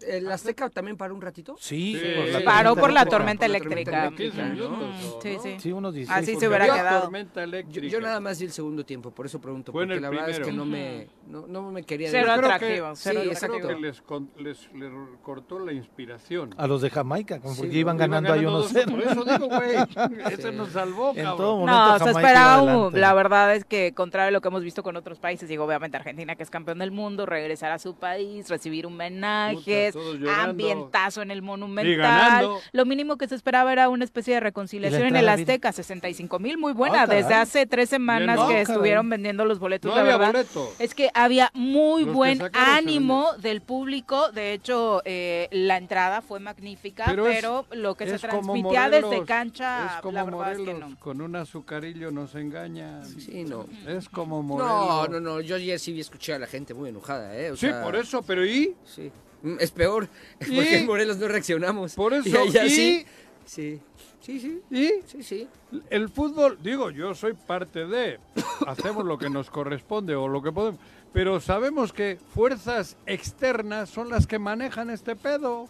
¿El 0.07 0.31
Azteca 0.31 0.69
también 0.69 0.97
para 0.97 1.13
un 1.13 1.21
ratito? 1.21 1.55
Sí, 1.59 1.97
Sí. 1.99 2.07
por 2.15 2.27
la 2.29 2.43
Paró 2.43 2.75
por 2.75 2.91
la 2.91 3.05
tormenta 3.05 3.45
eléctrica. 3.45 3.81
tormenta 4.11 4.23
eléctrica, 4.23 4.43
15 4.43 4.63
¿no? 4.63 4.69
minutos, 4.77 5.19
Sí, 5.23 5.37
sí. 5.43 5.55
Sí, 5.59 5.71
unos 5.71 5.93
16. 5.93 6.23
Así 6.29 6.39
se 6.39 6.47
hubiera 6.47 6.67
Yo- 6.67 6.73
quedado. 6.73 7.01
tormenta 7.03 7.41
Yo, 7.41 7.43
eléctrica. 7.43 7.87
yo 7.87 8.01
nada 8.01 8.19
más 8.19 8.39
di 8.39 8.45
el 8.45 8.51
segundo 8.51 8.85
tiempo, 8.85 9.11
por 9.11 9.25
eso 9.25 9.39
pregunto, 9.39 9.71
porque 9.71 9.99
la 9.99 10.09
verdad 10.09 10.29
es 10.29 10.37
que 10.39 10.43
primero. 10.45 10.65
no 10.65 10.71
me, 10.71 11.07
no, 11.27 11.47
no 11.47 11.71
me 11.71 11.83
quería 11.83 12.09
Cero 12.09 12.31
atractivo, 12.31 12.95
Sí, 12.95 13.01
cero 13.03 13.21
exacto. 13.25 13.57
creo 13.59 13.67
que 13.75 13.81
les, 13.81 14.01
con- 14.01 14.29
les, 14.37 14.69
les 14.73 14.91
cortó 15.21 15.59
la 15.59 15.73
inspiración. 15.73 16.53
A 16.57 16.67
los 16.67 16.81
de 16.81 16.89
Jamaica, 16.89 17.39
como 17.39 17.53
Sí, 17.55 17.61
porque 17.61 17.77
iban 17.77 17.91
Iban 17.95 17.97
ganando 17.97 18.33
ahí 18.33 18.45
unos 18.45 18.73
2-0. 18.73 18.91
Por 18.91 19.01
eso 19.01 19.23
digo, 19.25 19.47
güey, 19.47 19.75
ese 20.31 20.51
nos 20.51 20.69
salvó, 20.69 21.11
En 21.15 21.25
todo 21.25 21.57
momento 21.57 21.75
No, 21.75 21.99
se 21.99 22.09
esperaba, 22.11 22.61
un- 22.87 22.99
la 22.99 23.13
verdad 23.13 23.55
es 23.55 23.65
que 23.65 23.93
contrario 23.93 24.29
a 24.29 24.31
lo 24.31 24.41
que 24.41 24.47
hemos 24.47 24.63
visto 24.63 24.81
con 24.83 24.95
otros 24.95 25.19
países, 25.19 25.49
digo, 25.49 25.65
obviamente 25.65 25.97
Argentina 25.97 26.35
que 26.35 26.43
es 26.43 26.49
campeón 26.49 26.79
del 26.79 26.91
mundo, 26.91 27.25
regresar 27.25 27.71
a 27.71 27.79
su 27.79 27.95
país, 27.95 28.49
recibir 28.49 28.85
homenajes, 28.85 29.90
Puta, 29.90 29.90
ambientazo 30.29 31.21
en 31.21 31.31
el 31.31 31.41
monumental. 31.41 32.47
Lo 32.71 32.85
mínimo 32.85 33.17
que 33.17 33.27
se 33.27 33.35
esperaba 33.35 33.71
era 33.71 33.89
una 33.89 34.03
especie 34.03 34.33
de 34.35 34.39
reconciliación 34.39 35.03
en 35.07 35.15
el? 35.15 35.29
Azteca, 35.29 35.71
65 35.71 36.39
mil, 36.39 36.57
muy 36.57 36.73
buena, 36.73 37.03
Ah, 37.03 37.07
desde 37.07 37.33
hace 37.33 37.65
tres 37.65 37.89
semanas 37.89 38.37
que 38.37 38.45
Caray. 38.47 38.61
estuvieron 38.63 39.09
vendiendo 39.09 39.45
los 39.45 39.59
boletos, 39.59 39.89
No 39.89 39.95
la 39.95 40.01
había 40.01 40.17
verdad. 40.17 40.33
boleto. 40.33 40.73
Es 40.79 40.93
que 40.93 41.09
había 41.13 41.49
muy 41.53 42.03
Los 42.05 42.13
buen 42.13 42.41
ánimo 42.53 43.27
del 43.39 43.61
público. 43.61 44.31
De 44.31 44.53
hecho, 44.53 45.01
eh, 45.05 45.47
la 45.51 45.77
entrada 45.77 46.21
fue 46.21 46.39
magnífica, 46.39 47.05
pero, 47.07 47.23
Pero 47.23 47.65
es- 47.71 47.77
lo 47.77 47.95
que 47.95 48.07
se 48.07 48.19
transmitía 48.19 48.89
desde 48.89 49.23
cancha, 49.25 49.95
es 49.95 50.01
como 50.01 50.13
la 50.15 50.23
verdad 50.25 50.51
es 50.53 50.59
que 50.59 50.73
no. 50.73 50.95
con 50.99 51.21
un 51.21 51.35
azucarillo 51.35 52.11
nos 52.11 52.35
engañan. 52.35 53.05
Sí, 53.05 53.43
no. 53.45 53.65
Es 53.87 54.09
como 54.09 54.43
Morelos. 54.43 54.69
No, 54.69 55.07
no, 55.07 55.19
no, 55.19 55.41
yo 55.41 55.55
ayer 55.55 55.79
sí 55.79 55.99
escuché 55.99 56.33
a 56.33 56.39
la 56.39 56.47
gente 56.47 56.73
muy 56.73 56.89
enojada, 56.89 57.35
¿eh? 57.37 57.51
O 57.51 57.55
Sí, 57.55 57.67
sea, 57.67 57.83
por 57.83 57.95
eso, 57.95 58.21
pero 58.21 58.45
¿y? 58.45 58.75
Sí. 58.85 59.11
Mm, 59.43 59.55
Es 59.59 59.71
peor, 59.71 60.07
porque 60.39 60.77
en 60.79 60.85
Morelos 60.85 61.17
no 61.17 61.27
reaccionamos. 61.27 61.93
Por 61.95 62.13
eso, 62.13 62.29
Y 62.33 62.35
allá 62.37 62.65
¿y? 62.65 62.69
sí. 62.69 63.05
Sí, 63.45 63.79
sí, 64.21 64.39
sí, 64.39 64.61
¿Y? 64.69 64.91
sí, 65.07 65.23
sí. 65.23 65.47
El 65.89 66.09
fútbol, 66.09 66.57
digo, 66.61 66.91
yo 66.91 67.13
soy 67.15 67.33
parte 67.33 67.85
de, 67.87 68.19
hacemos 68.67 69.03
lo 69.05 69.17
que 69.17 69.29
nos 69.29 69.49
corresponde 69.49 70.15
o 70.15 70.27
lo 70.27 70.41
que 70.41 70.51
podemos, 70.51 70.79
pero 71.11 71.39
sabemos 71.41 71.91
que 71.91 72.17
fuerzas 72.33 72.95
externas 73.05 73.89
son 73.89 74.09
las 74.09 74.27
que 74.27 74.39
manejan 74.39 74.89
este 74.89 75.15
pedo. 75.15 75.67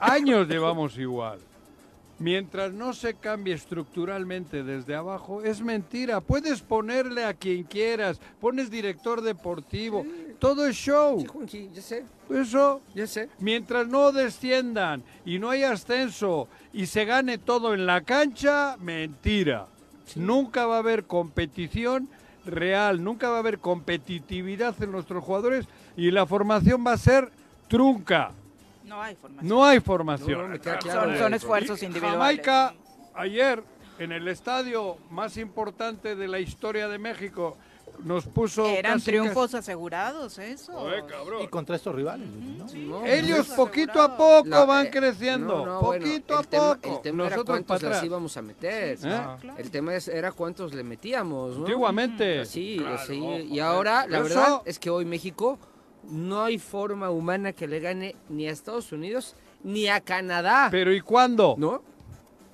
Años 0.00 0.48
llevamos 0.48 0.96
igual. 0.98 1.38
Mientras 2.20 2.72
no 2.72 2.92
se 2.94 3.14
cambie 3.14 3.54
estructuralmente 3.54 4.64
desde 4.64 4.96
abajo, 4.96 5.42
es 5.42 5.60
mentira. 5.60 6.20
Puedes 6.20 6.62
ponerle 6.62 7.24
a 7.24 7.32
quien 7.34 7.62
quieras, 7.62 8.20
pones 8.40 8.70
director 8.70 9.20
deportivo, 9.20 10.04
todo 10.40 10.66
es 10.66 10.74
show. 10.74 11.24
Sí, 11.46 11.70
ya 11.72 11.80
sé, 11.80 12.04
Eso, 12.28 12.80
ya 12.92 13.06
sé. 13.06 13.28
mientras 13.38 13.86
no 13.86 14.10
desciendan 14.10 15.04
y 15.24 15.38
no 15.38 15.50
hay 15.50 15.62
ascenso 15.62 16.48
y 16.72 16.86
se 16.86 17.04
gane 17.04 17.38
todo 17.38 17.72
en 17.72 17.86
la 17.86 18.00
cancha, 18.00 18.76
mentira. 18.80 19.68
Nunca 20.16 20.66
va 20.66 20.76
a 20.76 20.80
haber 20.80 21.04
competición 21.04 22.08
real, 22.44 23.04
nunca 23.04 23.28
va 23.28 23.36
a 23.36 23.40
haber 23.40 23.58
competitividad 23.60 24.74
en 24.82 24.90
nuestros 24.90 25.22
jugadores 25.22 25.66
y 25.96 26.10
la 26.10 26.26
formación 26.26 26.84
va 26.84 26.94
a 26.94 26.98
ser 26.98 27.30
trunca. 27.68 28.32
No 28.88 29.02
hay 29.02 29.14
formación. 29.16 29.48
No 29.48 29.64
hay 29.64 29.80
formación. 29.80 30.32
No, 30.32 30.42
no, 30.42 30.48
me 30.48 30.60
queda 30.60 30.78
claro. 30.78 31.10
Son, 31.10 31.18
son 31.18 31.34
esfuerzos 31.34 31.82
Y 31.82 31.86
individuales. 31.86 32.18
Jamaica, 32.18 32.74
ayer, 33.14 33.62
en 33.98 34.12
el 34.12 34.28
estadio 34.28 34.96
más 35.10 35.36
importante 35.36 36.16
de 36.16 36.28
la 36.28 36.38
historia 36.40 36.88
de 36.88 36.98
México, 36.98 37.56
nos 38.04 38.26
puso... 38.26 38.64
Eran 38.66 38.94
casi, 38.94 39.06
triunfos 39.06 39.54
asegurados, 39.54 40.38
eso. 40.38 40.86
cabrón. 41.08 41.42
Y 41.42 41.48
contra 41.48 41.74
estos 41.74 41.92
rivales, 41.94 42.28
¿no? 42.28 42.66
No, 43.00 43.04
Ellos 43.06 43.48
poquito 43.48 44.00
a 44.00 44.16
poco 44.16 44.66
van 44.68 44.86
eh, 44.86 44.90
creciendo, 44.90 45.58
no, 45.58 45.66
no, 45.66 45.80
bueno, 45.80 46.04
poquito 46.04 46.34
el 46.34 46.46
a 46.46 46.48
tema- 46.48 46.74
poco. 46.80 46.96
El 46.96 47.02
tema 47.02 47.26
era 47.26 47.36
Nosotros 47.36 47.54
cuántos 47.56 47.80
para 47.82 47.94
las 47.96 48.04
íbamos 48.04 48.36
a 48.36 48.42
meter. 48.42 48.98
¿Eh? 49.02 49.20
El 49.58 49.70
tema 49.72 49.94
es, 49.96 50.06
era 50.06 50.30
cuántos 50.30 50.72
le 50.74 50.84
metíamos, 50.84 51.56
¿no? 51.56 51.64
Antiguamente. 51.64 52.44
Sí, 52.46 52.76
Claro, 52.78 52.98
sí, 53.04 53.18
joder. 53.20 53.44
y 53.46 53.58
ahora 53.58 54.06
la 54.06 54.18
Eso- 54.18 54.28
verdad 54.28 54.62
es 54.64 54.78
que 54.78 54.90
hoy 54.90 55.04
México 55.04 55.58
no 56.10 56.44
hay 56.44 56.58
forma 56.58 57.10
humana 57.10 57.52
que 57.52 57.66
le 57.66 57.80
gane 57.80 58.16
ni 58.28 58.48
a 58.48 58.50
Estados 58.52 58.92
Unidos 58.92 59.34
ni 59.64 59.88
a 59.88 60.00
Canadá, 60.00 60.68
Pero 60.70 60.92
¿y 60.94 61.00
cuándo? 61.00 61.54
¿no? 61.58 61.82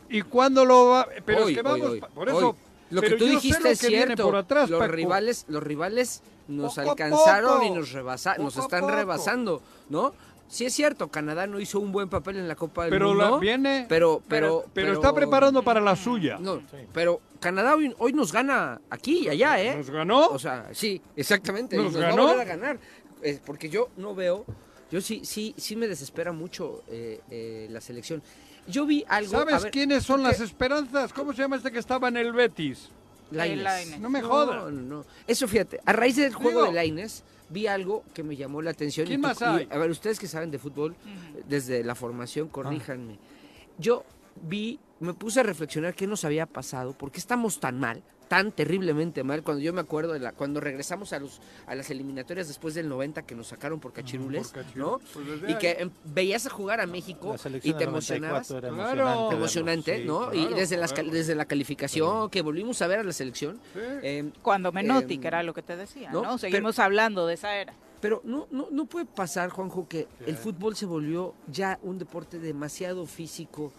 ¿Y 0.09 0.23
cuándo 0.23 0.65
lo 0.65 0.87
va? 0.89 1.09
Pero 1.25 1.45
Hoy, 1.45 1.53
es 1.55 1.59
que 1.63 1.67
hoy, 1.69 1.81
vamos, 1.81 1.93
hoy, 1.95 2.01
pa- 2.01 2.09
por 2.09 2.29
eso. 2.29 2.49
hoy. 2.51 2.55
Lo 2.91 3.01
que 3.03 3.11
tú 3.11 3.25
dijiste 3.27 3.71
es 3.71 3.81
que 3.81 3.89
cierto. 3.89 4.25
por 4.25 4.37
atrás, 4.37 4.71
los 4.71 4.79
Paco. 4.79 4.93
rivales, 4.93 5.45
los 5.49 5.63
rivales 5.63 6.23
nos 6.49 6.75
Poco 6.75 6.91
alcanzaron 6.91 7.55
poco. 7.61 7.65
y 7.67 7.71
nos 7.71 7.93
rebasa, 7.93 8.37
nos 8.39 8.57
están 8.57 8.87
rebasando, 8.89 9.63
¿no? 9.89 10.13
Sí 10.47 10.67
es 10.67 10.75
cierto, 10.75 11.09
Canadá 11.09 11.47
no 11.47 11.59
hizo 11.59 11.81
un 11.81 11.91
buen 11.91 12.09
papel 12.09 12.37
en 12.37 12.47
la 12.47 12.55
Copa 12.55 12.83
del 12.85 12.91
Pero 12.91 13.09
Mundo. 13.09 13.31
la- 13.31 13.39
viene. 13.39 13.87
pero, 13.89 14.23
pero, 14.29 14.65
pero, 14.75 14.93
está 14.93 15.13
preparando 15.15 15.63
para 15.63 15.81
la 15.81 15.97
suya. 15.97 16.37
No, 16.39 16.61
pero 16.93 17.21
Canadá 17.41 17.75
hoy, 17.75 17.93
hoy 17.99 18.13
nos 18.13 18.31
gana 18.31 18.81
aquí 18.91 19.21
y 19.25 19.29
allá, 19.31 19.61
¿eh? 19.61 19.75
¿Nos 19.77 19.91
ganó? 19.91 20.27
O 20.29 20.39
sea, 20.39 20.69
sí, 20.73 21.01
exactamente. 21.17 21.77
¿Nos 21.77 21.93
Nos, 21.95 22.03
va 22.03 22.07
a 22.07 22.11
ganó? 22.11 22.23
volver 22.29 22.41
a 22.41 22.45
ganar. 22.45 22.79
Eh, 23.25 23.41
porque 23.45 23.69
yo 23.69 23.89
no 23.97 24.15
veo, 24.15 24.45
yo 24.91 25.01
sí, 25.01 25.23
sí, 25.25 25.55
sí 25.57 25.75
me 25.77 25.89
desespera 25.89 26.31
mucho 26.33 26.83
eh, 26.89 27.21
eh, 27.31 27.67
la 27.71 27.81
selección. 27.81 28.23
Yo 28.69 28.87
vi 28.87 29.05
algo. 29.09 29.33
¿Sabes 29.33 29.63
ver, 29.65 29.73
quiénes 29.73 30.05
son 30.05 30.19
¿tú 30.19 30.29
las 30.29 30.41
esperanzas? 30.41 31.13
¿Cómo 31.13 31.33
se 31.33 31.39
llama 31.43 31.57
este 31.57 31.73
que 31.73 31.79
estaba 31.79 32.09
en 32.09 32.17
el 32.19 32.33
Betis? 32.33 32.91
Lainez. 33.31 33.65
Lainez. 33.65 33.99
No 34.01 34.09
me 34.11 34.23
jodas. 34.23 34.57
No, 34.65 34.71
no, 34.71 34.83
no. 34.99 35.05
Eso 35.27 35.49
fíjate, 35.49 35.81
a 35.85 35.93
raíz 35.93 36.17
del 36.17 36.33
juego 36.35 36.61
Digo- 36.61 36.67
de 36.67 36.73
Laines 36.75 37.25
vi 37.49 37.67
algo 37.67 38.05
que 38.15 38.23
me 38.23 38.37
llamó 38.37 38.63
la 38.63 38.71
atención. 38.71 39.07
¿Quién 39.07 39.21
y 39.21 39.23
tú- 39.23 39.29
más 39.29 39.41
y, 39.41 39.45
hay? 39.45 39.69
a 39.71 39.79
ver, 39.79 39.91
ustedes 39.91 40.19
que 40.21 40.29
saben 40.29 40.51
de 40.51 40.59
fútbol, 40.59 40.95
desde 41.49 41.83
la 41.83 41.93
Ah. 41.93 41.97
formación, 41.97 42.49
corríjanme. 42.49 43.19
Yo 43.79 44.05
vi, 44.43 44.79
me 45.01 45.15
puse 45.15 45.41
a 45.41 45.43
reflexionar 45.43 45.95
qué 45.95 46.07
nos 46.07 46.25
había 46.25 46.47
pasado, 46.47 46.93
por 46.93 47.11
qué 47.11 47.19
estamos 47.21 47.59
tan 47.61 47.79
mal, 47.81 48.03
tan 48.29 48.53
terriblemente 48.53 49.23
mal, 49.23 49.43
cuando 49.43 49.63
yo 49.63 49.73
me 49.73 49.81
acuerdo 49.81 50.13
de 50.15 50.19
la, 50.21 50.33
cuando 50.33 50.61
regresamos 50.61 51.13
a 51.13 51.19
los 51.21 51.41
a 51.67 51.75
las 51.75 51.91
eliminatorias 51.91 52.49
después 52.49 52.75
del 52.75 52.89
90 52.89 53.23
que 53.23 53.35
nos 53.35 53.49
sacaron 53.49 53.81
por 53.81 53.93
cachirules, 53.93 54.49
por. 54.49 54.65
¿no? 54.77 54.99
Pues 55.13 55.27
Y 55.43 55.53
ahí. 55.53 55.59
que 55.59 55.71
em, 55.73 55.91
veías 56.05 56.47
a 56.47 56.51
jugar 56.51 56.81
a 56.81 56.87
México 56.87 57.35
y 57.63 57.73
te 57.75 57.85
emocionabas. 57.85 58.51
94 58.51 58.59
era 58.59 58.93
Claro. 58.95 59.33
emocionante. 59.33 60.05
¿no? 60.05 60.33
y 60.35 60.47
desde, 60.55 60.77
las, 60.77 60.93
claro. 60.93 61.11
desde 61.11 61.35
la 61.35 61.45
calificación 61.45 62.31
que 62.31 62.43
volvimos 62.43 62.81
a 62.83 62.87
ver 62.87 62.99
a 63.01 63.05
la 63.05 63.13
selección. 63.13 63.61
Sí. 63.73 63.81
em, 64.03 64.33
Cuando 64.43 64.73
Menotti, 64.73 65.15
Em, 65.15 65.21
que 65.21 65.29
era 65.29 65.43
lo 65.43 65.53
que 65.55 65.63
te 65.63 65.77
decía, 65.77 66.11
¿no? 66.11 66.19
¿no? 66.23 66.23
Pero- 66.23 66.39
Seguimos 66.39 66.79
hablando 66.79 67.27
de 67.27 67.35
esa 67.35 67.57
era. 67.57 67.75
Pero 68.01 68.21
no, 68.25 68.47
no, 68.51 68.69
no 68.71 68.85
puede 68.85 69.07
pasar, 69.07 69.49
Juanjo, 69.51 69.89
que 69.89 70.07
el 70.27 70.37
fútbol 70.37 70.77
se 70.77 70.85
volvió 70.85 71.35
ya 71.47 71.79
un 71.83 71.99
deporte 71.99 72.39
demasiado 72.39 73.07
físico 73.07 73.73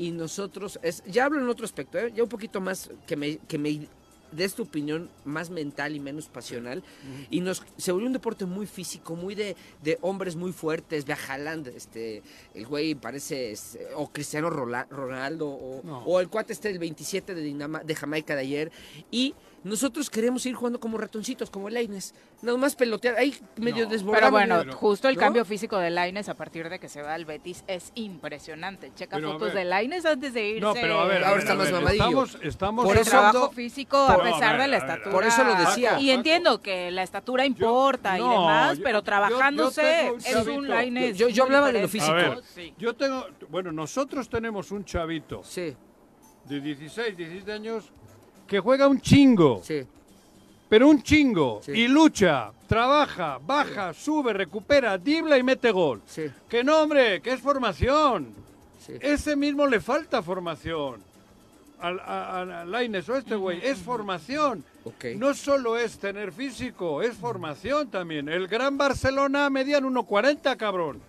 y 0.00 0.10
nosotros, 0.12 0.78
es, 0.82 1.02
ya 1.06 1.26
hablo 1.26 1.40
en 1.40 1.48
otro 1.48 1.64
aspecto, 1.64 1.98
¿eh? 1.98 2.12
ya 2.14 2.22
un 2.22 2.28
poquito 2.28 2.60
más 2.60 2.90
que 3.06 3.16
me, 3.16 3.36
que 3.48 3.58
me 3.58 3.86
des 4.32 4.54
tu 4.54 4.62
opinión 4.62 5.10
más 5.24 5.50
mental 5.50 5.94
y 5.96 5.98
menos 6.00 6.28
pasional, 6.28 6.84
y 7.30 7.40
nos 7.40 7.64
se 7.76 7.90
volvió 7.90 8.06
un 8.06 8.12
deporte 8.12 8.46
muy 8.46 8.66
físico, 8.66 9.16
muy 9.16 9.34
de, 9.34 9.56
de 9.82 9.98
hombres 10.02 10.36
muy 10.36 10.52
fuertes, 10.52 11.04
ve 11.04 11.12
a 11.14 11.18
Haaland, 11.28 11.66
este, 11.68 12.22
el 12.54 12.64
güey 12.64 12.94
parece, 12.94 13.50
este, 13.50 13.88
o 13.96 14.08
Cristiano 14.12 14.48
Ronaldo, 14.48 15.48
o, 15.48 15.80
No. 15.84 15.98
o 16.04 16.20
el 16.20 16.28
cuate 16.28 16.52
este 16.52 16.68
del 16.68 16.78
27 16.78 17.34
de, 17.34 17.42
Dinama- 17.44 17.82
de 17.82 17.94
Jamaica 17.96 18.34
de 18.36 18.40
ayer, 18.42 18.72
y 19.10 19.34
nosotros 19.62 20.08
queremos 20.08 20.46
ir 20.46 20.54
jugando 20.54 20.80
como 20.80 20.96
ratoncitos, 20.96 21.50
como 21.50 21.68
Laines, 21.68 22.14
nada 22.40 22.56
más 22.56 22.74
pelotear, 22.76 23.16
ahí 23.18 23.34
medio 23.56 23.84
No. 23.84 23.90
desbordado. 23.90 24.20
Pero 24.20 24.30
bueno, 24.30 24.58
pero- 24.60 24.76
justo 24.76 25.08
el 25.08 25.16
¿no? 25.16 25.20
cambio 25.20 25.44
físico 25.44 25.76
de 25.78 25.90
Laines 25.90 26.28
a 26.30 26.34
partir 26.34 26.68
de 26.70 26.78
que 26.78 26.88
se 26.88 27.02
va 27.02 27.12
al 27.14 27.24
Betis 27.26 27.62
es 27.66 27.92
impresionante. 27.94 28.90
Checa 28.94 29.16
Pero, 29.16 29.32
fotos 29.32 29.52
de 29.54 29.64
Laines 29.64 30.06
antes 30.06 30.32
de 30.32 30.48
irse. 30.48 30.60
No, 30.60 30.72
pero 30.72 31.00
a 31.00 31.04
ver, 31.06 31.24
Ahora 31.24 31.40
está 31.40 31.54
más 31.54 31.70
mamadillo. 31.70 32.04
Estamos, 32.04 32.38
estamos 32.42 32.84
Por 32.86 32.96
el 32.96 33.02
eso- 33.02 33.16
hablando- 33.16 33.32
trabajo 33.38 33.54
físico, 33.54 34.06
Por- 34.06 34.20
a 34.20 34.22
pesar 34.32 34.42
a 34.44 34.52
ver, 34.52 34.60
de 34.62 34.68
la 34.68 34.78
ver, 34.78 34.88
estatura. 34.88 35.10
Por 35.14 35.24
eso 35.24 35.44
lo 35.44 35.54
decía. 35.54 36.00
Y 36.00 36.10
entiendo 36.10 36.60
que 36.62 36.90
la 36.90 37.02
estatura 37.02 37.44
importa 37.44 38.18
y 38.18 38.22
demás, 38.22 38.78
yo- 38.78 38.82
pero 38.84 38.98
yo- 38.98 39.00
yo 39.00 39.04
trabajándose 39.04 40.08
es 40.24 40.46
un 40.46 40.68
Laines. 40.68 41.18
Yo- 41.18 41.44
hablaba 41.44 41.72
de 41.72 41.80
lo. 41.80 41.84
A 41.86 41.88
físico. 41.88 42.14
ver, 42.14 42.40
Sí. 42.54 42.74
yo 42.78 42.94
tengo, 42.94 43.26
bueno, 43.48 43.72
nosotros 43.72 44.28
tenemos 44.28 44.70
un 44.70 44.84
chavito 44.84 45.42
Sí, 45.44 45.74
de 46.46 46.60
16, 46.60 47.16
17 47.16 47.52
años 47.52 47.92
que 48.50 48.58
juega 48.58 48.88
un 48.88 49.00
chingo, 49.00 49.62
sí. 49.64 49.80
pero 50.68 50.88
un 50.88 51.00
chingo, 51.04 51.60
Sí. 51.64 51.70
y 51.72 51.86
lucha, 51.88 52.50
trabaja, 52.66 53.38
baja, 53.46 53.94
sube, 53.94 54.32
recupera, 54.32 54.98
dibla 54.98 55.38
y 55.38 55.42
mete 55.44 55.70
gol. 55.70 56.02
Sí, 56.04 56.24
Que 56.48 56.64
no, 56.64 56.82
hombre, 56.82 57.22
que 57.22 57.32
es 57.32 57.40
formación. 57.40 58.34
Ese 59.00 59.36
mismo 59.36 59.68
le 59.68 59.78
falta 59.80 60.20
formación. 60.20 61.00
Al, 61.78 62.00
a, 62.00 62.40
a- 62.40 62.64
Lainez 62.64 63.08
o 63.08 63.16
este 63.16 63.36
güey, 63.36 63.60
es 63.64 63.78
formación. 63.78 64.64
No 65.16 65.32
solo 65.34 65.78
es 65.78 65.98
tener 65.98 66.32
físico, 66.32 67.02
es 67.02 67.14
formación 67.14 67.88
también. 67.88 68.28
El 68.28 68.48
Gran 68.48 68.76
Barcelona 68.76 69.48
medían 69.48 69.84
1.40, 69.84 70.56
cabrón. 70.56 71.00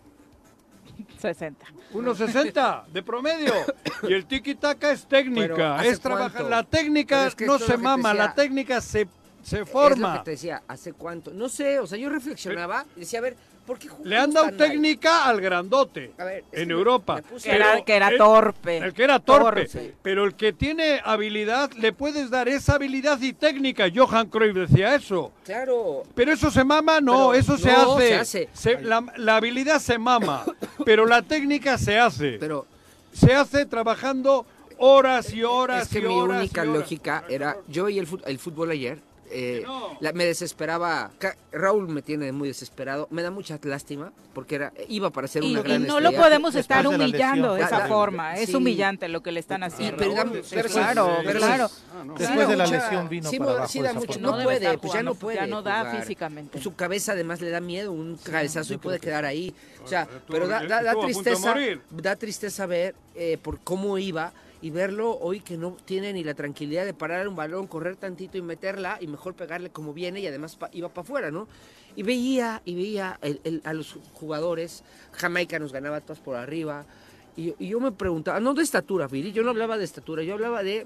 60. 1.20 1.66
1.60 1.94 2.86
de 2.94 3.04
promedio. 3.04 3.54
Y 4.04 4.14
el 4.14 4.26
tiki-taka 4.28 4.92
es 4.92 5.06
técnica, 5.06 5.54
Pero, 5.56 5.68
¿hace 5.74 5.90
es 5.90 6.00
trabajar. 6.00 6.44
La 6.46 6.64
técnica 6.64 7.18
Pero 7.18 7.28
es 7.30 7.36
que 7.36 7.46
no 7.46 7.60
se 7.60 7.78
mama, 7.78 8.14
la 8.14 8.34
técnica 8.34 8.82
se, 8.82 9.08
se 9.42 9.56
Es 9.56 9.60
lo 9.62 9.66
forma. 9.66 10.20
que 10.20 10.26
te 10.26 10.32
decía, 10.32 10.64
¿hace 10.68 10.94
cuánto? 10.94 11.32
No 11.32 11.50
sé, 11.50 11.80
o 11.80 11.88
sea, 11.88 11.98
yo 11.98 12.10
reflexionaba 12.10 12.86
y 12.96 13.02
decía, 13.02 13.20
a 13.20 13.22
ver, 13.24 13.36
¿por 13.66 13.78
qué 13.80 13.90
Le 14.04 14.18
han 14.18 14.32
dado 14.32 14.52
técnica 14.58 15.26
al 15.26 15.40
grandote 15.42 16.12
A 16.18 16.24
ver, 16.26 16.44
en 16.52 16.68
que 16.68 16.74
Europa. 16.74 17.22
puse- 17.22 17.50
Que 17.50 17.56
era, 17.56 17.82
que 17.84 17.96
era 17.96 18.08
el- 18.10 18.18
torpe. 18.18 18.78
El 18.78 18.94
que 18.94 19.04
era 19.04 19.20
torpe. 19.20 19.66
Torpe. 19.68 19.96
Pero 20.02 20.26
el 20.26 20.36
que 20.36 20.54
tiene 20.54 21.02
habilidad, 21.04 21.72
le 21.74 21.94
puedes 21.94 22.30
dar 22.30 22.50
esa 22.50 22.76
habilidad 22.76 23.20
y 23.22 23.34
técnica. 23.34 23.86
Johan 23.94 24.28
Cruyff 24.30 24.56
decía 24.70 24.96
eso. 24.96 25.32
Claro, 25.46 26.04
Pero 26.16 26.32
eso 26.34 26.52
se 26.52 26.64
mama, 26.64 27.00
no, 27.02 27.30
Pero 27.30 27.34
eso 27.40 27.58
se 27.58 27.72
no, 27.72 27.96
hace. 27.96 28.08
se 28.08 28.16
hace. 28.16 28.50
Se- 28.54 28.82
la, 28.82 29.04
la 29.18 29.36
habilidad 29.38 29.80
se 29.80 29.98
mama, 29.98 30.44
pero 30.86 31.06
la 31.06 31.22
técnica 31.22 31.78
se 31.78 31.98
hace. 32.00 32.38
pero 32.40 32.66
Se 33.14 33.34
hace 33.34 33.66
trabajando 33.66 34.46
horas 34.78 35.34
y 35.34 35.44
horas 35.44 35.84
es 35.84 35.90
que 35.90 36.00
y 36.00 36.02
mi 36.04 36.14
horas 36.20 36.40
única 36.40 36.64
y 36.66 36.68
horas. 36.70 36.80
lógica 36.82 37.24
era, 37.30 37.58
yo 37.68 37.84
veía 37.84 38.02
el, 38.02 38.08
el 38.26 38.40
fútbol 38.40 38.72
ayer, 38.72 39.00
eh, 39.32 39.64
No. 39.66 39.98
la- 40.00 40.14
me 40.14 40.26
desesperaba, 40.26 41.12
Ca- 41.18 41.36
Raúl 41.52 41.88
me 41.88 42.02
tiene 42.02 42.32
muy 42.32 42.48
desesperado, 42.48 43.08
me 43.12 43.22
da 43.22 43.32
mucha 43.32 43.58
lástima, 43.64 44.12
porque 44.34 44.56
era 44.56 44.74
iba 44.90 45.10
para 45.10 45.28
ser 45.28 45.44
Y, 45.44 45.52
una 45.52 45.60
y 45.60 45.64
gran 45.64 45.88
no 45.88 46.00
lo 46.00 46.12
podemos 46.12 46.54
Después 46.54 46.62
estar 46.62 46.88
humillando 46.88 47.54
de 47.56 47.62
esa 47.64 47.88
forma. 47.88 48.36
Es 48.38 48.50
Sí. 48.50 48.56
humillante 48.56 49.08
lo 49.08 49.22
que 49.24 49.32
le 49.32 49.40
están 49.40 49.62
Y, 49.62 49.66
haciendo. 49.66 49.98
pero 49.98 50.14
da- 50.14 50.24
Raúl, 50.24 50.42
pero 50.50 50.70
claro, 50.70 51.18
pero 51.26 51.40
claro. 51.40 51.70
Ah, 51.94 52.04
no. 52.06 52.14
Después 52.16 52.48
de 52.48 52.56
la 52.58 52.66
lesión 52.68 53.10
vino 53.10 53.30
sí, 53.30 53.40
para 53.40 53.52
abajo 53.52 53.68
sí 53.68 53.82
da 53.82 53.94
mucho- 53.94 54.20
no 54.20 54.44
puede, 54.44 54.78
pues 54.78 54.94
ya 54.94 55.04
no 55.04 55.16
puede 55.16 55.38
Ya 55.38 55.48
no 55.48 55.62
da 55.62 55.80
jugar. 55.86 56.02
físicamente. 56.02 56.62
Su 56.62 56.76
cabeza 56.76 57.14
además 57.14 57.42
le 57.42 57.50
da 57.50 57.60
miedo, 57.62 57.92
un 57.92 58.18
cabezazo 58.18 58.74
y 58.74 58.78
puede 58.78 59.00
quedar 59.00 59.26
ahí. 59.26 59.54
O 59.84 59.88
sea, 59.88 60.08
pero 60.28 60.48
da, 60.48 60.62
tristeza, 61.02 61.56
da 61.92 62.16
tristeza 62.16 62.66
ver 62.66 62.96
eh, 63.16 63.38
por 63.42 63.60
cómo 63.60 63.98
iba 63.98 64.32
y 64.62 64.70
verlo 64.70 65.18
hoy 65.20 65.40
que 65.40 65.58
no 65.58 65.76
tiene 65.86 66.14
ni 66.14 66.24
la 66.24 66.34
tranquilidad 66.36 66.86
de 66.86 66.94
parar 66.94 67.28
un 67.28 67.36
balón, 67.36 67.68
correr 67.68 67.96
tantito 67.96 68.38
y 68.38 68.42
meterla 68.42 68.98
y 69.02 69.08
mejor 69.08 69.34
pegarle 69.34 69.70
como 69.72 69.94
viene 69.94 70.20
y 70.20 70.28
además 70.28 70.56
pa- 70.56 70.70
iba 70.72 70.90
para 70.90 71.04
afuera, 71.04 71.32
¿no? 71.32 71.48
Y 71.96 72.04
veía 72.04 72.62
y 72.64 72.76
veía 72.76 73.18
el- 73.22 73.42
el- 73.44 73.62
a 73.66 73.74
los 73.74 73.98
jugadores, 74.14 74.84
Jamaica 75.14 75.58
nos 75.60 75.74
ganaba 75.74 76.00
todos 76.02 76.20
por 76.20 76.36
arriba 76.36 76.86
y, 77.36 77.54
y 77.58 77.70
yo 77.70 77.80
me 77.80 77.92
preguntaba, 77.92 78.40
no 78.40 78.54
de 78.54 78.62
estatura, 78.64 79.08
Viri, 79.08 79.32
yo 79.32 79.42
no 79.44 79.50
hablaba 79.50 79.78
de 79.78 79.84
estatura, 79.86 80.22
yo 80.24 80.34
hablaba 80.34 80.64
de 80.64 80.86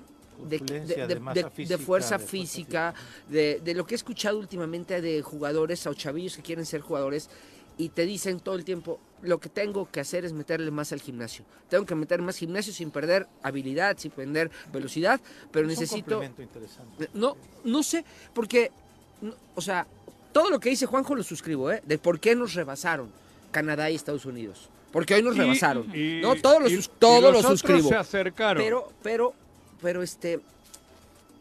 de, 0.50 0.58
Corpulencia, 0.60 1.08
de- 1.08 1.14
de 1.14 1.20
masa 1.22 1.34
de- 1.36 1.44
de 1.44 1.50
física, 1.50 1.78
fuerza 1.78 2.20
física, 2.20 2.94
de, 3.30 3.62
de 3.64 3.74
lo 3.74 3.86
que 3.86 3.94
he 3.94 3.98
escuchado 3.98 4.38
últimamente 4.38 5.00
de 5.00 5.22
jugadores 5.22 5.88
o 5.88 5.94
chavillos 5.94 6.36
que 6.36 6.42
quieren 6.42 6.66
ser 6.66 6.82
jugadores 6.82 7.30
y 7.78 7.90
te 7.90 8.06
dicen 8.06 8.40
todo 8.40 8.56
el 8.56 8.64
tiempo, 8.66 9.00
lo 9.22 9.40
que 9.40 9.50
tengo 9.50 9.90
que 9.92 10.00
hacer 10.00 10.24
es 10.26 10.34
meterle 10.34 10.72
más 10.72 10.92
al 10.94 11.02
gimnasio. 11.02 11.44
Tengo 11.70 11.86
que 11.86 11.96
meter 11.96 12.22
más 12.22 12.38
gimnasio 12.38 12.72
sin 12.74 12.92
perder 12.92 13.28
habilidad, 13.44 13.98
sin 13.98 14.12
perder 14.12 14.50
velocidad, 14.72 15.20
pero 15.52 15.68
Es 15.70 15.80
necesito... 15.80 16.24
interesante. 16.24 17.10
No, 17.14 17.36
no 17.64 17.84
sé, 17.84 18.06
porque, 18.34 18.72
no, 19.22 19.34
o 19.56 19.62
sea, 19.62 19.88
todo 20.32 20.50
lo 20.50 20.60
que 20.60 20.70
dice 20.70 20.86
Juanjo 20.86 21.16
lo 21.16 21.24
suscribo, 21.24 21.72
¿eh? 21.72 21.82
De 21.86 21.98
por 21.98 22.20
qué 22.20 22.36
nos 22.36 22.54
rebasaron 22.54 23.10
Canadá 23.52 23.90
y 23.90 23.96
Estados 23.96 24.26
Unidos. 24.26 24.70
Porque 24.92 25.16
hoy 25.16 25.24
nos 25.24 25.36
Y- 25.36 25.40
rebasaron. 25.40 25.92
y- 25.94 26.22
no, 26.22 26.36
todo 26.36 26.60
lo, 26.62 26.70
y- 26.70 26.82
todo 27.00 27.32
los 27.32 27.44
lo 27.44 27.50
suscribo. 27.50 27.90
se 27.90 27.96
acercaron. 27.96 28.62
Pero, 28.64 28.92
pero, 29.04 29.34
pero 29.82 30.02
este, 30.04 30.40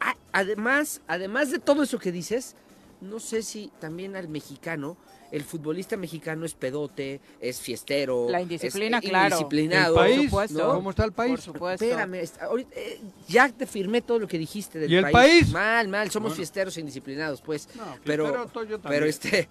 a- 0.01 0.16
además, 0.32 1.01
además 1.06 1.51
de 1.51 1.59
todo 1.59 1.82
eso 1.85 1.98
que 1.98 2.11
dices, 2.12 2.56
no 3.01 3.20
sé 3.20 3.43
si 3.43 3.70
también 3.81 4.16
al 4.16 4.28
mexicano, 4.28 4.97
el 5.35 5.43
futbolista 5.43 5.97
mexicano 5.97 6.47
es 6.47 6.55
pedote, 6.55 7.20
es 7.40 7.61
fiestero, 7.61 8.28
La 8.31 8.40
indisciplina, 8.40 8.98
es, 8.98 9.09
claro. 9.09 9.35
indisciplinado. 9.35 10.05
¿El 10.05 10.15
país? 10.15 10.31
supuesto. 10.31 10.73
¿Cómo 10.74 10.90
está 10.90 11.05
el 11.05 11.12
país? 11.12 11.31
Por 11.32 11.40
supuesto. 11.40 11.85
Espérame, 11.85 12.23
ahorita, 12.40 12.70
eh, 12.77 13.01
ya 13.27 13.48
te 13.48 13.66
firmé 13.66 14.01
todo 14.01 14.20
lo 14.20 14.28
que 14.28 14.39
dijiste 14.39 14.78
del 14.78 14.93
¿Y 14.93 14.97
el 14.97 15.11
país? 15.11 15.51
Mal, 15.51 15.89
mal, 15.89 16.09
somos 16.12 16.31
Bueno. 16.31 16.36
fiesteros 16.36 16.77
e 16.77 16.81
indisciplinados, 16.81 17.40
pues. 17.40 17.69
No, 17.74 17.82
pero, 18.05 18.27
yo 18.28 18.47
también. 18.47 18.81
pero 18.89 19.06
este, 19.06 19.48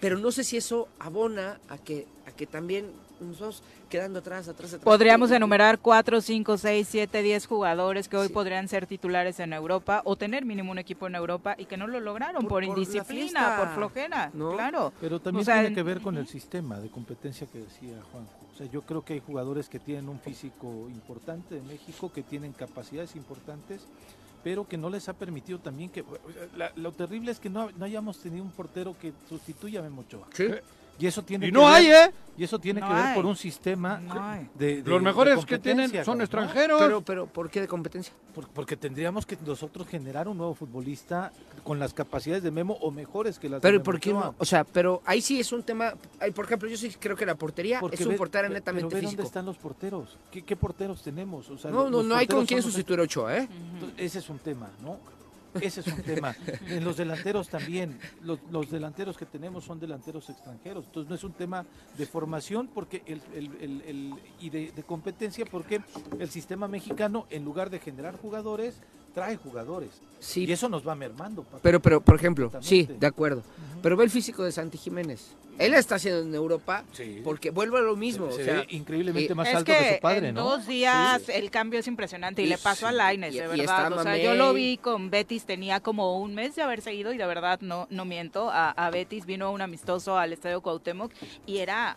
pero 0.00 0.18
no 0.18 0.30
sé 0.30 0.44
si 0.44 0.58
eso 0.58 0.86
abona 0.98 1.60
a 1.70 1.78
que, 1.78 2.06
a 2.26 2.32
que 2.32 2.46
también 2.46 2.92
nos 3.20 3.38
vamos 3.40 3.62
quedando 3.90 4.18
atrás, 4.18 4.48
atrás, 4.48 4.70
atrás. 4.74 4.84
Podríamos 4.84 5.30
enumerar 5.30 5.78
4, 5.78 6.20
5, 6.20 6.58
6, 6.58 6.88
7, 6.90 7.22
10 7.22 7.46
jugadores 7.46 8.08
que 8.08 8.16
hoy 8.16 8.28
Sí. 8.28 8.32
podrían 8.32 8.68
ser 8.68 8.86
titulares 8.86 9.38
en 9.40 9.52
Europa 9.52 10.02
o 10.04 10.16
tener 10.16 10.44
mínimo 10.44 10.70
un 10.72 10.78
equipo 10.78 11.06
en 11.06 11.14
Europa 11.14 11.54
y 11.58 11.64
que 11.66 11.76
no 11.76 11.86
lo 11.86 12.00
lograron 12.00 12.42
Por- 12.42 12.48
por, 12.48 12.48
por 12.48 12.62
la 12.62 12.68
indisciplina, 12.68 13.56
por 13.58 13.74
flojera. 13.74 14.30
¿No? 14.34 14.52
Claro. 14.52 14.92
Pero 15.00 15.20
también 15.20 15.42
O 15.42 15.44
sea, 15.44 15.54
tiene 15.56 15.68
en- 15.68 15.74
que 15.74 15.82
ver 15.82 16.00
con 16.00 16.16
el 16.16 16.26
sistema 16.26 16.78
de 16.80 16.88
competencia 16.90 17.46
que 17.46 17.58
decía 17.60 17.96
Juanjo. 18.12 18.30
O 18.52 18.56
sea, 18.58 18.66
yo 18.70 18.82
creo 18.82 19.04
que 19.04 19.12
hay 19.14 19.20
jugadores 19.20 19.68
que 19.68 19.78
tienen 19.78 20.08
un 20.08 20.18
físico 20.18 20.88
importante 20.88 21.54
de 21.56 21.62
México, 21.62 22.10
que 22.12 22.22
tienen 22.22 22.52
capacidades 22.52 23.14
importantes, 23.14 23.82
pero 24.42 24.66
que 24.66 24.76
no 24.78 24.88
les 24.90 25.08
ha 25.08 25.12
permitido 25.12 25.58
también 25.58 25.90
que... 25.90 26.04
la- 26.56 26.72
lo 26.76 26.92
terrible 26.92 27.32
es 27.32 27.40
que 27.40 27.50
no, 27.50 27.70
no 27.76 27.84
hayamos 27.84 28.18
tenido 28.18 28.44
un 28.44 28.50
portero 28.52 28.96
que 29.00 29.12
sustituya 29.28 29.80
a 29.80 29.82
Memo 29.82 30.02
Ochoa. 30.02 30.26
Sí. 30.32 30.46
Y 30.98 31.06
eso 31.06 31.22
tiene 31.22 31.46
Y 31.46 31.48
que 31.50 31.52
no 31.52 31.64
ver- 31.66 31.74
hay, 31.74 31.86
¿eh? 31.88 32.10
Y 32.38 32.44
eso 32.44 32.58
tiene 32.58 32.80
No 32.80 32.88
que 32.88 32.94
ver 32.94 33.02
hay. 33.02 33.14
por 33.14 33.24
un 33.24 33.36
sistema 33.36 33.98
No 33.98 34.22
hay. 34.22 34.48
de, 34.54 34.82
de- 34.82 34.90
Los 34.90 35.00
de 35.00 35.04
mejores 35.06 35.44
que 35.46 35.58
tienen 35.58 35.90
son 36.04 36.18
¿no? 36.18 36.24
extranjeros. 36.24 36.78
Pero, 36.80 37.00
pero, 37.02 37.26
¿por 37.26 37.48
qué 37.50 37.62
de 37.62 37.68
competencia? 37.68 38.12
Por- 38.34 38.48
Porque 38.48 38.76
tendríamos 38.76 39.24
que 39.24 39.38
nosotros 39.46 39.86
generar 39.88 40.28
un 40.28 40.36
nuevo 40.36 40.54
futbolista 40.54 41.32
con 41.64 41.78
las 41.78 41.94
capacidades 41.94 42.42
de 42.42 42.50
Memo 42.50 42.74
o 42.82 42.90
mejores 42.90 43.38
que 43.38 43.48
las 43.48 43.60
de 43.60 43.62
Pero 43.62 43.74
Memo 43.78 43.84
¿por 43.84 44.00
qué 44.00 44.12
no? 44.12 44.34
O 44.38 44.44
sea, 44.44 44.64
pero 44.64 45.00
ahí 45.06 45.22
sí 45.22 45.40
es 45.40 45.50
un 45.52 45.62
tema. 45.62 45.94
ay, 46.20 46.30
Por 46.32 46.44
ejemplo, 46.44 46.68
yo 46.68 46.76
sí 46.76 46.90
creo 47.00 47.16
que 47.16 47.24
la 47.24 47.34
portería 47.36 47.80
Porque 47.80 47.96
es 47.96 48.06
un 48.06 48.16
portero 48.16 48.48
netamente 48.50 48.88
pero 48.88 48.96
ve 48.96 49.00
físico. 49.00 49.22
¿Dónde 49.22 49.28
están 49.28 49.46
los 49.46 49.56
porteros? 49.56 50.18
¿Qué, 50.30 50.42
qué 50.42 50.56
porteros 50.56 51.02
tenemos? 51.02 51.48
O 51.50 51.56
sea, 51.56 51.70
No, 51.70 51.88
no, 51.88 52.02
no 52.02 52.14
hay 52.14 52.26
con 52.26 52.44
quién 52.44 52.62
sustituir 52.62 53.00
a 53.00 53.02
Ochoa, 53.04 53.36
¿eh? 53.38 53.48
Entonces, 53.74 53.98
Ese 53.98 54.18
es 54.18 54.28
un 54.28 54.38
tema, 54.38 54.68
¿no? 54.82 54.98
Ese 55.60 55.80
es 55.80 55.86
un 55.86 56.02
tema. 56.02 56.34
En 56.68 56.84
los 56.84 56.96
delanteros 56.96 57.48
también. 57.48 57.98
Los, 58.22 58.38
los 58.50 58.70
delanteros 58.70 59.16
que 59.16 59.26
tenemos 59.26 59.64
son 59.64 59.78
delanteros 59.80 60.28
extranjeros. 60.30 60.84
Entonces 60.86 61.08
no 61.08 61.14
es 61.14 61.24
un 61.24 61.32
tema 61.32 61.64
de 61.96 62.06
formación 62.06 62.68
porque 62.72 63.02
el, 63.06 63.20
el- 63.34 63.82
el- 63.86 64.14
y 64.40 64.50
de 64.50 64.82
competencia 64.84 65.44
porque 65.46 65.80
el 66.18 66.28
sistema 66.30 66.68
mexicano, 66.68 67.26
en 67.30 67.44
lugar 67.44 67.70
de 67.70 67.78
generar 67.78 68.16
jugadores, 68.16 68.80
trae 69.16 69.36
jugadores. 69.36 69.88
Sí. 70.20 70.44
Y 70.44 70.52
eso 70.52 70.68
nos 70.68 70.86
va 70.86 70.94
mermando. 70.94 71.42
Paco. 71.42 71.60
Pero, 71.62 71.80
pero, 71.80 72.02
por 72.02 72.16
ejemplo, 72.16 72.52
sí, 72.60 72.86
de 73.00 73.06
acuerdo. 73.06 73.42
Pero 73.82 73.96
ve 73.96 74.04
el 74.04 74.10
físico 74.10 74.44
de 74.44 74.52
Santi 74.52 74.76
Jiménez. 74.76 75.28
Él 75.58 75.72
está 75.72 75.94
haciendo 75.94 76.20
en 76.20 76.34
Europa 76.34 76.84
Sí. 76.92 77.22
porque 77.24 77.48
vuelve 77.50 77.78
a 77.78 77.80
lo 77.80 77.96
mismo. 77.96 78.30
se 78.30 78.42
o 78.42 78.44
sea, 78.44 78.54
ve 78.56 78.66
increíblemente 78.70 79.34
más 79.34 79.48
Es 79.48 79.54
alto 79.54 79.72
que, 79.72 79.78
que 79.78 79.94
su 79.94 80.00
padre, 80.02 80.28
en 80.28 80.34
¿no? 80.34 80.42
dos 80.44 80.66
días 80.66 81.22
Sí. 81.22 81.32
el 81.34 81.50
cambio 81.50 81.80
es 81.80 81.86
impresionante 81.86 82.42
y 82.42 82.44
Y 82.44 82.48
le 82.50 82.58
pasó 82.58 82.80
sí. 82.80 82.84
a 82.86 82.92
Laines, 82.92 83.32
de 83.32 83.38
y 83.56 83.60
está 83.60 83.84
verdad. 83.88 83.98
O 83.98 84.02
sea, 84.02 84.18
yo 84.18 84.34
lo 84.34 84.52
vi 84.52 84.76
con 84.76 85.08
Betis, 85.08 85.44
tenía 85.46 85.80
como 85.80 86.18
un 86.20 86.34
mes 86.34 86.54
de 86.56 86.62
haber 86.62 86.82
seguido 86.82 87.14
y 87.14 87.16
de 87.16 87.24
verdad 87.26 87.58
no, 87.62 87.86
no 87.88 88.04
miento. 88.04 88.50
A, 88.50 88.70
a 88.72 88.90
Betis 88.90 89.24
vino 89.24 89.50
un 89.50 89.62
amistoso 89.62 90.18
al 90.18 90.34
Estadio 90.34 90.60
Cuauhtémoc 90.60 91.10
y 91.46 91.58
era 91.58 91.96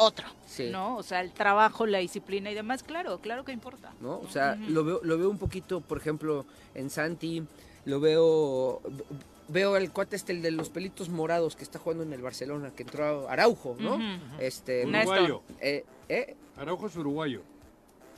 otro, 0.00 0.26
Sí. 0.46 0.70
¿no? 0.70 0.96
O 0.96 1.02
sea, 1.02 1.20
el 1.20 1.32
trabajo, 1.32 1.86
la 1.86 1.98
disciplina 1.98 2.50
y 2.50 2.54
demás, 2.54 2.82
claro, 2.82 3.18
claro 3.20 3.44
que 3.44 3.52
importa. 3.52 3.92
¿no? 4.00 4.18
O 4.18 4.28
sea, 4.30 4.56
lo 4.56 4.82
veo, 4.84 5.00
lo 5.02 5.18
veo 5.18 5.30
un 5.30 5.38
poquito, 5.38 5.80
por 5.80 5.98
ejemplo, 5.98 6.44
en 6.74 6.90
Santi, 6.90 7.42
lo 7.84 8.00
veo, 8.00 8.80
veo 9.48 9.76
el 9.76 9.90
cuate 9.90 10.16
este, 10.16 10.32
el 10.32 10.42
de 10.42 10.50
los 10.52 10.70
pelitos 10.70 11.08
morados 11.08 11.54
que 11.56 11.62
está 11.64 11.78
jugando 11.78 12.02
en 12.04 12.12
el 12.12 12.22
Barcelona, 12.22 12.72
que 12.74 12.82
entró 12.82 13.28
a 13.28 13.32
Araujo, 13.32 13.76
¿no? 13.78 13.98
Este. 14.38 14.86
Uruguayo. 14.86 15.42
eh, 15.60 15.84
eh, 16.08 16.36
Araujo 16.56 16.86
es 16.86 16.96
uruguayo. 16.96 17.42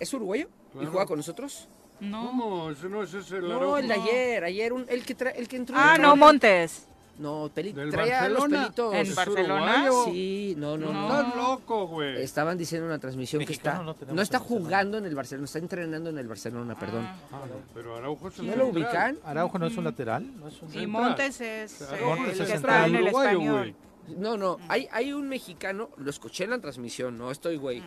¿Es 0.01 0.13
uruguayo? 0.15 0.49
¿Y 0.81 0.87
juega 0.87 1.07
con 1.07 1.19
nosotros? 1.19 1.69
No. 2.01 2.27
¿Cómo? 2.27 2.71
Ese 2.71 2.89
no 2.89 3.03
es 3.03 3.15
ese 3.15 3.37
el 3.37 3.49
No, 3.49 3.77
el 3.79 3.87
de 3.87 3.95
ayer, 3.95 4.43
ayer, 4.45 4.73
un- 4.73 4.87
el 4.89 5.05
que 5.05 5.17
tra- 5.17 5.33
el 5.37 5.47
que 5.47 5.57
entró. 5.57 5.77
Ah, 5.79 5.97
no, 5.99 6.17
Montes. 6.17 6.87
No, 7.19 7.51
peli- 7.55 7.73
¿Del 7.73 7.91
traía 7.91 8.29
los 8.29 8.41
Barcelona? 8.41 8.63
pelitos. 8.65 8.95
¿En 8.95 9.15
Barcelona? 9.15 9.89
Sí, 10.07 10.55
no, 10.59 10.77
no, 10.79 10.93
no. 10.93 11.07
Estás 11.19 11.37
loco, 11.37 11.87
güey. 11.87 12.23
Estaban 12.23 12.57
diciendo 12.59 12.87
en 12.87 12.93
una 12.93 12.99
transmisión 12.99 13.41
que 13.41 13.47
Mexicano 13.49 13.75
está. 13.75 13.83
no 13.85 13.93
No, 13.93 13.95
tenemos 13.95 14.23
está 14.23 14.37
en 14.39 14.43
Barcelona. 14.43 14.65
jugando 14.67 14.99
en 14.99 15.05
el 15.07 15.15
Barcelona, 15.15 15.45
está 15.45 15.59
entrenando 15.59 16.11
en 16.11 16.19
el 16.19 16.27
Barcelona, 16.29 16.75
perdón. 16.79 17.05
Ah. 17.05 17.17
Ah, 17.33 17.41
no, 17.49 17.55
pero 17.75 17.97
Araujo 17.97 18.29
es 18.29 18.39
el 18.39 18.47
¿No 18.47 18.57
lo 18.57 18.65
central. 18.65 18.85
ubican? 18.87 19.19
Araujo 19.25 19.59
no 19.59 19.67
es 19.67 19.77
un 19.77 19.85
lateral, 19.85 20.27
no 20.41 20.49
es 20.49 20.63
un 20.63 20.69
Y 20.69 20.73
Central. 20.73 20.89
Montes 20.89 21.41
es 21.41 21.71
Central. 21.73 22.01
eh, 22.01 22.05
Montes 22.05 22.25
el 22.25 22.31
es 22.33 22.39
que 22.39 22.47
central 22.53 22.75
está 22.77 22.87
en 22.89 22.95
el 22.97 23.03
uruguayo, 23.05 23.31
español. 23.31 23.59
güey. 23.59 23.75
No, 24.09 24.37
no, 24.37 24.59
hay, 24.69 24.89
hay 24.93 25.13
un 25.13 25.29
mexicano, 25.29 25.89
lo 25.97 26.11
escuché 26.11 26.45
en 26.45 26.51
la 26.51 26.59
transmisión, 26.61 27.17
no 27.17 27.31
estoy 27.31 27.57
güey, 27.57 27.83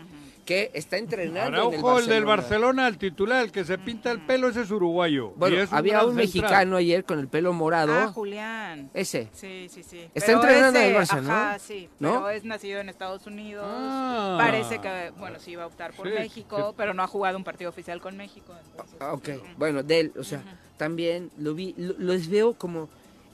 que 0.46 0.72
está 0.74 0.98
entrenando 0.98 1.40
en 1.40 1.46
el 1.48 1.54
Araujo, 1.56 2.00
el 2.00 2.06
del 2.08 2.24
Barcelona. 2.26 2.26
Barcelona, 2.26 2.88
el 2.88 2.98
titular, 2.98 3.44
el 3.44 3.52
que 3.52 3.66
se 3.66 3.78
pinta 3.78 4.12
el 4.12 4.22
pelo, 4.26 4.48
ese 4.48 4.62
es 4.62 4.72
uruguayo. 4.72 5.32
Y 5.36 5.40
Bueno, 5.40 5.58
es 5.62 5.72
un 5.72 5.78
había 5.78 5.98
un 6.06 6.16
central. 6.16 6.16
mexicano 6.26 6.78
ayer 6.78 7.04
con 7.04 7.20
el 7.20 7.28
pelo 7.28 7.52
morado. 7.54 7.94
Ah, 7.94 8.08
Julián. 8.08 8.90
Ese. 8.94 9.28
Sí, 9.34 9.68
sí, 9.70 9.84
sí. 9.84 10.08
Está 10.14 10.28
Pero 10.28 10.42
entrenando 10.42 10.80
en 10.80 10.86
el 10.86 10.94
¿no? 10.94 11.34
Ajá, 11.34 11.60
sí. 11.60 11.90
¿No? 12.00 12.14
Pero 12.14 12.30
es 12.30 12.44
nacido 12.46 12.80
en 12.80 12.90
Estados 12.90 13.28
Unidos. 13.28 13.66
Ah. 13.68 14.36
Parece 14.40 14.80
que, 14.80 15.12
bueno, 15.18 15.40
sí 15.40 15.52
iba 15.52 15.64
a 15.64 15.68
optar 15.68 15.94
por 15.94 16.08
Sí, 16.08 16.14
México, 16.14 16.70
sí. 16.70 16.76
pero 16.78 16.94
no 16.94 17.04
ha 17.04 17.08
jugado 17.08 17.38
un 17.38 17.44
partido 17.44 17.70
oficial 17.70 18.00
con 18.02 18.16
México. 18.16 18.54
entonces, 18.72 18.96
Ah, 19.00 19.14
ok, 19.14 19.30
bueno, 19.58 19.84
de 19.84 20.00
él, 20.00 20.14
o 20.18 20.24
sea, 20.24 20.42
también 20.78 21.30
lo 21.38 21.54
vi, 21.54 21.74
lo- 21.78 21.96
los 21.98 22.28
veo 22.30 22.54
como 22.54 22.90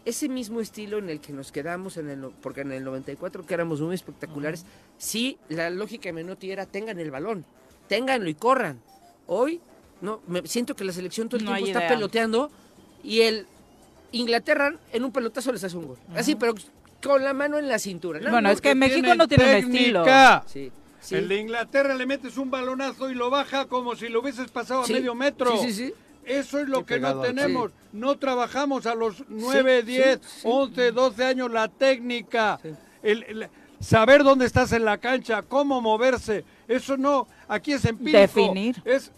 ese 0.05 0.29
mismo 0.29 0.61
estilo 0.61 0.97
en 0.97 1.09
el 1.09 1.19
que 1.21 1.31
nos 1.33 1.51
quedamos 1.51 1.97
en 1.97 2.09
el, 2.09 2.19
porque 2.41 2.61
en 2.61 2.71
el 2.71 2.83
94 2.83 3.45
que 3.45 3.53
éramos 3.53 3.81
muy 3.81 3.93
espectaculares, 3.95 4.65
sí, 4.97 5.37
la 5.49 5.69
lógica 5.69 6.09
de 6.09 6.13
Menotti 6.13 6.51
era 6.51 6.65
tengan 6.65 6.99
el 6.99 7.11
balón, 7.11 7.45
ténganlo 7.87 8.29
y 8.29 8.33
corran. 8.33 8.81
Hoy, 9.27 9.61
no, 10.01 10.21
me 10.27 10.45
siento 10.47 10.75
que 10.75 10.83
la 10.83 10.91
selección 10.93 11.29
todo 11.29 11.37
el 11.39 11.45
No 11.45 11.51
tiempo 11.53 11.67
está 11.67 11.79
idea. 11.81 11.89
peloteando 11.89 12.49
y 13.03 13.21
el 13.21 13.45
Inglaterra 14.11 14.75
en 14.91 15.03
un 15.05 15.11
pelotazo 15.11 15.51
les 15.51 15.63
hace 15.63 15.77
un 15.77 15.87
gol. 15.87 15.97
Así, 16.15 16.35
pero 16.35 16.53
con 17.03 17.23
la 17.23 17.33
mano 17.33 17.57
en 17.57 17.67
la 17.67 17.79
cintura. 17.79 18.19
¿no? 18.19 18.29
Bueno, 18.31 18.49
es 18.49 18.59
que 18.61 18.75
México 18.75 19.15
no 19.15 19.27
tiene 19.27 19.43
un 19.45 19.49
estilo. 19.73 20.03
técnica. 20.03 20.43
Sí, 20.47 20.71
sí. 20.99 21.15
El 21.15 21.27
de 21.29 21.37
Inglaterra 21.37 21.93
le 21.95 22.05
metes 22.05 22.37
un 22.37 22.51
balonazo 22.51 23.09
y 23.09 23.13
lo 23.15 23.29
baja 23.29 23.65
como 23.65 23.95
si 23.95 24.09
lo 24.09 24.19
hubieses 24.21 24.51
pasado 24.51 24.83
Sí, 24.85 24.93
a 24.93 24.95
medio 24.97 25.15
metro. 25.15 25.57
Sí, 25.57 25.71
sí, 25.71 25.87
sí. 25.87 25.93
Eso 26.25 26.59
es 26.59 26.67
lo 26.67 26.85
Qué 26.85 26.95
que 26.95 26.99
no 27.01 27.21
tenemos. 27.21 27.71
No 27.91 28.17
trabajamos 28.17 28.85
a 28.85 28.95
los 28.95 29.23
9, 29.27 29.79
sí, 29.81 29.85
10, 29.87 30.19
sí. 30.21 30.41
11, 30.43 30.91
12 30.91 31.23
años 31.25 31.51
la 31.51 31.67
técnica. 31.67 32.59
Sí. 32.61 32.69
El, 33.03 33.23
el- 33.23 33.49
saber 33.79 34.23
dónde 34.23 34.45
estás 34.45 34.71
en 34.73 34.85
la 34.85 34.97
cancha, 34.99 35.41
cómo 35.41 35.81
moverse. 35.81 36.45
Eso 36.67 36.95
no, 36.97 37.27
aquí 37.47 37.73
es 37.73 37.83
empírico. 37.85 38.19
Definir. 38.19 38.81
Es, 38.85 39.11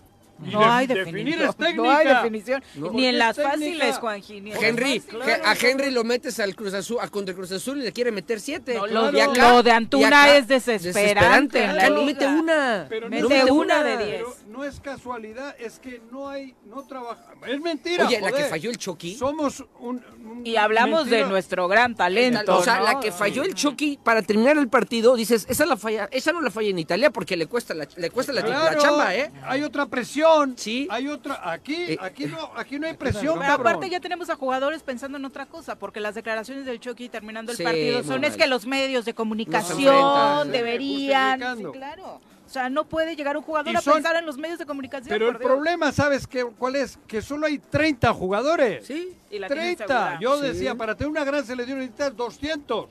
No 0.52 0.60
de- 0.60 0.66
hay 0.66 0.88
definición. 0.88 1.56
No 1.76 1.92
hay 1.92 2.08
definición. 2.08 2.64
No. 2.76 2.92
Ni 2.92 3.06
en 3.08 3.18
las 3.18 3.36
fáciles, 3.38 3.98
Juanji. 3.98 4.44
Henry, 4.62 5.02
a 5.44 5.54
Henry 5.60 5.92
lo 5.92 6.04
metes 6.04 6.40
al 6.40 6.56
Cruz 6.56 6.74
Azul, 6.74 6.98
a 7.02 7.08
contra 7.08 7.34
Cruz 7.34 7.52
Azul 7.52 7.80
y 7.80 7.84
le 7.84 7.92
quiere 7.92 8.12
meter 8.12 8.40
siete. 8.40 8.76
No, 8.76 8.88
lo- 8.88 9.12
Y 9.18 9.20
acá- 9.22 9.52
lo 9.52 9.64
de 9.64 9.72
Antuna 9.72 10.08
acá, 10.08 10.38
es 10.38 10.48
desesperante 10.48 11.64
Acá 11.66 11.90
no 11.90 12.04
mete 12.04 12.26
una. 12.28 12.86
Pero 12.90 13.10
Mete 13.10 13.52
una 13.52 13.84
de 13.84 13.98
diez. 13.98 14.22
Pero 14.24 14.36
no 14.48 14.64
es 14.64 14.80
casualidad, 14.80 15.56
es 15.60 15.80
que 15.80 16.02
no 16.12 16.28
hay, 16.30 16.56
no 16.66 16.84
trabaja. 16.84 17.34
Es 17.48 17.60
mentira. 17.60 18.08
Oye, 18.08 18.22
la 18.22 18.32
que 18.32 18.44
falló 18.46 18.70
el 18.70 18.78
Chucky. 18.78 19.16
Somos 19.16 19.64
un. 19.80 20.04
un- 20.26 20.46
Y 20.46 20.56
hablamos 20.58 21.10
de 21.10 21.26
nuestro 21.26 21.68
gran 21.68 21.96
talento. 21.96 22.58
o 22.58 22.64
sea, 22.64 22.78
¿no? 22.80 22.84
la 22.86 23.00
que 23.00 23.12
falló 23.12 23.44
el 23.44 23.54
Chucky 23.54 24.00
para 24.04 24.22
terminar 24.22 24.58
el 24.58 24.68
partido, 24.68 25.16
dices, 25.16 25.46
esa 25.50 25.66
la 25.66 25.78
falla, 25.78 26.08
esa 26.12 26.32
no 26.32 26.42
la 26.42 26.52
falla 26.52 26.70
en 26.70 26.80
Italia 26.80 27.10
porque 27.10 27.38
le 27.38 27.48
cuesta 27.48 27.74
la, 27.74 27.88
le 27.96 28.10
cuesta 28.10 28.32
la, 28.34 28.42
la 28.42 28.46
Claro, 28.48 28.82
chamba, 28.82 29.16
¿eh? 29.16 29.32
Hay 29.44 29.64
otra 29.64 29.86
presión. 29.86 30.33
Sí. 30.56 30.88
Hay 30.90 31.08
otra. 31.08 31.40
Aquí, 31.52 31.76
Eh, 31.94 31.98
aquí 32.02 32.26
no, 32.26 32.50
aquí 32.56 32.80
no 32.80 32.88
hay 32.88 32.94
presión, 32.96 33.36
Pero 33.40 33.40
cabrón. 33.40 33.68
aparte 33.68 33.90
ya 33.90 34.00
tenemos 34.00 34.30
a 34.30 34.36
jugadores 34.36 34.84
pensando 34.84 35.18
en 35.18 35.26
otra 35.26 35.46
cosa, 35.46 35.76
porque 35.78 36.00
las 36.00 36.16
declaraciones 36.16 36.66
del 36.66 36.80
Chucky 36.80 37.10
terminando 37.10 37.52
el 37.52 37.58
Sí, 37.58 37.64
partido 37.64 38.04
son 38.04 38.24
es 38.24 38.36
que 38.38 38.48
los 38.48 38.66
medios 38.66 39.06
de 39.06 39.14
comunicación 39.14 40.52
deberían, 40.52 41.58
sí, 41.58 41.64
claro. 41.74 42.22
O 42.46 42.50
sea, 42.54 42.70
no 42.70 42.84
puede 42.86 43.16
llegar 43.16 43.36
un 43.36 43.42
jugador 43.44 43.76
a 43.76 43.82
pensar 43.82 44.16
en 44.16 44.26
los 44.28 44.38
medios 44.38 44.60
de 44.60 44.66
comunicación. 44.68 45.10
Pero 45.10 45.30
el 45.30 45.38
Dios. 45.40 45.44
problema, 45.44 45.92
¿sabes 45.92 46.28
qué, 46.28 46.44
cuál 46.46 46.76
es? 46.76 47.00
Que 47.08 47.22
solo 47.22 47.48
hay 47.48 47.58
30 47.58 48.14
jugadores. 48.14 48.86
Sí. 48.86 49.16
Y 49.32 49.40
la 49.40 49.48
tienen 49.48 49.76
30. 49.76 49.88
segura. 49.88 50.20
Yo 50.22 50.38
Sí. 50.38 50.44
decía, 50.48 50.76
para 50.76 50.94
tener 50.96 51.10
una 51.10 51.24
gran 51.24 51.44
selección 51.46 51.80
necesitas 51.80 52.16
200. 52.16 52.90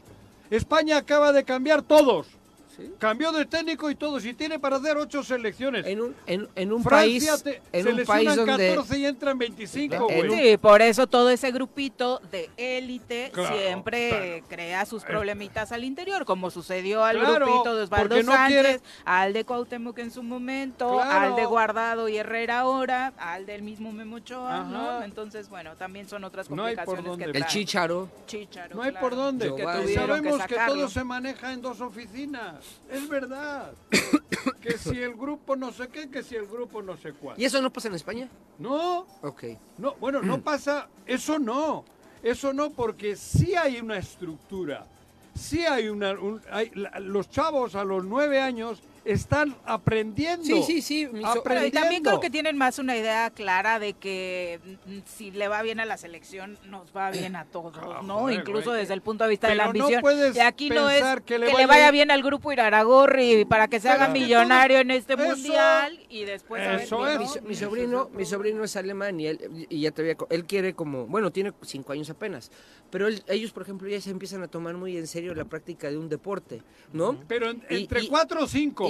España 0.51 0.97
acaba 0.97 1.32
de 1.32 1.44
cambiar 1.44 1.82
todos. 1.82 2.27
Sí. 2.83 2.95
Cambió 2.99 3.33
de 3.33 3.45
técnico 3.47 3.91
y 3.91 3.95
todos. 3.95 4.25
Y 4.25 4.35
tiene 4.35 4.59
para 4.59 4.77
hacer 4.77 4.97
8 4.97 5.23
selecciones. 5.23 5.87
En 5.87 6.01
un, 6.01 6.15
en, 6.27 6.49
en 6.55 6.73
un 6.73 6.83
Francia 6.83 7.33
país, 7.33 7.43
te- 7.43 7.63
en 7.73 7.89
un 7.89 8.05
país 8.05 8.37
donde 8.37 8.69
14 8.75 8.99
y 8.99 9.07
entran 9.07 9.39
25, 9.39 10.11
En 10.11 10.27
güey. 10.29 10.41
Sí, 10.53 10.57
por 10.59 10.83
eso 10.83 11.07
todo 11.07 11.31
ese 11.31 11.51
grupito 11.53 12.21
de 12.31 12.51
élite 12.57 13.31
Claro, 13.33 13.57
siempre 13.57 14.09
claro. 14.11 14.45
crea 14.49 14.87
sus 14.87 15.05
problemitas 15.05 15.73
al 15.73 15.85
interior, 15.85 16.25
como 16.25 16.51
sucedió 16.51 17.05
al 17.05 17.19
Claro, 17.19 17.47
grupito 17.47 17.77
de 17.77 17.83
Osvaldo 17.85 18.23
no 18.23 18.33
Sánchez, 18.33 18.61
quiere- 18.63 18.81
al 19.05 19.33
de 19.33 19.45
Cuauhtémoc 19.45 19.99
en 19.99 20.11
su 20.11 20.23
momento, 20.23 21.01
al 21.01 21.37
de 21.37 21.45
Guardado 21.45 22.09
y 22.09 22.17
Herrera 22.17 22.61
ahora, 22.61 23.13
al 23.19 23.47
del 23.47 23.63
mismo 23.63 23.93
Memo 23.93 24.17
Ochoa, 24.17 24.65
¿no? 24.65 24.91
Ajá. 24.91 25.05
Entonces, 25.05 25.49
bueno, 25.49 25.77
también 25.77 26.09
son 26.09 26.25
otras 26.25 26.49
No 26.51 26.57
complicaciones 26.57 27.05
dónde. 27.05 27.25
que 27.25 27.31
el 27.31 27.37
trae. 27.37 27.51
Chicharo, 27.51 28.09
Chícharo, 28.27 28.75
No 28.77 28.83
hay 28.83 28.93
por 28.93 29.15
dónde. 29.17 29.55
Que 29.55 29.95
Sabemos 29.95 30.43
que, 30.47 30.57
todo 30.67 30.89
se 30.89 31.05
maneja 31.05 31.53
en 31.53 31.63
dos 31.63 31.81
oficinas. 31.81 32.72
Es 32.90 33.09
verdad. 33.09 33.73
que 34.61 34.78
si 34.78 35.01
el 35.03 35.15
grupo 35.15 35.57
no 35.57 35.73
sé 35.73 35.89
qué, 35.89 36.09
que 36.11 36.23
si 36.23 36.36
el 36.36 36.47
grupo 36.47 36.82
no 36.82 36.97
sé 36.97 37.12
cuál. 37.12 37.40
¿y 37.40 37.44
eso 37.44 37.61
no 37.62 37.73
pasa 37.73 37.89
en 37.89 37.94
España? 37.94 38.28
No, 38.59 39.07
Ok. 39.23 39.44
no, 39.78 39.94
bueno, 39.94 40.23
no 40.23 40.40
pasa, 40.43 40.89
eso 41.07 41.39
no. 41.39 41.85
Eso 42.23 42.53
no, 42.53 42.70
porque 42.70 43.16
sí 43.16 43.55
hay 43.57 43.81
una 43.81 43.97
estructura. 43.99 44.86
Sí 45.35 45.61
hay 45.66 45.89
una. 45.89 46.12
un- 46.12 46.40
hay- 46.51 46.70
la- 46.74 47.01
los 47.01 47.28
chavos 47.31 47.74
a 47.74 47.85
los 47.85 48.05
nueve 48.05 48.40
años 48.40 48.81
están 49.05 49.57
aprendiendo. 49.65 50.45
Sí, 50.45 50.62
sí, 50.62 50.83
sí. 50.83 51.01
y 51.03 51.07
también 51.11 51.27
aprendiendo. 51.27 52.11
creo 52.11 52.20
que 52.20 52.31
tienen 52.31 52.57
más 52.57 52.79
una 52.79 52.97
idea 52.97 53.31
clara 53.31 53.79
de 53.79 53.95
que 53.95 54.61
mm, 54.87 54.99
si 55.07 55.31
le 55.31 55.49
va 55.49 55.62
bien 55.62 55.81
a 55.81 55.85
la 55.85 55.97
selección, 55.97 56.59
nos 56.66 56.95
va 56.97 57.11
bien 57.11 57.35
a 57.37 57.45
todos, 57.45 57.74
Ah, 57.83 58.01
¿no? 58.05 58.20
joder, 58.20 58.39
Incluso 58.41 58.70
güey. 58.70 58.81
desde 58.81 58.95
el 58.95 59.03
punto 59.03 59.24
de 59.24 59.31
vista 59.31 59.49
de 59.49 59.55
la 59.57 59.65
Pero 59.66 59.79
no 59.79 59.85
ambición. 59.85 60.01
puedes 60.03 60.37
y 60.37 60.41
aquí 60.41 60.70
no 60.70 60.89
es 60.89 61.01
pensar 61.01 61.23
que 61.23 61.35
que 61.35 61.39
le, 61.39 61.53
le 61.53 61.66
vaya 61.66 61.91
bien. 61.91 62.11
al 62.11 62.23
grupo 62.23 62.53
Iraragorri 62.53 63.45
para 63.45 63.69
que 63.69 63.81
se 63.81 63.89
Pero 63.89 63.95
haga 63.95 64.07
es 64.07 64.12
que 64.12 64.20
millonario 64.20 64.79
en 64.79 64.91
este 64.91 65.15
eso- 65.15 65.24
mundial 65.24 65.99
y 66.09 66.24
después 66.24 66.62
a 66.62 66.70
ver 66.73 66.81
eso 66.83 67.07
es. 67.07 67.15
¿no? 67.15 67.20
Mi, 67.20 67.29
so- 67.29 67.43
mi 67.43 67.55
sobrino, 67.55 68.11
mi 68.15 68.24
sobrino 68.24 68.65
es 68.65 68.77
alemán 68.77 69.19
y 69.20 69.27
él, 69.27 69.66
y 69.69 69.81
ya 69.81 69.91
te 69.91 70.03
había 70.03 70.15
co- 70.15 70.27
él 70.31 70.45
quiere 70.45 70.74
como, 70.74 71.07
bueno, 71.07 71.31
tiene 71.31 71.53
cinco 71.62 71.93
años 71.93 72.11
apenas, 72.11 72.51
pero 72.91 73.09
él- 73.09 73.23
ellos, 73.29 73.53
por 73.53 73.62
ejemplo, 73.62 73.89
ya 73.89 74.01
se 74.01 74.11
empiezan 74.11 74.43
a 74.43 74.49
tomar 74.49 74.74
muy 74.77 74.97
en 74.97 75.07
serio 75.07 75.35
la 75.35 75.45
práctica 75.45 75.91
de 75.91 75.97
un 75.97 76.09
deporte, 76.09 76.62
¿no? 76.93 77.16
Pero 77.29 77.51
en- 77.51 77.62
Y- 77.70 77.83
entre 77.83 78.03
y- 78.03 78.09
cuatro 78.09 78.45
o 78.45 78.47
cinco. 78.47 78.89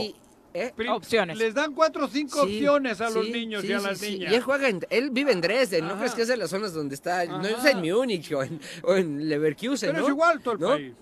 ¿Eh? 0.55 0.73
Opciones. 0.91 1.37
Les 1.39 1.55
dan 1.55 1.75
cuatro 1.75 2.05
o 2.05 2.09
cinco 2.09 2.45
Sí, 2.47 2.57
opciones 2.57 3.01
a 3.01 3.11
los 3.11 3.29
niños 3.29 3.63
sí, 3.63 3.69
y 3.69 3.73
a 3.73 3.81
las 3.81 4.01
niñas. 4.03 4.33
Y 4.33 4.35
él 4.35 4.43
juega 4.43 4.69
en, 4.69 4.81
él 4.91 5.11
vive 5.11 5.33
en 5.33 5.41
Dresden, 5.41 5.87
¿no 5.89 5.97
crees 5.97 6.15
que 6.15 6.23
es 6.23 6.29
de 6.29 6.37
las 6.37 6.51
zonas 6.51 6.73
donde 6.75 6.95
está? 6.95 7.25
No 7.27 7.47
es 7.47 7.65
en 7.65 7.79
Múnich 7.81 8.33
o 8.33 8.43
en, 8.43 8.61
o 8.83 8.95
en 8.95 9.29
Leverkusen, 9.29 9.91
Pero 9.91 10.01
¿no? 10.01 10.07
es 10.07 10.11
igual 10.11 10.41
todo 10.43 10.55
el 10.55 10.61
¿No? 10.61 10.69
país. 10.69 10.93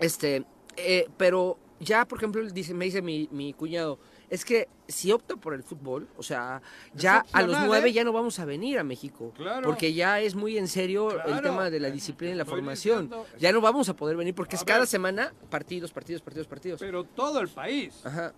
Este, 0.00 0.44
eh, 0.76 1.08
pero 1.16 1.58
ya, 1.80 2.04
por 2.06 2.18
ejemplo, 2.18 2.42
dice, 2.50 2.74
me 2.74 2.84
dice 2.86 3.02
mi, 3.02 3.28
mi 3.30 3.52
cuñado, 3.52 3.98
es 4.30 4.44
que 4.44 4.68
si 4.88 5.12
opta 5.12 5.36
por 5.36 5.54
el 5.54 5.62
fútbol, 5.62 6.08
o 6.16 6.22
sea, 6.22 6.60
ya 6.94 7.24
a 7.32 7.42
los 7.42 7.56
nueve 7.66 7.90
¿eh? 7.90 7.92
ya 7.92 8.04
no 8.04 8.12
vamos 8.12 8.38
a 8.38 8.44
venir 8.44 8.78
a 8.78 8.84
México. 8.84 9.32
Claro. 9.36 9.66
Porque 9.68 9.92
ya 9.94 10.20
es 10.20 10.34
muy 10.34 10.58
en 10.58 10.66
serio 10.66 11.10
el 11.26 11.40
tema 11.42 11.70
de 11.70 11.78
la 11.78 11.90
disciplina 11.90 12.32
y 12.32 12.36
la 12.36 12.42
Estoy 12.42 12.56
formación. 12.58 13.08
diciendo- 13.08 13.26
Ya 13.38 13.52
no 13.52 13.60
vamos 13.60 13.88
a 13.88 13.94
poder 13.94 14.16
venir 14.16 14.34
porque 14.34 14.56
A 14.56 14.58
es 14.58 14.64
cada 14.64 14.86
semana 14.86 15.32
partidos, 15.50 15.92
partidos, 15.92 16.22
partidos, 16.22 16.46
partidos. 16.48 16.80
Pero 16.80 17.04
todo 17.04 17.40
el 17.40 17.48
país. 17.48 18.00
Ajá. 18.04 18.34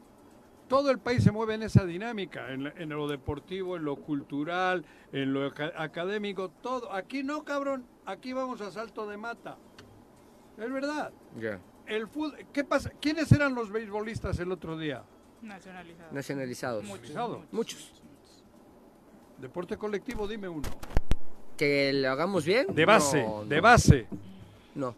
Todo 0.69 0.91
el 0.91 0.99
país 0.99 1.23
se 1.23 1.31
mueve 1.31 1.55
en 1.55 1.63
esa 1.63 1.85
dinámica, 1.85 2.51
en, 2.53 2.65
la- 2.65 2.71
en 2.77 2.89
lo 2.89 3.07
deportivo, 3.07 3.77
en 3.77 3.85
lo 3.85 3.97
cultural, 3.97 4.85
en 5.13 5.33
lo 5.33 5.47
aca- 5.47 5.73
académico, 5.77 6.49
todo. 6.51 6.93
Aquí 6.93 7.23
no, 7.23 7.45
cabrón. 7.45 7.87
Aquí 8.05 8.33
vamos 8.33 8.61
a 8.61 8.71
salto 8.73 9.07
de 9.09 9.17
mata. 9.17 9.57
Es 10.59 10.73
verdad. 10.73 11.13
Ya. 11.39 11.61
El 11.87 12.09
fútbol, 12.09 12.37
¿qué 12.53 12.65
pasa? 12.65 12.91
¿Quiénes 13.01 13.31
eran 13.31 13.55
los 13.55 13.71
beisbolistas 13.71 14.39
el 14.41 14.51
otro 14.51 14.77
día? 14.77 15.05
Nacionalizado. 15.43 16.13
Nacionalizados. 16.13 16.83
Nacionalizados. 16.83 17.45
Muchos. 17.53 18.03
Deporte 19.39 19.77
colectivo, 19.77 20.27
dime 20.27 20.49
uno. 20.49 20.69
Que 21.57 21.93
lo 21.93 22.11
hagamos 22.11 22.45
bien. 22.45 22.67
De 22.75 22.85
base, 22.85 23.23
No, 23.23 23.45
de 23.45 23.61
base. 23.61 24.07
No. 24.75 24.95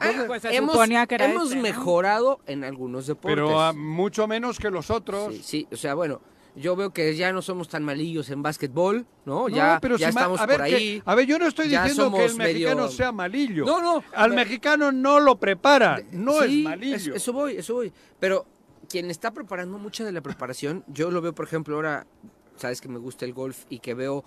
Ah, 0.00 0.24
pues 0.26 0.42
se 0.42 0.54
hemos 0.54 0.72
suponía 0.72 1.06
que 1.06 1.14
era 1.14 1.26
hemos 1.30 1.44
este, 1.44 1.56
¿no? 1.56 1.62
mejorado 1.62 2.40
en 2.46 2.64
algunos 2.64 3.06
deportes. 3.06 3.36
Pero 3.36 3.74
mucho 3.74 4.26
menos 4.26 4.58
que 4.58 4.70
los 4.70 4.90
otros. 4.90 5.34
Sí, 5.34 5.42
sí, 5.42 5.68
o 5.72 5.76
sea, 5.76 5.94
bueno, 5.94 6.20
yo 6.56 6.76
veo 6.76 6.90
que 6.92 7.14
ya 7.16 7.32
no 7.32 7.42
somos 7.42 7.68
tan 7.68 7.82
malillos 7.84 8.30
en 8.30 8.42
básquetbol, 8.42 9.06
¿no? 9.24 9.48
No, 9.48 9.48
ya 9.48 9.78
pero 9.80 9.96
ya 9.96 10.06
si 10.06 10.10
estamos 10.16 10.40
a 10.40 10.46
ver, 10.46 10.58
por 10.58 10.66
que- 10.66 10.74
ahí. 10.74 11.02
a 11.04 11.14
ver, 11.14 11.26
yo 11.26 11.38
no 11.38 11.46
estoy 11.46 11.68
diciendo 11.68 12.12
que 12.12 12.24
el 12.24 12.34
medio- 12.36 12.52
mexicano 12.68 12.88
sea 12.88 13.12
malillo. 13.12 13.64
No, 13.64 13.80
no. 13.80 13.96
Al 14.14 14.30
pero- 14.30 14.34
mexicano 14.34 14.92
no 14.92 15.20
lo 15.20 15.36
preparan, 15.36 16.04
no 16.12 16.42
Sí, 16.42 16.58
es 16.60 16.64
malillo. 16.64 16.96
es- 16.96 17.06
eso 17.08 17.32
voy, 17.32 17.56
eso 17.56 17.74
voy. 17.74 17.92
Pero 18.20 18.46
quien 18.88 19.10
está 19.10 19.32
preparando 19.32 19.78
mucha 19.78 20.04
de 20.04 20.12
la 20.12 20.20
preparación, 20.20 20.84
yo 20.88 21.10
lo 21.10 21.20
veo, 21.20 21.34
por 21.34 21.46
ejemplo, 21.46 21.76
ahora, 21.76 22.06
sabes 22.56 22.80
que 22.80 22.88
me 22.88 22.98
gusta 22.98 23.24
el 23.24 23.32
golf 23.32 23.64
y 23.68 23.80
que 23.80 23.94
veo 23.94 24.24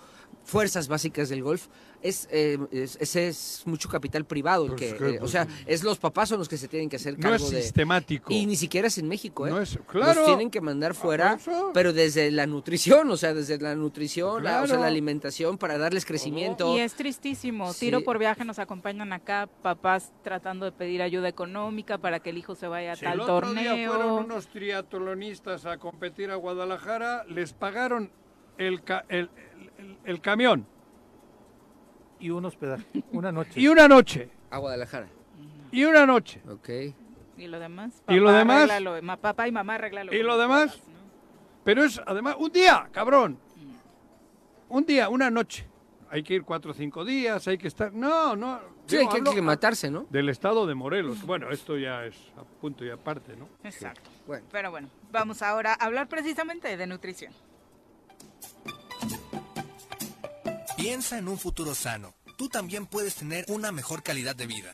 fuerzas 0.48 0.88
básicas 0.88 1.28
del 1.28 1.42
golf. 1.42 1.66
es, 2.00 2.28
eh, 2.30 2.56
es- 2.70 2.96
ese 3.00 3.26
es 3.26 3.62
mucho 3.66 3.88
capital 3.88 4.24
privado 4.24 4.66
el 4.66 4.76
que, 4.76 4.94
que, 4.94 5.08
eh, 5.16 5.18
o 5.20 5.26
sea, 5.26 5.48
es 5.66 5.82
los 5.82 5.98
papás 5.98 6.28
son 6.28 6.38
los 6.38 6.48
que 6.48 6.56
se 6.56 6.68
tienen 6.68 6.88
que 6.88 6.94
hacer 6.94 7.14
No 7.18 7.22
cargo 7.28 7.44
es 7.46 7.50
de 7.50 7.60
sistemático. 7.60 8.32
y 8.32 8.46
ni 8.46 8.54
siquiera 8.54 8.86
es 8.86 8.98
en 8.98 9.08
México, 9.08 9.48
¿eh? 9.48 9.50
No 9.50 9.60
es- 9.60 9.76
claro. 9.84 10.14
Los 10.20 10.26
tienen 10.26 10.48
que 10.48 10.60
mandar 10.60 10.94
fuera, 10.94 11.34
eso. 11.34 11.72
pero 11.74 11.92
desde 11.92 12.30
la 12.30 12.46
nutrición, 12.46 13.10
o 13.10 13.16
sea, 13.16 13.34
desde 13.34 13.58
la 13.58 13.74
nutrición, 13.74 14.44
la- 14.44 14.62
o 14.62 14.68
sea, 14.68 14.78
la 14.78 14.86
alimentación 14.86 15.58
para 15.58 15.76
darles 15.76 16.04
crecimiento. 16.06 16.72
Y 16.76 16.78
es 16.78 16.94
tristísimo. 16.94 17.72
Sí. 17.72 17.80
Tiro 17.86 18.04
por 18.04 18.16
viaje 18.20 18.44
nos 18.44 18.60
acompañan 18.60 19.12
acá 19.12 19.48
papás 19.60 20.12
tratando 20.22 20.66
de 20.66 20.70
pedir 20.70 21.02
ayuda 21.02 21.26
económica 21.28 21.98
para 21.98 22.20
que 22.20 22.30
el 22.30 22.38
hijo 22.38 22.54
se 22.54 22.68
vaya 22.68 22.92
a 22.92 22.94
Si 22.96 23.02
tal 23.04 23.14
el 23.14 23.20
otro 23.22 23.52
día 23.54 23.70
torneo. 23.70 23.92
fueron 23.92 24.12
unos 24.24 24.46
triatlonistas 24.46 25.66
a 25.66 25.78
competir 25.78 26.30
a 26.30 26.36
Guadalajara, 26.36 27.24
les 27.24 27.52
pagaron 27.52 28.12
el, 28.56 28.82
ca- 28.84 29.04
el, 29.08 29.30
el- 29.78 29.96
el 30.04 30.20
camión 30.20 30.66
Y 32.20 32.30
un 32.30 32.44
hospedaje, 32.44 32.84
una 33.12 33.30
noche. 33.32 33.60
y 33.60 33.68
una 33.68 33.86
noche. 33.88 34.28
A 34.50 34.58
Guadalajara. 34.58 35.08
Y 35.70 35.84
una 35.84 36.04
noche. 36.06 36.40
Ok. 36.48 36.68
Y 37.36 37.46
lo 37.46 37.60
demás. 37.60 38.02
¿Y 38.08 38.16
lo 38.16 38.32
demás? 38.32 38.68
ma- 39.02 39.16
papá 39.16 39.46
y 39.46 39.52
mamá 39.52 39.74
arréglalo. 39.76 40.12
¿Y 40.12 40.22
lo 40.22 40.36
demás? 40.38 40.80
Pero 41.64 41.84
es 41.84 42.00
además 42.06 42.36
un 42.38 42.50
día, 42.50 42.88
cabrón. 42.92 43.38
Un 44.68 44.84
día, 44.84 45.08
una 45.08 45.30
noche. 45.30 45.66
Hay 46.10 46.22
que 46.22 46.34
ir 46.34 46.42
cuatro 46.42 46.70
o 46.70 46.74
cinco 46.74 47.04
días, 47.04 47.46
hay 47.46 47.58
que 47.58 47.68
estar. 47.68 47.92
No, 47.92 48.34
no. 48.34 48.60
Sí, 48.86 48.96
hay 48.96 49.06
que 49.08 49.42
matarse, 49.42 49.90
¿no? 49.90 50.06
Del 50.08 50.30
estado 50.30 50.66
de 50.66 50.74
Morelos. 50.74 51.22
Bueno, 51.26 51.50
esto 51.50 51.76
ya 51.76 52.06
es 52.06 52.16
a 52.38 52.42
punto 52.42 52.84
y 52.84 52.90
aparte, 52.90 53.36
¿no? 53.36 53.46
Exacto. 53.62 54.08
Bueno. 54.26 54.46
Pero 54.50 54.70
bueno, 54.70 54.88
vamos 55.12 55.42
ahora 55.42 55.74
a 55.78 55.84
hablar 55.84 56.08
precisamente 56.08 56.74
de 56.76 56.86
nutrición. 56.86 57.32
Piensa 60.88 61.18
en 61.18 61.28
un 61.28 61.36
futuro 61.36 61.74
sano. 61.74 62.14
Tú 62.38 62.48
también 62.48 62.86
puedes 62.86 63.16
tener 63.16 63.44
una 63.48 63.72
mejor 63.72 64.02
calidad 64.02 64.34
de 64.34 64.46
vida. 64.46 64.72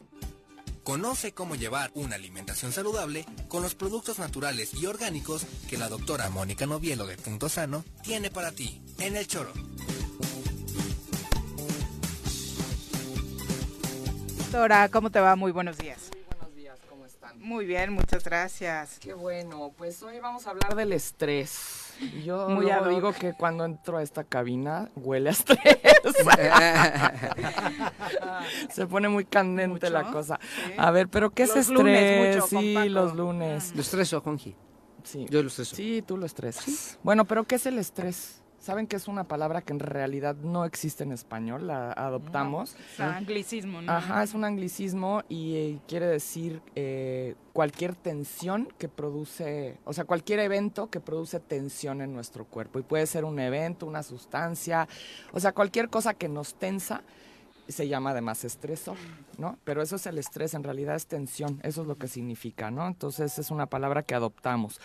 Conoce 0.84 1.34
cómo 1.34 1.56
llevar 1.56 1.90
una 1.94 2.14
alimentación 2.14 2.70
saludable 2.70 3.26
con 3.48 3.62
los 3.62 3.74
productos 3.74 4.20
naturales 4.20 4.74
y 4.74 4.86
orgánicos 4.86 5.44
que 5.68 5.76
la 5.76 5.88
doctora 5.88 6.30
Mónica 6.30 6.66
Novielo 6.66 7.04
de 7.08 7.16
Punto 7.16 7.48
Sano 7.48 7.84
tiene 8.04 8.30
para 8.30 8.52
ti 8.52 8.80
en 9.00 9.16
el 9.16 9.26
choro. 9.26 9.52
Dora, 14.52 14.88
¿cómo 14.90 15.10
te 15.10 15.18
va? 15.18 15.34
Muy 15.34 15.50
buenos 15.50 15.78
días. 15.78 16.10
Buenos 16.38 16.54
días, 16.54 16.78
¿cómo 16.88 17.06
están? 17.06 17.40
Muy 17.40 17.66
bien, 17.66 17.92
muchas 17.92 18.22
gracias. 18.22 19.00
Qué 19.00 19.14
bueno, 19.14 19.74
pues 19.76 20.00
hoy 20.04 20.20
vamos 20.20 20.46
a 20.46 20.50
hablar 20.50 20.76
del 20.76 20.92
estrés. 20.92 21.83
Yo 22.24 22.48
Muy 22.48 22.66
luego 22.66 22.88
digo 22.88 23.12
que 23.12 23.34
cuando 23.34 23.64
entro 23.64 23.98
a 23.98 24.02
esta 24.02 24.24
cabina 24.24 24.90
huele 24.96 25.30
a 25.30 25.32
estrés. 25.32 25.58
Se 28.70 28.86
pone 28.86 29.08
muy 29.08 29.24
candente 29.24 29.90
la 29.90 30.10
cosa. 30.10 30.38
sí. 30.66 30.72
A 30.76 30.90
ver, 30.90 31.08
pero 31.08 31.30
¿qué 31.30 31.44
es 31.44 31.48
Los 31.50 31.58
estrés? 31.58 31.78
lunes 31.78 32.34
mucho 32.36 32.46
sí, 32.48 32.88
los 32.88 33.14
lunes. 33.14 33.72
Lo 33.74 33.80
estreso, 33.80 34.20
Juanji. 34.20 34.54
Sí. 35.02 35.26
Yo 35.28 35.42
lo 35.42 35.48
estreso. 35.48 35.76
Sí, 35.76 36.02
tú 36.06 36.16
lo 36.16 36.26
estresas. 36.26 36.98
Bueno, 37.02 37.24
pero 37.24 37.44
¿qué 37.44 37.56
es 37.56 37.66
el 37.66 37.78
estrés? 37.78 38.42
¿Saben 38.64 38.86
que 38.86 38.96
es 38.96 39.08
una 39.08 39.24
palabra 39.24 39.60
que 39.60 39.74
en 39.74 39.78
realidad 39.78 40.36
no 40.36 40.64
existe 40.64 41.04
en 41.04 41.12
español? 41.12 41.66
La 41.66 41.92
adoptamos. 41.92 42.74
Es 42.94 43.00
anglicismo, 43.00 43.82
¿no? 43.82 43.92
Ajá, 43.92 44.22
es 44.22 44.32
un 44.32 44.42
anglicismo 44.42 45.22
y 45.28 45.54
eh, 45.54 45.78
quiere 45.86 46.06
decir 46.06 46.62
eh, 46.74 47.34
cualquier 47.52 47.94
tensión 47.94 48.66
que 48.78 48.88
produce, 48.88 49.76
o 49.84 49.92
sea, 49.92 50.06
cualquier 50.06 50.38
evento 50.38 50.88
que 50.88 50.98
produce 50.98 51.40
tensión 51.40 52.00
en 52.00 52.14
nuestro 52.14 52.46
cuerpo. 52.46 52.78
Y 52.78 52.82
puede 52.84 53.06
ser 53.06 53.26
un 53.26 53.38
evento, 53.38 53.84
una 53.84 54.02
sustancia, 54.02 54.88
o 55.34 55.40
sea, 55.40 55.52
cualquier 55.52 55.90
cosa 55.90 56.14
que 56.14 56.30
nos 56.30 56.54
tensa 56.54 57.02
se 57.68 57.86
llama 57.86 58.10
además 58.10 58.44
estresor, 58.44 58.96
¿no? 59.38 59.58
Pero 59.64 59.82
eso 59.82 59.96
es 59.96 60.06
el 60.06 60.18
estrés, 60.18 60.54
en 60.54 60.64
realidad 60.64 60.96
es 60.96 61.06
tensión, 61.06 61.60
eso 61.62 61.82
es 61.82 61.86
lo 61.86 61.96
que 61.96 62.08
significa, 62.08 62.70
¿no? 62.70 62.86
Entonces 62.86 63.38
es 63.38 63.50
una 63.50 63.66
palabra 63.66 64.02
que 64.02 64.14
adoptamos. 64.14 64.80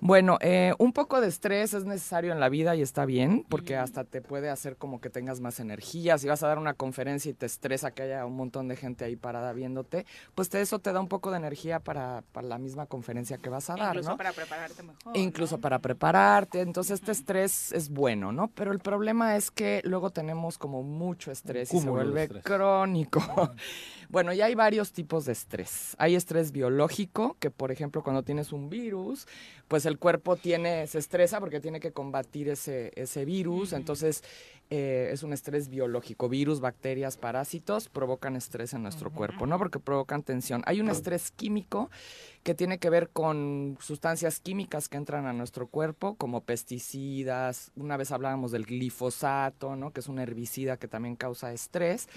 Bueno, 0.00 0.38
eh, 0.40 0.74
un 0.78 0.92
poco 0.92 1.20
de 1.20 1.28
estrés 1.28 1.74
es 1.74 1.84
necesario 1.84 2.32
en 2.32 2.40
la 2.40 2.48
vida 2.48 2.76
y 2.76 2.82
está 2.82 3.04
bien, 3.04 3.44
porque 3.48 3.76
hasta 3.76 4.04
te 4.04 4.22
puede 4.22 4.50
hacer 4.50 4.76
como 4.76 5.00
que 5.00 5.10
tengas 5.10 5.40
más 5.40 5.60
energía. 5.60 6.18
Si 6.18 6.28
vas 6.28 6.42
a 6.42 6.48
dar 6.48 6.58
una 6.58 6.74
conferencia 6.74 7.30
y 7.30 7.34
te 7.34 7.46
estresa 7.46 7.90
que 7.90 8.02
haya 8.02 8.26
un 8.26 8.36
montón 8.36 8.68
de 8.68 8.76
gente 8.76 9.04
ahí 9.04 9.16
parada 9.16 9.52
viéndote, 9.52 10.06
pues 10.34 10.48
te, 10.48 10.60
eso 10.60 10.78
te 10.78 10.92
da 10.92 11.00
un 11.00 11.08
poco 11.08 11.30
de 11.30 11.38
energía 11.38 11.80
para, 11.80 12.22
para 12.32 12.46
la 12.46 12.58
misma 12.58 12.86
conferencia 12.86 13.38
que 13.38 13.48
vas 13.48 13.70
a 13.70 13.76
dar, 13.76 13.94
Incluso 13.94 14.10
¿no? 14.10 14.16
para 14.16 14.32
prepararte 14.32 14.82
mejor. 14.82 15.16
Incluso 15.16 15.58
para 15.58 15.78
prepararte. 15.78 16.60
Entonces 16.60 17.00
este 17.00 17.12
estrés 17.12 17.72
es 17.72 17.88
bueno, 17.90 18.32
¿no? 18.32 18.48
Pero 18.48 18.72
el 18.72 18.78
problema 18.80 19.36
es 19.36 19.50
que 19.50 19.80
luego 19.84 20.10
tenemos 20.10 20.58
como 20.58 20.82
mucho 20.82 21.30
estrés 21.30 21.72
y 21.72 21.80
se 21.80 21.88
vuelve 21.88 22.24
estrés. 22.24 22.44
crónico. 22.44 23.20
bueno, 24.08 24.32
y 24.32 24.40
hay 24.40 24.54
varios 24.54 24.92
tipos 24.92 25.24
de 25.24 25.32
estrés. 25.32 25.94
Hay 25.98 26.14
estrés 26.14 26.52
biológico, 26.52 27.36
que 27.38 27.50
por 27.50 27.70
ejemplo 27.70 28.02
cuando 28.02 28.22
tienes 28.22 28.52
un 28.52 28.68
virus, 28.68 29.26
pues 29.68 29.85
el 29.86 29.98
cuerpo 29.98 30.36
tiene, 30.36 30.86
se 30.86 30.98
estresa 30.98 31.40
porque 31.40 31.60
tiene 31.60 31.80
que 31.80 31.92
combatir 31.92 32.48
ese, 32.48 32.92
ese 32.96 33.24
virus. 33.24 33.72
Entonces 33.72 34.22
eh, 34.68 35.10
es 35.12 35.22
un 35.22 35.32
estrés 35.32 35.68
biológico. 35.68 36.28
Virus, 36.28 36.60
bacterias, 36.60 37.16
parásitos 37.16 37.88
provocan 37.88 38.34
estrés 38.34 38.74
en 38.74 38.82
nuestro 38.82 39.12
cuerpo, 39.12 39.46
¿no? 39.46 39.58
Porque 39.58 39.78
provocan 39.78 40.24
tensión. 40.24 40.62
Hay 40.66 40.80
un 40.80 40.88
estrés 40.88 41.30
químico 41.30 41.88
que 42.42 42.54
tiene 42.54 42.78
que 42.78 42.90
ver 42.90 43.10
con 43.10 43.78
sustancias 43.80 44.40
químicas 44.40 44.88
que 44.88 44.96
entran 44.96 45.26
a 45.26 45.32
nuestro 45.32 45.68
cuerpo, 45.68 46.16
como 46.16 46.40
pesticidas. 46.40 47.70
Una 47.76 47.96
vez 47.96 48.10
hablábamos 48.10 48.50
del 48.50 48.66
glifosato, 48.66 49.76
¿no? 49.76 49.92
Que 49.92 50.00
es 50.00 50.08
un 50.08 50.18
herbicida 50.18 50.76
que 50.76 50.88
también 50.88 51.14
causa 51.14 51.52
estrés. 51.52 52.08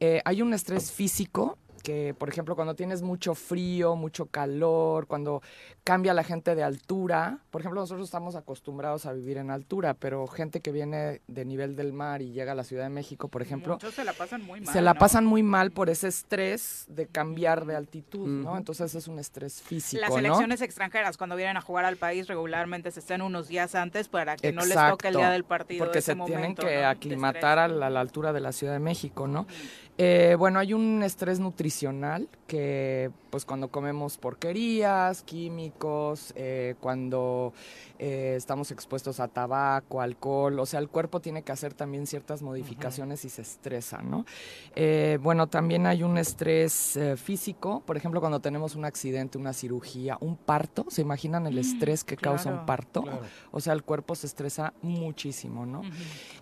Eh, 0.00 0.20
hay 0.24 0.42
un 0.42 0.52
estrés 0.52 0.90
físico 0.90 1.58
que, 1.84 2.14
por 2.18 2.30
ejemplo, 2.30 2.56
cuando 2.56 2.74
tienes 2.74 3.02
mucho 3.02 3.34
frío, 3.34 3.94
mucho 3.94 4.24
calor, 4.26 5.06
cuando 5.06 5.42
cambia 5.84 6.14
la 6.14 6.24
gente 6.24 6.54
de 6.54 6.62
altura, 6.62 7.40
por 7.50 7.60
ejemplo, 7.60 7.82
nosotros 7.82 8.06
estamos 8.08 8.36
acostumbrados 8.36 9.04
a 9.04 9.12
vivir 9.12 9.36
en 9.36 9.50
altura, 9.50 9.92
pero 9.92 10.26
gente 10.26 10.60
que 10.60 10.72
viene 10.72 11.20
de 11.28 11.44
nivel 11.44 11.76
del 11.76 11.92
mar 11.92 12.22
y 12.22 12.32
llega 12.32 12.52
a 12.52 12.54
la 12.54 12.64
Ciudad 12.64 12.84
de 12.84 12.88
México, 12.88 13.28
por 13.28 13.42
ejemplo, 13.42 13.74
Muchos 13.74 13.94
se 13.94 14.02
la 14.02 14.14
pasan 14.14 14.42
muy 14.42 14.62
mal. 14.62 14.72
se 14.72 14.80
la 14.80 14.94
¿no? 14.94 14.98
pasan 14.98 15.26
muy 15.26 15.42
mal 15.42 15.72
por 15.72 15.90
ese 15.90 16.08
estrés 16.08 16.86
de 16.88 17.06
cambiar 17.06 17.66
de 17.66 17.76
altitud, 17.76 18.26
¿no? 18.26 18.56
Entonces 18.56 18.94
es 18.94 19.06
un 19.06 19.18
estrés 19.18 19.60
físico, 19.60 20.00
Las 20.00 20.10
¿no? 20.10 20.16
selecciones 20.16 20.62
extranjeras, 20.62 21.18
cuando 21.18 21.36
vienen 21.36 21.58
a 21.58 21.60
jugar 21.60 21.84
al 21.84 21.98
país, 21.98 22.26
regularmente 22.28 22.90
se 22.92 23.00
están 23.00 23.20
unos 23.20 23.48
días 23.48 23.74
antes 23.74 24.08
para 24.08 24.36
que 24.36 24.52
no 24.52 24.64
les 24.64 24.74
toque 24.74 25.08
el 25.08 25.16
día 25.16 25.30
del 25.30 25.44
partido. 25.44 25.84
Porque 25.84 25.98
ese 25.98 26.14
se 26.14 26.24
tienen 26.24 26.54
que 26.54 26.82
aclimatar 26.82 27.58
a 27.58 27.68
la, 27.68 27.88
a 27.88 27.90
la 27.90 28.00
altura 28.00 28.32
de 28.32 28.40
la 28.40 28.52
Ciudad 28.52 28.72
de 28.72 28.78
México, 28.78 29.28
¿no? 29.28 29.46
Eh, 29.96 30.34
bueno, 30.38 30.58
hay 30.58 30.72
un 30.72 31.02
estrés 31.02 31.38
nutricional 31.38 32.28
que, 32.46 33.10
pues, 33.34 33.44
cuando 33.44 33.66
comemos 33.66 34.16
porquerías, 34.16 35.24
químicos, 35.24 36.32
eh, 36.36 36.76
cuando 36.80 37.52
eh, 37.98 38.34
estamos 38.36 38.70
expuestos 38.70 39.18
a 39.18 39.26
tabaco, 39.26 40.00
alcohol, 40.00 40.60
o 40.60 40.66
sea, 40.66 40.78
el 40.78 40.88
cuerpo 40.88 41.18
tiene 41.18 41.42
que 41.42 41.50
hacer 41.50 41.74
también 41.74 42.06
ciertas 42.06 42.42
modificaciones 42.42 43.24
y 43.24 43.28
se 43.28 43.42
estresa, 43.42 44.02
¿no? 44.02 44.24
Eh, 44.76 45.18
bueno, 45.20 45.48
también 45.48 45.86
hay 45.86 46.04
un 46.04 46.16
estrés 46.16 46.96
eh, 46.96 47.16
físico, 47.16 47.82
por 47.84 47.96
ejemplo, 47.96 48.20
cuando 48.20 48.38
tenemos 48.38 48.76
un 48.76 48.84
accidente, 48.84 49.36
una 49.36 49.52
cirugía, 49.52 50.16
un 50.20 50.36
parto, 50.36 50.86
¿se 50.88 51.02
imaginan 51.02 51.48
el 51.48 51.58
estrés 51.58 52.04
que 52.04 52.16
causa 52.16 52.52
un 52.52 52.66
parto? 52.66 53.02
claro. 53.02 53.22
O 53.50 53.58
sea, 53.60 53.72
el 53.72 53.82
cuerpo 53.82 54.14
se 54.14 54.28
estresa 54.28 54.74
muchísimo, 54.80 55.66
¿no? 55.66 55.82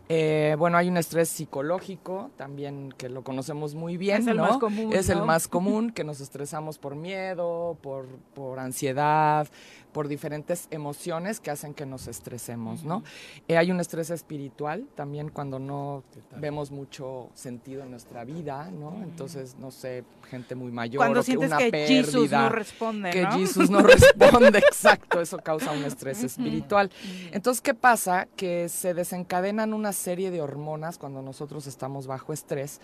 Eh, 0.09 0.57
bueno, 0.59 0.77
hay 0.77 0.89
un 0.89 0.97
estrés 0.99 1.31
psicológico 1.31 2.31
también 2.37 2.93
que 2.99 3.09
lo 3.09 3.23
conocemos 3.23 3.75
muy 3.75 3.97
bien, 3.97 4.23
Es 4.23 4.27
el 4.27 4.37
¿no? 4.37 4.43
más 4.43 4.59
común, 4.59 4.93
Es 4.93 5.09
el 5.09 5.23
más 5.23 5.49
común, 5.49 5.91
que 5.91 6.05
nos 6.05 6.21
estresamos 6.21 6.79
por 6.83 6.97
miedo, 6.97 7.79
por, 7.81 8.07
por 8.35 8.59
ansiedad, 8.59 9.49
por 9.93 10.09
diferentes 10.09 10.67
emociones 10.71 11.39
que 11.39 11.51
hacen 11.51 11.75
que 11.75 11.87
nos 11.87 12.09
estresemos, 12.09 12.83
¿no? 12.83 13.05
Eh, 13.47 13.57
hay 13.57 13.71
un 13.71 13.79
estrés 13.79 14.11
espiritual 14.11 14.87
también 14.95 15.29
cuando 15.29 15.59
no 15.59 16.03
vemos 16.39 16.71
mucho 16.71 17.31
sentido 17.35 17.83
en 17.83 17.91
nuestra 17.91 18.25
vida, 18.25 18.71
¿no? 18.71 19.03
Entonces, 19.03 19.57
no 19.59 19.71
sé, 19.71 20.05
gente 20.29 20.55
muy 20.55 20.73
mayor 20.73 20.99
Cuando 20.99 21.21
o 21.21 21.23
que 21.23 21.27
sientes 21.27 21.49
una 21.49 21.59
que 21.59 21.71
pérdida, 21.71 22.05
Jesús 22.05 22.31
no 22.31 22.49
responde, 22.49 23.11
que 23.11 23.23
¿no? 23.23 23.33
Jesús 23.33 23.71
no 23.71 23.81
responde, 23.81 24.59
exacto, 24.59 25.21
eso 25.21 25.39
causa 25.39 25.71
un 25.71 25.85
estrés 25.85 26.25
espiritual. 26.25 26.91
Entonces, 27.31 27.61
¿qué 27.61 27.75
pasa? 27.75 28.27
Que 28.35 28.69
se 28.69 28.95
desencadenan 28.95 29.73
una 29.73 29.93
serie 29.93 30.31
de 30.31 30.41
hormonas 30.41 30.99
cuando 30.99 31.23
nosotros 31.23 31.67
estamos 31.67 32.07
bajo 32.07 32.33
estrés 32.33 32.81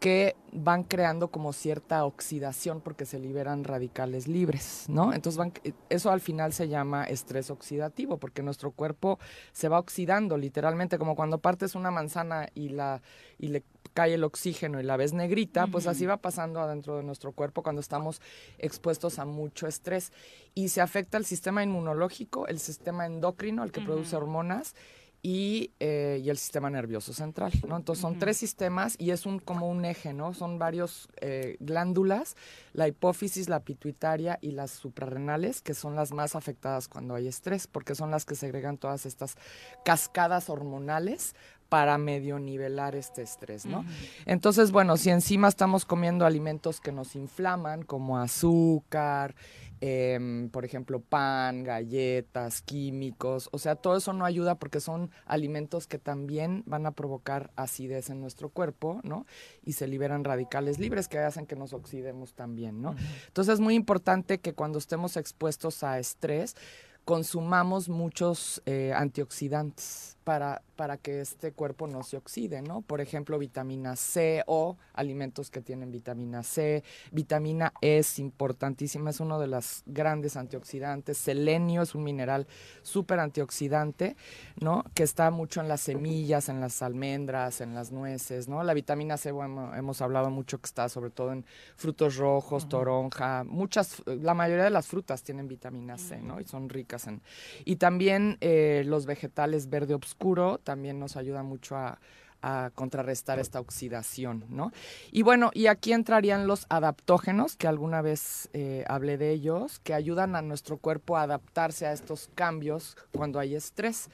que 0.00 0.36
van 0.52 0.84
creando 0.84 1.28
como 1.28 1.52
cierta 1.52 2.04
oxidación 2.04 2.80
porque 2.80 3.04
se 3.04 3.18
liberan 3.18 3.64
radicales 3.64 4.28
libres, 4.28 4.86
¿no? 4.88 5.12
Entonces 5.12 5.36
van, 5.36 5.52
eso 5.88 6.10
al 6.10 6.20
final 6.20 6.52
se 6.52 6.68
llama 6.68 7.04
estrés 7.04 7.50
oxidativo 7.50 8.18
porque 8.18 8.42
nuestro 8.42 8.70
cuerpo 8.70 9.18
se 9.52 9.68
va 9.68 9.78
oxidando 9.78 10.36
literalmente 10.36 10.98
como 10.98 11.16
cuando 11.16 11.38
partes 11.38 11.74
una 11.74 11.90
manzana 11.90 12.48
y 12.54 12.70
la 12.70 13.02
y 13.38 13.48
le 13.48 13.64
cae 13.94 14.14
el 14.14 14.24
oxígeno 14.24 14.80
y 14.80 14.84
la 14.84 14.96
ves 14.96 15.12
negrita, 15.12 15.66
pues 15.66 15.86
así 15.86 16.06
va 16.06 16.18
pasando 16.18 16.60
adentro 16.60 16.96
de 16.96 17.02
nuestro 17.02 17.32
cuerpo 17.32 17.62
cuando 17.62 17.80
estamos 17.80 18.20
expuestos 18.58 19.18
a 19.18 19.24
mucho 19.24 19.66
estrés. 19.66 20.12
Y 20.54 20.68
se 20.68 20.80
afecta 20.80 21.18
el 21.18 21.24
sistema 21.24 21.62
inmunológico, 21.62 22.46
el 22.46 22.60
sistema 22.60 23.06
endocrino, 23.06 23.64
el 23.64 23.72
que 23.72 23.80
produce 23.80 24.14
hormonas 24.14 24.74
y, 25.22 25.72
eh, 25.80 26.20
y 26.22 26.30
el 26.30 26.38
sistema 26.38 26.70
nervioso 26.70 27.12
central, 27.12 27.52
¿no? 27.66 27.76
Entonces 27.76 28.00
son 28.00 28.18
tres 28.18 28.36
sistemas 28.36 28.94
y 28.98 29.10
es 29.10 29.26
un 29.26 29.40
como 29.40 29.68
un 29.68 29.84
eje, 29.84 30.12
¿no? 30.12 30.32
Son 30.32 30.58
varios 30.58 31.08
eh, 31.20 31.56
glándulas, 31.60 32.36
la 32.72 32.86
hipófisis, 32.86 33.48
la 33.48 33.60
pituitaria 33.60 34.38
y 34.40 34.52
las 34.52 34.70
suprarrenales, 34.70 35.60
que 35.60 35.74
son 35.74 35.96
las 35.96 36.12
más 36.12 36.36
afectadas 36.36 36.88
cuando 36.88 37.14
hay 37.14 37.26
estrés, 37.26 37.66
porque 37.66 37.94
son 37.94 38.10
las 38.10 38.24
que 38.24 38.36
segregan 38.36 38.78
todas 38.78 39.06
estas 39.06 39.36
cascadas 39.84 40.48
hormonales 40.48 41.34
para 41.68 41.98
medio 41.98 42.38
nivelar 42.38 42.94
este 42.94 43.22
estrés, 43.22 43.66
¿no? 43.66 43.84
Entonces, 44.24 44.70
bueno, 44.70 44.96
si 44.96 45.10
encima 45.10 45.48
estamos 45.48 45.84
comiendo 45.84 46.24
alimentos 46.24 46.80
que 46.80 46.92
nos 46.92 47.14
inflaman, 47.14 47.82
como 47.82 48.18
azúcar, 48.18 49.34
em, 49.80 50.48
por 50.50 50.64
ejemplo, 50.64 51.00
pan, 51.00 51.64
galletas, 51.64 52.62
químicos, 52.62 53.48
o 53.52 53.58
sea, 53.58 53.76
todo 53.76 53.96
eso 53.96 54.12
no 54.12 54.24
ayuda 54.24 54.56
porque 54.56 54.80
son 54.80 55.10
alimentos 55.24 55.86
que 55.86 55.98
también 55.98 56.62
van 56.66 56.86
a 56.86 56.92
provocar 56.92 57.50
acidez 57.56 58.10
en 58.10 58.20
nuestro 58.20 58.48
cuerpo, 58.50 59.00
¿no? 59.04 59.26
Y 59.64 59.72
se 59.72 59.86
liberan 59.86 60.24
radicales 60.24 60.78
libres 60.78 61.08
que 61.08 61.18
hacen 61.18 61.46
que 61.46 61.56
nos 61.56 61.72
oxidemos 61.72 62.34
también, 62.34 62.82
¿no? 62.82 62.94
Entonces 63.26 63.54
es 63.54 63.60
muy 63.60 63.74
importante 63.74 64.38
que 64.38 64.52
cuando 64.52 64.78
estemos 64.78 65.16
expuestos 65.16 65.82
a 65.82 65.98
estrés, 65.98 66.56
consumamos 67.04 67.88
muchos 67.88 68.60
eh, 68.66 68.92
antioxidantes 68.94 70.17
para, 70.28 70.60
para 70.76 70.98
que 70.98 71.22
este 71.22 71.52
cuerpo 71.52 71.86
no 71.86 72.02
se 72.02 72.18
oxide, 72.18 72.60
¿no? 72.60 72.82
Por 72.82 73.00
ejemplo, 73.00 73.38
vitamina 73.38 73.96
C 73.96 74.44
o 74.46 74.76
alimentos 74.92 75.50
que 75.50 75.62
tienen 75.62 75.90
vitamina 75.90 76.42
C. 76.42 76.84
Vitamina 77.12 77.72
E 77.80 77.96
es 77.96 78.18
importantísima, 78.18 79.08
es 79.08 79.20
uno 79.20 79.40
de 79.40 79.46
los 79.46 79.84
grandes 79.86 80.36
antioxidantes. 80.36 81.16
Selenio 81.16 81.80
es 81.80 81.94
un 81.94 82.04
mineral 82.04 82.46
súper 82.82 83.20
antioxidante, 83.20 84.16
¿no? 84.60 84.84
Que 84.92 85.02
está 85.02 85.30
mucho 85.30 85.62
en 85.62 85.68
las 85.68 85.80
semillas, 85.80 86.50
en 86.50 86.60
las 86.60 86.82
almendras, 86.82 87.62
en 87.62 87.74
las 87.74 87.90
nueces, 87.90 88.48
¿no? 88.48 88.62
La 88.64 88.74
vitamina 88.74 89.16
C, 89.16 89.32
bueno, 89.32 89.74
hemos 89.74 90.02
hablado 90.02 90.28
mucho 90.28 90.58
que 90.58 90.66
está 90.66 90.90
sobre 90.90 91.08
todo 91.08 91.32
en 91.32 91.46
frutos 91.74 92.18
rojos, 92.18 92.68
toronja, 92.68 93.44
muchas, 93.44 94.02
la 94.04 94.34
mayoría 94.34 94.64
de 94.64 94.70
las 94.70 94.88
frutas 94.88 95.22
tienen 95.22 95.48
vitamina 95.48 95.96
C, 95.96 96.20
¿no? 96.20 96.38
Y 96.38 96.44
son 96.44 96.68
ricas 96.68 97.06
en... 97.06 97.22
Y 97.64 97.76
también 97.76 98.36
eh, 98.42 98.82
los 98.84 99.06
vegetales 99.06 99.70
verde 99.70 99.94
oscuro 100.18 100.58
también 100.58 100.98
nos 100.98 101.16
ayuda 101.16 101.44
mucho 101.44 101.76
a, 101.76 101.98
a 102.42 102.70
contrarrestar 102.74 103.38
esta 103.38 103.60
oxidación, 103.60 104.44
¿no? 104.48 104.72
Y 105.12 105.22
bueno, 105.22 105.50
y 105.54 105.66
aquí 105.66 105.92
entrarían 105.92 106.48
los 106.48 106.66
adaptógenos, 106.68 107.54
que 107.56 107.68
alguna 107.68 108.02
vez 108.02 108.48
eh, 108.52 108.84
hablé 108.88 109.16
de 109.16 109.30
ellos, 109.30 109.78
que 109.80 109.94
ayudan 109.94 110.34
a 110.34 110.42
nuestro 110.42 110.76
cuerpo 110.78 111.16
a 111.16 111.22
adaptarse 111.22 111.86
a 111.86 111.92
estos 111.92 112.30
cambios 112.34 112.96
cuando 113.12 113.38
hay 113.38 113.54
estrés. 113.54 114.10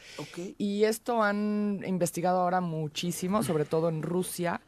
Y 0.59 0.85
esto 0.85 1.23
han 1.23 1.83
investigado 1.87 2.41
ahora 2.41 2.61
muchísimo, 2.61 3.43
sobre 3.43 3.65
todo 3.65 3.89
en 3.89 4.03
Rusia. 4.03 4.61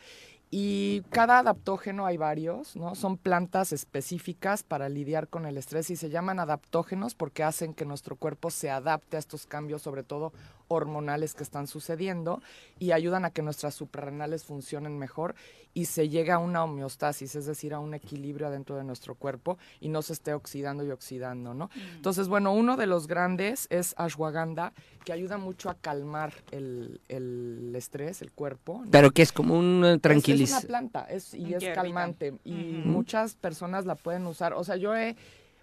Y 0.50 1.02
cada 1.10 1.40
adaptógeno 1.40 2.06
hay 2.06 2.16
varios, 2.16 2.76
¿no? 2.76 2.94
Son 2.94 3.18
plantas 3.18 3.72
específicas 3.72 4.62
para 4.62 4.88
lidiar 4.88 5.26
con 5.28 5.44
el 5.44 5.58
estrés 5.58 5.90
y 5.90 5.96
se 5.96 6.08
llaman 6.08 6.38
adaptógenos 6.38 7.16
porque 7.16 7.42
hacen 7.42 7.74
que 7.74 7.84
nuestro 7.84 8.14
cuerpo 8.14 8.50
se 8.50 8.70
adapte 8.70 9.16
a 9.16 9.18
estos 9.18 9.46
cambios, 9.46 9.82
sobre 9.82 10.04
todo 10.04 10.32
hormonales 10.68 11.34
que 11.34 11.42
están 11.42 11.66
sucediendo 11.66 12.40
y 12.78 12.92
ayudan 12.92 13.24
a 13.24 13.30
que 13.30 13.42
nuestras 13.42 13.74
suprarrenales 13.74 14.44
funcionen 14.44 14.98
mejor 14.98 15.34
y 15.74 15.84
se 15.86 16.08
llegue 16.08 16.32
a 16.32 16.38
una 16.38 16.64
homeostasis, 16.64 17.34
es 17.34 17.44
decir, 17.46 17.74
a 17.74 17.78
un 17.80 17.92
equilibrio 17.94 18.50
dentro 18.50 18.76
de 18.76 18.84
nuestro 18.84 19.14
cuerpo 19.14 19.58
y 19.80 19.88
no 19.90 20.00
se 20.02 20.14
esté 20.14 20.32
oxidando 20.32 20.84
y 20.84 20.90
oxidando, 20.90 21.52
¿no? 21.52 21.68
Entonces, 21.96 22.28
bueno, 22.28 22.52
uno 22.54 22.76
de 22.78 22.86
los 22.86 23.06
grandes 23.06 23.66
es 23.70 23.94
ashwagandha, 23.98 24.72
que 25.04 25.12
ayuda 25.12 25.36
mucho 25.36 25.68
a 25.68 25.74
calmar 25.74 26.32
el, 26.50 27.00
el 27.08 27.72
estrés, 27.76 28.22
el 28.22 28.32
cuerpo. 28.32 28.80
¿no? 28.84 28.90
Pero 28.90 29.10
que 29.10 29.22
es 29.22 29.32
como 29.32 29.56
un 29.58 29.84
eh, 29.84 29.98
Es- 30.44 30.50
una 30.50 30.60
planta 30.62 31.06
es, 31.10 31.34
y 31.34 31.52
es 31.54 31.62
calmante 31.74 32.34
y 32.44 32.52
muchas 32.84 33.34
personas 33.34 33.84
la 33.84 33.96
pueden 33.96 34.26
usar. 34.26 34.54
O 34.54 34.64
sea, 34.64 34.76
yo 34.76 34.96
he, 34.96 35.14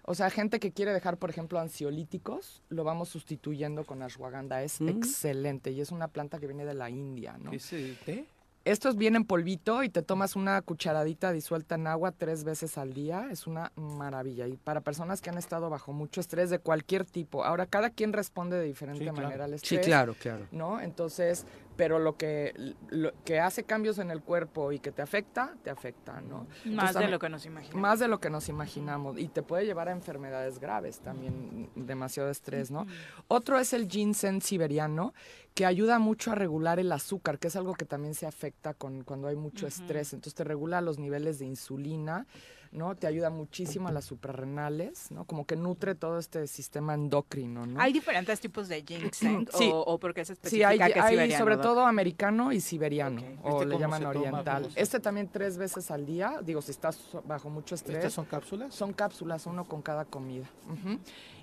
o 0.06 0.14
sea, 0.14 0.30
gente 0.30 0.60
que 0.60 0.72
quiere 0.72 0.92
dejar, 0.92 1.16
por 1.16 1.30
ejemplo, 1.30 1.58
ansiolíticos, 1.60 2.62
lo 2.68 2.84
vamos 2.84 3.08
sustituyendo 3.08 3.84
con 3.84 4.02
ashwagandha. 4.02 4.62
Es 4.62 4.80
Mm. 4.80 4.88
excelente 4.88 5.70
y 5.70 5.80
es 5.80 5.90
una 5.92 6.08
planta 6.08 6.38
que 6.38 6.46
viene 6.46 6.64
de 6.64 6.74
la 6.74 6.90
India, 6.90 7.36
¿no? 7.38 7.50
¿Qué 7.50 7.56
es 7.56 7.72
el 7.72 7.96
té? 8.04 8.26
Estos 8.66 8.96
vienen 8.96 9.22
en 9.22 9.26
polvito 9.26 9.82
y 9.82 9.90
te 9.90 10.00
tomas 10.00 10.36
una 10.36 10.62
cucharadita 10.62 11.32
disuelta 11.32 11.74
en 11.74 11.86
agua 11.86 12.12
tres 12.12 12.44
veces 12.44 12.78
al 12.78 12.94
día. 12.94 13.28
Es 13.30 13.46
una 13.46 13.70
maravilla. 13.76 14.46
Y 14.48 14.56
para 14.56 14.80
personas 14.80 15.20
que 15.20 15.28
han 15.28 15.36
estado 15.36 15.68
bajo 15.68 15.92
mucho 15.92 16.22
estrés 16.22 16.48
de 16.48 16.58
cualquier 16.58 17.04
tipo. 17.04 17.44
Ahora, 17.44 17.66
cada 17.66 17.90
quien 17.90 18.14
responde 18.14 18.56
de 18.56 18.64
diferente 18.64 19.00
Sí, 19.04 19.10
claro. 19.10 19.22
manera 19.22 19.44
al 19.44 19.50
Sí, 19.50 19.56
estrés. 19.56 19.84
claro, 19.86 20.14
claro. 20.18 20.46
¿No? 20.50 20.80
Entonces, 20.80 21.44
pero 21.76 21.98
lo 21.98 22.16
que, 22.16 22.74
lo 22.90 23.12
que 23.24 23.40
hace 23.40 23.64
cambios 23.64 23.98
en 23.98 24.10
el 24.10 24.22
cuerpo 24.22 24.72
y 24.72 24.78
que 24.78 24.92
te 24.92 25.02
afecta, 25.02 25.54
te 25.62 25.70
afecta, 25.70 26.20
¿no? 26.20 26.46
Más 26.64 26.90
Entonces, 26.90 27.02
de 27.02 27.08
lo 27.08 27.18
que 27.18 27.28
nos 27.28 27.46
imaginamos. 27.46 27.80
Más 27.80 27.98
de 27.98 28.08
lo 28.08 28.20
que 28.20 28.30
nos 28.30 28.48
imaginamos. 28.48 29.18
Y 29.18 29.28
te 29.28 29.42
puede 29.42 29.66
llevar 29.66 29.88
a 29.88 29.92
enfermedades 29.92 30.58
graves 30.58 31.00
también, 31.00 31.70
demasiado 31.74 32.30
estrés, 32.30 32.70
¿no? 32.70 32.86
Otro 33.28 33.58
es 33.58 33.72
el 33.72 33.88
ginseng 33.88 34.40
siberiano, 34.40 35.14
que 35.54 35.66
ayuda 35.66 35.98
mucho 35.98 36.32
a 36.32 36.34
regular 36.34 36.78
el 36.78 36.90
azúcar, 36.92 37.38
que 37.38 37.48
es 37.48 37.56
algo 37.56 37.74
que 37.74 37.84
también 37.84 38.14
se 38.14 38.26
afecta 38.26 38.74
con, 38.74 39.02
cuando 39.02 39.28
hay 39.28 39.36
mucho 39.36 39.66
estrés. 39.66 40.12
Entonces 40.12 40.34
te 40.34 40.44
regula 40.44 40.80
los 40.80 40.98
niveles 40.98 41.38
de 41.38 41.46
insulina, 41.46 42.26
¿no? 42.74 42.94
Te 42.96 43.06
ayuda 43.06 43.30
muchísimo 43.30 43.88
a 43.88 43.92
las 43.92 44.04
suprarrenales, 44.04 45.10
¿no? 45.10 45.24
Como 45.24 45.46
que 45.46 45.56
nutre 45.56 45.94
todo 45.94 46.18
este 46.18 46.46
sistema 46.46 46.92
endocrino, 46.94 47.64
¿no? 47.66 47.80
Hay 47.80 47.92
diferentes 47.92 48.40
tipos 48.40 48.68
de 48.68 48.82
ginseng 48.82 49.46
Sí. 49.56 49.70
o, 49.72 49.78
o 49.80 49.98
porque 49.98 50.24
se 50.24 50.34
Sí, 50.42 50.62
hay, 50.62 50.78
que 50.78 50.86
es 50.86 50.96
hay 50.96 51.12
siberiano, 51.14 51.38
sobre 51.44 51.56
todo 51.56 51.86
americano 51.86 52.52
y 52.52 52.60
siberiano, 52.60 53.22
o 53.42 53.62
¿Este 53.62 53.66
le 53.66 53.78
llaman 53.78 54.04
oriental. 54.04 54.62
¿Cómo 54.64 54.74
se- 54.74 54.80
Este 54.82 55.00
también 55.00 55.28
tres 55.32 55.56
veces 55.56 55.90
al 55.90 56.04
día, 56.04 56.40
digo, 56.44 56.60
si 56.60 56.72
estás 56.72 56.98
bajo 57.24 57.48
mucho 57.48 57.74
estrés. 57.76 57.98
¿Estas 57.98 58.12
son 58.12 58.24
cápsulas? 58.26 58.74
Son 58.74 58.92
cápsulas, 58.92 59.46
uno 59.46 59.64
con 59.64 59.80
cada 59.80 60.04
comida. 60.04 60.46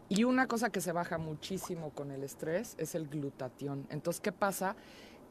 Y 0.10 0.26
una 0.26 0.46
cosa 0.48 0.70
que 0.70 0.82
se 0.82 0.92
baja 0.92 1.18
muchísimo 1.18 1.92
con 1.92 2.12
el 2.12 2.24
estrés 2.24 2.76
es 2.78 2.96
el 2.96 3.08
glutatión. 3.08 3.88
Entonces, 3.90 4.20
¿qué 4.20 4.34
pasa? 4.34 4.76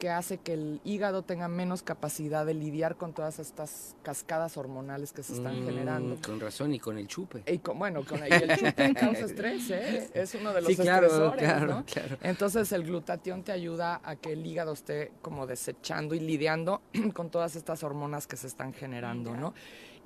Que 0.01 0.09
hace 0.09 0.39
que 0.39 0.55
el 0.55 0.81
hígado 0.83 1.23
tenga 1.23 1.47
menos 1.47 1.83
capacidad 1.83 2.47
de 2.47 2.55
lidiar 2.55 2.97
con 2.97 3.13
todas 3.13 3.39
estas 3.39 3.95
cascadas 4.03 4.57
hormonales 4.57 5.13
que 5.13 5.23
se 5.23 5.35
están 5.35 5.61
Mm, 5.61 5.65
generando. 5.67 6.17
Con 6.25 6.41
razón 6.41 6.73
y 6.73 6.79
con 6.81 6.97
el 6.97 7.07
chupe. 7.07 7.43
Y 7.47 7.59
con- 7.59 7.79
bueno, 7.79 8.03
con 8.05 8.19
y 8.21 8.33
el 8.33 8.57
chute 8.57 8.95
causa 8.95 9.27
estrés, 9.27 9.71
¿eh? 9.71 10.11
Es 10.15 10.35
uno 10.35 10.55
de 10.55 10.63
los 10.63 10.71
Sí, 10.71 10.77
claro, 10.77 11.07
estresores, 11.07 11.45
claro, 11.45 11.67
¿no? 11.67 11.85
claro. 11.85 12.17
Entonces 12.23 12.73
el 12.73 12.85
glutatión 12.85 13.43
te 13.45 13.53
ayuda 13.53 14.01
a 14.03 14.17
que 14.17 14.33
el 14.33 14.47
hígado 14.47 14.73
esté 14.73 15.13
como 15.21 15.47
desechando 15.47 16.15
y 16.15 16.21
lidiando 16.21 16.81
con 17.15 17.29
todas 17.31 17.55
estas 17.55 17.85
hormonas 17.85 18.27
que 18.27 18.39
se 18.39 18.47
están 18.47 18.73
generando, 18.73 19.37
¿no? 19.37 19.53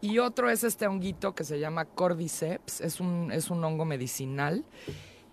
Y 0.01 0.19
otro 0.19 0.51
es 0.51 0.65
este 0.65 0.89
honguito 0.89 1.37
que 1.37 1.45
se 1.45 1.61
llama 1.61 1.85
Cordyceps, 1.85 2.81
es 2.81 2.99
un, 2.99 3.31
es 3.33 3.49
un 3.49 3.63
hongo 3.65 3.85
medicinal 3.85 4.65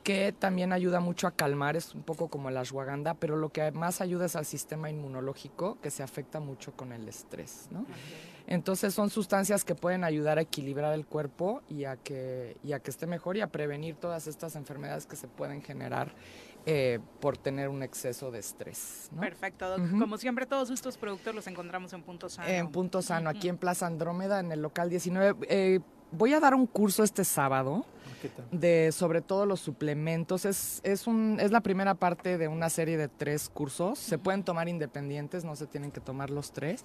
que 0.03 0.31
también 0.31 0.73
ayuda 0.73 0.99
mucho 0.99 1.27
a 1.27 1.31
calmar, 1.31 1.75
es 1.75 1.93
un 1.93 2.03
poco 2.03 2.29
como 2.29 2.49
la 2.49 2.61
ashwagandha, 2.61 3.13
pero 3.15 3.37
lo 3.37 3.49
que 3.49 3.71
más 3.71 4.01
ayuda 4.01 4.25
es 4.25 4.35
al 4.35 4.45
sistema 4.45 4.89
inmunológico 4.89 5.79
que 5.81 5.91
se 5.91 6.03
afecta 6.03 6.39
mucho 6.39 6.73
con 6.73 6.91
el 6.91 7.07
estrés, 7.07 7.67
¿no? 7.71 7.85
Entonces 8.47 8.93
son 8.93 9.09
sustancias 9.09 9.63
que 9.63 9.75
pueden 9.75 10.03
ayudar 10.03 10.37
a 10.37 10.41
equilibrar 10.41 10.93
el 10.93 11.05
cuerpo 11.05 11.61
y 11.69 11.85
a 11.85 11.95
que, 11.95 12.57
y 12.63 12.73
a 12.73 12.79
que 12.79 12.89
esté 12.89 13.05
mejor 13.05 13.37
y 13.37 13.41
a 13.41 13.47
prevenir 13.47 13.95
todas 13.95 14.27
estas 14.27 14.55
enfermedades 14.55 15.05
que 15.05 15.15
se 15.15 15.27
pueden 15.27 15.61
generar 15.61 16.13
eh, 16.65 16.99
por 17.19 17.37
tener 17.37 17.69
un 17.69 17.81
exceso 17.81 18.29
de 18.29 18.39
estrés. 18.39 19.09
¿no? 19.13 19.21
Perfecto, 19.21 19.69
doc. 19.69 19.99
Como 19.99 20.17
siempre, 20.17 20.45
todos 20.45 20.69
estos 20.69 20.97
productos 20.97 21.33
los 21.33 21.47
encontramos 21.47 21.93
en 21.93 22.03
Punto 22.03 22.29
Sano. 22.29 22.47
En 22.49 22.71
Punto 22.71 23.01
Sano, 23.01 23.29
aquí 23.29 23.47
en 23.47 23.57
Plaza 23.57 23.87
Andrómeda, 23.87 24.39
en 24.39 24.51
el 24.51 24.61
local 24.61 24.89
19. 24.89 25.47
Eh, 25.49 25.79
voy 26.11 26.33
a 26.33 26.39
dar 26.39 26.53
un 26.53 26.67
curso 26.67 27.03
este 27.03 27.23
sábado 27.23 27.85
¿Qué 28.21 28.29
tal? 28.29 28.45
de 28.51 28.91
sobre 28.91 29.21
todo 29.21 29.45
los 29.45 29.59
suplementos. 29.59 30.45
Es, 30.45 30.81
es, 30.83 31.07
un, 31.07 31.39
es 31.39 31.51
la 31.51 31.61
primera 31.61 31.95
parte 31.95 32.37
de 32.37 32.47
una 32.47 32.69
serie 32.69 32.97
de 32.97 33.07
tres 33.07 33.49
cursos. 33.49 33.97
Se 33.97 34.17
pueden 34.17 34.43
tomar 34.43 34.69
independientes, 34.69 35.43
no 35.43 35.55
se 35.55 35.65
tienen 35.65 35.91
que 35.91 36.01
tomar 36.01 36.29
los 36.29 36.51
tres. 36.51 36.83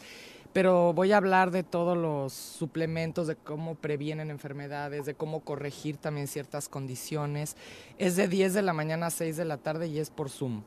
Pero 0.52 0.94
voy 0.94 1.12
a 1.12 1.18
hablar 1.18 1.50
de 1.50 1.62
todos 1.62 1.98
los 1.98 2.32
suplementos, 2.32 3.26
de 3.26 3.36
cómo 3.36 3.74
previenen 3.74 4.30
enfermedades, 4.30 5.04
de 5.04 5.14
cómo 5.14 5.40
corregir 5.40 5.98
también 5.98 6.28
ciertas 6.28 6.70
condiciones. 6.70 7.56
Es 7.98 8.16
de 8.16 8.28
10 8.28 8.54
de 8.54 8.62
la 8.62 8.72
mañana 8.72 9.06
a 9.06 9.10
6 9.10 9.36
de 9.36 9.44
la 9.44 9.58
tarde 9.58 9.88
y 9.88 9.98
es 9.98 10.08
por 10.08 10.30
Zoom. 10.30 10.62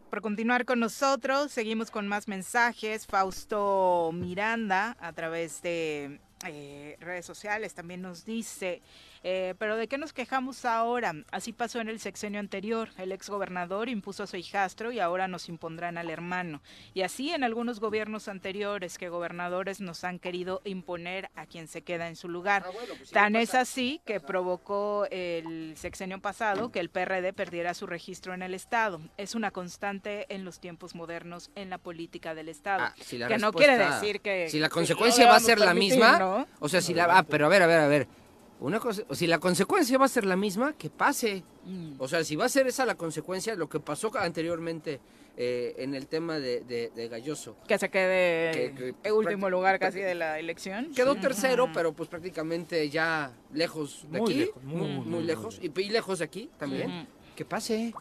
Por 0.08 0.22
continuar 0.22 0.64
con 0.64 0.80
nosotros, 0.80 1.52
seguimos 1.52 1.90
con 1.90 2.08
más 2.08 2.26
mensajes. 2.28 3.06
Fausto 3.06 4.10
Miranda, 4.12 4.96
a 5.00 5.12
través 5.12 5.62
de 5.62 6.20
eh, 6.46 6.96
redes 7.00 7.26
sociales, 7.26 7.74
también 7.74 8.00
nos 8.02 8.24
dice, 8.24 8.82
eh, 9.22 9.54
pero 9.58 9.76
¿de 9.76 9.86
qué 9.86 9.98
nos 9.98 10.12
quejamos 10.12 10.64
ahora? 10.64 11.14
Así 11.30 11.52
pasó 11.52 11.80
en 11.80 11.88
el 11.88 12.00
sexenio 12.00 12.40
anterior. 12.40 12.88
El 12.96 13.12
exgobernador 13.12 13.88
impuso 13.88 14.22
a 14.22 14.26
su 14.26 14.36
hijastro 14.36 14.92
y 14.92 15.00
ahora 15.00 15.28
nos 15.28 15.48
impondrán 15.48 15.98
al 15.98 16.10
hermano. 16.10 16.62
Y 16.94 17.02
así 17.02 17.30
en 17.30 17.44
algunos 17.44 17.80
gobiernos 17.80 18.28
anteriores 18.28 18.96
que 18.96 19.08
gobernadores 19.08 19.80
nos 19.80 20.04
han 20.04 20.18
querido 20.18 20.62
imponer 20.64 21.30
a 21.34 21.46
quien 21.46 21.68
se 21.68 21.82
queda 21.82 22.08
en 22.08 22.16
su 22.16 22.28
lugar. 22.28 22.64
Tan 23.12 23.36
es 23.36 23.54
así 23.54 24.00
que 24.06 24.20
provocó 24.20 25.06
el 25.10 25.74
sexenio 25.76 26.20
pasado 26.20 26.72
que 26.72 26.80
el 26.80 26.88
PRD 26.88 27.32
perdiera 27.32 27.74
su 27.74 27.86
registro 27.86 28.32
en 28.32 28.42
el 28.42 28.54
Estado. 28.54 29.00
Es 29.18 29.34
una 29.34 29.50
constante 29.50 30.26
en 30.34 30.44
los 30.44 30.60
tiempos 30.60 30.94
modernos 30.94 31.50
en 31.54 31.68
la 31.68 31.78
política 31.78 32.34
del 32.34 32.48
Estado. 32.48 32.84
Ah, 32.84 32.94
si 33.00 33.18
la 33.18 33.28
que 33.28 33.38
no 33.38 33.52
quiere 33.52 33.76
decir 33.76 34.20
que... 34.20 34.48
Si 34.48 34.58
la 34.58 34.70
consecuencia 34.70 35.26
va 35.26 35.36
a 35.36 35.40
ser 35.40 35.58
la 35.58 35.74
misma, 35.74 36.18
¿no? 36.18 36.46
o 36.58 36.68
sea, 36.68 36.80
si 36.80 36.94
la... 36.94 37.18
Ah, 37.18 37.22
pero 37.22 37.46
a 37.46 37.48
ver, 37.48 37.62
a 37.62 37.66
ver, 37.66 37.80
a 37.80 37.86
ver. 37.86 38.19
Una 38.60 38.78
cosa, 38.78 39.02
si 39.12 39.26
la 39.26 39.38
consecuencia 39.38 39.96
va 39.98 40.04
a 40.04 40.08
ser 40.08 40.26
la 40.26 40.36
misma, 40.36 40.74
que 40.74 40.90
pase. 40.90 41.42
Mm. 41.64 41.92
O 41.98 42.06
sea, 42.08 42.22
si 42.24 42.36
va 42.36 42.44
a 42.44 42.48
ser 42.48 42.66
esa 42.66 42.84
la 42.84 42.94
consecuencia, 42.94 43.54
lo 43.54 43.68
que 43.68 43.80
pasó 43.80 44.10
anteriormente 44.18 45.00
eh, 45.36 45.74
en 45.78 45.94
el 45.94 46.06
tema 46.08 46.38
de, 46.38 46.60
de, 46.60 46.90
de 46.94 47.08
Galloso. 47.08 47.56
Que 47.66 47.78
se 47.78 47.88
quede 47.88 48.50
Que- 48.52 48.74
que- 48.74 49.08
en 49.08 49.14
último 49.14 49.48
lugar 49.48 49.78
casi 49.78 50.00
de 50.00 50.14
la 50.14 50.38
elección. 50.38 50.92
Quedó 50.94 51.14
Sí. 51.14 51.20
tercero, 51.20 51.70
pero 51.72 51.94
pues 51.94 52.08
prácticamente 52.10 52.90
ya 52.90 53.32
lejos 53.54 54.04
de 54.10 54.18
Muy 54.20 54.30
aquí. 54.30 54.40
lejos, 54.40 54.62
muy, 54.64 54.88
muy, 54.88 55.06
muy 55.06 55.22
lejos. 55.22 55.58
Y, 55.62 55.80
y 55.80 55.88
lejos 55.88 56.18
de 56.18 56.24
aquí 56.26 56.50
también. 56.58 57.08
Que 57.36 57.44
pase. 57.46 57.94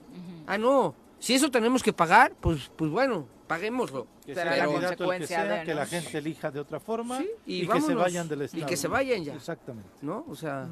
Ah, 0.45 0.57
no. 0.57 0.93
Si 1.19 1.33
eso 1.35 1.51
tenemos 1.51 1.83
que 1.83 1.93
pagar, 1.93 2.33
pues, 2.39 2.71
pues 2.75 2.89
bueno, 2.89 3.27
paguémoslo. 3.47 4.07
Que 4.25 4.33
sea 4.35 4.45
la 4.45 4.65
que 4.65 4.73
consecuencia 4.73 5.27
sea, 5.27 5.57
de, 5.59 5.63
que 5.65 5.73
¿no? 5.73 5.79
la 5.79 5.85
gente 5.85 6.17
elija 6.17 6.51
de 6.51 6.59
otra 6.59 6.79
forma 6.79 7.17
Sí, 7.19 7.29
y 7.45 7.63
y, 7.63 7.67
que 7.67 7.81
se 7.81 7.93
vayan 7.93 8.27
del 8.29 8.41
Y 8.41 8.45
Estado. 8.45 8.65
que 8.65 8.77
se 8.77 8.87
vayan 8.87 9.23
ya. 9.23 9.33
Exactamente. 9.33 9.89
¿No? 10.01 10.25
O 10.29 10.35
sea... 10.35 10.67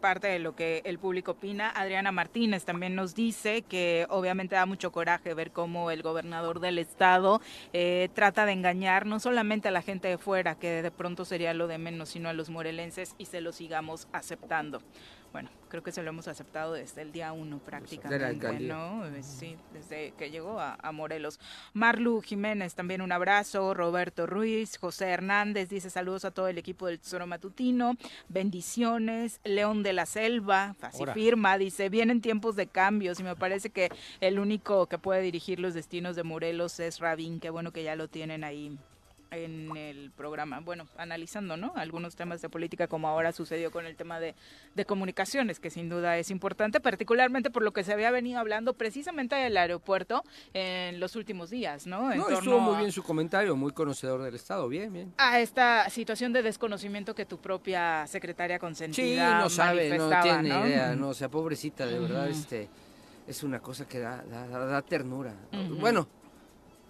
parte 0.00 0.26
de 0.26 0.38
lo 0.40 0.56
que 0.56 0.82
el 0.84 0.98
público 0.98 1.32
opina. 1.32 1.70
Adriana 1.70 2.10
Martínez 2.10 2.64
también 2.64 2.94
nos 2.96 3.14
dice 3.14 3.62
que 3.62 4.06
obviamente 4.08 4.56
da 4.56 4.66
mucho 4.66 4.90
coraje 4.90 5.32
ver 5.34 5.52
cómo 5.52 5.90
el 5.92 6.02
gobernador 6.02 6.58
del 6.58 6.78
estado 6.78 7.40
eh, 7.72 8.08
trata 8.14 8.44
de 8.46 8.52
engañar 8.52 9.06
no 9.06 9.20
solamente 9.20 9.68
a 9.68 9.70
la 9.70 9.82
gente 9.82 10.08
de 10.08 10.18
fuera, 10.18 10.56
que 10.56 10.82
de 10.82 10.90
pronto 10.90 11.24
sería 11.24 11.54
lo 11.54 11.68
de 11.68 11.78
menos, 11.78 12.08
sino 12.08 12.28
a 12.28 12.32
los 12.32 12.50
morelenses 12.50 13.14
y 13.18 13.26
se 13.26 13.40
lo 13.40 13.52
sigamos 13.52 14.08
aceptando. 14.12 14.80
Bueno, 15.32 15.48
creo 15.70 15.82
que 15.82 15.92
se 15.92 16.02
lo 16.02 16.10
hemos 16.10 16.28
aceptado 16.28 16.74
desde 16.74 17.00
el 17.00 17.10
día 17.10 17.32
uno 17.32 17.58
prácticamente. 17.58 18.60
¿no? 18.60 19.06
Eh, 19.06 19.22
Sí, 19.22 19.56
desde 19.72 20.12
que 20.12 20.30
llegó 20.30 20.60
a, 20.60 20.76
a 20.82 20.92
Morelos. 20.92 21.40
Marlu 21.72 22.20
Jiménez, 22.20 22.74
también 22.74 23.00
un 23.00 23.12
abrazo. 23.12 23.72
Roberto 23.72 24.26
Ruiz, 24.26 24.76
José 24.76 25.08
Hernández 25.08 25.70
dice 25.70 25.88
saludos 25.88 26.26
a 26.26 26.30
todo 26.32 26.48
el 26.48 26.58
equipo 26.58 26.86
del 26.86 26.98
Tesoro 26.98 27.26
Matutino. 27.26 27.96
Bendiciones. 28.28 29.40
León 29.44 29.82
de 29.82 29.94
la 29.94 30.04
Selva, 30.04 30.76
así 30.82 31.04
firma, 31.14 31.56
dice, 31.56 31.88
vienen 31.88 32.20
tiempos 32.20 32.54
de 32.56 32.66
cambios 32.66 33.18
y 33.20 33.22
me 33.22 33.34
parece 33.34 33.70
que 33.70 33.88
el 34.20 34.38
único 34.38 34.86
que 34.86 34.98
puede 34.98 35.22
dirigir 35.22 35.60
los 35.60 35.72
destinos 35.74 36.16
de 36.16 36.22
Morelos 36.22 36.78
es 36.80 36.98
Rabín. 36.98 37.40
Qué 37.40 37.48
bueno 37.50 37.72
que 37.72 37.82
ya 37.82 37.96
lo 37.96 38.08
tienen 38.08 38.44
ahí 38.44 38.76
en 39.32 39.76
el 39.76 40.10
programa, 40.10 40.60
bueno, 40.60 40.86
analizando, 40.96 41.56
¿no? 41.56 41.72
Algunos 41.76 42.14
temas 42.16 42.40
de 42.42 42.48
política 42.48 42.86
como 42.86 43.08
ahora 43.08 43.32
sucedió 43.32 43.70
con 43.70 43.86
el 43.86 43.96
tema 43.96 44.20
de, 44.20 44.34
de 44.74 44.84
comunicaciones, 44.84 45.58
que 45.58 45.70
sin 45.70 45.88
duda 45.88 46.18
es 46.18 46.30
importante, 46.30 46.80
particularmente 46.80 47.50
por 47.50 47.62
lo 47.62 47.72
que 47.72 47.82
se 47.84 47.92
había 47.92 48.10
venido 48.10 48.38
hablando 48.38 48.74
precisamente 48.74 49.34
del 49.36 49.56
aeropuerto 49.56 50.22
en 50.52 51.00
los 51.00 51.16
últimos 51.16 51.50
días, 51.50 51.86
¿no? 51.86 52.12
En 52.12 52.18
No, 52.18 52.24
torno 52.24 52.38
estuvo 52.38 52.60
muy 52.60 52.76
bien 52.78 52.92
su 52.92 53.02
comentario, 53.02 53.56
muy 53.56 53.72
conocedor 53.72 54.22
del 54.22 54.34
Estado, 54.34 54.68
bien, 54.68 54.92
bien. 54.92 55.12
a 55.18 55.40
esta 55.40 55.88
situación 55.90 56.32
de 56.32 56.42
desconocimiento 56.42 57.14
que 57.14 57.24
tu 57.26 57.38
propia 57.40 58.06
secretaria 58.06 58.56
Sí, 58.56 58.60
consentida 58.60 59.38
no 59.38 59.48
sabe, 59.48 59.96
no 59.96 60.08
tiene 60.22 60.48
¿no? 60.50 60.66
idea, 60.66 60.94
no, 60.94 61.08
o 61.08 61.14
sea, 61.14 61.28
pobrecita, 61.28 61.86
de 61.86 61.98
verdad, 61.98 62.28
este, 62.28 62.68
es 63.26 63.42
una 63.42 63.60
cosa 63.60 63.86
que 63.88 63.98
da, 63.98 64.22
da, 64.24 64.46
da- 64.46 64.82
ternura. 64.82 65.34
Bueno, 65.80 66.06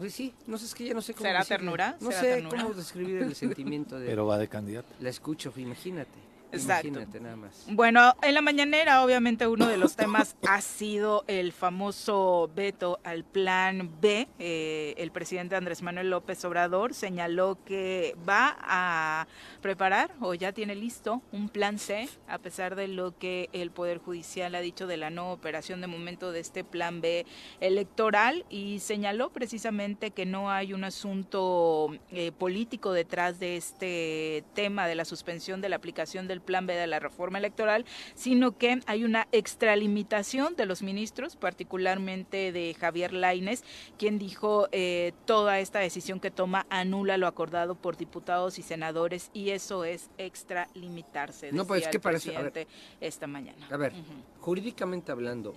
pues 0.03 0.15
sí, 0.15 0.35
no 0.49 0.59
sé, 0.59 0.65
es 0.67 0.75
que 0.75 0.85
ya 0.85 0.95
no 0.95 1.01
sé 1.01 1.15
cómo 1.15 1.27
¿Será 1.29 1.39
decirle. 1.39 1.57
ternura? 1.59 1.97
No 2.01 2.09
¿Será 2.11 2.21
sé 2.21 2.27
ternura? 2.35 2.63
cómo 2.63 2.75
describir 2.75 3.23
el 3.23 3.35
sentimiento 3.37 3.99
de... 4.01 4.07
Pero 4.07 4.27
va 4.27 4.37
de 4.37 4.49
candidato. 4.49 4.89
La 5.01 5.09
escucho, 5.11 5.53
imagínate, 5.57 6.19
Exacto. 6.53 6.89
imagínate 6.89 7.21
nada 7.21 7.37
más. 7.37 7.65
Bueno, 7.69 8.15
en 8.23 8.35
la 8.35 8.43
mañanera 8.43 9.03
obviamente 9.03 9.47
uno 9.47 9.67
de 9.67 9.79
los 9.79 9.97
temas 9.97 10.37
ha 10.47 10.61
sido 10.61 11.25
el 11.27 11.53
famoso 11.53 12.51
veto 12.55 13.01
al 13.05 13.25
plan 13.25 13.91
B. 14.01 14.29
Eh, 14.39 14.95
el 14.99 15.11
presidente 15.11 15.57
Andrés 15.57 15.83
Manuel 15.83 16.11
López 16.11 16.45
Obrador 16.45 16.95
señaló 16.95 17.59
que 17.65 18.15
va 18.29 18.57
a 18.61 19.27
preparar 19.63 20.15
o 20.21 20.35
ya 20.35 20.53
tiene 20.53 20.75
listo 20.75 21.23
un 21.33 21.49
plan 21.49 21.79
C, 21.79 22.09
a 22.29 22.39
pesar 22.39 22.77
de 22.77 22.89
lo 22.89 23.17
que 23.17 23.49
el 23.53 23.71
Poder 23.71 23.99
Judicial 23.99 24.55
ha 24.55 24.61
dicho 24.61 24.87
de 24.87 24.97
la 24.99 25.11
no 25.11 25.33
operación 25.33 25.81
de 25.81 25.87
momento 25.87 26.33
de 26.33 26.41
este 26.41 26.65
plan 26.65 27.01
B 27.01 27.25
electoral 27.61 28.45
y 28.51 28.81
señaló 28.81 29.31
precisamente 29.31 30.11
que 30.11 30.27
no 30.27 30.51
hay 30.51 30.75
un 30.75 30.85
asunto 30.85 31.97
eh, 32.11 32.33
político 32.33 32.93
detrás 32.93 33.39
de 33.39 33.57
este 33.57 34.45
tema 34.55 34.87
de 34.87 34.95
la 34.95 35.05
suspensión 35.05 35.61
de 35.61 35.69
la 35.69 35.77
aplicación 35.77 36.29
del 36.29 36.42
plan 36.43 36.67
B 36.67 36.75
de 36.75 36.87
la 36.87 36.99
reforma 36.99 37.39
electoral, 37.39 37.85
sino 38.15 38.57
que 38.59 38.81
hay 38.87 39.05
una 39.05 39.29
extralimitación 39.33 40.57
de 40.57 40.67
los 40.67 40.83
ministros, 40.83 41.37
particularmente 41.37 42.53
de 42.53 42.75
Javier 42.79 43.13
Laines, 43.13 43.65
quien 43.99 44.19
dijo 44.19 44.69
eh, 44.73 45.13
toda 45.25 45.61
esta 45.61 45.79
decisión 45.79 46.21
que 46.21 46.31
toma 46.31 46.67
anula 46.71 47.17
lo 47.17 47.27
acordado 47.27 47.75
por 47.75 47.97
diputados 47.97 48.59
y 48.59 48.63
senadores 48.63 49.31
y 49.33 49.51
eso 49.51 49.85
es 49.85 50.11
extralimitarse. 50.19 51.53
No, 51.53 51.67
pues, 51.67 51.89
¿qué 51.89 51.97
el 51.97 52.01
parece? 52.01 52.37
A 52.37 52.43
ver. 52.43 52.53
presidente 52.53 52.83
esta 53.01 53.27
mañana. 53.27 53.67
A 53.71 53.77
ver, 53.77 53.93
jurídicamente 54.41 55.13
hablando, 55.13 55.55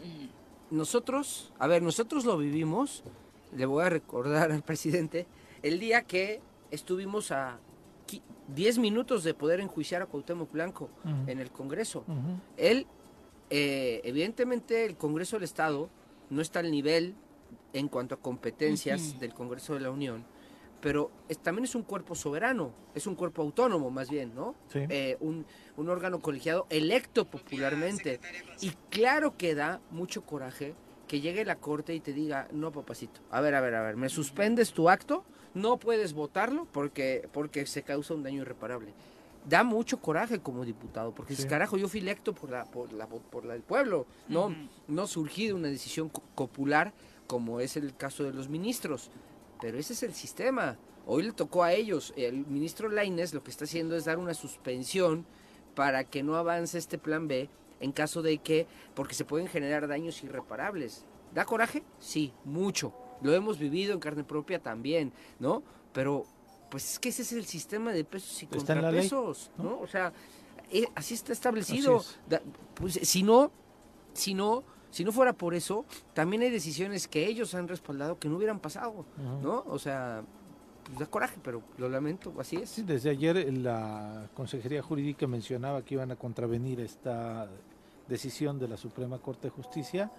nosotros, 0.72 1.52
a 1.60 1.68
ver, 1.68 1.82
nosotros 1.82 2.26
lo 2.26 2.38
vivimos, 2.38 3.03
le 3.56 3.66
voy 3.66 3.84
a 3.86 3.90
recordar 3.90 4.52
al 4.52 4.64
presidente, 4.64 5.28
el 5.62 5.80
día 5.80 6.03
que 6.03 6.41
estuvimos 6.72 7.32
a 7.32 7.60
10 8.53 8.77
minutos 8.77 9.23
de 9.23 9.34
poder 9.34 9.60
enjuiciar 9.60 10.02
a 10.02 10.06
Cuauhtémoc 10.06 10.52
Blanco 10.52 10.90
en 11.27 11.40
el 11.40 11.52
Congreso. 11.52 12.03
Él, 12.57 12.86
eh, 13.49 14.02
evidentemente, 14.03 14.86
el 14.86 14.95
Congreso 14.98 15.36
del 15.38 15.44
Estado 15.44 15.90
no 16.30 16.41
está 16.41 16.60
al 16.60 16.72
nivel 16.72 17.15
en 17.73 17.88
cuanto 17.88 18.15
a 18.15 18.19
competencias 18.19 19.19
del 19.19 19.34
Congreso 19.34 19.73
de 19.73 19.80
la 19.82 19.91
Unión, 19.91 20.23
pero 20.82 21.11
es- 21.27 21.40
también 21.40 21.65
es 21.65 21.76
un 21.76 21.84
cuerpo 21.84 22.15
soberano, 22.15 22.72
es 22.94 23.06
un 23.07 23.15
cuerpo 23.15 23.41
autónomo 23.41 23.90
más 23.91 24.10
bien, 24.10 24.34
¿no? 24.36 24.56
Sí. 24.72 24.80
Eh, 24.90 25.18
un, 25.19 25.45
un 25.77 25.90
órgano 25.90 26.19
colegiado 26.19 26.68
electo 26.69 27.26
popularmente. 27.26 28.19
Y 28.61 28.69
claro 28.90 29.36
que 29.38 29.56
da 29.56 29.82
mucho 29.91 30.23
coraje 30.26 30.73
que 31.07 31.22
llegue 31.22 31.45
la 31.45 31.56
corte 31.57 31.94
y 31.94 31.99
te 31.99 32.14
diga, 32.14 32.48
no, 32.52 32.72
papacito, 32.72 33.22
a 33.30 33.41
ver, 33.41 33.53
a 33.56 33.61
ver, 33.61 33.76
a 33.76 33.82
ver, 33.84 33.95
me 33.95 34.10
suspendes 34.10 34.72
tu 34.73 34.90
acto, 34.90 35.23
no 35.56 35.77
puedes 35.77 36.14
votarlo 36.14 36.68
porque, 36.72 37.27
porque 37.34 37.65
se 37.65 37.82
causa 37.82 38.14
un 38.14 38.22
daño 38.22 38.44
irreparable. 38.44 38.94
Da 39.48 39.64
mucho 39.64 39.99
coraje 40.02 40.40
como 40.40 40.65
diputado, 40.65 41.14
porque 41.14 41.32
dices, 41.32 41.44
Sí. 41.45 41.49
carajo, 41.49 41.77
yo 41.77 41.88
fui 41.88 41.99
electo 42.02 42.34
por 42.34 42.49
la, 42.52 42.65
por 42.65 42.91
la, 42.94 43.07
por 43.07 43.45
la- 43.45 43.56
el 43.56 43.61
pueblo, 43.61 44.06
no, 44.27 44.45
Ujú. 44.48 44.56
no 44.88 45.07
surgí 45.07 45.48
de 45.48 45.53
una 45.53 45.68
decisión 45.68 46.10
popular 46.10 46.94
como 47.27 47.60
es 47.60 47.76
el 47.77 47.95
caso 47.95 48.23
de 48.23 48.34
los 48.34 48.49
ministros. 48.49 49.10
Pero 49.61 49.77
ese 49.80 49.94
es 49.94 50.03
el 50.03 50.14
sistema. 50.14 50.77
Hoy 51.07 51.23
le 51.23 51.32
tocó 51.32 51.64
a 51.64 51.73
ellos. 51.73 52.14
El 52.18 52.45
ministro 52.48 52.90
Laines 52.90 53.34
lo 53.34 53.44
que 53.44 53.52
está 53.52 53.65
haciendo 53.65 53.95
es 53.95 54.06
dar 54.06 54.18
una 54.18 54.34
suspensión 54.34 55.26
para 55.76 56.03
que 56.03 56.23
no 56.23 56.36
avance 56.36 56.77
este 56.77 56.98
plan 56.98 57.27
B 57.27 57.49
en 57.80 57.91
caso 57.91 58.22
de 58.22 58.38
que, 58.40 58.65
porque 58.95 59.14
se 59.14 59.26
pueden 59.26 59.48
generar 59.48 59.88
daños 59.88 60.23
irreparables. 60.23 61.06
¿Da 61.34 61.45
coraje? 61.45 61.84
Sí, 61.99 62.34
mucho. 62.45 62.94
Lo 63.26 63.34
hemos 63.34 63.57
vivido 63.57 63.93
en 63.93 63.99
carne 63.99 64.23
propia 64.23 64.60
también, 64.60 65.11
¿no? 65.39 65.64
Pero, 65.93 66.26
pues 66.69 66.93
es 66.93 66.99
que 66.99 67.10
ese 67.10 67.23
es 67.23 67.31
el 67.34 67.45
sistema 67.45 67.91
de 67.91 68.03
pesos 68.03 68.41
y 68.43 68.45
Está 68.45 68.76
ley, 68.76 68.84
contrapesos, 68.84 69.52
¿no? 69.57 69.64
¿no? 69.64 69.80
O 69.80 69.88
sea, 69.88 70.14
eh, 70.72 70.85
así 70.95 71.14
está 71.15 71.34
establecido. 71.34 71.97
Así 71.97 72.10
es. 72.10 72.30
Da- 72.30 72.41
pues, 72.76 72.93
si 73.02 73.23
no, 73.23 73.52
si 74.14 74.34
no, 74.34 74.64
si 74.91 75.03
no 75.03 75.11
fuera 75.11 75.34
por 75.34 75.56
eso, 75.56 75.85
también 76.14 76.43
hay 76.43 76.52
decisiones 76.52 77.07
que 77.07 77.26
ellos 77.27 77.53
han 77.56 77.68
respaldado 77.68 78.18
que 78.19 78.30
no 78.30 78.38
hubieran 78.38 78.60
pasado. 78.60 79.06
¿no? 79.41 79.64
O 79.68 79.80
sea, 79.80 80.23
pues 80.85 80.99
da 80.99 81.06
coraje, 81.07 81.38
pero 81.43 81.64
lo 81.77 81.89
lamento, 81.89 82.31
así 82.39 82.57
es. 82.57 82.69
Sí, 82.69 82.84
desde 82.84 83.10
ayer 83.10 83.38
eh, 83.38 83.52
la 83.52 84.30
Consejería 84.35 84.81
Jurídica 84.84 85.26
mencionaba 85.27 85.84
que 85.84 85.95
iban 85.95 86.11
a 86.11 86.15
contravenir 86.15 86.80
esta 86.80 87.49
decisión 88.07 88.60
de 88.60 88.68
la 88.68 88.77
Suprema 88.77 89.18
Corte 89.18 89.47
de 89.47 89.49
Justicia 89.49 90.11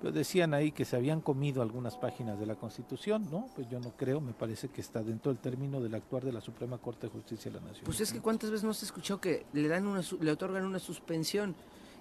Pero 0.00 0.12
decían 0.12 0.54
ahí 0.54 0.70
que 0.70 0.84
se 0.84 0.96
habían 0.96 1.20
comido 1.20 1.60
algunas 1.60 1.96
páginas 1.96 2.38
de 2.38 2.46
la 2.46 2.54
Constitución, 2.54 3.28
¿no? 3.30 3.48
Pues 3.56 3.68
yo 3.68 3.80
no 3.80 3.90
creo, 3.96 4.20
me 4.20 4.32
parece 4.32 4.68
que 4.68 4.80
está 4.80 5.02
dentro 5.02 5.32
del 5.32 5.40
término 5.40 5.80
del 5.80 5.94
actuar 5.94 6.24
de 6.24 6.32
la 6.32 6.40
Suprema 6.40 6.78
Corte 6.78 7.08
de 7.08 7.12
Justicia 7.12 7.50
de 7.50 7.60
la 7.60 7.66
Nación. 7.66 7.84
Pues 7.84 8.00
es 8.00 8.12
que 8.12 8.20
cuántas 8.20 8.50
veces 8.50 8.64
no 8.64 8.74
se 8.74 8.84
escuchó 8.84 9.20
que 9.20 9.44
le 9.52 9.66
dan 9.66 9.86
una 9.86 10.02
le 10.20 10.30
otorgan 10.30 10.64
una 10.64 10.78
suspensión. 10.78 11.56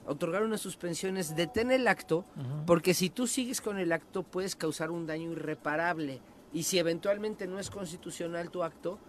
Otorgar 0.06 0.44
una 0.44 0.58
suspensión 0.58 1.18
es 1.18 1.36
detén 1.36 1.72
el 1.72 1.88
acto, 1.88 2.24
porque 2.66 2.94
si 2.94 3.10
tú 3.10 3.28
sigues 3.28 3.60
con 3.60 3.78
el 3.78 3.92
acto 3.92 4.24
puedes 4.24 4.56
causar 4.56 4.92
un 4.92 5.06
daño 5.06 5.32
irreparable. 5.32 6.22
Y 6.54 6.64
si 6.64 6.80
eventualmente 6.80 7.46
no 7.46 7.60
es 7.60 7.70
constitucional 7.70 8.50
tu 8.50 8.64
acto, 8.64 9.00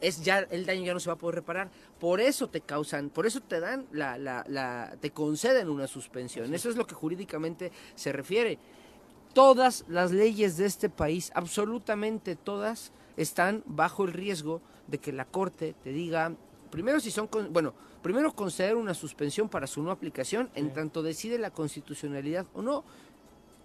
es 0.00 0.22
ya 0.22 0.40
el 0.40 0.66
daño 0.66 0.84
ya 0.84 0.94
no 0.94 1.00
se 1.00 1.08
va 1.08 1.14
a 1.14 1.18
poder 1.18 1.36
reparar. 1.36 1.70
Por 1.98 2.20
eso 2.20 2.48
te 2.48 2.60
causan, 2.60 3.10
por 3.10 3.26
eso 3.26 3.40
te 3.40 3.60
dan 3.60 3.86
la, 3.92 4.18
la, 4.18 4.44
la 4.48 4.96
te 5.00 5.10
conceden 5.10 5.68
una 5.68 5.86
suspensión. 5.86 6.52
Eso 6.54 6.68
es 6.70 6.76
lo 6.76 6.86
que 6.86 6.94
jurídicamente 6.94 7.72
se 7.94 8.12
refiere. 8.12 8.58
Todas 9.34 9.84
las 9.88 10.12
leyes 10.12 10.56
de 10.56 10.66
este 10.66 10.88
país, 10.88 11.30
absolutamente 11.34 12.36
todas, 12.36 12.90
están 13.16 13.62
bajo 13.66 14.04
el 14.04 14.12
riesgo 14.12 14.60
de 14.86 14.98
que 14.98 15.12
la 15.12 15.24
corte 15.24 15.74
te 15.82 15.90
diga 15.90 16.32
primero 16.70 17.00
si 17.00 17.10
son 17.10 17.26
con- 17.28 17.52
bueno 17.52 17.72
primero 18.02 18.32
conceder 18.34 18.76
una 18.76 18.92
suspensión 18.94 19.48
para 19.48 19.66
su 19.66 19.82
no 19.82 19.90
aplicación 19.90 20.50
en 20.54 20.72
tanto 20.72 21.02
decide 21.02 21.38
la 21.38 21.50
constitucionalidad 21.50 22.44
o 22.54 22.60
no 22.62 22.84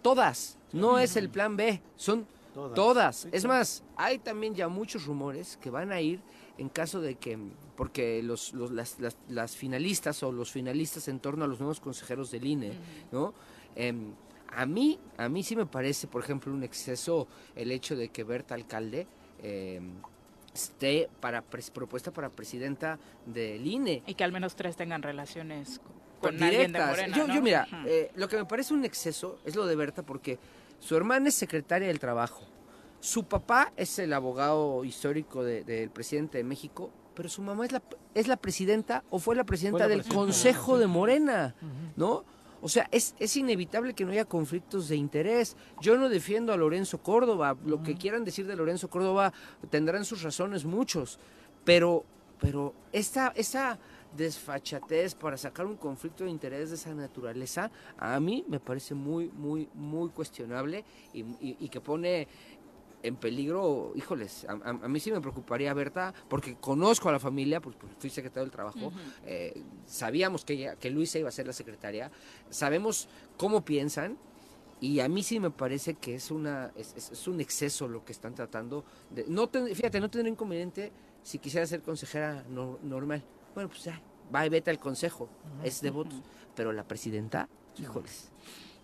todas 0.01 0.57
no 0.71 0.97
es 0.99 1.15
el 1.15 1.29
plan 1.29 1.57
B 1.57 1.81
son 1.95 2.25
Todas. 2.53 2.75
todas, 2.75 3.15
Sí, 3.17 3.29
es 3.31 3.45
más 3.45 3.83
hay 3.95 4.19
también 4.19 4.53
ya 4.55 4.67
muchos 4.67 5.05
rumores 5.05 5.57
que 5.61 5.69
van 5.69 5.91
a 5.91 6.01
ir 6.01 6.19
en 6.57 6.67
caso 6.69 6.99
de 7.01 7.15
que 7.15 7.37
porque 7.77 8.21
los, 8.23 8.53
los- 8.53 8.71
las, 8.71 8.99
las- 8.99 9.17
las 9.29 9.55
finalistas 9.55 10.21
o 10.23 10.31
los 10.31 10.51
finalistas 10.51 11.07
en 11.07 11.19
torno 11.19 11.45
a 11.45 11.47
los 11.47 11.59
nuevos 11.59 11.79
consejeros 11.79 12.29
del 12.31 12.45
INE 12.45 12.73
no 13.11 13.33
Em, 13.75 14.11
a 14.49 14.65
mí 14.65 14.99
a 15.17 15.29
mí 15.29 15.43
sí 15.43 15.55
me 15.55 15.65
parece 15.65 16.07
por 16.07 16.21
ejemplo 16.23 16.51
un 16.53 16.61
exceso 16.63 17.25
el 17.55 17.71
hecho 17.71 17.95
de 17.95 18.09
que 18.09 18.25
Berta 18.25 18.53
alcalde 18.53 19.07
em, 19.41 19.93
esté 20.53 21.09
para 21.21 21.41
pres- 21.49 21.71
propuesta 21.71 22.11
para 22.11 22.29
presidenta 22.29 22.99
del 23.25 23.65
INE. 23.65 24.03
Y 24.05 24.13
que 24.15 24.23
al 24.25 24.33
menos 24.33 24.55
tres 24.55 24.75
tengan 24.75 25.01
relaciones 25.01 25.79
con, 25.79 25.87
Con 25.87 26.01
con 26.19 26.43
alguien 26.43 26.51
de 26.73 26.79
directas. 26.79 26.89
Morena, 26.89 27.17
yo, 27.17 27.27
¿no? 27.27 27.35
yo, 27.35 27.41
mira, 27.41 27.67
eh, 27.85 28.11
lo 28.15 28.27
que 28.27 28.35
me 28.35 28.43
parece 28.45 28.73
un 28.73 28.83
exceso 28.83 29.39
es 29.45 29.55
lo 29.55 29.65
de 29.65 29.75
Berta 29.77 30.03
porque 30.03 30.37
su 30.81 30.97
hermana 30.97 31.29
es 31.29 31.35
secretaria 31.35 31.87
del 31.87 31.99
trabajo. 31.99 32.43
Su 32.99 33.23
papá 33.23 33.71
es 33.77 33.97
el 33.99 34.11
abogado 34.13 34.83
histórico 34.83 35.43
de- 35.43 35.63
del 35.63 35.89
presidente 35.89 36.37
de 36.39 36.43
México, 36.43 36.91
pero 37.15 37.29
su 37.29 37.41
mamá 37.41 37.65
es 37.65 37.71
la, 37.71 37.81
es 38.13 38.27
la 38.27 38.35
presidenta 38.35 39.03
o 39.09 39.19
fue 39.19 39.35
la 39.35 39.43
presidenta 39.45 39.85
Fue 39.85 39.87
la 39.87 39.95
del 40.03 40.05
Consejo 40.13 40.77
de 40.77 40.87
Morena, 40.87 41.55
¿no? 41.95 42.25
O 42.63 42.69
sea, 42.69 42.87
es, 42.91 43.15
es 43.19 43.35
inevitable 43.37 43.95
que 43.95 44.05
no 44.05 44.11
haya 44.11 44.25
conflictos 44.25 44.87
de 44.87 44.95
interés. 44.95 45.55
Yo 45.81 45.97
no 45.97 46.09
defiendo 46.09 46.53
a 46.53 46.57
Lorenzo 46.57 46.99
Córdoba. 47.01 47.57
Lo 47.65 47.81
que 47.81 47.95
quieran 47.95 48.23
decir 48.23 48.45
de 48.45 48.55
Lorenzo 48.55 48.87
Córdoba 48.87 49.33
tendrán 49.71 50.05
sus 50.05 50.21
razones 50.21 50.63
muchos. 50.63 51.17
Pero, 51.65 52.03
pero 52.39 52.75
esta, 52.91 53.33
esa 53.35 53.79
desfachatez 54.15 55.15
para 55.15 55.37
sacar 55.37 55.65
un 55.65 55.77
conflicto 55.77 56.23
de 56.23 56.29
interés 56.29 56.69
de 56.69 56.75
esa 56.75 56.93
naturaleza, 56.93 57.71
a 57.97 58.19
mí 58.19 58.43
me 58.47 58.59
parece 58.59 58.93
muy, 58.93 59.29
muy, 59.29 59.69
muy 59.73 60.09
cuestionable 60.09 60.83
y, 61.13 61.19
y- 61.21 61.57
y 61.59 61.69
que 61.69 61.81
pone 61.81 62.27
en 63.03 63.15
peligro, 63.15 63.93
híjoles, 63.95 64.45
a, 64.47 64.51
a- 64.51 64.87
mí 64.87 64.99
sí 64.99 65.11
me 65.11 65.19
preocuparía 65.21 65.73
Berta, 65.73 66.13
porque 66.29 66.55
conozco 66.55 67.09
a 67.09 67.11
la 67.11 67.19
familia, 67.19 67.59
pues, 67.59 67.75
pues, 67.75 67.91
fui 67.97 68.09
secretario 68.11 68.43
del 68.43 68.51
trabajo, 68.51 68.91
eh, 69.25 69.63
sabíamos 69.87 70.45
que, 70.45 70.53
ella- 70.53 70.75
que 70.75 70.91
Luisa 70.91 71.17
iba 71.17 71.29
a 71.29 71.31
ser 71.31 71.47
la 71.47 71.53
secretaria, 71.53 72.11
sabemos 72.51 73.07
cómo 73.37 73.65
piensan, 73.65 74.17
y 74.79 74.99
a 74.99 75.07
mí 75.07 75.23
sí 75.23 75.39
me 75.39 75.49
parece 75.51 75.93
que 75.95 76.15
es 76.15 76.31
una 76.31 76.71
es, 76.75 76.93
es- 76.95 77.11
es 77.11 77.27
un 77.27 77.39
exceso 77.39 77.87
lo 77.87 78.03
que 78.03 78.11
están 78.11 78.33
tratando. 78.35 78.83
De, 79.09 79.25
no 79.27 79.47
ten- 79.47 79.67
fíjate, 79.75 79.99
no 79.99 80.09
tendría 80.09 80.31
inconveniente 80.31 80.91
si 81.23 81.37
quisiera 81.39 81.65
ser 81.67 81.81
consejera 81.81 82.43
no- 82.49 82.77
normal. 82.83 83.23
Bueno, 83.53 83.69
pues 83.69 83.83
ya, 83.83 84.01
va 84.33 84.45
y 84.45 84.49
vete 84.49 84.71
al 84.71 84.79
consejo, 84.79 85.29
es 85.63 85.81
de 85.81 85.89
votos. 85.89 86.21
Pero 86.55 86.71
la 86.71 86.83
presidenta, 86.83 87.47
híjoles. 87.77 88.31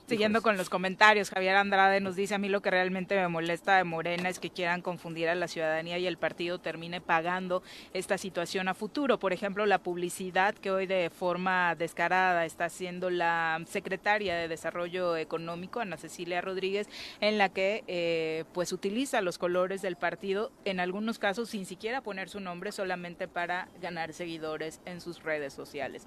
Siguiendo 0.07 0.41
con 0.41 0.55
los 0.55 0.69
comentarios, 0.69 1.29
Javier 1.29 1.57
Andrade 1.57 1.99
nos 1.99 2.15
dice, 2.15 2.34
a 2.34 2.38
mí 2.38 2.47
lo 2.47 2.61
que 2.61 2.71
realmente 2.71 3.13
me 3.17 3.27
molesta 3.27 3.75
de 3.75 3.84
Morena 3.84 4.29
es 4.29 4.39
que 4.39 4.49
quieran 4.49 4.81
confundir 4.81 5.27
a 5.27 5.35
la 5.35 5.49
ciudadanía 5.49 5.97
y 5.97 6.07
el 6.07 6.17
partido 6.17 6.59
termine 6.59 7.01
pagando 7.01 7.61
esta 7.91 8.17
situación 8.17 8.69
a 8.69 8.73
futuro. 8.73 9.19
Por 9.19 9.34
ejemplo, 9.34 9.65
la 9.65 9.79
publicidad 9.79 10.55
que 10.55 10.71
hoy 10.71 10.85
de 10.85 11.09
forma 11.09 11.75
descarada 11.75 12.45
está 12.45 12.65
haciendo 12.65 13.09
la 13.09 13.61
secretaria 13.67 14.38
de 14.38 14.47
Desarrollo 14.47 15.17
Económico, 15.17 15.81
Ana 15.81 15.97
Cecilia 15.97 16.39
Rodríguez, 16.39 16.88
en 17.19 17.38
la 17.38 17.49
que 17.49 17.84
eh, 17.88 18.45
pues 18.53 18.71
utiliza 18.71 19.19
los 19.19 19.38
colores 19.38 19.81
del 19.81 19.97
partido, 19.97 20.53
en 20.63 20.79
algunos 20.79 21.19
casos 21.19 21.49
sin 21.49 21.65
siquiera 21.65 21.99
poner 21.99 22.29
su 22.29 22.39
nombre, 22.39 22.71
solamente 22.71 23.27
para 23.27 23.67
ganar 23.81 24.13
seguidores 24.13 24.79
en 24.85 25.01
sus 25.01 25.21
redes 25.21 25.51
sociales. 25.51 26.05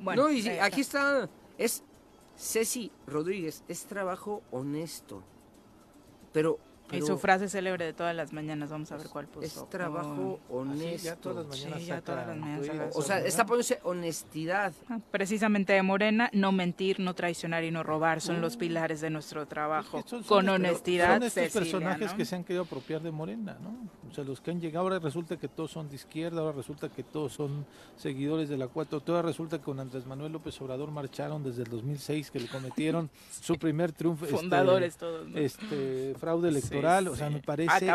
Bueno, 0.00 0.24
no, 0.24 0.32
y 0.32 0.48
aquí 0.48 0.80
está, 0.80 1.28
es 1.58 1.84
Ceci 2.40 2.90
Rodríguez, 3.06 3.64
es 3.68 3.84
trabajo 3.84 4.42
honesto. 4.50 5.22
Pero, 6.32 6.58
Y 6.92 7.02
su 7.02 7.18
frase 7.18 7.48
célebre 7.48 7.84
de 7.84 7.92
todas 7.92 8.14
las 8.14 8.32
mañanas, 8.32 8.70
vamos 8.70 8.90
a 8.92 8.96
ver 8.96 9.08
cuál 9.08 9.26
puso. 9.26 9.44
es 9.46 9.68
trabajo 9.70 10.40
honesto. 10.48 11.04
ya 11.04 11.16
todas 11.16 11.46
las 11.46 11.46
mañanas 11.48 11.80
Sí, 11.80 11.86
ya 11.86 11.94
saca 11.96 12.04
todas 12.04 12.26
las 12.26 12.36
mañanas 12.36 12.60
tweets, 12.66 12.76
saca 12.78 12.90
O 12.98 13.02
sea, 13.02 13.18
está 13.20 13.46
poniéndose 13.46 13.80
honestidad. 13.84 14.72
Ah, 14.88 14.98
Precisamente 15.10 15.72
de 15.72 15.82
Morena, 15.82 16.30
no 16.32 16.52
mentir, 16.52 17.00
no 17.00 17.14
traicionar 17.14 17.64
y 17.64 17.70
no 17.70 17.82
robar 17.82 18.20
son 18.20 18.40
los 18.40 18.56
pilares 18.56 19.00
de 19.00 19.10
nuestro 19.10 19.46
trabajo. 19.46 20.00
Son- 20.06 20.08
son 20.08 20.22
Con 20.24 20.44
estos- 20.46 20.54
honestidad, 20.56 21.14
Son 21.14 21.22
estos 21.24 21.32
Cecilia, 21.44 21.60
personajes 21.60 22.10
¿no? 22.12 22.16
que 22.16 22.24
se 22.24 22.36
han 22.36 22.44
querido 22.44 22.62
apropiar 22.64 23.00
de 23.02 23.10
Morena, 23.10 23.56
¿no? 23.62 23.76
O 24.10 24.12
sea, 24.14 24.24
los 24.24 24.40
que 24.40 24.50
han 24.50 24.60
llegado, 24.60 24.84
ahora 24.86 24.98
resulta 24.98 25.36
que 25.36 25.46
todos 25.46 25.70
son 25.70 25.88
de 25.88 25.94
izquierda, 25.94 26.40
ahora 26.40 26.52
resulta 26.56 26.88
que 26.88 27.04
todos 27.04 27.32
son 27.32 27.64
seguidores 27.96 28.48
de 28.48 28.56
la 28.56 28.66
4, 28.66 29.00
ahora 29.06 29.22
resulta 29.22 29.58
que 29.58 29.64
con 29.64 29.78
Andrés 29.78 30.04
Manuel 30.06 30.32
López 30.32 30.60
Obrador 30.60 30.90
marcharon 30.90 31.44
desde 31.44 31.62
el 31.62 31.70
2006, 31.70 32.30
que 32.30 32.40
le 32.40 32.48
cometieron 32.48 33.08
su 33.40 33.56
primer 33.56 33.92
triunfo. 33.92 34.24
este, 34.24 34.36
Fundadores 34.36 34.96
todos, 34.96 35.28
¿no? 35.28 35.38
Este, 35.38 36.14
fraude 36.18 36.48
electoral, 36.48 36.79
o 37.08 37.16
sea, 37.16 37.28
sí. 37.28 37.34
me 37.34 37.40
parece 37.40 37.90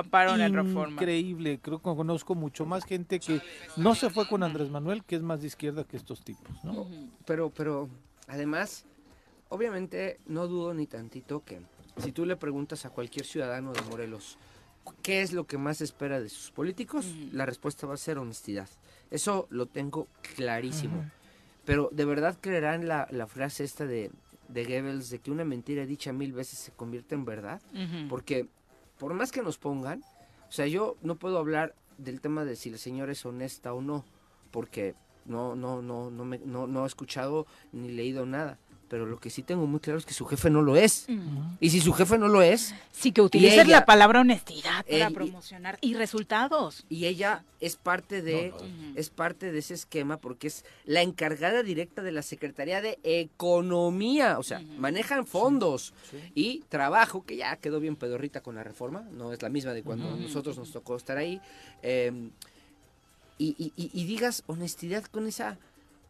increíble. 0.90 1.60
Creo 1.62 1.80
que 1.80 1.84
conozco 1.84 2.36
mucho 2.36 2.66
más 2.66 2.86
gente 2.86 3.20
que 3.20 3.42
no 3.78 3.96
se 3.96 4.10
fue 4.10 4.28
con 4.28 4.44
Andrés 4.44 4.70
Manuel, 4.70 5.04
que 5.04 5.16
es 5.16 5.22
más 5.22 5.42
de 5.42 5.48
izquierda 5.48 5.84
que 5.84 5.98
estos 5.98 6.24
tipos, 6.24 6.64
¿no? 6.64 6.88
Pero, 7.26 7.50
pero, 7.50 7.90
además, 8.28 8.86
obviamente 9.50 10.20
no 10.26 10.48
dudo 10.48 10.74
ni 10.74 10.88
tantito 10.88 11.44
que 11.44 11.62
si 11.98 12.12
tú 12.12 12.26
le 12.26 12.36
preguntas 12.36 12.86
a 12.86 12.90
cualquier 12.90 13.26
ciudadano 13.26 13.72
de 13.74 13.82
Morelos 13.84 14.38
qué 15.02 15.22
es 15.22 15.34
lo 15.34 15.46
que 15.46 15.58
más 15.58 15.82
espera 15.82 16.20
de 16.20 16.30
sus 16.30 16.52
políticos, 16.52 17.08
la 17.32 17.46
respuesta 17.46 17.88
va 17.88 17.96
a 17.96 17.98
ser 17.98 18.18
honestidad. 18.18 18.70
Eso 19.12 19.48
lo 19.50 19.66
tengo 19.66 20.08
clarísimo. 20.36 21.10
Pero 21.66 21.90
de 21.92 22.06
verdad 22.06 22.38
creerán 22.40 22.88
la, 22.88 23.08
la 23.12 23.28
frase 23.28 23.64
esta 23.64 23.86
de, 23.86 24.12
de 24.48 24.64
Goebbels 24.64 25.10
de 25.10 25.20
que 25.20 25.32
una 25.32 25.46
mentira 25.46 25.86
dicha 25.86 26.14
mil 26.14 26.34
veces 26.34 26.60
se 26.60 26.72
convierte 26.72 27.16
en 27.16 27.26
verdad. 27.26 27.62
Porque 28.10 28.48
por 29.06 29.14
más 29.14 29.32
que 29.32 29.44
nos 29.44 29.60
pongan, 29.60 30.04
o 30.50 30.52
sea, 30.52 30.66
yo 30.66 30.98
no 31.04 31.14
puedo 31.14 31.38
hablar 31.38 31.76
del 32.00 32.22
tema 32.22 32.44
de 32.44 32.56
si 32.56 32.72
la 32.72 32.80
señora 32.80 33.12
es 33.12 33.24
honesta 33.24 33.72
o 33.72 33.80
no, 33.80 34.04
porque 34.50 34.96
no, 35.26 35.56
no, 35.56 35.84
no, 35.84 36.10
no, 36.10 36.26
me, 36.26 36.40
no, 36.40 36.66
no 36.66 36.84
he 36.86 36.88
escuchado 36.88 37.46
ni 37.72 37.90
leído 37.90 38.26
nada. 38.26 38.58
Pero 38.88 39.08
lo 39.08 39.20
que 39.20 39.32
sí 39.32 39.42
tengo 39.42 39.66
muy 39.66 39.80
claro 39.80 39.98
es 39.98 40.06
que 40.06 40.14
su 40.14 40.26
jefe 40.28 40.50
no 40.52 40.62
lo 40.62 40.76
es. 40.76 41.08
Y 41.60 41.72
si 41.72 41.82
su 41.82 41.92
jefe 41.94 42.20
no 42.20 42.28
lo 42.28 42.44
es, 42.44 42.76
Sí, 42.92 43.12
que 43.12 43.22
utilicen 43.22 43.62
ella- 43.62 43.80
la 43.80 43.86
palabra 43.86 44.22
honestidad 44.22 44.86
para 44.86 44.96
Ella- 44.98 45.10
promocionar 45.10 45.78
y 45.82 45.96
resultados. 45.96 46.86
y 46.88 47.06
ella 47.08 47.44
es 47.60 47.78
parte 47.78 48.22
de 48.22 48.54
es 48.96 49.10
parte 49.10 49.52
de 49.52 49.58
ese 49.60 49.74
esquema 49.74 50.18
porque 50.18 50.48
es 50.48 50.66
la 50.86 51.02
encargada 51.02 51.64
directa 51.64 52.04
de 52.04 52.12
la 52.12 52.22
Secretaría 52.22 52.80
de 52.82 53.00
Economía, 53.04 54.38
o 54.38 54.44
sea, 54.44 54.62
manejan 54.78 55.26
fondos 55.26 55.94
y 56.36 56.60
trabajo 56.70 57.26
que 57.26 57.38
ya 57.38 57.56
quedó 57.58 57.80
bien 57.80 57.96
pedorrita 57.96 58.42
con 58.42 58.54
la 58.56 58.64
reforma, 58.64 59.02
no 59.12 59.34
es 59.34 59.42
la 59.42 59.50
misma 59.50 59.74
de 59.74 59.82
cuando 59.82 60.16
nosotros 60.16 60.58
nos 60.58 60.72
tocó 60.72 60.96
estar 60.96 61.18
ahí. 61.18 61.42
eh, 61.82 62.12
y, 63.38 63.48
y- 63.58 63.74
y- 63.76 63.90
y 63.94 64.06
digas 64.06 64.44
honestidad 64.48 65.04
con 65.06 65.28
esa 65.28 65.58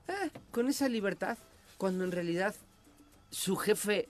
eh, 0.08 0.30
con 0.52 0.68
esa 0.68 0.88
libertad 0.88 1.38
cuando 1.78 2.04
en 2.04 2.12
realidad 2.12 2.56
su 3.32 3.56
jefe 3.56 4.08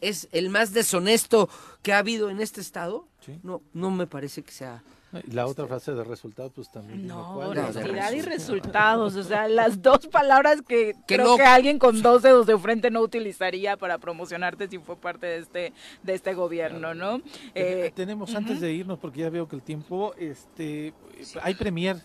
es 0.00 0.28
el 0.32 0.50
más 0.50 0.72
deshonesto 0.72 1.48
que 1.82 1.92
ha 1.92 1.98
habido 1.98 2.30
en 2.30 2.40
este 2.40 2.60
estado, 2.60 3.06
no 3.42 3.62
no 3.72 3.90
me 3.90 4.06
parece 4.06 4.42
que 4.42 4.52
sea 4.52 4.82
la 5.30 5.46
otra 5.46 5.68
frase 5.68 5.92
de 5.92 6.02
resultado, 6.02 6.50
pues 6.50 6.68
también. 6.72 7.06
No, 7.06 7.38
honestidad 7.38 8.10
y 8.12 8.20
resultados, 8.20 9.14
o 9.14 9.22
sea, 9.22 9.46
las 9.46 9.80
dos 9.80 10.08
palabras 10.08 10.60
que, 10.66 10.94
Que 11.06 11.14
creo 11.16 11.26
no- 11.28 11.36
que 11.36 11.44
alguien 11.44 11.78
con 11.78 12.02
dos 12.02 12.22
dedos 12.22 12.46
de 12.46 12.58
frente 12.58 12.90
no 12.90 13.00
utilizaría 13.00 13.76
para 13.76 13.98
promocionarte 13.98 14.66
si 14.68 14.78
fue 14.78 14.96
parte 14.96 15.26
de 15.26 15.38
este 15.38 15.72
de 16.02 16.14
este 16.14 16.34
gobierno, 16.34 16.94
¿no? 16.94 17.18
Eh, 17.54 17.86
Eh, 17.86 17.92
Tenemos 17.94 18.34
antes 18.34 18.60
de 18.60 18.72
irnos, 18.72 18.98
porque 18.98 19.20
ya 19.20 19.30
veo 19.30 19.46
que 19.48 19.54
el 19.54 19.62
tiempo, 19.62 20.12
este, 20.18 20.92
hay 21.40 21.54
premier. 21.54 21.96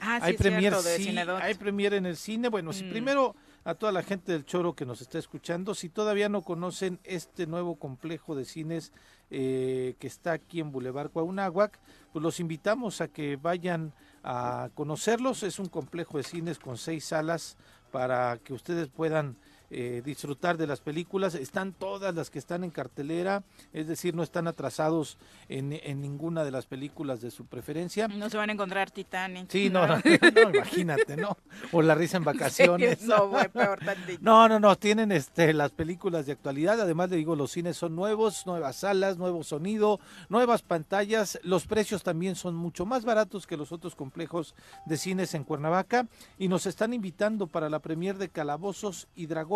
Ah, 0.00 0.18
sí, 0.20 0.26
hay 0.26 0.32
es 0.34 0.40
premier, 0.40 0.72
cierto, 0.72 0.82
de 0.82 0.96
sí, 0.96 1.18
hay 1.42 1.54
premier 1.54 1.92
en 1.94 2.06
el 2.06 2.16
cine. 2.16 2.48
Bueno, 2.48 2.72
si 2.72 2.84
Mm. 2.84 2.90
primero 2.90 3.36
a 3.66 3.74
toda 3.74 3.90
la 3.90 4.04
gente 4.04 4.30
del 4.30 4.44
Choro 4.44 4.74
que 4.74 4.86
nos 4.86 5.00
está 5.00 5.18
escuchando. 5.18 5.74
Si 5.74 5.88
todavía 5.88 6.28
no 6.28 6.42
conocen 6.42 7.00
este 7.02 7.48
nuevo 7.48 7.74
complejo 7.74 8.36
de 8.36 8.44
cines 8.44 8.92
eh, 9.28 9.96
que 9.98 10.06
está 10.06 10.34
aquí 10.34 10.60
en 10.60 10.70
Boulevard 10.70 11.10
Cuauhnáhuac, 11.10 11.80
pues 12.12 12.22
los 12.22 12.38
invitamos 12.38 13.00
a 13.00 13.08
que 13.08 13.34
vayan 13.34 13.92
a 14.22 14.70
conocerlos. 14.74 15.42
Es 15.42 15.58
un 15.58 15.66
complejo 15.66 16.16
de 16.16 16.22
cines 16.22 16.60
con 16.60 16.78
seis 16.78 17.06
salas 17.06 17.56
para 17.90 18.38
que 18.38 18.54
ustedes 18.54 18.86
puedan 18.86 19.36
eh, 19.70 20.02
disfrutar 20.04 20.56
de 20.56 20.66
las 20.66 20.80
películas. 20.80 21.34
Están 21.34 21.72
todas 21.72 22.14
las 22.14 22.30
que 22.30 22.38
están 22.38 22.64
en 22.64 22.70
cartelera, 22.70 23.42
es 23.72 23.86
decir, 23.86 24.14
no 24.14 24.22
están 24.22 24.46
atrasados 24.46 25.18
en, 25.48 25.72
en 25.72 26.00
ninguna 26.00 26.44
de 26.44 26.50
las 26.50 26.66
películas 26.66 27.20
de 27.20 27.30
su 27.30 27.46
preferencia. 27.46 28.08
No 28.08 28.30
se 28.30 28.36
van 28.36 28.50
a 28.50 28.52
encontrar 28.52 28.90
Titanic. 28.90 29.50
Sí, 29.50 29.70
no, 29.70 29.86
no, 29.86 29.96
no, 29.96 30.50
imagínate, 30.54 31.16
¿no? 31.16 31.36
O 31.72 31.82
la 31.82 31.94
risa 31.94 32.16
en 32.16 32.24
vacaciones. 32.24 33.02
No, 33.02 33.30
peor. 33.52 33.78
No, 34.20 34.48
no, 34.48 34.60
no, 34.60 34.76
tienen 34.76 35.12
este 35.12 35.52
las 35.52 35.72
películas 35.72 36.26
de 36.26 36.32
actualidad, 36.32 36.80
además 36.80 37.10
le 37.10 37.16
digo, 37.16 37.36
los 37.36 37.52
cines 37.52 37.76
son 37.76 37.94
nuevos, 37.94 38.46
nuevas 38.46 38.76
salas, 38.76 39.16
nuevo 39.16 39.42
sonido, 39.44 40.00
nuevas 40.28 40.62
pantallas, 40.62 41.38
los 41.42 41.66
precios 41.66 42.02
también 42.02 42.34
son 42.34 42.54
mucho 42.54 42.86
más 42.86 43.04
baratos 43.04 43.46
que 43.46 43.56
los 43.56 43.72
otros 43.72 43.94
complejos 43.94 44.54
de 44.86 44.96
cines 44.96 45.34
en 45.34 45.44
Cuernavaca 45.44 46.06
y 46.38 46.48
nos 46.48 46.66
están 46.66 46.92
invitando 46.92 47.46
para 47.46 47.70
la 47.70 47.80
premier 47.80 48.18
de 48.18 48.28
Calabozos 48.28 49.08
y 49.14 49.26
Dragones, 49.26 49.55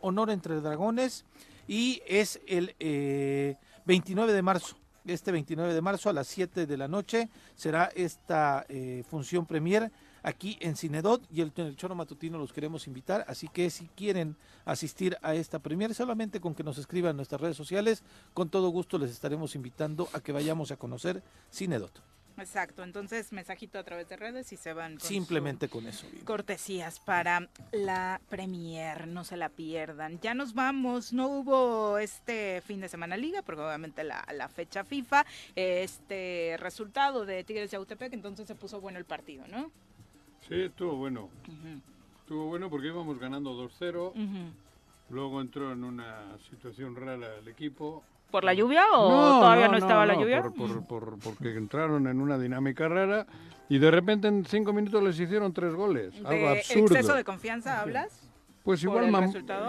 Honor 0.00 0.30
entre 0.30 0.60
Dragones 0.60 1.24
y 1.68 2.02
es 2.06 2.40
el 2.46 2.74
eh, 2.80 3.56
29 3.86 4.32
de 4.32 4.42
marzo. 4.42 4.76
Este 5.06 5.32
29 5.32 5.72
de 5.72 5.80
marzo 5.80 6.10
a 6.10 6.12
las 6.12 6.26
7 6.28 6.66
de 6.66 6.76
la 6.76 6.86
noche 6.86 7.30
será 7.54 7.90
esta 7.94 8.66
eh, 8.68 9.02
función 9.08 9.46
premier 9.46 9.90
aquí 10.22 10.58
en 10.60 10.76
Cinedot 10.76 11.22
y 11.32 11.40
el, 11.40 11.52
el 11.56 11.76
Choro 11.76 11.94
Matutino 11.94 12.38
los 12.38 12.52
queremos 12.52 12.86
invitar, 12.86 13.24
así 13.26 13.48
que 13.48 13.70
si 13.70 13.86
quieren 13.88 14.36
asistir 14.66 15.16
a 15.22 15.34
esta 15.34 15.58
premier, 15.58 15.94
solamente 15.94 16.40
con 16.40 16.54
que 16.54 16.62
nos 16.62 16.76
escriban 16.76 17.10
en 17.10 17.16
nuestras 17.16 17.40
redes 17.40 17.56
sociales, 17.56 18.02
con 18.34 18.50
todo 18.50 18.68
gusto 18.68 18.98
les 18.98 19.10
estaremos 19.10 19.54
invitando 19.54 20.08
a 20.12 20.20
que 20.20 20.32
vayamos 20.32 20.70
a 20.70 20.76
conocer 20.76 21.22
Cinedot. 21.50 22.02
Exacto, 22.40 22.82
entonces 22.82 23.32
mensajito 23.32 23.78
a 23.78 23.84
través 23.84 24.08
de 24.08 24.16
redes 24.16 24.52
y 24.52 24.56
se 24.56 24.72
van 24.72 24.92
con 24.96 25.06
Simplemente 25.06 25.68
con 25.68 25.86
eso. 25.86 26.06
cortesías 26.24 26.98
para 26.98 27.48
la 27.72 28.20
premier, 28.28 29.06
no 29.06 29.24
se 29.24 29.36
la 29.36 29.48
pierdan. 29.50 30.18
Ya 30.20 30.34
nos 30.34 30.54
vamos, 30.54 31.12
no 31.12 31.28
hubo 31.28 31.98
este 31.98 32.62
fin 32.66 32.80
de 32.80 32.88
semana 32.88 33.16
liga, 33.16 33.42
porque 33.42 33.60
obviamente 33.62 34.04
la, 34.04 34.26
la 34.34 34.48
fecha 34.48 34.84
FIFA, 34.84 35.24
este 35.54 36.56
resultado 36.58 37.26
de 37.26 37.44
Tigres 37.44 37.70
de 37.70 37.76
Autepec, 37.76 38.12
entonces 38.12 38.46
se 38.46 38.54
puso 38.54 38.80
bueno 38.80 38.98
el 38.98 39.04
partido, 39.04 39.46
¿no? 39.48 39.70
Sí, 40.48 40.62
estuvo 40.62 40.96
bueno. 40.96 41.28
Estuvo 42.22 42.46
bueno 42.46 42.70
porque 42.70 42.88
íbamos 42.88 43.18
ganando 43.18 43.52
2-0. 43.52 44.10
Ujú. 44.10 44.52
Luego 45.10 45.40
entró 45.40 45.72
en 45.72 45.84
una 45.84 46.38
situación 46.50 46.96
rara 46.96 47.36
el 47.38 47.48
equipo. 47.48 48.02
¿Por 48.30 48.44
la 48.44 48.54
lluvia 48.54 48.84
o 48.94 49.08
todavía 49.40 49.68
no, 49.68 49.76
estaba 49.76 50.06
la 50.06 50.14
lluvia? 50.14 50.42
Por, 50.42 50.54
por- 50.54 50.84
por- 50.86 51.18
porque 51.18 51.56
entraron 51.56 52.06
en 52.06 52.20
una 52.20 52.38
dinámica 52.38 52.88
rara 52.88 53.26
y 53.68 53.78
de 53.78 53.90
repente 53.90 54.28
en 54.28 54.44
cinco 54.44 54.72
minutos 54.72 55.02
les 55.02 55.18
hicieron 55.18 55.52
tres 55.52 55.74
goles. 55.74 56.14
Algo 56.24 56.30
¿De 56.50 56.58
absurdo. 56.58 56.86
exceso 56.94 57.14
de 57.14 57.24
confianza 57.24 57.80
hablas? 57.80 58.08
Pues 58.62 58.82
igual, 58.84 59.10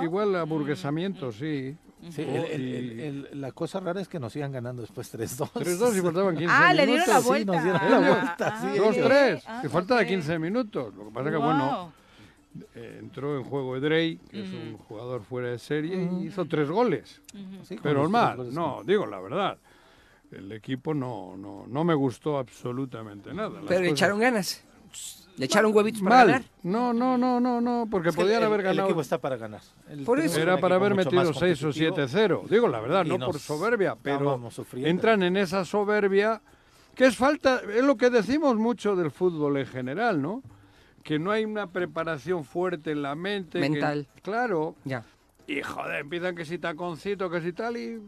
igual 0.03 0.35
aburguesamiento, 0.35 1.31
sí. 1.31 1.75
Sí, 2.09 2.23
el- 2.23 2.35
el- 2.45 2.61
el- 2.61 2.99
el- 3.31 3.41
la 3.41 3.51
cosa 3.51 3.79
rara 3.79 4.01
es 4.01 4.07
que 4.07 4.19
nos 4.19 4.33
sigan 4.33 4.51
ganando 4.51 4.81
después 4.81 5.07
3-2. 5.13 5.51
3-2 5.53 5.95
y 5.97 6.01
faltaban 6.01 6.35
15 6.35 6.51
Ah, 6.53 6.73
minutos. 6.73 6.77
le 6.77 6.85
dieron 6.87 7.07
la 7.09 7.21
Sí, 7.21 7.27
vuelta. 7.27 7.53
nos 7.53 7.63
dieron 7.63 7.81
Ah, 7.83 7.89
la 7.89 7.99
entró 12.75 13.37
en 13.37 13.43
juego 13.43 13.75
Edrey, 13.77 14.17
que 14.29 14.43
es 14.43 14.49
un 14.51 14.77
jugador 14.77 15.23
fuera 15.23 15.49
de 15.49 15.59
serie, 15.59 15.95
y 16.21 16.25
hizo 16.27 16.45
tres 16.45 16.69
goles. 16.69 17.21
Sí, 17.63 17.77
Pero 17.81 18.03
los 18.03 18.11
mal, 18.11 18.27
tres 18.35 18.37
goles, 18.37 18.53
no, 18.53 18.81
digo 18.85 19.05
la 19.05 19.19
verdad. 19.19 19.57
El 20.31 20.51
equipo 20.51 20.93
no, 20.93 21.35
no, 21.37 21.65
no 21.67 21.83
me 21.83 21.93
gustó 21.93 22.37
absolutamente 22.37 23.33
nada. 23.33 23.49
Las 23.59 23.65
Pero 23.67 23.81
le 23.81 23.89
cosas- 23.89 23.99
echaron 23.99 24.19
ganas. 24.19 24.63
Le 25.37 25.45
echaron 25.45 25.73
huevitos 25.73 26.01
para 26.01 26.15
Mal. 26.17 26.27
ganar. 26.27 26.43
No, 26.63 26.93
no, 26.93 27.17
no, 27.17 27.39
no, 27.39 27.61
no, 27.61 27.87
porque 27.89 28.09
Es 28.09 28.15
que 28.15 28.21
podían 28.21 28.39
el- 28.41 28.47
haber 28.47 28.59
El 28.59 28.65
ganado. 28.67 28.87
equipo 28.89 29.01
está 29.01 29.17
para 29.17 29.37
ganar. 29.37 29.61
El- 29.89 30.03
Por 30.03 30.19
eso. 30.19 30.39
Era 30.39 30.57
para 30.59 30.75
haber 30.75 30.93
metido 30.93 31.13
más 31.23 31.37
6 31.37 31.63
o 31.63 31.67
competitivo. 31.67 31.95
7-0. 31.95 32.43
Digo 32.49 32.67
la 32.67 32.79
verdad, 32.81 33.05
no 33.05 33.17
por 33.17 33.39
soberbia, 33.39 33.95
pero 34.01 34.39
entran 34.75 35.23
en 35.23 35.37
esa 35.37 35.63
soberbia 35.65 36.41
que 36.95 37.05
es 37.05 37.15
falta, 37.15 37.61
es 37.73 37.83
lo 37.83 37.95
que 37.95 38.09
decimos 38.09 38.57
mucho 38.57 38.95
del 38.97 39.09
fútbol 39.11 39.57
en 39.57 39.65
general, 39.65 40.21
¿no? 40.21 40.43
Que 41.03 41.17
no 41.19 41.31
hay 41.31 41.45
una 41.45 41.67
preparación 41.67 42.43
fuerte 42.43 42.91
en 42.91 43.01
la 43.01 43.15
mente. 43.15 43.59
que- 43.59 43.69
Mental. 43.69 44.07
claro. 44.21 44.75
Ya. 44.85 45.03
Y 45.47 45.61
joder, 45.61 46.01
empiezan 46.01 46.35
que 46.35 46.45
si 46.45 46.57
taconcito, 46.59 47.29
que 47.29 47.41
si 47.41 47.51
tal, 47.51 47.75
y, 47.75 47.99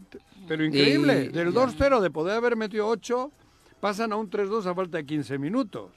pero 0.48 0.64
increíble. 0.64 1.26
Y- 1.26 1.28
Del 1.30 1.52
ya. 1.52 1.60
2-0 1.60 2.00
de 2.00 2.10
poder 2.12 2.38
haber 2.38 2.56
metido 2.56 2.88
8, 2.88 3.32
pasan 3.82 4.14
a 4.14 4.16
un 4.16 4.30
3-2 4.30 4.66
a 4.68 4.74
falta 4.76 4.98
de 4.98 5.06
15 5.06 5.38
minutos. 5.38 5.92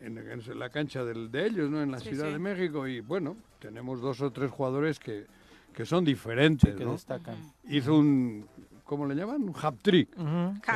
En, 0.00 0.18
en 0.18 0.58
la 0.58 0.68
cancha 0.68 1.02
del- 1.04 1.30
de 1.30 1.46
ellos, 1.46 1.70
¿no? 1.70 1.80
En 1.82 1.90
la 1.90 1.98
Sí, 1.98 2.10
Ciudad 2.10 2.26
sí. 2.26 2.32
de 2.34 2.38
México. 2.38 2.86
Y 2.86 3.00
bueno, 3.00 3.36
tenemos 3.58 4.00
dos 4.02 4.20
o 4.20 4.30
tres 4.30 4.50
jugadores 4.50 4.98
que, 5.00 5.26
que 5.72 5.86
son 5.86 6.04
diferentes, 6.04 6.74
que 6.76 6.84
¿no? 6.84 6.92
destacan. 6.92 7.36
Hizo 7.68 7.96
un, 7.96 8.46
¿cómo 8.84 9.06
le 9.06 9.14
llaman? 9.14 9.42
Un 9.42 9.54
hat-trick. 9.60 10.10
Ujú. 10.16 10.26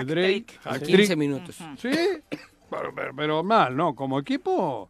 Edrey, 0.01 0.41
Hat-trick. 0.41 0.61
En 0.65 0.73
hat-trick. 0.73 0.97
15 0.97 1.17
minutos. 1.17 1.59
Sí, 1.77 1.91
pero, 2.71 2.95
pero- 2.95 3.15
pero 3.15 3.45
mal, 3.45 3.77
¿no? 3.77 3.95
Como 3.95 4.19
equipo, 4.19 4.89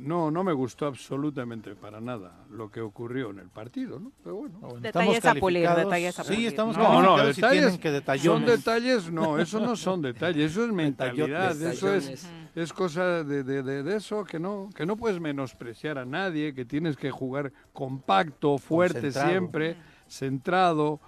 no, 0.00 0.30
no 0.30 0.42
me 0.42 0.52
gustó 0.52 0.86
absolutamente 0.86 1.74
para 1.74 2.00
nada 2.00 2.44
lo 2.50 2.70
que 2.70 2.80
ocurrió 2.80 3.30
en 3.30 3.38
el 3.40 3.48
partido, 3.48 3.98
¿no? 4.00 4.12
Pero 4.22 4.36
bueno. 4.36 4.58
Bueno, 4.60 4.80
Detalles 4.80 5.24
a 5.24 5.34
pulir, 5.34 5.68
detalles 5.68 6.18
a 6.18 6.24
Sí, 6.24 6.32
pulir. 6.34 6.48
estamos 6.48 6.76
No, 6.76 7.02
No, 7.02 7.16
detalles 7.26 7.76
que 7.78 7.88
son 7.88 7.92
detallones. 7.92 8.46
detalles, 8.46 9.10
no, 9.12 9.38
eso 9.38 9.60
no 9.60 9.76
son 9.76 10.00
detalles, 10.02 10.50
eso 10.52 10.64
es 10.64 10.72
mentalidad, 10.72 11.60
eso 11.60 11.94
es, 11.94 12.26
es 12.54 12.72
cosa 12.72 13.22
de, 13.22 13.42
de- 13.44 13.62
de- 13.62 13.82
de 13.82 13.96
eso 13.96 14.24
que 14.24 14.38
no, 14.38 14.70
que 14.74 14.86
no 14.86 14.96
puedes 14.96 15.20
menospreciar 15.20 15.98
a 15.98 16.04
nadie, 16.04 16.54
que 16.54 16.64
tienes 16.64 16.96
que 16.96 17.10
jugar 17.10 17.52
compacto, 17.72 18.58
fuerte 18.58 19.00
Concentrado. 19.02 19.28
siempre, 19.30 19.76
centrado, 20.08 21.00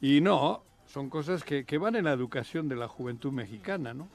y 0.00 0.20
no, 0.20 0.62
son 0.86 1.08
cosas 1.10 1.44
que, 1.44 1.64
que 1.64 1.78
van 1.78 1.96
en 1.96 2.04
la 2.06 2.12
educación 2.12 2.68
de 2.68 2.76
la 2.76 2.88
juventud 2.88 3.32
mexicana, 3.32 3.94
¿no? 3.94 4.08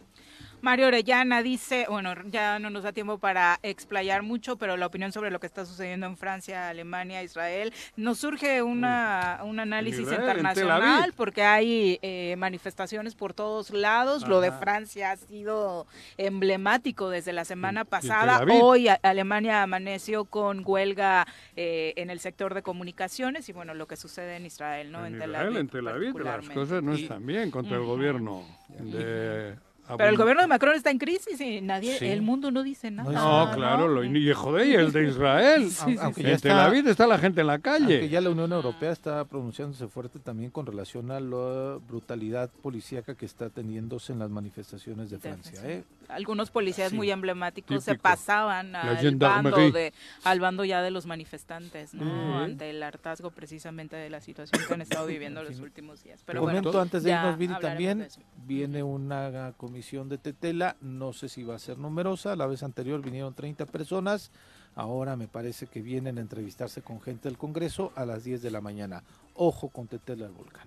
Mario 0.68 0.88
Orellana 0.88 1.42
dice, 1.44 1.86
bueno, 1.90 2.14
ya 2.26 2.60
no 2.60 2.70
nos 2.70 2.84
da 2.84 2.92
tiempo 2.92 3.20
para 3.20 3.58
explayar 3.64 4.22
mucho, 4.22 4.58
pero 4.58 4.76
la 4.76 4.86
opinión 4.88 5.14
sobre 5.14 5.32
lo 5.32 5.40
que 5.40 5.48
está 5.48 5.66
sucediendo 5.66 6.08
en 6.08 6.18
Francia, 6.18 6.68
Alemania, 6.68 7.24
Israel, 7.24 7.72
nos 7.96 8.18
surge 8.20 8.62
una, 8.62 9.40
un 9.46 9.62
análisis 9.62 10.02
Israel, 10.02 10.20
en 10.20 10.26
Tel 10.28 10.38
internacional 10.40 11.14
porque 11.16 11.44
hay 11.44 12.00
eh, 12.02 12.36
manifestaciones 12.38 13.16
por 13.16 13.34
todos 13.34 13.70
lados. 13.70 14.28
Lo 14.28 14.42
de. 14.42 14.52
Francia 14.52 15.12
ha 15.12 15.16
sido 15.16 15.88
emblemático 16.18 17.10
desde 17.10 17.32
la 17.32 17.46
semana 17.46 17.82
En- 17.82 17.86
en 17.86 17.90
pasada. 17.90 18.40
Tel. 18.40 18.60
Hoy 18.62 18.90
a- 18.90 19.00
Alemania 19.04 19.64
amaneció 19.64 20.26
con 20.26 20.64
huelga 20.66 21.26
eh, 21.56 21.94
en 21.96 22.10
el 22.10 22.20
sector 22.20 22.54
de 22.54 22.62
comunicaciones 22.62 23.48
y 23.48 23.54
bueno, 23.54 23.74
lo 23.74 23.88
que 23.88 23.96
sucede 23.96 24.36
en 24.36 24.46
Israel, 24.46 24.92
¿no? 24.92 25.06
en 25.06 25.18
Tel 25.18 25.30
Israel, 25.30 25.48
Aviv 25.48 25.58
en 25.60 25.68
Tel 25.70 25.88
Aviv, 25.88 26.20
las 26.20 26.50
cosas 26.50 26.84
no 26.84 26.94
están 26.94 27.26
bien 27.26 27.52
contra 27.52 27.78
el 27.78 27.84
gobierno 27.86 28.44
de 28.80 29.56
Pero 29.96 30.10
el 30.10 30.16
Abu- 30.16 30.24
gobierno 30.24 30.42
de 30.42 30.48
Macron 30.48 30.76
está 30.76 30.92
en 30.92 30.98
crisis 30.98 31.40
y 31.40 31.62
nadie, 31.62 31.98
Sí. 31.98 32.06
el 32.08 32.22
mundo 32.22 32.52
no 32.52 32.64
dice 32.64 32.92
nada. 32.92 33.12
No, 33.12 33.52
claro, 33.56 33.88
lo, 33.88 34.04
y 34.04 34.34
joder, 34.34 34.68
y 34.68 34.74
el 34.76 34.92
de 34.92 35.08
Israel. 35.08 35.70
Aunque- 35.82 36.02
aunque 36.02 36.24
ya 36.24 36.30
en 36.32 36.40
Tel 36.40 36.52
está- 36.52 36.66
Aviv 36.66 36.88
está 36.88 37.08
la 37.08 37.18
gente 37.18 37.42
en 37.42 37.48
la 37.48 37.60
calle. 37.60 37.84
Aunque 37.96 38.10
ya 38.10 38.20
la 38.22 38.30
Unión 38.30 38.52
Europea 38.52 38.92
está 38.92 39.24
pronunciándose 39.26 39.88
fuerte 39.88 40.20
también 40.20 40.52
con 40.52 40.66
relación 40.66 41.12
a 41.12 41.20
la 41.20 41.78
brutalidad 41.88 42.50
policíaca 42.62 43.16
que 43.16 43.26
está 43.26 43.50
teniendo,se 43.50 44.14
en 44.14 44.20
las 44.20 44.30
manifestaciones 44.30 45.10
de 45.10 45.20
Francia. 45.20 45.62
¿eh? 45.64 45.84
Algunos 46.10 46.52
policías 46.52 46.90
Sí, 46.92 46.96
muy 46.96 47.12
emblemáticos 47.12 47.84
se 47.84 47.92
típico. 47.92 48.04
pasaban 48.04 48.72
La 48.72 48.82
al 48.82 49.16
bando, 49.18 49.58
de, 49.72 49.94
al 50.24 50.40
bando 50.40 50.64
ya 50.66 50.82
de 50.82 50.90
los 50.92 51.06
manifestantes, 51.06 51.94
¿no? 51.94 52.40
Ante 52.40 52.70
el 52.70 52.82
hartazgo 52.82 53.32
precisamente 53.32 53.96
de 53.96 54.10
la 54.10 54.22
situación 54.22 54.62
que 54.68 54.74
han 54.74 54.82
estado 54.82 55.06
viviendo 55.08 55.44
los 55.44 55.60
últimos 55.60 56.04
días. 56.04 56.22
Pero 56.26 56.40
Comento 56.42 56.70
bueno, 56.70 56.82
antes 56.82 57.04
de 57.04 57.12
irnos, 57.12 57.38
Viri, 57.38 57.54
también 57.60 58.08
viene 58.46 58.84
una 58.84 59.54
comisión 59.78 60.10
de 60.10 60.18
Tetela, 60.18 60.76
no 60.82 61.14
sé 61.14 61.30
si 61.30 61.44
va 61.44 61.54
a 61.54 61.60
ser 61.60 61.78
numerosa, 61.78 62.36
la 62.36 62.48
vez 62.48 62.64
anterior 62.64 63.00
vinieron 63.00 63.36
30 63.36 63.68
personas, 63.68 64.32
ahora 64.74 65.16
me 65.16 65.28
parece 65.28 65.68
que 65.68 65.84
vienen 65.84 66.18
a 66.18 66.22
entrevistarse 66.22 66.82
con 66.82 67.00
gente 67.00 67.30
del 67.30 67.38
Congreso 67.38 67.92
a 67.96 68.04
las 68.04 68.24
10 68.24 68.42
de 68.42 68.50
la 68.50 68.60
mañana. 68.60 69.04
Ojo 69.36 69.70
con 69.70 69.86
Tetela 69.86 70.26
del 70.26 70.34
Volcán. 70.34 70.66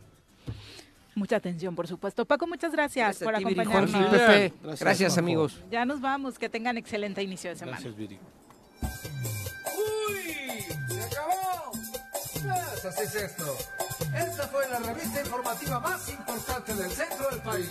Mucha 1.16 1.34
atención, 1.34 1.74
por 1.74 1.88
supuesto. 1.88 2.24
Paco, 2.24 2.46
muchas 2.46 2.70
gracias, 2.70 3.18
Gracias 3.18 3.24
por 3.24 3.34
acompañarnos. 3.34 3.90
Jorge. 3.90 4.52
Gracias, 4.62 4.80
Gracias, 4.80 5.18
amigos. 5.18 5.60
Ya 5.72 5.84
nos 5.84 6.00
vamos, 6.00 6.38
que 6.38 6.48
tengan 6.48 6.78
excelente 6.78 7.20
inicio 7.20 7.50
de 7.50 7.56
semana. 7.56 7.78
Gracias, 7.78 7.96
Viri. 7.96 8.16
¡Uy! 10.06 10.62
¡Se 10.88 11.02
acabó! 11.02 11.72
Pues 11.72 12.84
así 12.84 13.02
es 13.02 13.14
esto. 13.16 13.56
Esta 14.16 14.46
fue 14.46 14.68
la 14.68 14.78
revista 14.78 15.20
informativa 15.20 15.80
más 15.80 16.08
importante 16.08 16.74
del 16.76 16.90
centro 16.92 17.28
del 17.28 17.40
país. 17.40 17.70